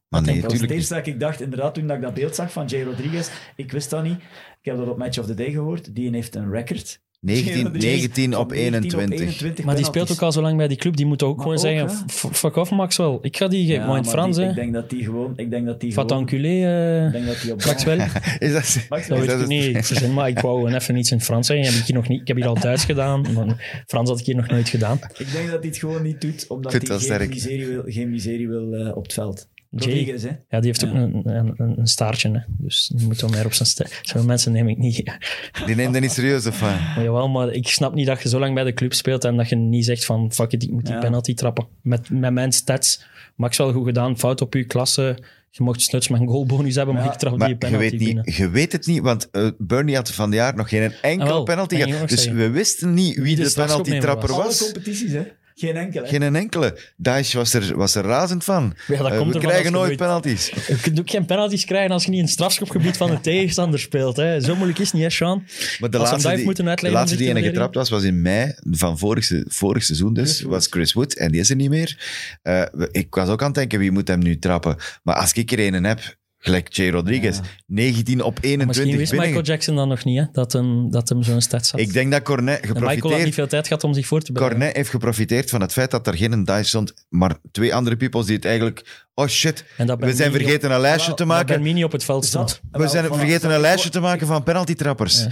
Maar 0.09 0.22
nee, 0.22 0.40
dat 0.40 0.51
was 0.53 0.61
het 0.61 0.70
eerste 0.70 0.94
dat 0.94 1.07
ik 1.07 1.20
dacht, 1.20 1.40
inderdaad, 1.40 1.74
toen 1.74 1.90
ik 1.90 2.01
dat 2.01 2.14
beeld 2.14 2.34
zag 2.34 2.53
van 2.53 2.66
Jay 2.66 2.82
Rodriguez. 2.82 3.30
Ik 3.57 3.72
wist 3.72 3.90
dat 3.90 4.03
niet. 4.03 4.16
Ik 4.61 4.64
heb 4.64 4.76
dat 4.76 4.88
op 4.88 4.99
Match 4.99 5.18
of 5.18 5.26
the 5.26 5.34
Day 5.34 5.51
gehoord. 5.51 5.94
Die 5.94 6.11
heeft 6.11 6.34
een 6.34 6.51
record. 6.51 7.01
19, 7.21 7.53
Jay 7.53 7.62
Rodriguez 7.62 7.91
19 7.91 8.33
van 8.33 8.41
op 8.43 8.53
21. 8.53 9.64
Maar 9.64 9.77
die 9.77 9.85
speelt 9.85 10.12
ook 10.12 10.23
al 10.23 10.33
zo 10.33 10.41
lang 10.41 10.57
bij 10.57 10.69
die 10.69 10.77
club. 10.77 10.97
Die 10.97 11.07
moet 11.07 11.23
ook 11.23 11.37
Maar 11.37 11.45
gewoon 11.47 11.57
ook, 11.59 11.62
zeggen: 11.64 11.89
hè? 11.89 12.12
"F- 12.12 12.37
fuck 12.39 12.57
off, 12.57 12.71
Maxwell. 12.71 13.19
Ik 13.23 13.37
ga 13.37 13.49
die 13.49 13.66
geven. 13.66 13.81
Ja, 13.81 13.87
maar 13.87 13.97
in 13.97 14.03
het 14.03 14.11
Frans, 14.11 14.37
hè. 14.37 14.49
Ik 14.49 14.55
denk 14.55 14.73
dat 14.73 14.91
die 14.91 15.05
gewoon... 15.05 15.33
Ik 15.37 15.51
denk 15.51 15.66
dat 15.66 15.81
die 15.81 15.93
Fat 15.93 16.09
gewoon... 16.09 16.23
enculé, 16.23 16.49
Ik 16.49 17.07
eh, 17.07 17.12
denk 17.12 17.27
dat 17.27 17.41
die 17.43 17.53
op 17.53 17.64
Maxwell. 17.64 17.97
Is 18.39 18.53
dat... 18.53 18.87
Max, 18.89 19.07
Dat 19.09 19.19
Is 19.19 19.25
weet 19.25 19.27
dat 19.27 19.41
ik 19.41 19.47
niet. 19.47 19.77
Ik 19.77 19.85
verzin 19.85 20.14
maar. 20.14 20.29
Ik 20.29 20.39
wou 20.39 20.75
even 20.75 20.97
iets 20.97 21.11
in 21.11 21.16
het 21.16 21.27
Frans 21.27 21.47
zeggen. 21.47 21.66
Heb 21.66 21.75
ik, 21.75 21.85
hier 21.87 21.97
nog 21.97 22.09
niet, 22.09 22.21
ik 22.21 22.27
heb 22.29 22.37
hier 22.37 22.47
al 22.47 22.61
Duits 22.61 22.85
gedaan. 22.85 23.21
Maar 23.35 23.83
Frans 23.87 24.09
had 24.09 24.19
ik 24.21 24.27
hier 24.27 24.37
nog 24.37 24.49
nooit 24.49 24.69
gedaan. 24.69 24.99
Ik 25.19 25.33
denk 25.33 25.51
dat 25.51 25.59
hij 25.59 25.69
het 25.69 25.77
gewoon 25.79 26.03
niet 26.03 26.21
doet, 26.21 26.45
omdat 26.49 26.73
hij 26.73 26.99
geen 26.99 27.29
miserie 27.29 27.66
wil, 27.66 27.83
geen 27.87 28.11
miserie 28.11 28.49
wil 28.49 28.73
eh, 28.75 28.97
op 28.97 29.03
het 29.03 29.12
veld. 29.12 29.49
Rodriguez, 29.71 30.23
hè? 30.23 30.29
Ja, 30.29 30.61
die 30.61 30.66
heeft 30.66 30.85
ook 30.85 30.93
een, 30.95 31.21
een, 31.25 31.55
een, 31.57 31.79
een 31.79 31.87
staartje. 31.87 32.31
Hè. 32.31 32.39
Dus 32.59 32.91
die 32.95 33.07
moet 33.07 33.21
wel 33.21 33.31
meer 33.31 33.45
op 33.45 33.53
zijn 33.53 33.69
staart. 33.69 33.99
Zo'n 34.03 34.27
mensen 34.27 34.53
neem 34.53 34.69
ik 34.69 34.79
niet. 34.79 34.97
Die 35.66 35.75
neemt 35.75 35.93
dat 35.93 36.03
niet 36.03 36.12
serieus, 36.12 36.47
of 36.47 36.61
wat? 36.61 36.71
Maar 36.71 37.03
jawel, 37.03 37.29
maar 37.29 37.53
ik 37.53 37.69
snap 37.69 37.95
niet 37.95 38.07
dat 38.07 38.23
je 38.23 38.29
zo 38.29 38.39
lang 38.39 38.55
bij 38.55 38.64
de 38.64 38.73
club 38.73 38.95
speelt 38.95 39.25
en 39.25 39.37
dat 39.37 39.49
je 39.49 39.57
niet 39.57 39.85
zegt 39.85 40.05
van 40.05 40.33
fuck 40.33 40.53
it, 40.53 40.62
ik 40.62 40.71
moet 40.71 40.85
die 40.85 40.95
Ja. 40.95 41.01
penalty 41.01 41.35
trappen. 41.35 41.66
Met, 41.83 42.11
met 42.11 42.33
mijn 42.33 42.53
stats. 42.53 43.05
Max 43.37 43.57
wel 43.57 43.73
goed 43.73 43.87
gedaan. 43.87 44.19
Fout 44.19 44.41
op 44.41 44.55
je 44.55 44.64
klasse. 44.64 45.19
Je 45.51 45.62
mocht 45.62 45.81
sluts 45.83 46.09
met 46.09 46.21
een 46.21 46.29
goalbonus 46.29 46.75
hebben, 46.75 46.95
maar 46.95 47.05
Ja, 47.05 47.12
ik 47.12 47.19
trap 47.19 47.37
Maar 47.37 47.47
die 47.49 47.57
je 47.61 47.66
penalty 47.66 47.89
weet, 47.91 47.99
binnen. 48.05 48.25
niet, 48.27 48.35
je 48.35 48.49
weet 48.51 48.73
het 48.73 48.87
niet, 48.87 49.01
want 49.01 49.31
eh 49.31 49.49
Bernie 49.59 49.95
had 49.97 50.11
van 50.12 50.25
het 50.29 50.35
jaar 50.35 50.57
nog 50.57 50.69
geen 50.69 50.93
enkele 51.03 51.23
Ah, 51.29 51.35
wel, 51.35 51.43
penalty 51.43 51.77
gehad. 51.77 52.09
Dus 52.09 52.23
zeggen. 52.23 52.41
we 52.43 52.51
wisten 52.51 52.95
niet 52.95 53.14
wie, 53.14 53.37
Wie 53.37 53.45
de 53.45 53.53
penalty-trapper 53.55 54.33
Alle 54.33 54.43
was. 54.45 54.59
competities, 54.64 55.12
hè? 55.12 55.23
Geen 55.59 55.77
enkele. 55.77 56.03
hè? 56.03 56.09
Geen 56.09 56.37
enkele. 56.37 56.79
Daesh 56.97 57.35
was 57.35 57.55
er, 57.55 57.77
was 57.77 57.95
er 57.95 58.05
razend 58.05 58.45
van. 58.45 58.75
Ja, 58.87 58.97
dat 59.03 59.11
Eh, 59.13 59.19
komt 59.19 59.33
we 59.33 59.39
krijgen 59.41 59.73
nooit 59.73 59.97
penalties. 59.97 60.47
Je 60.67 60.79
kunt 60.83 61.01
ook 61.01 61.11
geen 61.11 61.25
penalties 61.27 61.65
krijgen 61.65 61.91
als 61.91 62.03
je 62.05 62.09
niet 62.11 62.19
in 62.19 62.25
het 62.25 62.33
strafschopgebied 62.35 62.97
van 62.97 63.11
de 63.11 63.21
tegenstander 63.31 63.81
speelt. 63.81 64.17
Hè. 64.17 64.41
Zo 64.41 64.55
moeilijk 64.55 64.79
is 64.79 64.85
het 64.85 64.95
niet, 64.95 65.03
hè, 65.03 65.11
Sean? 65.11 65.45
Maar 65.81 65.91
de 65.91 65.99
Als 65.99 66.11
laatste, 66.11 66.35
die, 66.35 66.45
moeten 66.45 66.65
de 66.77 66.91
laatste 66.91 67.17
die 67.17 67.29
ene 67.29 67.43
getrapt 67.43 67.75
was, 67.75 67.91
was 67.91 68.03
in 68.03 68.23
mei 68.23 68.53
van 68.71 68.99
vorig, 68.99 69.31
vorig 69.47 69.85
seizoen 69.85 70.15
dus, 70.15 70.31
Chris 70.31 70.43
Wood. 70.43 70.53
was 70.53 70.67
Chris 70.67 70.93
Wood. 70.93 71.15
En 71.15 71.31
die 71.33 71.41
is 71.41 71.51
er 71.51 71.57
niet 71.57 71.71
meer. 71.71 71.99
Eh, 72.43 72.63
ik 72.91 73.15
was 73.15 73.29
ook 73.29 73.41
aan 73.41 73.47
het 73.47 73.55
denken, 73.57 73.79
wie 73.79 73.91
moet 73.91 74.09
hem 74.09 74.19
nu 74.19 74.39
trappen? 74.39 74.77
Maar 75.03 75.15
als 75.15 75.33
ik 75.33 75.53
er 75.53 75.75
een 75.75 75.85
heb, 75.85 76.17
Gelijk 76.41 76.72
Jay 76.74 76.91
Rodriguez. 76.91 77.41
19 77.66 78.22
op 78.22 78.32
Misschien 78.34 78.51
21 78.51 78.97
wist 78.97 79.11
binnen. 79.11 79.28
Michael 79.28 79.45
Jackson 79.47 79.76
dan 79.76 79.89
nog 79.89 80.05
niet, 80.05 80.18
hè, 80.18 80.24
dat 80.32 80.53
hem, 80.53 80.91
dat 80.91 81.09
hem 81.09 81.22
zo'n 81.22 81.41
stats 81.41 81.70
had. 81.70 81.80
Ik 81.80 81.93
denk 81.93 82.11
dat 82.12 82.22
Cornet 82.22 82.61
en 82.61 82.68
Michael 82.68 82.80
had 82.84 82.91
niet 82.95 83.01
geprofiteerd... 83.03 83.34
veel 83.34 83.47
tijd 83.47 83.66
gehad 83.66 83.84
om 83.84 83.95
zich 83.95 84.07
voor 84.07 84.20
te 84.20 84.32
bereiden. 84.32 84.59
Cornet 84.59 84.76
heeft 84.76 84.91
geprofiteerd 84.91 85.51
van 85.51 85.61
het 85.61 85.72
feit 85.72 85.91
dat 85.91 86.07
er 86.07 86.16
geen 86.16 86.45
dice 86.45 86.64
stond, 86.64 87.07
maar 87.09 87.36
twee 87.51 87.74
andere 87.74 87.97
peoples 87.97 88.26
die 88.26 88.36
het 88.36 88.45
eigenlijk... 88.45 89.07
Oh 89.14 89.26
shit, 89.26 89.64
dat 89.76 89.89
we 89.89 89.97
Ben 89.97 90.16
zijn 90.16 90.32
Mini 90.32 90.45
vergeten 90.45 90.70
een 90.70 90.80
lijstje 90.80 91.07
Wel, 91.07 91.16
te 91.16 91.24
Dat 91.24 91.32
maken. 91.32 91.55
Ben 91.55 91.62
Mini 91.62 91.84
op 91.84 91.93
het 91.93 92.05
veld 92.05 92.24
Zat- 92.26 92.51
stond. 92.51 92.70
We 92.72 92.78
wel, 92.78 92.89
zijn 92.89 93.05
vergeten 93.05 93.41
zat- 93.41 93.51
een 93.51 93.61
lijstje 93.61 93.91
te 93.91 94.01
maken 94.01 94.26
van 94.26 94.43
penalty-trappers. 94.43 95.22
Ja. 95.22 95.28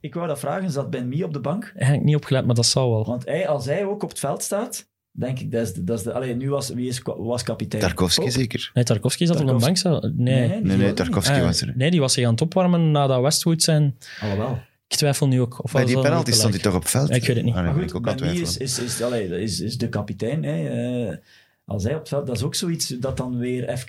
Ik 0.00 0.14
wou 0.14 0.26
dat 0.26 0.38
vragen, 0.38 0.70
zat 0.70 0.90
Ben 0.90 1.08
Mee 1.08 1.24
op 1.24 1.32
de 1.32 1.40
bank? 1.40 1.72
Hij 1.74 1.94
ik 1.94 2.02
niet 2.02 2.16
opgelet, 2.16 2.46
maar 2.46 2.54
dat 2.54 2.66
zal 2.66 2.90
wel. 2.90 3.04
Want 3.04 3.24
hij, 3.24 3.48
als 3.48 3.64
hij 3.64 3.84
ook 3.84 4.02
op 4.02 4.08
het 4.08 4.18
veld 4.18 4.42
staat, 4.42 4.90
denk 5.12 5.38
ik, 5.38 5.52
dat 5.52 5.62
is 5.66 5.72
de... 5.72 5.84
Dat 5.84 5.98
is 5.98 6.04
de 6.04 6.12
allee, 6.12 6.34
nu 6.36 6.50
was, 6.50 6.68
wie 6.68 6.88
is, 6.88 7.00
was 7.04 7.42
kapitein? 7.42 7.82
Tarkovsky 7.82 8.22
Oh, 8.24 8.30
zeker? 8.30 8.70
Nee, 8.74 8.84
Tarkovsky 8.84 9.24
zat 9.24 9.40
op 9.40 9.46
de 9.46 9.52
bank. 9.54 9.82
Nee. 10.16 10.48
Nee, 10.48 10.60
nee, 10.62 10.86
was- 10.86 10.94
Tarkovsky 10.96 11.32
Eh, 11.34 11.42
was 11.42 11.60
er. 11.60 11.72
nee, 11.76 11.90
die 11.90 12.00
was 12.00 12.12
zich 12.12 12.24
aan 12.24 12.32
het 12.32 12.40
opwarmen 12.40 12.90
nadat 12.90 13.20
Westwood 13.22 13.62
zijn. 13.62 13.96
Alhoewel. 14.20 14.58
Ik 14.88 14.96
twijfel 14.98 15.28
nu 15.28 15.40
ook. 15.40 15.64
Of 15.64 15.72
Bij 15.72 15.84
die 15.84 16.00
penalty 16.00 16.30
stond 16.32 16.52
hij 16.54 16.62
toch 16.62 16.74
op 16.74 16.86
veld? 16.86 17.08
Ja, 17.08 17.14
ik 17.14 17.24
weet 17.26 17.36
het 17.36 17.44
niet. 17.44 17.54
Ah, 17.54 17.60
nee, 17.62 17.70
Maar 17.72 17.80
goed, 17.80 17.90
ik 17.90 17.96
ook 17.96 18.04
Ben 18.18 18.34
is, 18.34 18.56
is, 18.56 18.78
is, 18.78 19.02
allee, 19.02 19.42
is, 19.42 19.60
is 19.60 19.78
de 19.78 19.88
kapitein. 19.88 20.42
Hè. 20.44 20.68
Eh, 21.10 21.16
als 21.64 21.82
hij 21.82 21.92
op 21.92 21.98
het 21.98 22.08
veld, 22.08 22.26
dat 22.26 22.36
is 22.36 22.42
ook 22.42 22.54
zoiets 22.54 22.88
dat 22.88 23.16
dan 23.16 23.38
weer 23.38 23.68
even, 23.68 23.88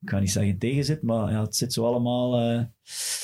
ik 0.00 0.08
ga 0.10 0.18
niet 0.18 0.30
zeggen 0.30 0.58
tegen 0.58 0.84
zit, 0.84 1.02
maar 1.02 1.30
ja, 1.32 1.40
het 1.42 1.56
zit 1.56 1.72
zo 1.72 1.84
allemaal... 1.84 2.34
eh, 2.40 2.60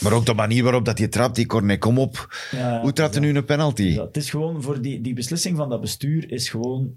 Maar 0.01 0.13
ook 0.13 0.27
de 0.27 0.35
manier 0.35 0.63
waarop 0.63 0.85
dat 0.85 0.99
hij 0.99 1.09
trapt, 1.09 1.35
die 1.35 1.47
Cornet, 1.47 1.79
kom 1.79 1.99
op. 1.99 2.29
ja, 2.51 2.81
Hoe 2.81 2.93
trapt 2.93 3.15
er 3.15 3.21
nu 3.21 3.37
een 3.37 3.45
penalty? 3.45 3.83
Ja, 3.83 4.05
het 4.05 4.17
is 4.17 4.31
gewoon 4.31 4.63
voor 4.63 4.81
die, 4.81 5.01
die 5.01 5.15
beslissing 5.15 5.57
van 5.57 5.69
dat 5.69 5.81
bestuur 5.81 6.33
is 6.33 6.49
gewoon 6.49 6.91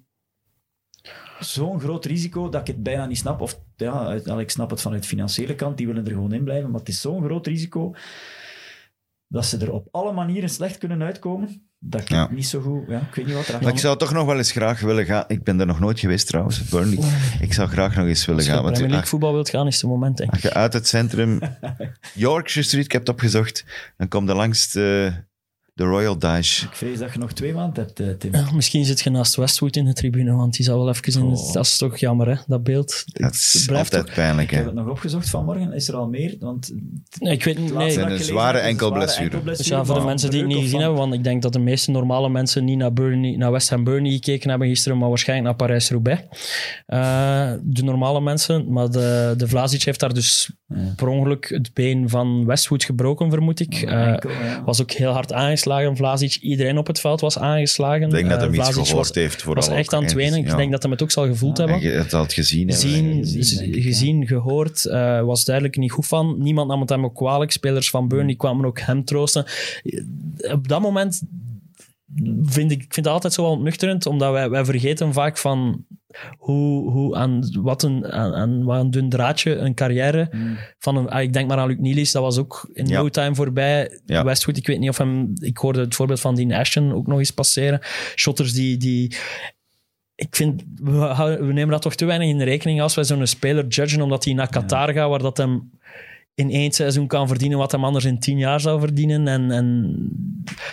zo'n 1.43 1.79
groot 1.79 2.05
risico 2.05 2.49
dat 2.49 2.61
ik 2.61 2.67
het 2.67 2.83
bijna 2.83 3.05
niet 3.05 3.17
snap. 3.17 3.41
Of 3.41 3.59
ja, 3.75 4.11
ik 4.39 4.49
snap 4.49 4.69
het 4.69 4.81
vanuit 4.81 5.01
de 5.01 5.07
financiële 5.07 5.55
kant, 5.55 5.77
die 5.77 5.87
willen 5.87 6.05
er 6.05 6.11
gewoon 6.11 6.33
in 6.33 6.43
blijven. 6.43 6.71
Maar 6.71 6.79
het 6.79 6.89
is 6.89 7.01
zo'n 7.01 7.23
groot 7.23 7.47
risico 7.47 7.93
dat 9.27 9.45
ze 9.45 9.57
er 9.57 9.71
op 9.71 9.87
alle 9.91 10.11
manieren 10.11 10.49
slecht 10.49 10.77
kunnen 10.77 11.01
uitkomen. 11.03 11.69
Dat 11.83 12.09
Ja. 12.09 12.21
het 12.21 12.31
niet 12.31 12.45
zo 12.47 12.61
goed. 12.61 12.83
Ja, 12.87 12.99
ik 12.99 13.15
weet 13.15 13.25
niet 13.25 13.35
wat 13.35 13.47
er 13.47 13.55
aan 13.55 13.63
Maar 13.63 13.71
ik 13.71 13.79
zou 13.79 13.97
toch 13.97 14.11
nog 14.13 14.25
wel 14.25 14.37
eens 14.37 14.51
graag 14.51 14.79
willen 14.79 15.05
gaan. 15.05 15.23
Ik 15.27 15.43
ben 15.43 15.59
er 15.59 15.65
nog 15.65 15.79
nooit 15.79 15.99
geweest 15.99 16.27
trouwens, 16.27 16.69
Burnley. 16.69 16.99
Ik 17.39 17.53
zou 17.53 17.69
graag 17.69 17.95
nog 17.95 18.05
eens 18.05 18.25
willen 18.25 18.39
Als 18.39 18.45
je 18.49 18.51
gaan. 18.53 18.61
Premier 18.61 18.63
Want 18.63 18.77
League 18.79 18.99
als, 18.99 19.09
voetbal 19.09 19.33
wilt 19.33 19.49
gaan, 19.49 19.67
is 19.67 19.81
het 19.81 19.89
moment, 19.89 20.17
denk 20.17 20.29
ik. 20.29 20.35
als 20.35 20.43
je 20.43 20.53
uit 20.53 20.73
het 20.73 20.87
centrum 20.87 21.39
Yorkshire 22.13 22.67
Street, 22.67 22.85
ik 22.85 22.91
heb 22.91 23.01
het 23.01 23.09
opgezocht, 23.09 23.65
dan 23.97 24.07
kom 24.07 24.27
je 24.27 24.33
langs 24.33 24.71
de, 24.71 25.13
de 25.73 25.83
Royal 25.83 26.17
Dash. 26.17 26.63
Ik 26.63 26.69
vrees 26.75 26.99
dat 26.99 27.13
je 27.13 27.19
nog 27.19 27.31
twee 27.33 27.53
maanden 27.53 27.83
hebt, 27.83 27.99
eh, 27.99 28.07
Tim. 28.09 28.33
Ja, 28.35 28.47
misschien 28.53 28.85
zit 28.85 29.01
je 29.01 29.09
naast 29.09 29.35
Westwood 29.35 29.75
in 29.75 29.85
de 29.85 29.93
tribune, 29.93 30.31
want 30.35 30.53
die 30.55 30.65
zal 30.65 30.77
wel 30.77 30.89
even 30.89 31.21
in 31.21 31.29
het- 31.29 31.39
Oh. 31.39 31.53
Dat 31.53 31.65
is 31.65 31.77
toch 31.77 31.97
jammer, 31.97 32.27
hè, 32.27 32.35
dat 32.47 32.63
beeld. 32.63 33.03
Dat 33.05 33.33
is 33.33 33.63
blijft 33.67 33.95
altijd 33.95 34.15
pijnlijk. 34.15 34.49
Ik 34.51 34.55
heb 34.55 34.59
Hè? 34.65 34.71
het 34.71 34.79
nog 34.79 34.89
opgezocht 34.89 35.29
vanmorgen. 35.29 35.73
Is 35.73 35.87
er 35.87 35.95
al 35.95 36.07
meer? 36.07 36.35
Want 36.39 36.71
Nee, 37.19 37.33
ik 37.33 37.43
weet 37.43 37.57
niet. 37.59 37.73
Nee. 37.73 37.91
zijn 37.91 38.11
een 38.11 38.19
zware 38.19 38.57
enkelblessure. 38.57 39.43
Dus 39.43 39.67
ja, 39.67 39.85
voor 39.85 39.95
de 39.99 40.05
mensen 40.05 40.29
die 40.29 40.39
het 40.39 40.47
niet 40.47 40.57
gezien 40.57 40.71
van- 40.71 40.79
hebben, 40.81 40.99
want 40.99 41.13
ik 41.13 41.23
denk 41.23 41.41
dat 41.41 41.53
de 41.53 41.59
meeste 41.59 41.91
normale 41.91 42.29
mensen 42.29 42.65
niet 42.65 42.77
naar, 42.77 42.93
Burnley, 42.93 43.35
naar 43.37 43.51
West 43.51 43.69
Ham 43.69 43.83
Burnley 43.83 44.11
gekeken 44.11 44.49
hebben 44.49 44.67
gisteren, 44.67 44.97
maar 44.97 45.09
waarschijnlijk 45.09 45.47
naar 45.47 45.57
Parijs-Roubaix. 45.67 46.21
Eh, 46.85 47.53
de 47.63 47.83
normale 47.83 48.21
mensen. 48.21 48.71
Maar 48.71 48.89
de, 48.91 49.33
de 49.37 49.47
Vlasic 49.47 49.83
heeft 49.83 49.99
daar 49.99 50.13
dus 50.13 50.51
Ja. 50.67 50.93
per 50.95 51.07
ongeluk 51.07 51.49
het 51.49 51.73
been 51.73 52.09
van 52.09 52.45
Westwood 52.45 52.83
gebroken, 52.83 53.29
vermoed 53.29 53.59
ik. 53.59 53.73
Eh, 53.73 54.07
enkel, 54.07 54.29
ja. 54.29 54.63
was 54.65 54.81
ook 54.81 54.91
heel 54.91 55.11
hard 55.11 55.33
aangeslagen, 55.61 55.97
Vlasic. 55.97 56.35
Iedereen 56.41 56.77
op 56.77 56.87
het 56.87 56.99
veld 56.99 57.21
was 57.21 57.37
aangeslagen. 57.37 58.03
Ik 58.03 58.11
denk 58.11 58.29
dat 58.29 58.41
Eh, 58.41 58.53
iets 58.53 58.69
gehoord 58.69 58.91
was, 58.91 59.11
heeft. 59.13 59.41
Vooral 59.41 59.65
was 59.67 59.75
echt 59.77 59.93
aan 59.93 60.03
het 60.03 60.13
wenen. 60.13 60.39
Ik 60.39 60.55
denk 60.55 60.71
dat 60.71 60.81
hij 60.81 60.91
het 60.91 61.01
ook 61.01 61.11
zal 61.11 61.25
gevoeld 61.25 61.57
Ja, 61.57 61.67
hebben 61.67 61.97
het 61.97 62.11
had 62.11 62.33
gezien. 62.33 62.71
gezien, 62.71 63.25
gezien, 63.81 64.27
gehoord, 64.27 64.85
eh, 64.85 65.21
was 65.21 65.45
duidelijk 65.45 65.77
niet 65.77 65.91
goed 65.91 66.07
van. 66.07 66.35
Niemand 66.39 66.67
nam 66.67 66.79
het 66.79 66.89
hem 66.89 67.05
ook 67.05 67.15
kwalijk. 67.15 67.51
Spelers 67.51 67.89
van 67.89 68.07
Burnley 68.07 68.35
kwamen 68.35 68.65
ook 68.65 68.79
hem 68.79 69.05
troosten. 69.05 69.45
Op 70.51 70.67
dat 70.67 70.81
moment 70.81 71.21
vind 72.43 72.71
ik, 72.71 72.83
ik 72.83 72.93
vind 72.93 73.05
het 73.05 73.13
altijd 73.13 73.33
zo 73.33 73.41
wel 73.41 73.51
ontnuchterend, 73.51 74.05
omdat 74.05 74.31
wij, 74.31 74.49
wij 74.49 74.65
vergeten 74.65 75.13
vaak 75.13 75.37
van 75.37 75.85
hoe, 76.37 76.91
hoe 76.91 77.15
aan, 77.15 77.49
wat 77.61 77.83
een, 77.83 78.11
aan, 78.11 78.33
aan 78.33 78.63
wat 78.63 78.79
een 78.79 78.91
dun 78.91 79.09
draadje 79.09 79.55
een 79.55 79.73
carrière 79.73 80.27
Hmm. 80.31 80.57
van 80.77 80.95
een, 80.95 81.09
ah, 81.09 81.21
ik 81.21 81.33
denk 81.33 81.47
maar 81.47 81.57
aan 81.57 81.67
Luc 81.67 81.77
Nielis, 81.77 82.11
dat 82.11 82.21
was 82.21 82.37
ook 82.37 82.69
in 82.73 82.87
Ja. 82.87 83.01
no 83.01 83.09
time 83.09 83.35
voorbij. 83.35 83.99
Ja. 84.05 84.23
Westwood, 84.23 84.57
ik 84.57 84.67
weet 84.67 84.79
niet 84.79 84.89
of 84.89 84.97
hem, 84.97 85.33
ik 85.39 85.57
hoorde 85.57 85.79
het 85.79 85.95
voorbeeld 85.95 86.19
van 86.19 86.35
Dean 86.35 86.51
Ashton 86.51 86.93
ook 86.93 87.07
nog 87.07 87.19
eens 87.19 87.31
passeren. 87.31 87.79
Shotters 88.15 88.53
die, 88.53 88.77
die 88.77 89.15
ik 90.15 90.35
vind, 90.35 90.63
we 90.83 91.39
nemen 91.39 91.67
dat 91.69 91.81
toch 91.81 91.95
te 91.95 92.05
weinig 92.05 92.27
in 92.29 92.41
rekening 92.41 92.81
als 92.81 92.95
wij 92.95 93.03
zo'n 93.03 93.27
speler 93.27 93.67
judgen 93.67 94.01
omdat 94.01 94.25
hij 94.25 94.33
naar 94.33 94.49
Qatar 94.49 94.93
gaat, 94.93 95.09
waar 95.09 95.19
dat 95.21 95.37
hem 95.37 95.71
in 96.35 96.49
één 96.51 96.71
seizoen 96.71 97.07
kan 97.07 97.27
verdienen 97.27 97.57
wat 97.57 97.71
hem 97.71 97.85
anders 97.85 98.05
in 98.05 98.19
tien 98.19 98.37
jaar 98.37 98.59
zou 98.59 98.79
verdienen. 98.79 99.27
En, 99.27 99.51
en 99.51 99.95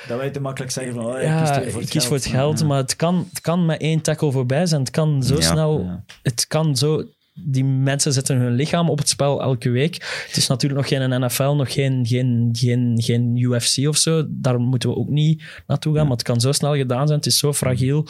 Dat 0.09 0.18
wij 0.18 0.30
te 0.30 0.40
makkelijk 0.40 0.72
zeggen 0.72 0.94
van, 0.94 1.06
oh, 1.06 1.22
ja, 1.22 1.56
ik 1.56 1.62
kies, 1.62 1.72
voor 1.72 1.80
het 1.80 1.90
kies 1.90 2.04
voor 2.06 2.16
het 2.16 2.26
geld, 2.26 2.59
Ja. 2.61 2.66
maar 2.66 2.76
het 2.78 2.96
kan, 2.96 3.26
het 3.30 3.40
kan 3.40 3.66
met 3.66 3.80
één 3.80 4.00
tackle 4.00 4.32
voorbij 4.32 4.66
zijn. 4.66 4.80
Het 4.80 4.90
kan 4.90 5.22
zo 5.22 5.34
Ja. 5.34 5.40
snel, 5.40 5.80
Ja. 5.82 6.04
het 6.22 6.46
kan 6.46 6.76
zo... 6.76 7.04
Die 7.44 7.64
mensen 7.64 8.12
zetten 8.12 8.36
hun 8.36 8.52
lichaam 8.54 8.90
op 8.90 8.98
het 8.98 9.09
spel 9.09 9.42
elke 9.42 9.70
week. 9.70 9.94
Het 10.26 10.36
is 10.36 10.46
natuurlijk 10.46 10.80
nog 10.80 10.88
geen 10.88 11.24
NFL, 11.24 11.42
nog 11.54 11.72
geen, 11.72 12.06
geen, 12.06 12.48
geen, 12.52 12.92
geen 13.02 13.36
UFC 13.36 13.88
of 13.88 13.96
zo. 13.96 14.24
Daar 14.28 14.59
moeten 14.61 14.88
we 14.88 14.96
ook 14.96 15.09
niet 15.09 15.42
naartoe 15.66 15.94
gaan, 15.94 16.02
maar 16.06 16.16
het 16.16 16.22
kan 16.26 16.40
zo 16.40 16.52
snel 16.52 16.74
gedaan 16.76 17.06
zijn. 17.06 17.18
Het 17.18 17.26
is 17.28 17.38
zo 17.38 17.52
fragiel. 17.52 18.06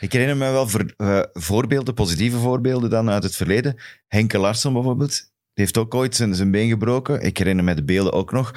Ik 0.00 0.12
herinner 0.12 0.36
me 0.36 0.50
wel 0.50 0.68
voor, 0.68 0.94
eh, 0.96 1.20
voorbeelden, 1.32 1.94
positieve 1.94 2.36
voorbeelden 2.36 2.90
dan 2.90 3.10
uit 3.10 3.22
het 3.22 3.36
verleden. 3.36 3.76
Henke 4.08 4.38
Larsson 4.38 4.72
bijvoorbeeld, 4.72 5.30
heeft 5.54 5.78
ook 5.78 5.94
ooit 5.94 6.16
zijn, 6.16 6.34
zijn 6.34 6.50
been 6.50 6.68
gebroken. 6.68 7.22
Ik 7.22 7.38
herinner 7.38 7.64
me 7.64 7.74
de 7.74 7.84
beelden 7.84 8.12
ook 8.12 8.32
nog. 8.32 8.54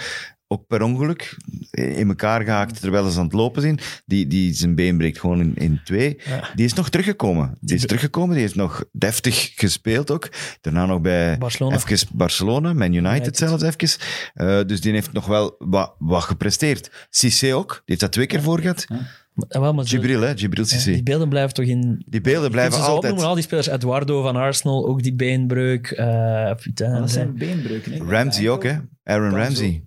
Ook 0.47 0.67
per 0.67 0.81
ongeluk, 0.81 1.37
in 1.71 2.07
elkaar 2.07 2.43
gehaakt 2.43 2.81
terwijl 2.81 3.09
ze 3.09 3.17
aan 3.17 3.23
het 3.23 3.33
lopen 3.33 3.61
zijn. 3.61 3.79
Die, 4.05 4.27
die 4.27 4.53
zijn 4.53 4.75
been 4.75 4.97
breekt 4.97 5.19
gewoon 5.19 5.39
in, 5.39 5.55
in 5.55 5.81
twee. 5.83 6.17
Ja. 6.25 6.49
Die 6.55 6.65
is 6.65 6.73
nog 6.73 6.89
teruggekomen. 6.89 7.57
Die 7.59 7.75
is 7.75 7.85
teruggekomen, 7.85 8.31
die 8.31 8.41
heeft 8.41 8.55
nog 8.55 8.83
deftig 8.91 9.51
gespeeld 9.55 10.11
ook. 10.11 10.29
Daarna 10.61 10.85
nog 10.85 11.01
bij 11.01 11.37
Barcelona. 11.37 11.75
even 11.75 12.07
Barcelona, 12.13 12.73
Man 12.73 12.93
United, 12.93 13.11
United. 13.11 13.37
zelfs 13.37 13.63
even. 13.63 13.99
Eh, 14.33 14.59
dus 14.65 14.81
die 14.81 14.91
heeft 14.91 15.11
nog 15.11 15.25
wel 15.25 15.55
wat, 15.59 15.95
wat 15.97 16.23
gepresteerd. 16.23 17.07
Cissé 17.09 17.55
ook, 17.55 17.71
die 17.71 17.81
heeft 17.85 17.99
dat 17.99 18.11
twee 18.11 18.25
keer 18.25 18.41
voor 18.41 18.59
gehad. 18.59 18.85
Ja, 18.87 19.07
wel, 19.47 19.73
maar 19.73 19.87
zo- 19.87 19.97
Gibril, 19.97 20.21
hè, 20.21 20.37
Gibril 20.37 20.63
ja, 20.63 20.69
Cissé. 20.69 20.91
die 20.91 21.03
beelden 21.03 21.29
blijven 21.29 21.53
toch 21.53 21.65
in... 21.65 22.03
Die 22.07 22.21
beelden 22.21 22.51
blijven 22.51 22.79
altijd. 22.79 22.95
opnoemen, 22.97 23.25
al 23.25 23.33
die 23.33 23.43
spelers. 23.43 23.67
Eduardo 23.67 24.21
van 24.21 24.35
Arsenal, 24.35 24.87
ook 24.87 25.03
die 25.03 25.13
beenbreuk. 25.13 25.91
eh 25.91 26.55
putain, 26.55 26.91
Maar 26.91 26.99
dat 27.01 27.11
zijn 27.11 27.37
beenbreuken. 27.37 27.91
hè. 27.91 27.97
Ramsey 27.97 28.49
ook, 28.49 28.63
hè? 28.63 28.77
Aaron 29.03 29.35
Ramsey. 29.35 29.83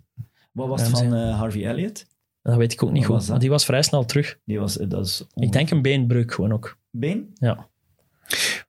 Wat 0.52 0.68
was 0.68 0.80
het 0.80 0.90
van 0.90 1.14
eh, 1.14 1.38
Harvey 1.38 1.66
Elliott? 1.66 2.06
Dat 2.42 2.56
weet 2.56 2.72
ik 2.72 2.82
ook 2.82 2.90
niet 2.92 3.06
Wat 3.06 3.18
goed. 3.20 3.28
Maar 3.30 3.38
die 3.38 3.50
was 3.50 3.64
vrij 3.64 3.82
snel 3.82 4.04
terug. 4.04 4.38
Die 4.44 4.58
was, 4.58 4.78
eh, 4.78 4.88
dat 4.88 5.06
is 5.06 5.24
Ik 5.34 5.52
denk 5.52 5.70
een 5.70 5.82
beenbreuk 5.82 6.34
gewoon 6.34 6.52
ook. 6.52 6.76
Been? 6.90 7.30
Ja. 7.34 7.66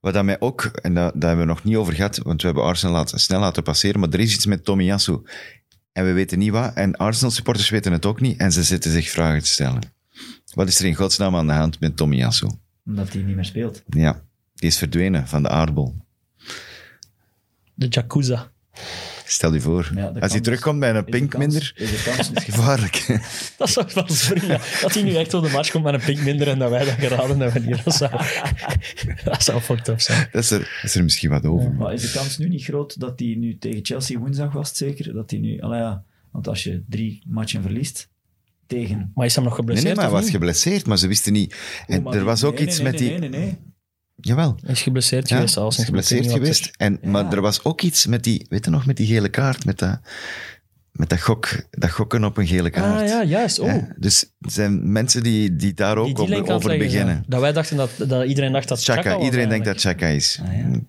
Wat 0.02 0.14
dat 0.14 0.24
mij 0.24 0.40
ook, 0.40 0.64
en 0.66 0.94
dat, 0.94 1.14
daar 1.16 1.30
hebben 1.30 1.48
we 1.48 1.54
nog 1.54 1.64
niet 1.64 1.76
over 1.76 1.94
gehad, 1.94 2.18
want 2.18 2.42
we 2.42 2.48
hebben 2.48 2.66
Arsenal 2.66 2.96
laten, 2.96 3.20
snel 3.20 3.40
laten 3.40 3.64
passeren, 3.64 4.00
maar 4.00 4.10
er 4.10 4.20
is 4.20 4.34
iets 4.34 4.46
met 4.46 4.66
Tomiyasu. 4.66 5.22
En 5.92 6.06
we 6.06 6.12
weten 6.12 6.40
niet 6.40 6.52
wat, 6.52 6.74
en 6.74 6.96
Arsenal-supporters 6.96 7.70
weten 7.70 7.92
het 7.92 8.06
ook 8.06 8.22
niet, 8.22 8.40
en 8.40 8.52
ze 8.52 8.64
zitten 8.64 8.92
zich 8.92 9.10
vragen 9.10 9.40
te 9.44 9.50
stellen. 9.50 9.80
Wat 10.54 10.68
is 10.68 10.80
er 10.80 10.86
in 10.86 10.96
godsnaam 10.96 11.36
aan 11.36 11.48
de 11.48 11.54
hand 11.54 11.80
met 11.80 11.98
Tomiyasu? 11.98 12.50
Omdat 12.86 13.14
hij 13.14 13.22
niet 13.22 13.36
meer 13.36 13.46
speelt. 13.46 13.84
Ja, 13.90 14.22
die 14.56 14.70
is 14.70 14.78
verdwenen 14.78 15.28
van 15.28 15.44
de 15.44 15.50
aardbol. 15.50 15.96
De 17.74 17.88
Yakuza. 17.90 18.52
Stel 19.26 19.54
je 19.54 19.62
voor. 19.62 19.92
Ja, 19.96 20.08
Als 20.20 20.32
hij 20.32 20.42
terugkomt 20.42 20.80
bij 20.80 20.96
een 20.96 21.04
pink 21.06 21.30
kans- 21.30 21.44
minder, 21.46 21.74
Is 21.76 21.90
de 21.92 22.12
kans 22.12 22.32
is 22.36 22.44
gevaarlijk. 22.44 23.20
Dat 23.58 23.70
zou 23.70 23.88
wel 23.94 24.08
springen. 24.08 24.60
Dat 24.82 24.94
hij 24.94 25.04
nu 25.04 25.16
echt 25.16 25.34
op 25.34 25.44
de 25.44 25.50
match 25.50 25.72
komt 25.72 25.84
met 25.84 25.94
een 25.94 26.00
pink 26.06 26.20
minder 26.22 26.48
en 26.48 26.60
dat 26.60 26.70
wij 26.70 26.86
dat 26.86 26.94
geraden 26.94 27.40
hebben 27.40 27.64
hier. 27.64 27.82
Dat 27.84 27.96
zou, 27.96 28.12
dat 29.24 29.44
zou 29.44 29.62
fucked 29.62 29.88
up 29.88 30.00
zijn. 30.02 30.28
dat, 30.32 30.44
is 30.44 30.52
er, 30.52 30.80
is 30.84 30.96
er 30.96 31.04
misschien 31.04 31.30
wat 31.30 31.46
over. 31.46 31.74
Maar 31.74 31.94
is 31.94 32.02
de 32.02 32.18
kans 32.18 32.38
nu 32.38 32.48
niet 32.50 32.64
groot 32.64 33.00
dat 33.00 33.20
hij 33.20 33.36
nu 33.38 33.58
tegen 33.58 33.86
Chelsea 33.86 34.20
woensdag 34.20 34.52
was, 34.52 34.78
zeker? 34.78 35.14
Dat 35.14 35.30
hij 35.32 35.40
nu, 35.40 35.56
ja, 35.56 36.04
want 36.32 36.48
als 36.48 36.64
je 36.64 36.84
drie 36.88 37.24
matchen 37.28 37.62
verliest 37.62 38.10
tegen. 38.70 39.12
Maar 39.16 39.26
is 39.26 39.36
hem 39.36 39.44
nog 39.44 39.56
geblesseerd? 39.56 39.88
nee, 39.88 39.96
maar 39.96 40.04
hij 40.04 40.14
was 40.14 40.24
niet? 40.24 40.32
geblesseerd, 40.32 40.86
maar 40.86 40.98
ze 40.98 41.08
wisten 41.08 41.34
niet. 41.34 41.56
En 41.88 42.08
Oh, 42.08 42.16
er 42.16 42.24
was 42.24 42.44
ook 42.44 42.54
nee, 42.54 42.68
iets 42.68 42.76
nee, 42.80 42.92
met 42.92 43.00
nee, 43.00 43.10
die... 43.10 43.20
Nee, 43.20 43.30
nee, 43.30 43.40
nee. 43.40 43.58
Jawel. 44.22 44.58
Hij 44.62 44.72
is 44.72 44.82
geblesseerd 44.82 45.30
Ja, 45.30 45.36
geweest. 45.36 45.58
Als 45.58 45.78
is 45.78 45.86
geblesseerd 45.86 46.32
geweest. 46.32 46.72
En, 46.78 47.00
Ja. 47.02 47.10
Maar 47.10 47.34
er 47.34 47.42
was 47.42 47.64
ook 47.64 47.82
iets 47.82 48.06
met 48.06 48.24
die, 48.24 48.46
weet 48.50 48.66
je 48.66 48.72
nog, 48.72 48.86
met 48.86 48.98
die 48.98 49.08
gele 49.08 49.30
kaart, 49.30 49.66
met 49.66 49.80
dat, 49.80 50.00
met 50.92 51.10
dat, 51.10 51.22
gok, 51.22 51.48
dat 51.70 51.92
gokken 51.92 52.24
op 52.24 52.38
een 52.38 52.48
gele 52.48 52.70
kaart. 52.70 53.02
Ah 53.02 53.08
ja, 53.08 53.24
juist. 53.24 53.60
Oh. 53.60 53.74
Dus 53.98 54.24
er 54.40 54.52
zijn 54.52 54.92
mensen 54.92 55.24
die, 55.24 55.56
die 55.56 55.74
daar 55.74 55.98
ook 55.98 56.28
Die 56.28 56.48
over 56.48 56.78
beginnen. 56.78 57.24
Dat 57.28 57.42
wij 57.42 57.52
dachten 57.52 57.78
dat, 57.78 57.90
dat 58.08 58.26
iedereen 58.26 58.52
dacht 58.52 58.68
dat 58.68 58.84
Chaka, 58.84 59.02
Chaka 59.02 59.16
was 59.16 59.26
iedereen 59.26 59.50
denkt 59.50 59.66
dat. 59.66 59.80
Chaka 59.80 60.08
is. 60.08 60.40
Ah, 60.44 60.58
ja. 60.58 60.80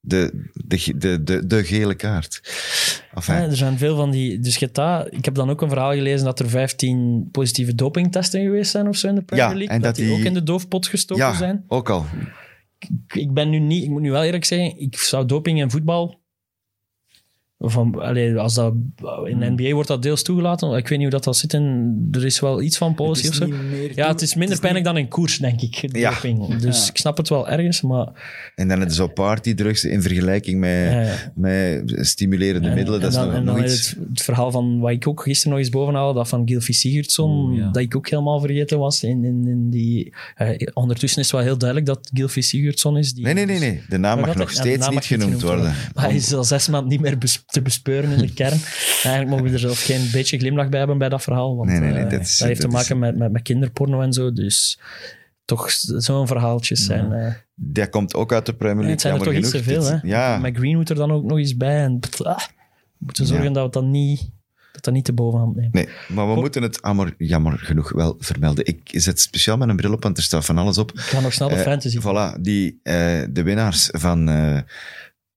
De, 0.00 0.50
de, 0.52 0.94
de, 0.98 1.22
de, 1.22 1.46
de 1.46 1.64
gele 1.64 1.94
kaart. 1.94 2.40
Enfin, 3.14 3.34
Ja, 3.34 3.42
er 3.42 3.56
zijn 3.56 3.78
veel 3.78 3.96
van 3.96 4.10
die... 4.10 4.38
Dus 4.38 4.58
dat- 4.72 5.06
ik 5.12 5.24
heb 5.24 5.34
dan 5.34 5.50
ook 5.50 5.62
een 5.62 5.68
verhaal 5.68 5.92
gelezen 5.92 6.24
dat 6.24 6.40
er 6.40 6.48
15 6.48 7.28
positieve 7.30 7.74
dopingtesten 7.74 8.42
geweest 8.42 8.70
zijn 8.70 8.88
of 8.88 8.96
zo 8.96 9.08
in 9.08 9.14
de 9.14 9.22
Premier 9.22 9.44
Ja, 9.46 9.52
League. 9.54 9.68
en 9.74 9.82
dat, 9.82 9.96
dat 9.96 10.04
die 10.04 10.14
ook 10.14 10.24
in 10.24 10.34
de 10.34 10.42
doofpot 10.42 10.86
gestoken 10.86 11.24
ja, 11.24 11.34
zijn. 11.34 11.64
ook 11.68 11.90
al. 11.90 12.06
Ik- 12.78 13.14
Ik 13.14 13.32
ben 13.32 13.50
nu 13.50 13.58
niet... 13.58 13.82
Ik 13.84 13.90
moet 13.90 14.02
nu 14.02 14.10
wel 14.10 14.22
eerlijk 14.24 14.44
zeggen, 14.44 14.80
ik 14.80 14.96
zou 14.98 15.26
doping 15.26 15.60
in 15.60 15.70
voetbal... 15.70 16.20
Van, 17.60 18.00
allee, 18.00 18.36
als 18.36 18.54
dat, 18.54 18.74
in 19.24 19.38
de 19.38 19.50
NBA 19.56 19.72
wordt 19.72 19.88
dat 19.88 20.02
deels 20.02 20.22
toegelaten. 20.22 20.68
Ik 20.76 20.88
weet 20.88 20.98
niet 20.98 21.00
hoe 21.00 21.10
dat, 21.10 21.24
dat 21.24 21.36
zit. 21.36 21.52
In, 21.52 22.08
er 22.12 22.24
is 22.24 22.40
wel 22.40 22.62
iets 22.62 22.76
van 22.78 22.94
policy 22.94 23.26
of 23.26 23.32
is 23.32 23.36
zo. 23.38 23.46
Ja, 23.94 24.08
het 24.08 24.22
is 24.22 24.30
minder 24.34 24.50
niet- 24.50 24.60
pijnlijk 24.60 24.84
dan 24.84 24.96
in 24.96 25.08
koers, 25.08 25.38
denk 25.38 25.60
ik. 25.60 25.96
Ja. 25.96 26.10
doping. 26.10 26.56
Dus 26.56 26.82
Ja. 26.84 26.90
ik 26.90 26.96
snap 26.96 27.16
het 27.16 27.28
wel 27.28 27.48
ergens, 27.48 27.82
maar... 27.82 28.08
En 28.54 28.68
dan 28.68 28.80
het 28.80 28.94
zo 28.94 29.06
partydrugs 29.08 29.84
in 29.84 30.02
vergelijking 30.02 30.60
met, 30.60 30.92
Ja, 30.92 31.32
met 31.34 31.94
stimulerende 32.06 32.68
En- 32.68 32.74
middelen. 32.74 33.00
Dat 33.00 33.14
en 33.14 33.20
is 33.20 33.24
dan, 33.24 33.26
nog, 33.26 33.36
en 33.36 33.44
nog 33.44 33.62
iets. 33.72 33.90
het, 33.90 33.98
het 34.08 34.22
verhaal 34.22 34.50
van 34.50 34.78
wat 34.80 34.90
ik 34.90 35.06
ook 35.08 35.22
gisteren 35.22 35.50
nog 35.52 35.60
eens 35.60 35.70
boven 35.70 35.94
haalde, 35.94 36.14
dat 36.18 36.28
van 36.28 36.42
Gilfie 36.48 36.74
Sigurdsson, 36.74 37.56
dat 37.72 37.82
ik 37.82 37.96
ook 37.96 38.08
helemaal 38.10 38.40
vergeten 38.40 38.78
was. 38.78 39.02
In, 39.02 39.24
in, 39.24 39.46
in 39.46 39.70
die, 39.70 40.12
eh, 40.34 40.48
ondertussen 40.72 41.20
is 41.20 41.26
het 41.26 41.36
wel 41.36 41.44
heel 41.46 41.58
duidelijk 41.58 41.88
dat 41.88 42.10
Gilfie 42.12 42.42
Sigurdsson 42.42 42.98
is. 42.98 43.12
Die, 43.14 43.24
Nee, 43.24 43.34
nee, 43.34 43.44
nee, 43.46 43.58
nee. 43.58 43.82
De 43.88 43.98
naam 43.98 44.20
mag 44.20 44.34
nog 44.34 44.50
steeds 44.50 44.66
niet 44.68 44.78
mag 44.78 44.90
niet 44.90 45.04
genoemd 45.04 45.24
genoemd 45.24 45.42
worden. 45.42 45.74
Maar 45.94 46.04
hij 46.04 46.14
is 46.16 46.34
al 46.34 46.44
zes 46.44 46.68
maanden 46.68 46.88
niet 46.90 47.00
meer 47.00 47.18
bes- 47.18 47.42
te 47.48 47.62
bespeuren 47.62 48.10
in 48.10 48.18
de 48.18 48.32
kern. 48.32 48.60
Eigenlijk 49.02 49.28
mogen 49.28 49.44
we 49.44 49.52
er 49.52 49.58
zelf 49.58 49.82
geen 49.84 50.08
beetje 50.12 50.38
glimlach 50.38 50.68
bij 50.68 50.78
hebben 50.78 50.98
bij 50.98 51.08
dat 51.08 51.22
verhaal. 51.22 51.56
Want 51.56 51.68
Nee, 51.70 51.78
nee, 51.78 51.92
nee, 51.92 52.04
eh, 52.04 52.10
dat 52.10 52.20
is- 52.20 52.38
heeft 52.38 52.60
te 52.60 52.66
is- 52.66 52.72
maken 52.72 52.98
met, 52.98 53.16
met, 53.16 53.32
met 53.32 53.42
kinderporno 53.42 54.00
en 54.00 54.12
zo. 54.12 54.32
Dus 54.32 54.78
toch 55.44 55.70
zo'n 55.70 56.26
verhaaltjes 56.26 56.84
zijn. 56.84 57.12
eh, 57.12 57.32
Dat 57.54 57.88
komt 57.88 58.14
ook 58.14 58.32
uit 58.32 58.46
de 58.46 58.54
Premier 58.54 58.84
Ja, 58.84 58.88
League. 58.88 58.92
het 58.92 59.00
zijn 59.00 59.12
er 59.14 59.18
toch 59.18 59.32
jammer 59.32 59.50
iets 59.50 59.58
te 59.58 59.62
genoeg. 59.70 59.86
veel, 59.86 60.00
hè? 60.00 60.08
Ja, 60.08 60.38
Met 60.38 60.56
Green 60.56 60.76
moet 60.76 60.90
er 60.90 60.96
dan 60.96 61.10
ook 61.12 61.24
nog 61.24 61.38
eens 61.38 61.56
bij. 61.56 61.82
En, 61.84 61.98
ah, 62.22 62.38
we 62.38 62.44
moeten 62.98 63.26
zorgen 63.26 63.46
Ja. 63.46 63.52
dat 63.52 63.64
we 63.64 63.70
dat 63.70 63.84
niet, 63.90 64.30
dat 64.72 64.84
dat 64.84 64.94
niet 64.94 65.06
de 65.06 65.12
bovenhand 65.12 65.56
neemt. 65.56 65.72
nee, 65.74 65.88
maar 66.08 66.28
we 66.28 66.34
moeten 66.40 66.62
het 66.62 66.78
jammer, 66.82 67.14
jammer 67.18 67.58
genoeg 67.58 67.92
wel 67.92 68.16
vermelden. 68.18 68.66
Ik 68.66 68.80
zet 68.92 69.20
speciaal 69.20 69.56
met 69.56 69.68
een 69.68 69.76
bril 69.76 69.92
op, 69.92 70.02
want 70.02 70.16
er 70.16 70.22
staat 70.22 70.44
van 70.44 70.58
alles 70.58 70.78
op. 70.78 70.92
Ik 70.92 71.00
ga 71.00 71.20
nog 71.20 71.32
snel 71.32 71.48
de 71.48 71.54
Eh, 71.54 71.62
fantasy. 71.62 71.98
Voilà, 72.00 72.40
die, 72.40 72.80
de 73.30 73.42
winnaars 73.44 73.88
van... 73.92 74.28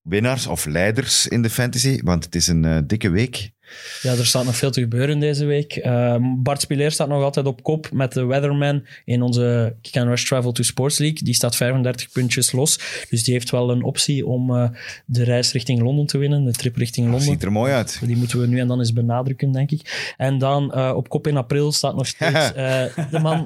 winnaars 0.02 0.47
of 0.47 0.66
leiders 0.66 1.28
in 1.28 1.41
de 1.41 1.49
fantasy, 1.49 2.02
want 2.04 2.24
het 2.24 2.36
is 2.36 2.47
een 2.47 2.66
eh, 2.66 2.78
dikke 2.86 3.10
week. 3.10 3.52
Ja, 4.01 4.11
er 4.11 4.26
staat 4.26 4.45
nog 4.45 4.55
veel 4.55 4.72
te 4.72 4.82
gebeuren 4.82 5.19
deze 5.19 5.45
week. 5.45 5.76
Eh, 5.76 6.15
Bart 6.38 6.61
Spileer 6.61 6.91
staat 6.91 7.07
nog 7.07 7.24
altijd 7.24 7.45
op 7.45 7.63
kop 7.63 7.89
met 7.93 8.13
de 8.13 8.26
Weatherman 8.26 8.84
in 9.05 9.22
onze 9.22 9.76
Kick 9.82 9.97
and 9.97 10.07
Rush 10.07 10.26
Travel 10.26 10.51
to 10.51 10.63
Sports 10.63 10.97
League. 10.97 11.17
Die 11.24 11.34
staat 11.34 11.55
35 11.55 12.11
puntjes 12.11 12.51
los. 12.51 12.80
Dus 13.09 13.24
die 13.24 13.34
heeft 13.34 13.49
wel 13.49 13.69
een 13.72 13.84
optie 13.84 14.26
om 14.26 14.55
eh, 14.55 14.69
de 15.05 15.24
reis 15.24 15.51
richting 15.51 15.82
Londen 15.82 16.05
te 16.05 16.17
winnen, 16.17 16.45
de 16.45 16.51
trip 16.51 16.76
richting 16.76 17.05
Londen. 17.07 17.28
Ziet 17.28 17.43
er 17.43 17.51
mooi 17.51 17.72
uit. 17.74 17.99
Die 18.05 18.17
moeten 18.17 18.39
we 18.39 18.47
nu 18.47 18.59
en 18.59 18.67
dan 18.67 18.80
eens 18.80 18.93
benadrukken, 18.93 19.51
denk 19.51 19.72
ik. 19.72 20.13
En 20.17 20.38
dan 20.38 20.74
eh, 20.74 20.93
op 20.95 21.09
kop 21.09 21.28
in 21.28 21.38
april 21.38 21.72
staat 21.72 21.95
nog 21.95 22.07
steeds 22.07 22.51
eh, 22.53 22.84
de 23.11 23.19
man. 23.22 23.45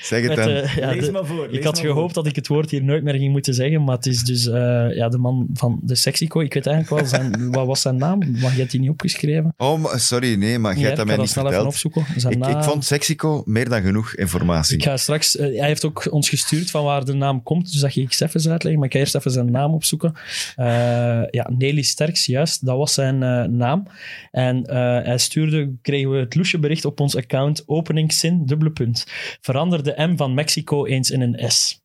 Zeg 0.00 0.20
het 0.26 0.28
met, 0.28 0.36
dan. 0.36 0.48
ja, 0.48 0.90
Lees 0.90 1.04
de- 1.04 1.12
maar 1.12 1.26
voor. 1.26 1.48
ik 1.50 1.64
had 1.64 1.78
gehoopt 1.78 2.12
voor. 2.12 2.22
dat 2.22 2.26
ik 2.26 2.36
het 2.36 2.48
woord 2.48 2.70
hier 2.70 2.84
nooit 2.84 3.02
meer 3.02 3.14
ging 3.14 3.32
moeten 3.32 3.54
zeggen, 3.54 3.84
maar 3.84 3.96
het 3.96 4.06
is 4.06 4.22
dus 4.22 4.46
eh, 4.46 4.86
ja, 4.94 5.08
de 5.08 5.18
man 5.18 5.46
van 5.54 5.80
de 5.82 5.94
Sexico. 5.94 6.40
Ik 6.40 6.54
weet 6.54 6.66
eigenlijk 6.66 7.00
wel, 7.00 7.20
zijn, 7.20 7.50
wat 7.52 7.66
was 7.66 7.80
zijn 7.80 7.96
naam? 7.96 8.18
Maar 8.18 8.52
je 8.52 8.58
hebt 8.58 8.70
die 8.70 8.80
niet 8.80 8.90
opgeschreven. 8.90 9.24
Oh, 9.56 9.94
sorry, 9.94 10.34
nee, 10.34 10.58
maar 10.58 10.74
jij 10.78 10.82
hebt 10.82 10.96
dat 10.96 11.00
ik 11.00 11.06
mij 11.06 11.14
ga 11.14 11.20
niet 11.20 11.30
snel 11.30 11.46
even 11.46 11.54
verteld. 11.56 11.74
opzoeken. 11.74 12.30
Ik, 12.30 12.56
ik 12.56 12.62
vond 12.62 12.84
Sexico 12.84 13.42
meer 13.44 13.68
dan 13.68 13.82
genoeg 13.82 14.14
informatie. 14.14 14.76
Ik 14.76 14.82
ga 14.82 14.96
straks, 14.96 15.36
eh, 15.36 15.58
hij 15.58 15.66
heeft 15.66 15.84
ook 15.84 16.12
ons 16.12 16.28
gestuurd 16.28 16.70
van 16.70 16.84
waar 16.84 17.04
de 17.04 17.12
naam 17.12 17.42
komt, 17.42 17.72
dus 17.72 17.80
dat 17.80 17.92
ga 17.92 18.00
ik 18.00 18.06
eens 18.06 18.20
even 18.20 18.50
uitleggen. 18.50 18.78
Maar 18.78 18.88
ik 18.88 18.94
ga 18.94 18.98
eerst 18.98 19.14
even 19.14 19.30
zijn 19.30 19.50
naam 19.50 19.74
opzoeken. 19.74 20.14
Eh, 20.56 20.66
ja, 21.30 21.50
Nelly 21.58 21.82
Sterks, 21.82 22.26
juist, 22.26 22.66
dat 22.66 22.76
was 22.76 22.94
zijn 22.94 23.22
eh, 23.22 23.44
naam. 23.44 23.86
En 24.30 24.70
hij 25.04 25.18
stuurde, 25.18 25.72
kregen 25.82 26.10
we 26.10 26.18
het 26.18 26.34
loesje 26.34 26.58
bericht 26.58 26.84
op 26.84 27.00
ons 27.00 27.16
account, 27.16 27.62
openingszin, 27.66 28.46
dubbele 28.46 28.70
punt. 28.70 29.06
Verander 29.40 29.82
de 29.82 29.94
M 29.96 30.16
van 30.16 30.34
Mexico 30.34 30.86
eens 30.86 31.10
in 31.10 31.20
een 31.20 31.50
S. 31.50 31.84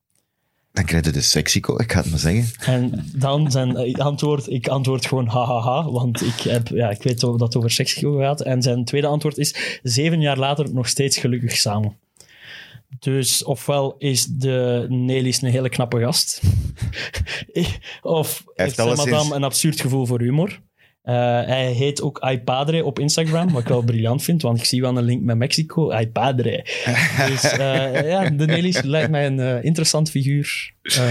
Dan 0.74 0.86
krijg 0.86 1.05
je 1.05 1.11
de 1.11 1.22
Sexico, 1.22 1.78
ik 1.78 1.91
ga 1.91 2.01
het 2.01 2.09
maar 2.09 2.19
zeggen. 2.19 2.74
En 2.74 3.09
dan 3.15 3.51
zijn 3.51 3.76
eh, 3.76 3.93
antwoord, 3.93 4.49
ik 4.49 4.67
antwoord 4.67 5.05
gewoon 5.05 5.28
hahaha, 5.28 5.91
want 5.91 6.22
ik, 6.22 6.39
heb, 6.39 6.67
ja, 6.67 6.89
ik 6.89 7.03
weet 7.03 7.19
dat 7.19 7.39
het 7.39 7.55
over 7.55 7.74
Mexico 7.78 8.17
gaat. 8.17 8.41
En 8.41 8.61
zijn 8.61 8.86
tweede 8.86 9.07
antwoord 9.07 9.38
is, 9.38 9.80
zeven 9.84 10.22
jaar 10.22 10.38
later 10.38 10.74
nog 10.74 10.88
steeds 10.88 11.17
gelukkig 11.17 11.55
samen. 11.55 11.97
Dus 12.99 13.43
ofwel 13.43 13.95
is 13.97 14.26
de 14.26 14.86
Nelis 14.89 15.41
een 15.41 15.51
hele 15.51 15.69
knappe 15.69 15.99
gast, 15.99 16.41
of 18.01 18.43
heeft 18.53 18.78
madame 18.78 19.36
een 19.36 19.43
absurd 19.43 19.82
gevoel 19.82 20.05
voor 20.05 20.22
humor. 20.22 20.61
Eh, 21.02 21.14
hij 21.45 21.72
heet 21.72 22.02
ook 22.02 22.20
iPadre 22.30 22.86
op 22.86 22.99
Instagram, 22.99 23.52
wat 23.52 23.62
ik 23.62 23.68
wel 23.68 23.82
briljant 23.84 24.24
vind, 24.24 24.41
want 24.41 24.58
ik 24.58 24.66
zie 24.66 24.82
wel 24.82 24.97
een 24.97 25.04
link 25.04 25.24
met 25.24 25.38
Mexico. 25.38 25.89
iPadre. 25.91 26.66
Dus 27.28 27.43
eh, 27.52 28.08
ja, 28.10 28.30
de 28.30 28.45
Nelis 28.45 28.82
lijkt 28.82 29.10
mij 29.12 29.26
een 29.26 29.39
eh, 29.39 29.64
interessant 29.64 30.10
figuur. 30.10 30.74
die, 30.82 31.02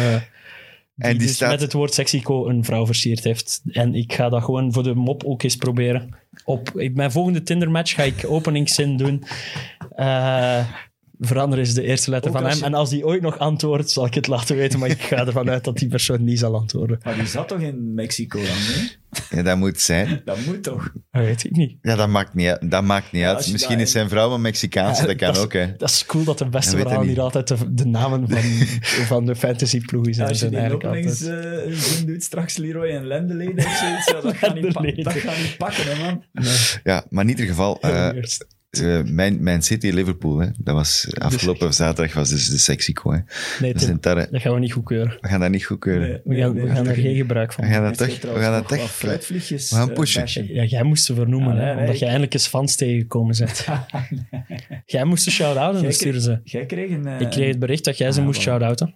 En 0.97 1.11
die 1.11 1.19
dus 1.19 1.35
staat- 1.35 1.51
met 1.51 1.61
het 1.61 1.73
woord 1.73 1.95
sexico 1.95 2.49
een 2.49 2.65
vrouw 2.65 2.87
versierd 2.87 3.25
heeft. 3.25 3.63
En 3.73 3.95
ik 3.95 4.13
ga 4.13 4.29
dat 4.29 4.45
gewoon 4.45 4.73
voor 4.73 4.83
de 4.83 4.95
mop 4.95 5.25
ook 5.25 5.43
eens 5.43 5.57
proberen. 5.57 6.09
Op 6.45 6.73
mijn 6.95 7.13
volgende 7.13 7.43
Tinder-match 7.43 7.95
ga 7.95 8.03
ik 8.03 8.25
openingszin 8.27 8.97
doen. 8.97 9.25
Eh 9.97 10.67
verander 11.21 11.59
is 11.59 11.75
de 11.75 11.83
eerste 11.83 12.11
letter 12.11 12.31
Ook 12.31 12.37
van 12.37 12.47
hem. 12.47 12.59
je- 12.59 12.65
En 12.65 12.75
als 12.75 12.91
die 12.91 13.05
ooit 13.07 13.23
nog 13.23 13.39
antwoordt, 13.39 13.91
zal 13.91 14.07
ik 14.07 14.15
het 14.15 14.27
laten 14.27 14.57
weten. 14.57 14.79
Maar 14.79 14.89
ik 14.91 15.03
ga 15.03 15.27
ervan 15.27 15.51
uit 15.51 15.65
dat 15.65 15.79
die 15.79 15.89
persoon 15.89 16.25
niet 16.25 16.39
zal 16.39 16.55
antwoorden. 16.55 17.01
Maar 17.05 17.15
die 17.15 17.27
zat 17.27 17.49
toch 17.49 17.61
in 17.61 17.95
Mexico 17.95 18.39
dan, 18.39 18.49
nee? 18.77 18.99
Ja, 19.31 19.43
dat 19.43 19.57
moet 19.57 19.81
zijn. 19.81 20.23
Dat 20.25 20.39
moet 20.47 20.63
toch? 20.63 20.93
Dat 21.11 21.23
weet 21.25 21.45
ik 21.45 21.51
niet. 21.57 21.77
Ja, 21.83 21.97
dat 21.97 22.09
maakt 22.09 22.35
niet 22.35 22.49
uit. 22.49 22.71
Dat 22.71 22.85
maakt 22.85 23.13
niet 23.13 23.25
als 23.25 23.37
uit. 23.37 23.53
Misschien 23.53 23.77
dat- 23.79 23.87
is 23.87 23.93
zijn 23.93 24.09
vrouw 24.09 24.33
een 24.35 24.41
Mexicaanse, 24.41 25.01
Ja, 25.01 25.07
dat 25.07 25.17
kan 25.17 25.27
dat 25.29 25.37
is- 25.37 25.43
ook, 25.43 25.53
hè. 25.53 25.77
Dat 25.77 25.91
is 25.91 26.07
cool 26.07 26.25
dat 26.25 26.39
de 26.39 26.49
beste 26.49 26.79
ik 26.79 26.89
hier 27.03 27.21
altijd 27.21 27.49
de, 27.49 27.57
de 27.75 27.87
namen 27.87 28.29
van, 28.29 28.41
van 29.13 29.27
de 29.27 29.37
fantasyploegen 29.37 30.11
Ja, 30.13 30.17
zijn. 30.17 30.29
als 30.29 30.41
je 30.41 30.49
die 30.49 30.73
openings 30.75 31.23
eh, 31.23 32.07
doet, 32.07 32.23
straks 32.23 32.57
Leroy 32.57 32.89
en 32.91 33.07
Lendeleden 33.07 33.67
of 33.67 33.77
zoiets, 33.77 34.07
ja, 34.11 34.21
dat, 34.21 34.37
gaat 34.43 34.55
niet 34.55 35.05
dat 35.05 35.13
gaat 35.13 35.37
niet 35.37 35.55
pakken, 35.59 35.85
hè, 35.97 36.03
man. 36.05 36.23
Ja, 36.85 37.05
maar 37.09 37.25
in 37.25 37.31
ieder 37.31 37.47
geval, 37.47 37.81
eh, 37.81 38.09
Eh, 38.71 39.03
mijn, 39.05 39.43
mijn 39.43 39.63
City-Liverpool, 39.63 40.39
hè. 40.39 40.47
dat 40.59 40.75
was 40.75 41.07
afgelopen 41.19 41.75
zaterdag, 41.75 42.15
was 42.15 42.29
dus 42.29 42.49
de 42.49 42.59
Sexico. 42.59 43.13
Hè. 43.13 43.19
nee, 43.61 43.75
Tim, 43.75 43.97
daar, 44.01 44.31
dat 44.31 44.41
gaan 44.41 44.55
we 44.55 44.61
niet 44.61 44.73
goedkeuren. 44.73 45.19
we 45.21 45.29
gaan 45.29 45.41
dat 45.41 45.51
niet 45.51 45.65
goedkeuren. 45.65 46.09
Nee, 46.09 46.21
We 46.25 46.35
gaan, 46.43 46.53
nee, 46.55 46.61
we 46.63 46.67
nee, 46.69 46.77
gaan 46.77 46.87
er 46.87 46.93
nee. 46.97 47.03
geen 47.05 47.17
gebruik 47.17 47.53
van 47.53 47.65
We 47.65 47.71
gaan 47.71 47.83
dat 47.83 47.97
toch, 47.97 48.21
we 48.35 48.41
gaan 48.41 48.65
dat 48.69 48.81
fruitvliegjes, 48.91 49.71
we 49.71 49.77
gaan 49.77 49.89
eh, 49.89 49.95
pushen. 49.95 50.55
Ja, 50.55 50.65
jij 50.65 50.83
moest 50.83 51.05
ze 51.05 51.15
vernoemen, 51.15 51.57
hè, 51.57 51.77
omdat 51.77 51.99
jij 51.99 52.07
eindelijk 52.09 52.33
eens 52.35 52.47
fans 52.47 52.77
tegengekomen 52.77 53.37
bent. 53.39 53.67
jij 54.87 55.05
moest 55.05 55.23
ze 55.23 55.31
shout-outen, 55.31 55.83
dat 55.83 55.95
stuurden 55.95 56.23
ze. 56.23 56.41
Jij 56.45 56.67
kreeg 56.67 56.91
een... 56.91 57.07
eh, 57.07 57.21
Ik 57.21 57.31
kreeg 57.31 57.49
het 57.49 57.59
bericht 57.59 57.85
dat 57.85 57.99
jij 57.99 58.13
ze 58.13 58.19
Ah, 58.21 58.27
moest 58.27 58.41
shout-outen. 58.41 58.95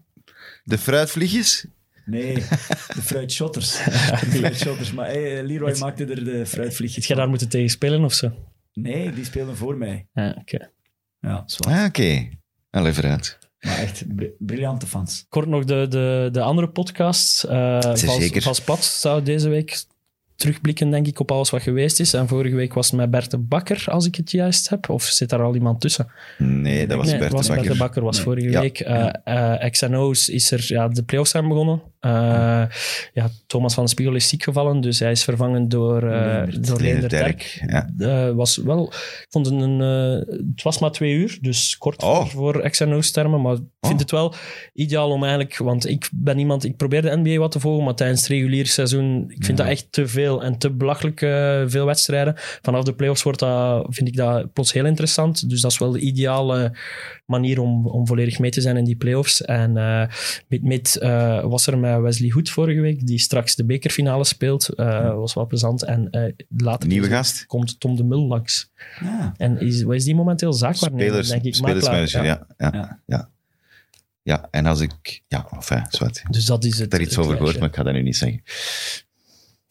De 0.65 0.79
fruitvliegjes? 0.79 1.67
Nee, 2.07 2.35
de 2.97 3.03
fruitshotters. 3.03 3.73
De 3.85 4.27
fruitshotters. 4.31 4.93
Maar 4.93 5.07
hey, 5.07 5.43
Leroy 5.43 5.69
Het- 5.69 5.81
maakte 5.81 6.05
er 6.05 6.25
de 6.25 6.47
fruitvliegjes 6.47 6.95
Heb 6.95 7.05
jij 7.05 7.17
daar 7.17 7.29
moeten 7.29 7.49
tegen 7.49 7.69
spelen 7.71 8.05
of 8.05 8.13
zo? 8.15 8.33
Nee, 8.75 9.11
die 9.13 9.25
speelden 9.25 9.57
voor 9.57 9.77
mij. 9.77 10.07
Ja, 10.13 10.37
oké. 10.41 10.71
Ja. 11.21 11.45
Ah, 11.69 11.85
oké. 11.85 12.29
Allee, 12.71 12.93
vooruit. 12.93 13.39
Maar 13.61 13.79
echt 13.79 14.15
bri- 14.17 14.33
briljante 14.39 14.87
fans. 14.87 15.27
Kort 15.29 15.47
nog 15.49 15.65
de, 15.65 15.87
de, 15.89 16.29
de 16.33 16.41
andere 16.41 16.69
podcast. 16.69 17.45
eh 17.45 17.81
Vals, 17.81 18.01
zeker. 18.01 18.43
Vals 18.43 18.61
Plat 18.61 18.85
zou 18.85 19.23
deze 19.23 19.49
week 19.49 19.85
terugblikken, 20.37 20.91
denk 20.91 21.07
ik, 21.07 21.21
op 21.21 21.31
alles 21.31 21.51
wat 21.51 21.63
geweest 21.63 22.01
is. 22.01 22.15
En 22.15 22.29
vorige 22.29 22.55
week 22.57 22.75
was 22.75 22.87
het 22.91 22.97
met 23.01 23.11
Bert 23.11 23.31
de 23.31 23.39
Bakker, 23.39 23.85
als 23.89 24.07
ik 24.07 24.15
het 24.15 24.31
juist 24.31 24.69
heb. 24.69 24.89
Of 24.89 25.03
zit 25.05 25.29
daar 25.29 25.43
al 25.43 25.55
iemand 25.55 25.81
tussen? 25.81 26.11
Nee, 26.39 26.87
dat 26.87 26.97
was 26.97 27.07
nee, 27.11 27.19
Bert 27.19 27.31
de 27.31 27.37
Bakker. 27.37 27.55
Bert 27.57 27.73
de 27.73 27.79
Bakker 27.79 28.03
was 28.03 28.15
Nee. 28.17 28.25
vorige 28.25 28.51
Ja. 28.51 28.61
week. 28.61 28.81
Eh 28.81 29.09
eh, 29.63 29.71
XNO's 29.71 30.29
is 30.29 30.51
er, 30.51 30.65
ja, 30.67 30.89
de 30.89 31.03
playoffs 31.03 31.31
zijn 31.31 31.49
begonnen. 31.49 31.83
Eh, 32.05 32.65
ja, 33.13 33.29
Thomas 33.47 33.75
van 33.75 33.89
Spiegel 33.89 34.15
is 34.15 34.29
ziek 34.29 34.43
gevallen, 34.43 34.81
dus 34.81 34.99
hij 34.99 35.11
is 35.11 35.25
vervangen 35.25 35.69
door, 35.69 36.03
eh 36.03 36.11
Leendert. 36.11 36.67
door 36.67 36.81
Leender 36.81 37.11
Leendert 37.11 37.11
Terk. 37.11 37.65
ja. 37.67 37.91
Eh, 37.99 38.35
was 38.35 38.57
wel, 38.57 38.87
ik 38.87 39.27
vond 39.29 39.47
het 39.47 39.55
een, 39.61 39.79
het 40.55 40.63
was 40.63 40.79
maar 40.79 40.91
twee 40.91 41.13
uur, 41.13 41.39
dus 41.41 41.79
kort 41.79 42.03
Oh. 42.03 42.27
voor, 42.27 42.73
voor 42.83 43.03
termen, 43.13 43.41
maar 43.41 43.55
ik 43.55 43.61
vind 43.81 43.93
Oh. 43.95 43.99
het 44.01 44.11
wel 44.11 44.35
ideaal 44.73 45.11
om 45.11 45.23
eigenlijk, 45.23 45.57
want 45.57 45.89
ik 45.89 46.09
ben 46.13 46.39
iemand, 46.39 46.65
ik 46.65 46.77
probeer 46.77 47.03
de 47.03 47.17
NBA 47.23 47.37
wat 47.39 47.51
te 47.53 47.61
volgen, 47.61 47.85
maar 47.85 47.95
tijdens 47.95 48.21
het 48.21 48.29
reguliere 48.31 48.69
seizoen, 48.69 49.25
ik 49.29 49.45
vind 49.45 49.59
Ja. 49.59 49.65
dat 49.65 49.73
echt 49.73 49.87
te 49.93 50.07
veel 50.09 50.43
en 50.43 50.59
te 50.59 50.71
belachelijk 50.71 51.19
veel 51.71 51.87
wedstrijden. 51.87 52.35
Vanaf 52.63 52.85
de 52.85 52.95
playoffs 52.95 53.23
wordt 53.23 53.39
dat, 53.39 53.87
vind 53.91 54.09
ik 54.09 54.17
dat 54.17 54.53
plots 54.53 54.73
heel 54.73 54.87
interessant, 54.87 55.49
dus 55.49 55.61
dat 55.61 55.71
is 55.71 55.79
wel 55.79 55.91
de 55.91 56.01
ideale 56.01 56.77
manier 57.27 57.61
om, 57.61 57.87
om 57.87 58.07
volledig 58.07 58.39
mee 58.39 58.51
te 58.51 58.61
zijn 58.61 58.77
in 58.77 58.85
die 58.85 58.97
playoffs. 58.97 59.43
En 59.45 59.73
met, 60.49 60.63
met 60.63 60.99
was 61.45 61.67
er 61.67 61.79
met 61.95 62.03
Wesley 62.03 62.31
Hood 62.31 62.51
vorige 62.51 62.81
week, 62.81 63.07
die 63.07 63.19
straks 63.19 63.55
de 63.55 63.65
bekerfinale 63.65 64.25
speelt, 64.25 64.69
eh, 64.69 65.15
was 65.15 65.35
wel 65.35 65.47
plezant. 65.47 65.83
En 65.83 66.11
eh 66.11 66.33
later 66.57 66.89
Nieuwe 66.89 67.09
gast. 67.09 67.47
komt 67.47 67.81
Tom 67.81 67.97
de 67.97 68.05
Mul 68.05 68.27
langs. 68.27 68.71
Ja. 69.01 69.35
En 69.37 69.61
is, 69.61 69.83
wat 69.83 69.95
is 69.95 70.05
die 70.05 70.15
momenteel 70.15 70.53
zaakwaarnemer, 70.53 71.07
Spelers, 71.07 71.29
denk 71.29 71.45
ik. 71.45 71.55
spelersmanager, 71.55 72.25
ja. 72.25 72.47
Ja, 72.57 73.01
ja. 73.07 73.31
ja. 74.23 74.49
en 74.51 74.67
als 74.67 74.81
ik... 74.81 75.23
Ja, 75.29 75.49
enfin, 75.51 75.87
zwart. 75.89 76.17
Ik 76.19 76.33
Dus 76.33 76.45
dat 76.45 76.65
is 76.65 76.71
het. 76.71 76.81
heb 76.81 76.91
daar 76.91 77.01
iets 77.01 77.17
het 77.17 77.25
over 77.25 77.37
gehoord, 77.37 77.59
maar 77.59 77.69
ik 77.69 77.75
ga 77.75 77.83
dat 77.83 77.93
nu 77.95 78.03
niet 78.03 78.17
zeggen. 78.17 78.43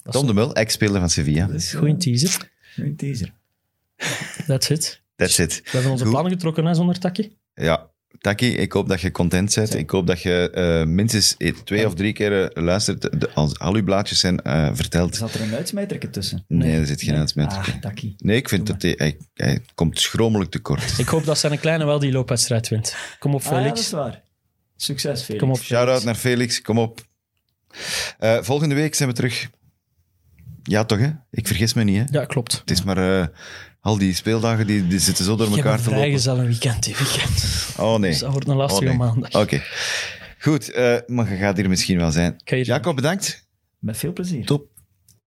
Dat 0.04 0.14
is 0.14 0.20
Tom 0.20 0.28
de 0.28 0.34
Mul, 0.34 0.56
ex-speler 0.56 1.00
van 1.00 1.10
Sevilla. 1.10 1.46
Dat 1.46 1.56
is 1.56 1.74
Goeie 1.74 1.98
teaser. 1.98 2.52
Goeie 2.76 2.96
teaser. 2.96 3.34
That's 4.48 4.70
it. 4.70 5.02
That's 5.16 5.40
it. 5.40 5.62
We 5.64 5.70
hebben 5.72 5.92
onze 5.92 6.04
Goed. 6.04 6.14
plannen 6.14 6.32
getrokken 6.32 6.66
hè, 6.66 6.74
zonder 6.74 7.00
takje. 7.00 7.32
Ja, 7.54 7.90
Taki, 8.22 8.56
ik 8.56 8.72
hoop 8.72 8.88
dat 8.90 9.02
je 9.02 9.12
content 9.12 9.56
bent. 9.56 9.76
Ik 9.76 9.90
hoop 9.90 10.08
dat 10.08 10.22
je 10.22 10.50
eh, 10.50 10.86
minstens 10.88 11.36
e- 11.38 11.52
twee 11.64 11.86
of 11.88 11.94
drie 11.96 12.14
keer 12.14 12.44
eh, 12.52 12.64
luistert. 12.64 13.02
De, 13.22 13.30
als 13.34 13.60
al 13.60 13.76
uw 13.76 13.84
blaadjes 13.84 14.20
zijn 14.20 14.42
eh, 14.42 14.70
verteld. 14.74 15.16
Zat 15.16 15.34
er 15.34 15.42
een 15.42 15.54
uitsmijterke 15.56 16.10
tussen? 16.10 16.46
Nee, 16.48 16.80
er 16.80 16.86
zit 16.86 17.02
geen 17.02 17.16
uitsmijter. 17.16 17.58
Ah, 17.58 17.68
Taki. 17.82 18.16
Nee, 18.18 18.38
ik 18.38 18.50
vind 18.50 18.68
dat 18.68 18.82
hij, 18.82 18.94
hij, 18.98 19.18
hij 19.34 19.62
komt 19.76 20.00
schromelijk 20.00 20.52
tekort. 20.52 20.98
Ik 21.00 21.08
hoop 21.08 21.26
dat 21.26 21.38
zijn 21.40 21.60
kleine 21.60 21.86
wel 21.86 22.00
die 22.00 22.12
loopwedstrijd 22.12 22.68
wint. 22.70 22.96
Kom 23.20 23.34
op, 23.34 23.42
Ah, 23.42 23.46
ja, 23.46 23.52
dat 23.52 23.62
Felix. 23.64 23.80
is 23.80 23.92
waar. 23.92 24.22
Succes, 24.76 25.22
Felix. 25.24 25.44
Kom 25.44 25.52
op, 25.52 25.60
Shout-out 25.62 25.88
Felix. 25.88 26.04
naar 26.06 26.16
Felix, 26.16 26.62
kom 26.62 26.78
op. 26.80 27.02
Eh, 28.20 28.38
volgende 28.42 28.76
week 28.76 28.96
zijn 28.96 29.10
we 29.10 29.16
terug. 29.16 29.50
Ja, 30.64 30.84
toch 30.84 31.00
hè? 31.00 31.10
Ik 31.32 31.48
vergis 31.48 31.74
me 31.74 31.84
niet 31.84 31.98
hè? 31.98 32.20
Ja, 32.20 32.26
klopt. 32.26 32.54
Het 32.60 32.72
is 32.72 32.84
maar 32.84 33.20
eh, 33.22 33.28
al 33.84 33.98
die 33.98 34.14
speeldagen 34.14 34.68
die, 34.68 34.88
die 34.88 35.00
zitten 35.00 35.26
zo 35.26 35.36
door 35.36 35.48
Ik 35.48 35.56
heb 35.56 35.64
elkaar 35.66 35.78
een 35.78 35.84
te 35.84 35.90
lopen. 35.90 36.02
vrijgezel 36.04 36.38
weekend 36.40 36.84
dit 36.84 36.98
weekend. 36.98 37.44
Oh 37.78 38.00
nee. 38.00 38.10
Dus 38.12 38.20
dat 38.20 38.32
wordt 38.32 38.48
een 38.48 38.56
lastige 38.56 38.84
Oh, 38.84 38.90
nee. 38.90 38.98
maandag. 38.98 39.36
Oké. 39.42 39.62
Goed, 40.40 40.72
eh, 40.72 40.96
maar 41.08 41.32
je 41.32 41.38
gaat 41.38 41.58
hier 41.58 41.70
misschien 41.70 41.98
wel 41.98 42.12
zijn. 42.12 42.36
Jacob, 42.44 42.96
bedankt. 42.96 43.48
Met 43.80 43.98
veel 43.98 44.14
plezier. 44.14 44.46
Top. 44.46 44.68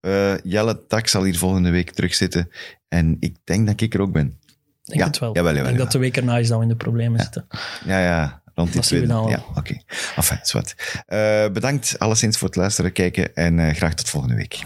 Eh, 0.01 0.35
Jelle 0.43 0.87
Tak 0.87 1.07
zal 1.09 1.23
hier 1.25 1.39
volgende 1.39 1.71
week 1.71 1.91
terugzitten. 1.91 2.51
En 2.89 3.17
ik 3.21 3.37
denk 3.45 3.67
dat 3.67 3.81
ik 3.81 3.95
er 3.95 4.01
ook 4.01 4.13
ben. 4.13 4.27
Ik 4.27 4.37
denk 4.85 5.01
Ja, 5.01 5.07
het 5.07 5.19
wel. 5.19 5.35
jawel, 5.35 5.51
ik 5.51 5.57
jawel, 5.57 5.73
denk 5.73 5.85
dat 5.85 5.93
de 5.93 5.99
week 5.99 6.17
erna 6.17 6.39
is 6.39 6.49
dat 6.49 6.57
we 6.57 6.63
in 6.63 6.69
de 6.69 6.77
problemen 6.77 7.21
zitten. 7.21 7.47
Ja, 7.85 8.01
ja. 8.01 8.43
Rond 8.55 8.73
die 8.73 8.81
tweede. 8.83 9.07
Ja, 9.07 9.45
oké. 9.55 9.77
Enfin, 10.17 10.39
zwart. 10.43 10.75
Eh, 11.07 11.49
bedankt 11.53 11.99
alleszins 11.99 12.39
voor 12.39 12.49
het 12.49 12.57
luisteren, 12.57 12.93
kijken 12.93 13.35
en 13.35 13.59
eh, 13.59 13.75
graag 13.75 13.95
tot 13.95 14.09
volgende 14.09 14.37
week. 14.37 14.59